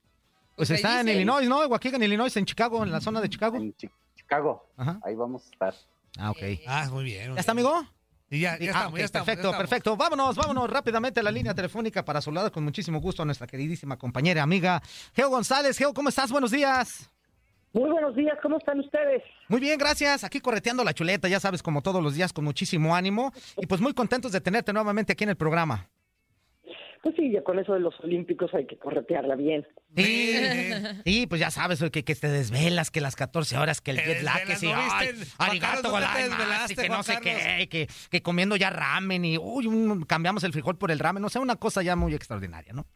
Pues 0.54 0.70
está 0.70 1.00
en. 1.00 1.08
Illinois, 1.08 1.46
¿no? 1.48 1.66
Waukegan, 1.66 2.02
Illinois, 2.02 2.34
en 2.36 2.46
Chicago, 2.46 2.82
en 2.84 2.92
la 2.92 3.00
zona 3.00 3.20
de 3.20 3.28
Chicago. 3.28 3.56
En 3.56 3.74
Chi- 3.74 3.90
Chicago. 4.16 4.70
Ajá. 4.76 5.00
Ahí 5.04 5.14
vamos 5.14 5.44
a 5.46 5.50
estar. 5.50 5.74
Ah, 6.18 6.30
ok. 6.30 6.38
Ah, 6.66 6.88
muy 6.90 7.04
bien. 7.04 7.34
¿Ya 7.34 7.40
está, 7.40 7.52
amigo? 7.52 7.86
Y 8.28 8.40
ya, 8.40 8.58
ya 8.58 8.66
ah, 8.66 8.66
estamos, 8.66 8.92
ok, 8.92 8.98
ya 8.98 9.04
estamos. 9.04 9.26
perfecto, 9.26 9.42
ya 9.42 9.50
estamos. 9.50 9.56
perfecto. 9.56 9.96
Vámonos, 9.96 10.36
vámonos 10.36 10.70
rápidamente 10.70 11.20
a 11.20 11.22
la 11.22 11.30
línea 11.30 11.54
telefónica 11.54 12.04
para 12.04 12.20
saludar 12.20 12.50
con 12.50 12.64
muchísimo 12.64 13.00
gusto 13.00 13.22
a 13.22 13.24
nuestra 13.24 13.46
queridísima 13.46 13.96
compañera, 13.96 14.42
amiga 14.42 14.82
Geo 15.14 15.30
González. 15.30 15.78
Geo, 15.78 15.94
¿cómo 15.94 16.08
estás? 16.08 16.30
Buenos 16.32 16.50
días. 16.50 17.10
Muy 17.72 17.90
buenos 17.90 18.16
días, 18.16 18.38
¿cómo 18.42 18.56
están 18.56 18.80
ustedes? 18.80 19.22
Muy 19.48 19.60
bien, 19.60 19.78
gracias. 19.78 20.24
Aquí 20.24 20.40
correteando 20.40 20.82
la 20.82 20.94
chuleta, 20.94 21.28
ya 21.28 21.40
sabes, 21.40 21.62
como 21.62 21.82
todos 21.82 22.02
los 22.02 22.14
días, 22.14 22.32
con 22.32 22.44
muchísimo 22.44 22.96
ánimo. 22.96 23.32
Y 23.58 23.66
pues 23.66 23.82
muy 23.82 23.92
contentos 23.92 24.32
de 24.32 24.40
tenerte 24.40 24.72
nuevamente 24.72 25.12
aquí 25.12 25.24
en 25.24 25.30
el 25.30 25.36
programa. 25.36 25.86
Pues 27.06 27.14
sí, 27.14 27.30
ya 27.30 27.40
con 27.44 27.56
eso 27.60 27.72
de 27.72 27.78
los 27.78 27.94
olímpicos 28.00 28.52
hay 28.52 28.66
que 28.66 28.76
corretearla 28.78 29.36
bien. 29.36 29.64
Sí, 29.96 30.34
sí, 31.04 31.26
pues 31.28 31.40
ya 31.40 31.52
sabes 31.52 31.80
que, 31.92 32.02
que 32.02 32.14
te 32.16 32.26
desvelas, 32.26 32.90
que 32.90 33.00
las 33.00 33.14
14 33.14 33.56
horas, 33.58 33.80
que 33.80 33.92
el 33.92 33.98
jet 33.98 34.22
lag, 34.22 34.44
que 34.44 34.56
sí, 34.56 34.66
¿no 34.66 34.74
ay, 34.76 35.10
arigato, 35.38 35.82
Carlos, 35.82 35.92
¿no 35.92 35.98
te 35.98 36.04
gozaimasu, 36.04 36.30
desvelaste, 36.36 36.72
y 36.72 36.76
que 36.76 36.88
no 36.88 37.02
sé 37.04 37.18
qué, 37.22 37.68
que, 37.68 37.88
que 38.10 38.22
comiendo 38.22 38.56
ya 38.56 38.70
ramen 38.70 39.24
y 39.24 39.38
uy, 39.38 39.68
un- 39.68 40.02
cambiamos 40.02 40.42
el 40.42 40.52
frijol 40.52 40.76
por 40.78 40.90
el 40.90 40.98
ramen, 40.98 41.24
o 41.24 41.28
sea, 41.28 41.40
una 41.40 41.54
cosa 41.54 41.80
ya 41.84 41.94
muy 41.94 42.12
extraordinaria, 42.12 42.72
¿no? 42.72 42.86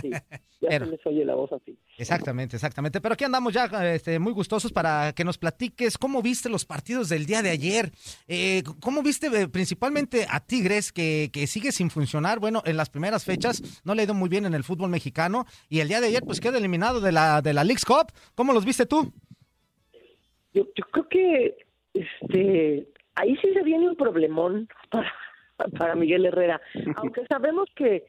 Sí, 0.00 0.10
ya 0.10 0.20
Pero- 0.68 0.86
se 0.86 0.90
les 0.92 1.06
oye 1.06 1.24
la 1.24 1.34
voz 1.34 1.52
así. 1.52 1.76
Exactamente, 1.98 2.56
exactamente. 2.56 3.00
Pero 3.00 3.14
aquí 3.14 3.24
andamos 3.24 3.52
ya 3.52 3.64
este, 3.94 4.18
muy 4.18 4.32
gustosos 4.32 4.72
para 4.72 5.12
que 5.12 5.24
nos 5.24 5.38
platiques 5.38 5.98
cómo 5.98 6.22
viste 6.22 6.48
los 6.48 6.64
partidos 6.64 7.08
del 7.08 7.26
día 7.26 7.42
de 7.42 7.50
ayer. 7.50 7.90
Eh, 8.28 8.62
¿Cómo 8.80 9.02
viste 9.02 9.26
eh, 9.28 9.48
principalmente 9.48 10.26
a 10.28 10.40
Tigres 10.40 10.92
que, 10.92 11.30
que 11.32 11.46
sigue 11.46 11.72
sin 11.72 11.90
funcionar? 11.90 12.38
Bueno, 12.38 12.62
en 12.64 12.76
las 12.76 12.90
primeras 12.90 13.24
fechas 13.24 13.82
no 13.84 13.94
le 13.94 14.02
ha 14.02 14.04
ido 14.04 14.14
muy 14.14 14.28
bien 14.28 14.46
en 14.46 14.54
el 14.54 14.64
fútbol 14.64 14.90
mexicano 14.90 15.46
y 15.68 15.80
el 15.80 15.88
día 15.88 16.00
de 16.00 16.06
ayer 16.08 16.22
pues 16.24 16.40
queda 16.40 16.58
eliminado 16.58 17.00
de 17.00 17.12
la, 17.12 17.42
de 17.42 17.52
la 17.54 17.64
Leagues 17.64 17.84
Cup. 17.84 18.12
¿Cómo 18.34 18.52
los 18.52 18.64
viste 18.64 18.86
tú? 18.86 19.12
Yo, 20.52 20.64
yo 20.76 20.84
creo 20.90 21.08
que 21.08 21.56
este 21.94 22.88
ahí 23.14 23.36
sí 23.42 23.52
se 23.52 23.62
viene 23.62 23.88
un 23.88 23.96
problemón 23.96 24.68
para, 24.90 25.12
para 25.78 25.94
Miguel 25.94 26.26
Herrera. 26.26 26.60
Aunque 26.96 27.26
sabemos 27.26 27.68
que, 27.76 28.04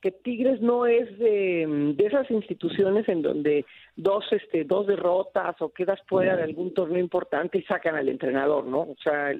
que 0.00 0.10
Tigres 0.10 0.60
no 0.60 0.86
es 0.86 1.18
de, 1.18 1.94
de 1.96 2.06
esas 2.06 2.30
instituciones 2.30 3.08
en 3.08 3.22
donde 3.22 3.66
dos 3.94 4.24
este 4.30 4.64
dos 4.64 4.86
derrotas 4.86 5.60
o 5.60 5.70
quedas 5.70 6.00
fuera 6.06 6.36
de 6.36 6.44
algún 6.44 6.72
torneo 6.72 7.00
importante 7.00 7.58
y 7.58 7.62
sacan 7.62 7.94
al 7.94 8.08
entrenador, 8.08 8.64
¿no? 8.66 8.80
O 8.80 8.96
sea, 9.02 9.32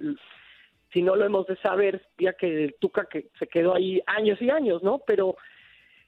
si 0.92 1.02
no 1.02 1.16
lo 1.16 1.24
hemos 1.24 1.46
de 1.46 1.56
saber, 1.56 2.06
ya 2.18 2.34
que 2.34 2.64
el 2.64 2.74
Tuca 2.78 3.06
que 3.06 3.28
se 3.38 3.46
quedó 3.46 3.74
ahí 3.74 4.00
años 4.06 4.40
y 4.42 4.50
años, 4.50 4.82
¿no? 4.82 5.00
Pero 5.06 5.36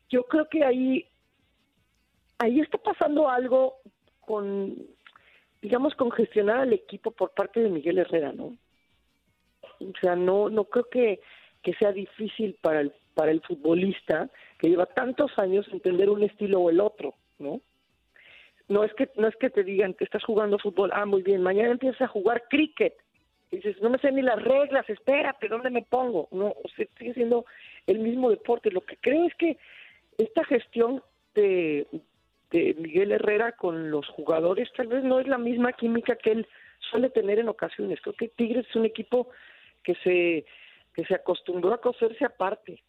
yo 0.08 0.24
creo 0.24 0.48
que 0.48 0.64
ahí 0.64 1.06
ahí 2.38 2.60
está 2.60 2.78
pasando 2.78 3.28
algo 3.28 3.76
con 4.20 4.76
digamos, 5.60 5.94
congestionar 5.94 6.60
al 6.60 6.72
equipo 6.72 7.10
por 7.10 7.32
parte 7.32 7.60
de 7.60 7.70
Miguel 7.70 7.98
Herrera, 7.98 8.32
¿no? 8.32 8.56
O 9.80 9.92
sea, 10.00 10.16
no, 10.16 10.48
no 10.48 10.64
creo 10.64 10.88
que, 10.88 11.20
que 11.62 11.74
sea 11.74 11.92
difícil 11.92 12.56
para 12.60 12.80
el, 12.80 12.92
para 13.18 13.32
el 13.32 13.40
futbolista 13.40 14.30
que 14.60 14.68
lleva 14.68 14.86
tantos 14.86 15.36
años 15.40 15.66
entender 15.72 16.08
un 16.08 16.22
estilo 16.22 16.60
o 16.60 16.70
el 16.70 16.80
otro, 16.80 17.14
¿no? 17.40 17.60
No 18.68 18.84
es 18.84 18.94
que, 18.94 19.10
no 19.16 19.26
es 19.26 19.34
que 19.34 19.50
te 19.50 19.64
digan 19.64 19.94
que 19.94 20.04
estás 20.04 20.22
jugando 20.22 20.56
fútbol, 20.56 20.92
ah, 20.94 21.04
muy 21.04 21.22
bien, 21.22 21.42
mañana 21.42 21.72
empiezas 21.72 22.02
a 22.02 22.06
jugar 22.06 22.44
cricket. 22.48 22.94
Y 23.50 23.56
dices, 23.56 23.82
no 23.82 23.90
me 23.90 23.98
sé 23.98 24.12
ni 24.12 24.22
las 24.22 24.40
reglas, 24.40 24.88
espérate, 24.88 25.48
¿dónde 25.48 25.68
me 25.68 25.82
pongo? 25.82 26.28
No, 26.30 26.46
o 26.46 26.62
sigue 26.96 27.12
siendo 27.12 27.44
el 27.88 27.98
mismo 27.98 28.30
deporte. 28.30 28.70
Lo 28.70 28.82
que 28.82 28.96
creo 28.98 29.26
es 29.26 29.34
que 29.34 29.58
esta 30.16 30.44
gestión 30.44 31.02
de, 31.34 31.88
de 32.52 32.76
Miguel 32.78 33.10
Herrera 33.10 33.50
con 33.50 33.90
los 33.90 34.06
jugadores 34.10 34.68
tal 34.76 34.86
vez 34.86 35.02
no 35.02 35.18
es 35.18 35.26
la 35.26 35.38
misma 35.38 35.72
química 35.72 36.14
que 36.14 36.30
él 36.30 36.46
suele 36.78 37.10
tener 37.10 37.40
en 37.40 37.48
ocasiones. 37.48 38.00
Creo 38.00 38.14
que 38.14 38.28
Tigres 38.28 38.66
es 38.68 38.76
un 38.76 38.84
equipo 38.84 39.28
que 39.82 39.96
se 40.04 40.46
que 40.98 41.04
se 41.04 41.14
acostumbró 41.14 41.72
a 41.72 41.80
coserse 41.80 42.24
aparte. 42.24 42.82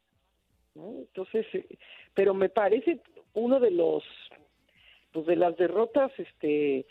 ¿No? 0.80 1.00
Entonces, 1.00 1.46
eh, 1.54 1.78
pero 2.14 2.34
me 2.34 2.50
parece 2.50 3.02
uno 3.34 3.60
de 3.60 3.72
los 3.72 4.04
pues 5.12 5.26
de 5.26 5.36
las 5.36 5.56
derrotas 5.58 6.12
este 6.18 6.86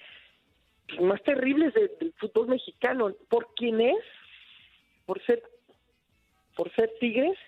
más 1.01 1.23
terribles 1.23 1.73
de- 1.75 1.89
del 2.01 2.13
fútbol 2.15 2.49
mexicano 2.49 3.13
por 3.29 3.55
quién 3.55 3.81
es, 3.81 4.05
por 5.07 5.23
ser 5.25 5.43
por 6.57 6.73
ser 6.75 6.93
Tigres 6.99 7.39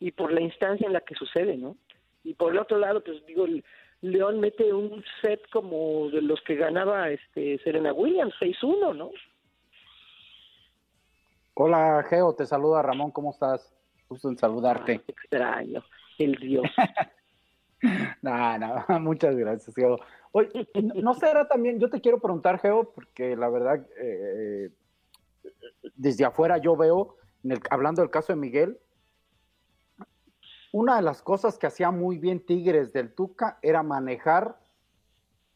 y 0.00 0.10
por 0.12 0.32
la 0.32 0.40
instancia 0.42 0.86
en 0.86 0.92
la 0.92 1.00
que 1.00 1.14
sucede, 1.14 1.56
¿no? 1.56 1.76
Y 2.24 2.34
por 2.34 2.52
el 2.52 2.58
otro 2.58 2.78
lado, 2.78 3.02
pues 3.02 3.24
digo, 3.26 3.46
el 3.46 3.64
León 4.02 4.38
mete 4.40 4.72
un 4.72 5.02
set 5.22 5.40
como 5.50 6.08
de 6.10 6.20
los 6.22 6.40
que 6.42 6.54
ganaba 6.56 7.10
este 7.10 7.58
Serena 7.64 7.92
Williams, 7.92 8.34
6-1, 8.40 8.94
¿no? 8.94 9.10
Hola, 11.54 12.04
Geo, 12.08 12.34
te 12.34 12.46
saluda 12.46 12.82
Ramón, 12.82 13.10
¿cómo 13.10 13.30
estás? 13.30 13.74
Gusto 14.08 14.28
en 14.30 14.38
saludarte. 14.38 15.02
Extraño, 15.06 15.82
el 16.18 16.34
Dios. 16.36 16.64
No, 18.22 18.58
no, 18.58 18.84
muchas 19.00 19.36
gracias, 19.36 19.72
Geo. 19.72 20.00
Oye, 20.32 20.68
no- 20.82 20.94
no 21.00 21.14
será 21.14 21.46
también, 21.46 21.78
yo 21.78 21.88
te 21.88 22.00
quiero 22.00 22.18
preguntar, 22.18 22.58
Geo, 22.58 22.90
porque 22.92 23.36
la 23.36 23.48
verdad, 23.48 23.86
eh, 24.02 24.70
desde 25.94 26.24
afuera 26.24 26.58
yo 26.58 26.74
veo, 26.76 27.14
en 27.44 27.52
el- 27.52 27.60
hablando 27.70 28.02
del 28.02 28.10
caso 28.10 28.32
de 28.32 28.36
Miguel, 28.40 28.80
una 30.72 30.96
de 30.96 31.02
las 31.02 31.22
cosas 31.22 31.56
que 31.56 31.68
hacía 31.68 31.92
muy 31.92 32.18
bien 32.18 32.44
Tigres 32.44 32.92
del 32.92 33.14
Tuca 33.14 33.60
era 33.62 33.84
manejar 33.84 34.58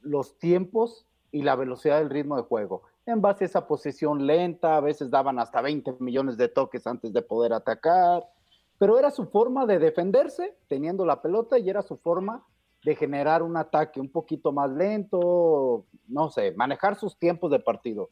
los 0.00 0.38
tiempos 0.38 1.04
y 1.32 1.42
la 1.42 1.56
velocidad 1.56 1.98
del 1.98 2.08
ritmo 2.10 2.36
de 2.36 2.44
juego. 2.44 2.84
En 3.04 3.20
base 3.20 3.42
a 3.42 3.46
esa 3.48 3.66
posesión 3.66 4.28
lenta, 4.28 4.76
a 4.76 4.80
veces 4.80 5.10
daban 5.10 5.40
hasta 5.40 5.60
20 5.60 5.96
millones 5.98 6.36
de 6.36 6.46
toques 6.48 6.86
antes 6.86 7.12
de 7.12 7.22
poder 7.22 7.52
atacar, 7.52 8.22
pero 8.82 8.98
era 8.98 9.12
su 9.12 9.26
forma 9.26 9.64
de 9.64 9.78
defenderse 9.78 10.56
teniendo 10.66 11.06
la 11.06 11.22
pelota 11.22 11.56
y 11.56 11.70
era 11.70 11.82
su 11.82 11.98
forma 11.98 12.44
de 12.82 12.96
generar 12.96 13.44
un 13.44 13.56
ataque 13.56 14.00
un 14.00 14.08
poquito 14.08 14.50
más 14.50 14.68
lento, 14.72 15.86
no 16.08 16.30
sé, 16.30 16.50
manejar 16.56 16.96
sus 16.96 17.16
tiempos 17.16 17.52
de 17.52 17.60
partido. 17.60 18.10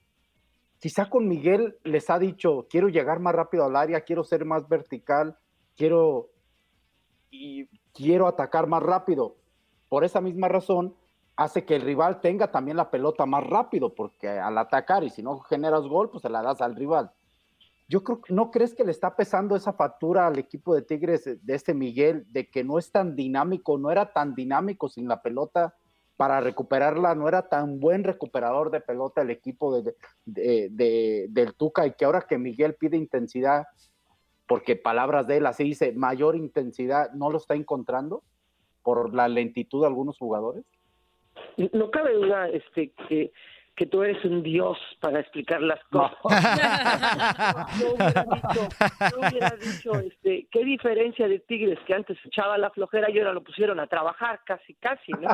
Quizá 0.79 1.11
con 1.11 1.27
Miguel 1.27 1.77
les 1.83 2.09
ha 2.09 2.21
dicho, 2.21 2.69
quiero 2.71 2.89
llegar 2.89 3.19
más 3.19 3.35
rápido 3.35 3.65
al 3.65 3.75
área, 3.75 4.03
quiero 4.03 4.23
ser 4.23 4.45
más 4.45 4.69
vertical, 4.69 5.37
quiero 5.77 6.29
y 7.33 7.67
quiero 7.93 8.29
atacar 8.29 8.69
más 8.69 8.85
rápido. 8.85 9.39
Por 9.89 10.05
esa 10.05 10.21
misma 10.21 10.47
razón, 10.47 10.95
hace 11.35 11.65
que 11.65 11.75
el 11.75 11.83
rival 11.83 12.21
tenga 12.21 12.53
también 12.53 12.77
la 12.77 12.93
pelota 12.93 13.27
más 13.27 13.45
rápido, 13.45 13.93
porque 13.93 14.29
al 14.29 14.57
atacar 14.57 15.03
y 15.03 15.11
si 15.11 15.21
no 15.21 15.41
generas 15.41 15.83
gol, 15.89 16.11
pues 16.11 16.23
se 16.23 16.29
la 16.29 16.43
das 16.43 16.61
al 16.61 16.77
rival. 16.77 17.11
Yo 17.91 18.05
creo 18.05 18.21
no 18.29 18.53
crees 18.53 18.73
que 18.73 18.85
le 18.85 18.93
está 18.93 19.17
pesando 19.17 19.57
esa 19.57 19.73
factura 19.73 20.29
al 20.29 20.39
equipo 20.39 20.77
de 20.77 20.83
Tigres 20.83 21.25
de 21.45 21.55
este 21.55 21.75
Miguel, 21.75 22.25
de 22.33 22.49
que 22.49 22.63
no 22.63 22.79
es 22.79 22.93
tan 22.93 23.17
dinámico, 23.17 23.79
no 23.79 23.91
era 23.91 24.13
tan 24.13 24.37
dinámico 24.37 24.89
sin 24.89 25.09
la 25.09 25.21
pelota 25.21 25.75
para 26.17 26.41
recuperarla, 26.41 27.17
no 27.17 27.27
era 27.27 27.49
tan 27.49 27.81
buen 27.81 28.05
recuperador 28.05 28.71
de 28.71 28.81
pelota 28.81 29.23
el 29.23 29.31
equipo 29.31 29.83
de- 29.83 29.97
de- 30.25 31.27
del 31.31 31.55
Tuca 31.55 31.85
y 31.85 31.95
que 31.95 32.05
ahora 32.05 32.21
que 32.29 32.39
Miguel 32.39 32.77
pide 32.77 32.97
intensidad, 32.97 33.67
porque 34.47 34.77
palabras 34.77 35.27
de 35.27 35.39
él 35.39 35.47
así 35.47 35.65
dice, 35.65 35.93
mayor 35.93 36.37
intensidad, 36.37 37.11
no 37.13 37.29
lo 37.31 37.39
está 37.39 37.55
encontrando 37.55 38.23
por 38.85 39.13
la 39.15 39.27
lentitud 39.27 39.81
de 39.81 39.89
algunos 39.89 40.17
jugadores. 40.17 40.65
No 41.73 41.91
cabe 41.91 42.15
duda 42.15 42.49
este, 42.51 42.93
que, 43.09 43.33
que 43.77 43.87
tú 43.87 44.03
eres 44.03 44.23
un 44.25 44.43
dios 44.43 44.79
para 45.01 45.21
explicar 45.21 45.63
las 45.63 45.83
cosas. 45.85 46.19
Yo 47.81 47.95
hubiera 47.95 48.25
dicho, 48.25 48.69
yo 49.11 49.21
hubiera 49.21 49.57
dicho, 49.57 49.99
este, 50.01 50.47
qué 50.51 50.65
diferencia 50.65 51.29
de 51.29 51.39
Tigres 51.41 51.79
que 51.87 51.95
antes 51.95 52.19
echaba 52.25 52.59
la 52.59 52.71
flojera 52.71 53.11
y 53.11 53.19
ahora 53.19 53.33
lo 53.33 53.43
pusieron 53.43 53.81
a 53.81 53.87
trabajar 53.87 54.41
casi, 54.45 54.75
casi, 54.75 55.13
¿no? 55.13 55.29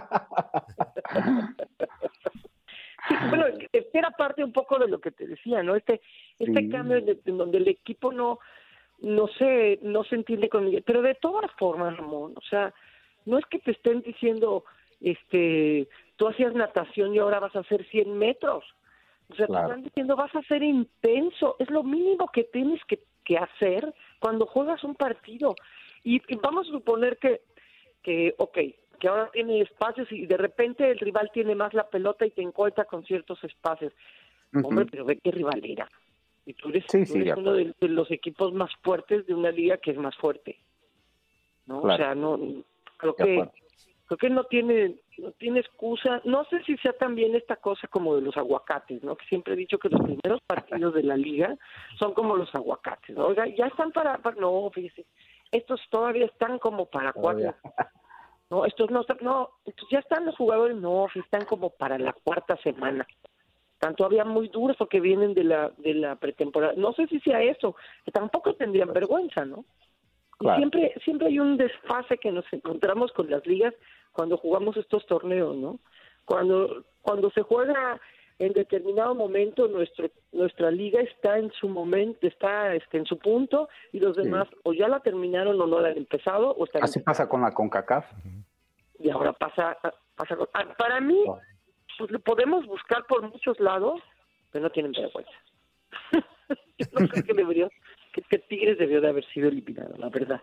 Sí, 3.09 3.15
bueno, 3.29 3.47
es 3.73 3.87
que 3.93 3.99
era 3.99 4.11
parte 4.11 4.45
un 4.45 4.53
poco 4.53 4.79
de 4.79 4.89
lo 4.89 5.01
que 5.01 5.11
te 5.11 5.27
decía, 5.27 5.63
¿no? 5.63 5.77
Este, 5.77 6.01
este 6.39 6.61
Sí. 6.61 6.69
cambio 6.69 6.99
en, 6.99 7.21
en 7.25 7.39
donde 7.39 7.59
el 7.59 7.69
equipo 7.69 8.13
no, 8.13 8.39
no 9.01 9.29
se, 9.29 9.79
no 9.83 10.05
se 10.05 10.17
entiende 10.17 10.49
con 10.49 10.65
Miguel. 10.65 10.83
Pero 10.87 11.03
de 11.03 11.15
todas 11.15 11.51
formas, 11.59 11.97
Ramón, 11.97 12.35
o 12.37 12.41
sea, 12.43 12.73
no 13.25 13.39
es 13.39 13.47
que 13.47 13.59
te 13.59 13.73
estén 13.73 14.03
diciendo, 14.03 14.65
este, 15.01 15.89
tú 16.17 16.29
hacías 16.29 16.55
natación 16.55 17.15
y 17.15 17.19
ahora 17.19 17.41
vas 17.41 17.55
a 17.57 17.61
hacer 17.61 17.85
100 17.87 18.17
metros. 18.19 18.65
O 19.31 19.35
sea, 19.35 19.47
Claro. 19.47 19.67
te 19.67 19.73
están 19.73 19.85
diciendo, 19.85 20.17
vas 20.17 20.35
a 20.35 20.43
ser 20.43 20.63
intenso. 20.63 21.57
Es 21.59 21.71
lo 21.71 21.83
mínimo 21.83 22.29
que 22.33 22.45
tienes 22.45 22.81
que, 22.85 23.01
que 23.25 23.37
hacer 23.39 23.93
cuando 24.21 24.47
juegas 24.47 24.83
un 24.85 24.95
partido. 24.95 25.55
Y, 26.05 26.23
y 26.33 26.37
vamos 26.37 26.69
a 26.69 26.73
suponer 26.73 27.19
que, 27.19 27.41
que, 28.03 28.35
ok, 28.39 28.59
que 29.01 29.09
ahora 29.09 29.31
tiene 29.33 29.61
espacios 29.61 30.11
y 30.13 30.27
de 30.27 30.37
repente 30.37 30.89
el 30.91 30.99
rival 30.99 31.31
tiene 31.35 31.55
más 31.55 31.75
la 31.75 31.89
pelota 31.89 32.25
y 32.25 32.31
te 32.31 32.43
encuentra 32.43 32.85
con 32.85 33.05
ciertos 33.05 33.43
espacios. 33.45 33.93
Hombre, 34.55 34.87
pero 34.91 35.05
ve 35.05 35.19
qué 35.19 35.31
rival 35.33 35.61
era. 35.65 35.91
Y 36.47 36.55
tú 36.55 36.69
eres, 36.69 36.85
Sí, 36.89 37.01
tú 37.05 37.13
sí, 37.15 37.19
eres 37.19 37.35
de 37.35 37.41
uno 37.41 37.53
de, 37.53 37.75
de 37.81 37.89
los 37.89 38.09
equipos 38.13 38.53
más 38.55 38.71
fuertes 38.83 39.27
de 39.27 39.35
una 39.35 39.51
liga 39.51 39.77
que 39.79 39.91
es 39.91 39.99
más 39.99 40.17
fuerte. 40.17 40.57
¿no? 41.67 41.81
O 41.81 41.97
sea, 41.97 42.15
no 42.15 42.39
creo 42.97 43.15
que. 43.17 43.49
Creo 44.07 44.19
que 44.19 44.31
no 44.31 44.45
tiene 44.45 44.97
no 45.19 45.33
tiene 45.33 45.61
excusa. 45.61 46.21
No 46.25 46.45
sé 46.47 46.63
si 46.65 46.77
sea 46.79 46.93
también 46.93 47.35
esta 47.35 47.57
cosa 47.57 47.89
como 47.89 48.15
de 48.17 48.23
los 48.23 48.37
aguacates, 48.37 49.03
¿no? 49.03 49.17
Que 49.17 49.27
siempre 49.27 49.55
he 49.55 49.57
dicho 49.57 49.79
que 49.79 49.89
los 49.89 50.01
primeros 50.03 50.41
partidos 50.47 50.95
de 50.95 51.03
la 51.03 51.17
liga 51.17 51.57
son 51.99 52.13
como 52.15 52.37
los 52.37 52.55
aguacates. 52.55 53.17
¿no? 53.17 53.27
Oiga, 53.27 53.47
ya 53.49 53.67
están 53.67 53.93
para, 53.93 54.19
para- 54.19 54.37
no, 54.37 54.71
fíjese, 54.73 55.07
estos 55.51 55.81
todavía 55.91 56.27
están 56.27 56.59
como 56.59 56.87
para 56.87 57.13
cuatro. 57.13 57.55
No, 58.51 58.65
estos 58.65 58.91
no 58.91 59.01
están, 59.01 59.19
no, 59.23 59.51
estos 59.65 59.89
ya 59.91 59.99
están 59.99 60.25
los 60.27 60.37
jugadores, 60.37 60.77
no, 60.77 61.07
están 61.15 61.45
como 61.47 61.71
para 61.71 61.99
la 61.99 62.13
cuarta 62.13 62.57
semana. 62.59 63.05
Están 63.73 63.97
todavía 63.97 64.25
muy 64.25 64.49
duros 64.49 64.77
porque 64.79 65.01
vienen 65.01 65.35
de 65.35 65.45
la 65.45 65.71
de 65.79 65.95
la 65.95 66.15
pretemporada. 66.17 66.75
No 66.77 66.93
sé 66.93 67.07
si 67.09 67.19
sea 67.21 67.43
eso, 67.43 67.75
que 68.05 68.13
tampoco 68.13 68.55
tendrían 68.55 68.93
vergüenza, 68.93 69.45
¿no? 69.45 69.65
Y 70.39 70.45
Claro. 70.45 70.59
siempre 70.59 70.95
siempre 71.05 71.27
hay 71.29 71.39
un 71.41 71.57
desfase 71.57 72.19
que 72.19 72.31
nos 72.31 72.45
encontramos 72.53 73.11
con 73.13 73.29
las 73.31 73.45
ligas 73.47 73.75
cuando 74.17 74.39
jugamos 74.39 74.77
estos 74.79 75.05
torneos, 75.07 75.55
¿no? 75.57 75.79
Cuando 76.25 76.85
cuando 77.03 77.31
se 77.31 77.43
juega 77.43 78.01
en 78.39 78.53
determinado 78.53 79.15
momento 79.15 79.69
nuestro 79.69 80.09
nuestra 80.33 80.71
liga 80.71 81.01
está 81.01 81.39
en 81.39 81.53
su 81.53 81.69
momento, 81.69 82.27
está 82.27 82.75
este 82.75 82.99
en 82.99 83.07
su 83.07 83.19
punto 83.19 83.69
y 83.93 84.01
los 84.01 84.17
Sí. 84.17 84.23
demás 84.23 84.49
o 84.65 84.73
ya 84.73 84.89
la 84.89 85.01
terminaron 85.01 85.61
o 85.61 85.67
no 85.67 85.81
la 85.81 85.89
han 85.91 85.97
empezado 85.99 86.51
o 86.51 86.65
están 86.65 86.83
Así 86.83 87.01
pasa 87.01 87.29
con 87.29 87.43
la 87.43 87.53
CONCACAF. 87.53 88.07
y 88.99 89.11
ahora 89.11 89.33
pasa, 89.35 89.77
pasa 90.17 90.37
con- 90.37 90.49
ah, 90.55 90.75
para 90.79 91.01
mí 91.01 91.19
pues 91.99 92.11
lo 92.11 92.19
podemos 92.21 92.67
buscar 92.67 93.07
por 93.07 93.23
muchos 93.31 93.59
lados 93.61 94.01
pero 94.51 94.65
no 94.65 94.71
tienen 94.71 94.93
vergüenza 94.93 95.31
yo 96.79 96.87
no 97.01 97.09
creo 97.09 97.25
que 97.25 97.35
debería 97.35 97.69
que, 98.13 98.23
que 98.23 98.39
Tigres 98.39 98.79
debió 98.79 99.01
de 99.01 99.09
haber 99.09 99.25
sido 99.33 99.49
eliminado 99.49 99.95
la 99.99 100.09
verdad 100.09 100.41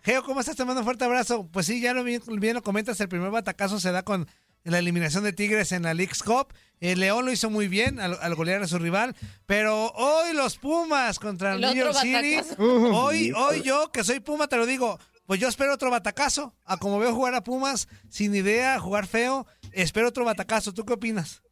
Geo, 0.00 0.22
¿cómo 0.24 0.40
estás? 0.40 0.56
Te 0.56 0.64
mando 0.64 0.80
un 0.80 0.84
fuerte 0.84 1.04
abrazo. 1.04 1.48
Pues 1.52 1.66
sí, 1.66 1.80
ya 1.80 1.94
lo 1.94 2.04
bien, 2.04 2.22
bien 2.38 2.54
lo 2.54 2.62
comentas, 2.62 3.00
el 3.00 3.08
primer 3.08 3.30
batacazo 3.30 3.78
se 3.78 3.92
da 3.92 4.02
con 4.02 4.26
la 4.64 4.78
eliminación 4.78 5.24
de 5.24 5.32
Tigres 5.32 5.72
en 5.72 5.82
la 5.82 5.94
League's 5.94 6.22
Cup. 6.22 6.52
El 6.80 7.00
León 7.00 7.24
lo 7.24 7.32
hizo 7.32 7.50
muy 7.50 7.68
bien 7.68 8.00
al, 8.00 8.16
al 8.20 8.34
golear 8.34 8.62
a 8.62 8.66
su 8.66 8.78
rival, 8.78 9.14
pero 9.46 9.92
hoy 9.92 10.34
los 10.34 10.58
Pumas 10.58 11.18
contra 11.18 11.54
el 11.54 11.62
El 11.62 11.74
New 11.74 11.84
York 11.84 11.94
City. 11.94 12.40
Hoy, 12.58 13.32
hoy 13.32 13.62
yo, 13.62 13.90
que 13.92 14.04
soy 14.04 14.20
Puma, 14.20 14.48
te 14.48 14.56
lo 14.56 14.66
digo, 14.66 14.98
pues 15.26 15.40
yo 15.40 15.48
espero 15.48 15.74
otro 15.74 15.90
batacazo. 15.90 16.54
A 16.64 16.76
como 16.76 16.98
veo 16.98 17.14
jugar 17.14 17.34
a 17.34 17.44
Pumas, 17.44 17.88
sin 18.08 18.34
idea, 18.34 18.78
jugar 18.80 19.06
feo, 19.06 19.46
espero 19.72 20.08
otro 20.08 20.24
batacazo. 20.24 20.74
¿Tú 20.74 20.84
qué 20.84 20.94
opinas? 20.94 21.42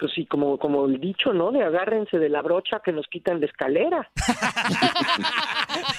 pues 0.00 0.12
sí 0.14 0.24
como 0.26 0.58
como 0.58 0.86
el 0.86 0.98
dicho 0.98 1.34
no 1.34 1.52
de 1.52 1.62
agárrense 1.62 2.18
de 2.18 2.30
la 2.30 2.40
brocha 2.40 2.80
que 2.82 2.90
nos 2.90 3.06
quitan 3.06 3.38
la 3.38 3.46
escalera 3.46 4.10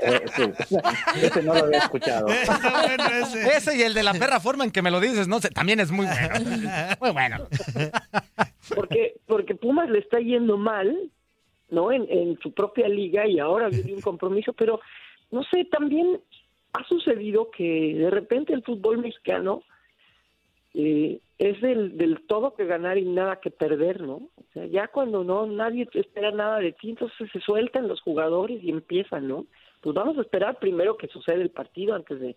Eh. 0.00 0.20
Ese 1.22 1.42
no 1.42 1.54
lo 1.54 1.64
había 1.64 1.78
escuchado. 1.78 2.26
ese. 2.28 3.76
y 3.76 3.82
el 3.82 3.94
de 3.94 4.02
la 4.02 4.14
perra 4.14 4.40
forma 4.40 4.64
en 4.64 4.70
que 4.70 4.82
me 4.82 4.90
lo 4.90 5.00
dices, 5.00 5.28
no 5.28 5.40
sé, 5.40 5.50
también 5.50 5.80
es 5.80 5.90
muy 5.90 6.06
bueno. 6.06 6.50
Muy 7.00 7.10
bueno. 7.10 7.48
porque 8.74 9.14
porque 9.26 9.54
Pumas 9.54 9.88
le 9.90 9.98
está 9.98 10.18
yendo 10.18 10.56
mal 10.56 11.10
no 11.70 11.92
en, 11.92 12.06
en 12.10 12.38
su 12.38 12.52
propia 12.52 12.88
liga 12.88 13.26
y 13.26 13.38
ahora 13.38 13.68
viene 13.68 13.94
un 13.94 14.00
compromiso 14.00 14.52
pero 14.52 14.80
no 15.30 15.42
sé 15.44 15.64
también 15.64 16.20
ha 16.72 16.84
sucedido 16.84 17.50
que 17.50 17.94
de 17.94 18.10
repente 18.10 18.52
el 18.52 18.62
fútbol 18.62 18.98
mexicano 18.98 19.62
eh, 20.74 21.18
es 21.38 21.60
del, 21.60 21.96
del 21.96 22.26
todo 22.26 22.54
que 22.54 22.66
ganar 22.66 22.98
y 22.98 23.04
nada 23.04 23.40
que 23.40 23.50
perder 23.50 24.02
no 24.02 24.14
o 24.14 24.44
sea 24.52 24.66
ya 24.66 24.88
cuando 24.88 25.24
no 25.24 25.46
nadie 25.46 25.86
te 25.86 26.00
espera 26.00 26.30
nada 26.30 26.58
de 26.58 26.72
ti 26.72 26.90
entonces 26.90 27.28
se 27.32 27.40
sueltan 27.40 27.88
los 27.88 28.00
jugadores 28.00 28.62
y 28.62 28.70
empiezan 28.70 29.28
no 29.28 29.46
pues 29.86 29.94
vamos 29.94 30.18
a 30.18 30.22
esperar 30.22 30.58
primero 30.58 30.96
que 30.96 31.06
suceda 31.06 31.40
el 31.40 31.50
partido 31.50 31.94
antes 31.94 32.18
de, 32.18 32.36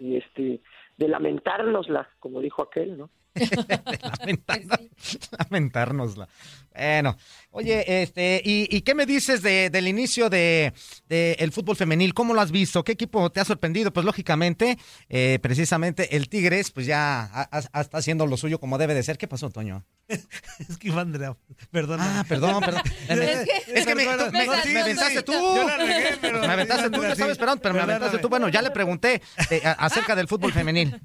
de, 0.00 0.18
este 0.18 0.60
de 0.96 1.06
lamentárnosla 1.06 2.10
como 2.18 2.40
dijo 2.40 2.60
aquel 2.60 2.98
no 2.98 3.08
Lamentárnosla. 5.38 6.28
Bueno, 6.74 7.16
oye, 7.50 8.02
este, 8.02 8.40
¿y, 8.44 8.66
y 8.74 8.80
qué 8.80 8.94
me 8.94 9.04
dices 9.04 9.42
de, 9.42 9.68
del 9.68 9.88
inicio 9.88 10.30
de, 10.30 10.72
de 11.08 11.32
el 11.38 11.52
fútbol 11.52 11.76
femenil? 11.76 12.14
¿Cómo 12.14 12.32
lo 12.32 12.40
has 12.40 12.50
visto? 12.50 12.82
¿Qué 12.82 12.92
equipo 12.92 13.30
te 13.30 13.40
ha 13.40 13.44
sorprendido? 13.44 13.92
Pues 13.92 14.06
lógicamente, 14.06 14.78
eh, 15.10 15.38
precisamente 15.42 16.16
el 16.16 16.28
Tigres, 16.30 16.70
pues 16.70 16.86
ya 16.86 17.24
ha- 17.24 17.48
ha- 17.72 17.80
está 17.80 17.98
haciendo 17.98 18.26
lo 18.26 18.38
suyo 18.38 18.58
como 18.58 18.78
debe 18.78 18.94
de 18.94 19.02
ser. 19.02 19.18
¿Qué 19.18 19.28
pasó, 19.28 19.50
Toño? 19.50 19.84
Es 20.58 20.78
que 20.78 20.88
Iván 20.88 21.08
Andrea, 21.08 21.36
perdona. 21.70 22.20
Ah, 22.20 22.24
perdón, 22.26 22.62
perdón. 22.62 22.82
Es 23.08 23.18
que- 23.18 23.46
Es 23.80 23.86
que 23.86 23.94
me, 23.94 24.06
me- 24.06 24.16
no, 24.16 24.30
sí, 24.30 24.68
me 24.68 24.72
sí, 24.72 24.76
aventaste 24.78 25.18
sí. 25.18 25.22
tú. 25.24 25.32
Yo 25.32 25.68
la 25.68 25.76
regué, 25.76 26.16
pero- 26.20 26.40
Me 26.40 26.46
aventaste 26.46 26.90
tú, 26.90 26.96
yo 27.02 27.06
Sí. 27.06 27.12
estaba 27.12 27.32
esperando, 27.32 27.62
pero 27.62 27.74
me 27.74 27.80
aventaste 27.82 28.18
tú. 28.18 28.28
Bueno, 28.30 28.48
ya 28.48 28.62
le 28.62 28.70
pregunté 28.70 29.20
eh, 29.50 29.60
acerca 29.78 30.14
del 30.16 30.26
fútbol 30.28 30.52
femenil. 30.52 31.00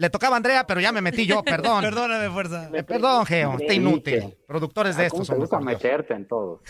Le 0.00 0.08
tocaba 0.08 0.36
a 0.36 0.38
Andrea, 0.38 0.66
pero 0.66 0.80
ya 0.80 0.92
me 0.92 1.02
metí 1.02 1.26
yo, 1.26 1.42
perdón. 1.42 1.82
Perdóname, 1.90 2.30
fuerza. 2.30 2.70
Eh, 2.72 2.82
Perdón, 2.82 3.26
Geo, 3.26 3.58
está 3.60 3.74
inútil. 3.74 4.34
Productores 4.46 4.96
de 4.96 5.04
estos 5.04 5.28
¿Cómo 5.28 5.36
te 5.36 5.40
gusta 5.42 5.60
meterte 5.60 6.14
en 6.14 6.26
todo? 6.26 6.62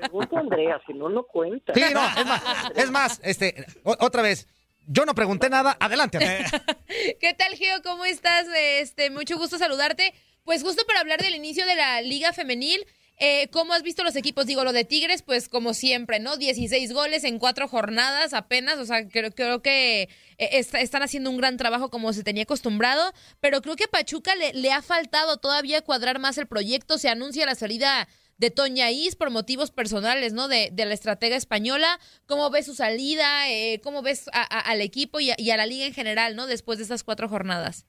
Pregunta 0.00 0.36
a 0.38 0.40
Andrea, 0.40 0.80
si 0.86 0.94
no, 0.94 1.10
no 1.10 1.24
cuenta. 1.24 1.74
Sí, 1.74 1.82
no, 1.92 2.00
es 2.18 2.26
más, 2.26 2.42
es 2.76 2.90
más, 2.90 3.20
este, 3.24 3.66
o- 3.82 3.96
otra 4.00 4.22
vez, 4.22 4.48
Yo 4.86 5.04
no 5.04 5.14
pregunté 5.14 5.50
nada. 5.50 5.76
Adelante. 5.80 6.18
¿Qué 7.20 7.34
tal, 7.34 7.54
Geo? 7.56 7.82
¿Cómo 7.82 8.06
estás? 8.06 8.46
Este, 8.56 9.10
mucho 9.10 9.36
gusto 9.36 9.58
saludarte. 9.58 10.14
Pues 10.44 10.62
justo 10.62 10.82
para 10.86 11.00
hablar 11.00 11.20
del 11.20 11.34
inicio 11.34 11.66
de 11.66 11.74
la 11.74 12.00
Liga 12.00 12.32
Femenil, 12.32 12.86
eh, 13.18 13.48
¿cómo 13.52 13.72
has 13.72 13.82
visto 13.82 14.02
los 14.02 14.16
equipos? 14.16 14.46
Digo, 14.46 14.64
lo 14.64 14.72
de 14.72 14.84
Tigres, 14.84 15.22
pues 15.22 15.48
como 15.48 15.72
siempre, 15.74 16.18
¿no? 16.20 16.36
16 16.36 16.92
goles 16.92 17.22
en 17.24 17.38
cuatro 17.38 17.68
jornadas 17.68 18.34
apenas, 18.34 18.78
o 18.78 18.84
sea, 18.84 19.08
creo, 19.08 19.30
creo 19.30 19.62
que 19.62 20.02
eh, 20.02 20.08
est- 20.38 20.74
están 20.74 21.02
haciendo 21.02 21.30
un 21.30 21.36
gran 21.36 21.56
trabajo 21.56 21.90
como 21.90 22.12
se 22.12 22.24
tenía 22.24 22.42
acostumbrado, 22.42 23.12
pero 23.40 23.60
creo 23.62 23.76
que 23.76 23.86
Pachuca 23.88 24.34
le, 24.34 24.52
le 24.54 24.72
ha 24.72 24.82
faltado 24.82 25.36
todavía 25.36 25.82
cuadrar 25.82 26.18
más 26.18 26.38
el 26.38 26.46
proyecto, 26.46 26.98
se 26.98 27.08
anuncia 27.08 27.46
la 27.46 27.54
salida 27.54 28.08
de 28.36 28.50
Toña 28.50 28.90
Is 28.90 29.14
por 29.14 29.30
motivos 29.30 29.70
personales, 29.70 30.32
¿no? 30.32 30.48
De, 30.48 30.70
de 30.72 30.84
la 30.86 30.94
estratega 30.94 31.36
española. 31.36 32.00
¿Cómo 32.26 32.50
ves 32.50 32.66
su 32.66 32.74
salida? 32.74 33.48
Eh, 33.48 33.80
¿Cómo 33.80 34.02
ves 34.02 34.26
a- 34.32 34.42
a- 34.42 34.58
al 34.72 34.80
equipo 34.80 35.20
y 35.20 35.30
a, 35.30 35.36
y 35.38 35.50
a 35.50 35.56
la 35.56 35.66
liga 35.66 35.86
en 35.86 35.94
general, 35.94 36.34
¿no? 36.34 36.48
Después 36.48 36.78
de 36.78 36.84
esas 36.84 37.04
cuatro 37.04 37.28
jornadas. 37.28 37.86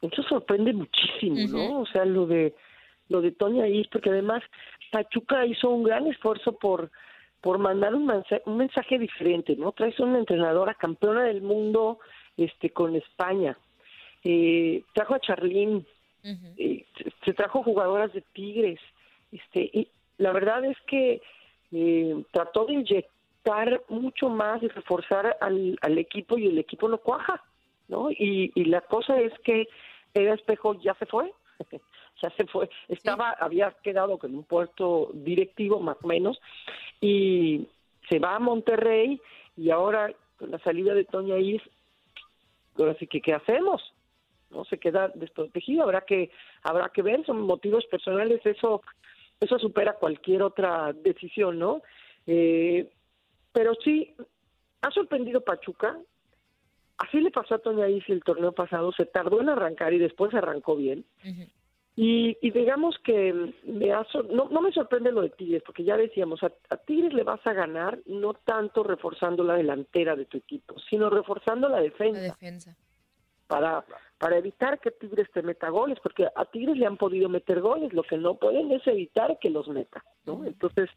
Eso 0.00 0.22
sorprende 0.28 0.72
muchísimo, 0.72 1.36
¿no? 1.48 1.80
O 1.82 1.86
sea, 1.86 2.06
lo 2.06 2.26
de 2.26 2.54
lo 3.08 3.20
de 3.20 3.32
Toña 3.32 3.68
Is, 3.68 3.86
porque 3.88 4.10
además 4.10 4.42
Pachuca 4.90 5.44
hizo 5.46 5.68
un 5.70 5.82
gran 5.84 6.06
esfuerzo 6.06 6.52
por 6.52 6.90
por 7.40 7.58
mandar 7.58 7.94
un 7.94 8.06
mensaje, 8.06 8.40
un 8.46 8.56
mensaje 8.56 8.98
diferente, 8.98 9.54
¿no? 9.56 9.72
Traes 9.72 10.00
una 10.00 10.18
entrenadora 10.18 10.72
campeona 10.72 11.24
del 11.24 11.42
mundo 11.42 11.98
este 12.38 12.70
con 12.70 12.96
España. 12.96 13.58
Eh, 14.22 14.82
trajo 14.94 15.14
a 15.14 15.20
Charlín, 15.20 15.86
eh, 16.56 16.86
se- 17.22 17.34
trajo 17.34 17.62
jugadoras 17.62 18.10
de 18.14 18.22
Tigres. 18.32 18.80
Este, 19.30 19.60
y 19.74 19.88
la 20.16 20.32
verdad 20.32 20.64
es 20.64 20.78
que 20.86 21.20
eh, 21.70 22.24
trató 22.30 22.64
de 22.64 22.74
inyectar 22.74 23.82
mucho 23.90 24.30
más 24.30 24.62
y 24.62 24.68
reforzar 24.68 25.36
al, 25.42 25.76
al 25.82 25.98
equipo 25.98 26.38
y 26.38 26.46
el 26.46 26.56
equipo 26.58 26.88
no 26.88 26.96
cuaja, 26.96 27.42
¿no? 27.88 28.10
Y, 28.10 28.52
y 28.54 28.64
la 28.64 28.80
cosa 28.80 29.20
es 29.20 29.38
que 29.40 29.68
Eda 30.14 30.32
Espejo 30.32 30.80
ya 30.80 30.94
se 30.94 31.04
fue, 31.04 31.30
ya 32.22 32.30
se 32.30 32.46
fue, 32.46 32.68
estaba, 32.88 33.30
había 33.30 33.70
quedado 33.82 34.18
con 34.18 34.34
un 34.34 34.44
puesto 34.44 35.10
directivo 35.14 35.80
más 35.80 35.96
o 36.02 36.06
menos 36.06 36.40
y 37.00 37.66
se 38.08 38.18
va 38.18 38.36
a 38.36 38.40
Monterrey 38.40 39.20
y 39.56 39.70
ahora 39.70 40.12
con 40.36 40.50
la 40.50 40.58
salida 40.60 40.94
de 40.94 41.04
Toña 41.04 41.38
Is, 41.38 41.62
ahora 42.78 42.94
sí 42.98 43.06
que 43.06 43.20
qué 43.20 43.34
hacemos, 43.34 43.82
no 44.50 44.64
se 44.64 44.78
queda 44.78 45.08
desprotegido, 45.14 45.82
habrá 45.82 46.02
que 46.02 46.30
habrá 46.62 46.88
que 46.90 47.02
ver, 47.02 47.24
son 47.24 47.40
motivos 47.40 47.84
personales, 47.86 48.44
eso 48.44 48.82
eso 49.40 49.58
supera 49.58 49.94
cualquier 49.94 50.42
otra 50.42 50.92
decisión, 50.92 51.58
¿no? 51.58 51.82
Eh, 52.26 52.88
pero 53.52 53.74
sí, 53.84 54.14
ha 54.82 54.90
sorprendido 54.90 55.42
Pachuca. 55.42 55.98
Así 56.96 57.20
le 57.20 57.30
pasó 57.30 57.56
a 57.56 57.58
Toña 57.58 57.88
Is 57.88 58.08
el 58.08 58.22
torneo 58.22 58.52
pasado, 58.52 58.92
se 58.92 59.04
tardó 59.04 59.40
en 59.40 59.48
arrancar 59.48 59.92
y 59.92 59.98
después 59.98 60.32
arrancó 60.32 60.76
bien. 60.76 61.04
Y, 61.96 62.36
y 62.40 62.50
digamos 62.50 62.96
que 63.04 63.52
me 63.64 63.92
ha 63.92 64.02
sor- 64.04 64.28
no, 64.32 64.48
no 64.48 64.60
me 64.60 64.72
sorprende 64.72 65.12
lo 65.12 65.22
de 65.22 65.30
Tigres, 65.30 65.62
porque 65.64 65.84
ya 65.84 65.96
decíamos, 65.96 66.42
a, 66.42 66.52
a 66.70 66.76
Tigres 66.78 67.12
le 67.14 67.22
vas 67.22 67.46
a 67.46 67.52
ganar 67.52 68.00
no 68.06 68.34
tanto 68.34 68.82
reforzando 68.82 69.44
la 69.44 69.54
delantera 69.54 70.16
de 70.16 70.24
tu 70.24 70.38
equipo, 70.38 70.74
sino 70.90 71.08
reforzando 71.08 71.68
la 71.68 71.80
defensa. 71.80 72.20
La 72.20 72.26
defensa. 72.26 72.76
para, 73.46 73.84
para 74.18 74.38
evitar 74.38 74.80
que 74.80 74.90
Tigres 74.90 75.30
te 75.32 75.42
meta 75.42 75.68
goles, 75.68 75.98
porque 76.02 76.26
a 76.34 76.44
Tigres 76.46 76.76
le 76.78 76.86
han 76.86 76.96
podido 76.96 77.28
meter 77.28 77.60
goles, 77.60 77.92
lo 77.92 78.02
que 78.02 78.16
no 78.16 78.34
pueden 78.36 78.72
es 78.72 78.84
evitar 78.88 79.38
que 79.38 79.50
los 79.50 79.68
meta, 79.68 80.02
¿no? 80.26 80.44
Entonces, 80.46 80.88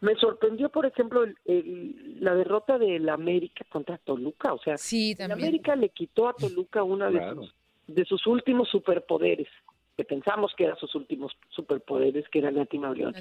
me 0.00 0.14
sorprendió, 0.14 0.70
por 0.70 0.86
ejemplo, 0.86 1.24
el- 1.24 1.36
el- 1.44 2.24
la 2.24 2.34
derrota 2.36 2.78
del 2.78 3.08
América 3.08 3.66
contra 3.68 3.98
Toluca, 3.98 4.54
o 4.54 4.58
sea, 4.60 4.78
sí, 4.78 5.14
el 5.26 5.32
América 5.32 5.74
le 5.76 5.88
quitó 5.90 6.28
a 6.28 6.34
Toluca 6.34 6.82
una 6.84 7.10
de, 7.10 7.18
sus, 7.34 7.54
de 7.88 8.04
sus 8.04 8.26
últimos 8.28 8.68
superpoderes, 8.68 9.48
que 9.98 10.04
pensamos 10.04 10.54
que 10.56 10.62
eran 10.62 10.76
sus 10.76 10.94
últimos 10.94 11.36
superpoderes, 11.48 12.28
que 12.28 12.38
era 12.38 12.52
Nati 12.52 12.78
Mauleón. 12.78 13.16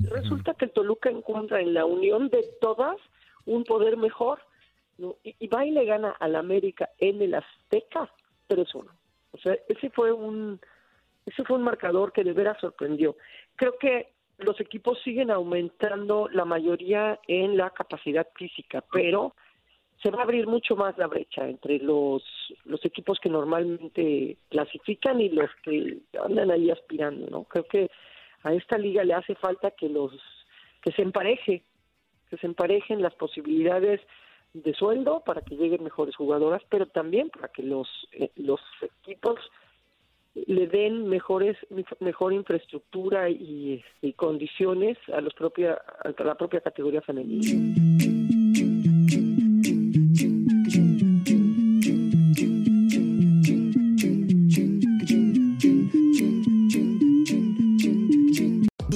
Resulta 0.00 0.52
que 0.52 0.66
el 0.66 0.70
Toluca 0.70 1.08
encuentra 1.08 1.62
en 1.62 1.72
la 1.72 1.86
unión 1.86 2.28
de 2.28 2.44
todas 2.60 2.98
un 3.46 3.64
poder 3.64 3.96
mejor, 3.96 4.38
¿no? 4.98 5.16
y, 5.24 5.34
y 5.38 5.48
va 5.48 5.64
y 5.64 5.70
le 5.70 5.86
gana 5.86 6.10
al 6.20 6.36
América 6.36 6.90
en 6.98 7.22
el 7.22 7.34
Azteca 7.34 8.12
3-1. 8.50 8.90
O 9.32 9.38
sea, 9.38 9.56
ese 9.66 9.88
fue 9.88 10.12
un 10.12 10.60
ese 11.24 11.42
fue 11.44 11.56
un 11.56 11.62
marcador 11.62 12.12
que 12.12 12.22
de 12.22 12.34
veras 12.34 12.58
sorprendió. 12.60 13.16
Creo 13.56 13.78
que 13.78 14.12
los 14.36 14.60
equipos 14.60 14.98
siguen 15.02 15.30
aumentando 15.30 16.28
la 16.28 16.44
mayoría 16.44 17.18
en 17.28 17.56
la 17.56 17.70
capacidad 17.70 18.28
física, 18.34 18.84
pero 18.92 19.34
se 20.02 20.10
va 20.10 20.20
a 20.20 20.22
abrir 20.22 20.46
mucho 20.46 20.76
más 20.76 20.96
la 20.96 21.06
brecha 21.06 21.46
entre 21.46 21.78
los, 21.78 22.22
los 22.64 22.84
equipos 22.84 23.18
que 23.20 23.28
normalmente 23.28 24.38
clasifican 24.48 25.20
y 25.20 25.28
los 25.28 25.50
que 25.62 25.98
andan 26.24 26.50
ahí 26.50 26.70
aspirando, 26.70 27.26
¿no? 27.28 27.44
Creo 27.44 27.64
que 27.64 27.90
a 28.42 28.54
esta 28.54 28.78
liga 28.78 29.04
le 29.04 29.14
hace 29.14 29.34
falta 29.34 29.72
que 29.72 29.88
los 29.88 30.12
que 30.82 30.92
se 30.92 31.02
empareje, 31.02 31.62
que 32.30 32.36
se 32.38 32.46
emparejen 32.46 33.02
las 33.02 33.14
posibilidades 33.14 34.00
de 34.54 34.74
sueldo 34.74 35.22
para 35.24 35.42
que 35.42 35.56
lleguen 35.56 35.84
mejores 35.84 36.16
jugadoras, 36.16 36.62
pero 36.70 36.86
también 36.86 37.28
para 37.28 37.48
que 37.48 37.62
los 37.62 37.88
eh, 38.12 38.30
los 38.36 38.60
equipos 38.80 39.38
le 40.34 40.66
den 40.66 41.08
mejores 41.08 41.56
mejor 41.98 42.32
infraestructura 42.32 43.28
y, 43.28 43.84
y 44.00 44.12
condiciones 44.14 44.96
a 45.12 45.20
los 45.20 45.34
propia 45.34 45.74
a 45.74 46.24
la 46.24 46.34
propia 46.36 46.60
categoría 46.60 47.02
femenina. 47.02 48.19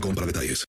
para 0.00 0.26
detalles. 0.26 0.66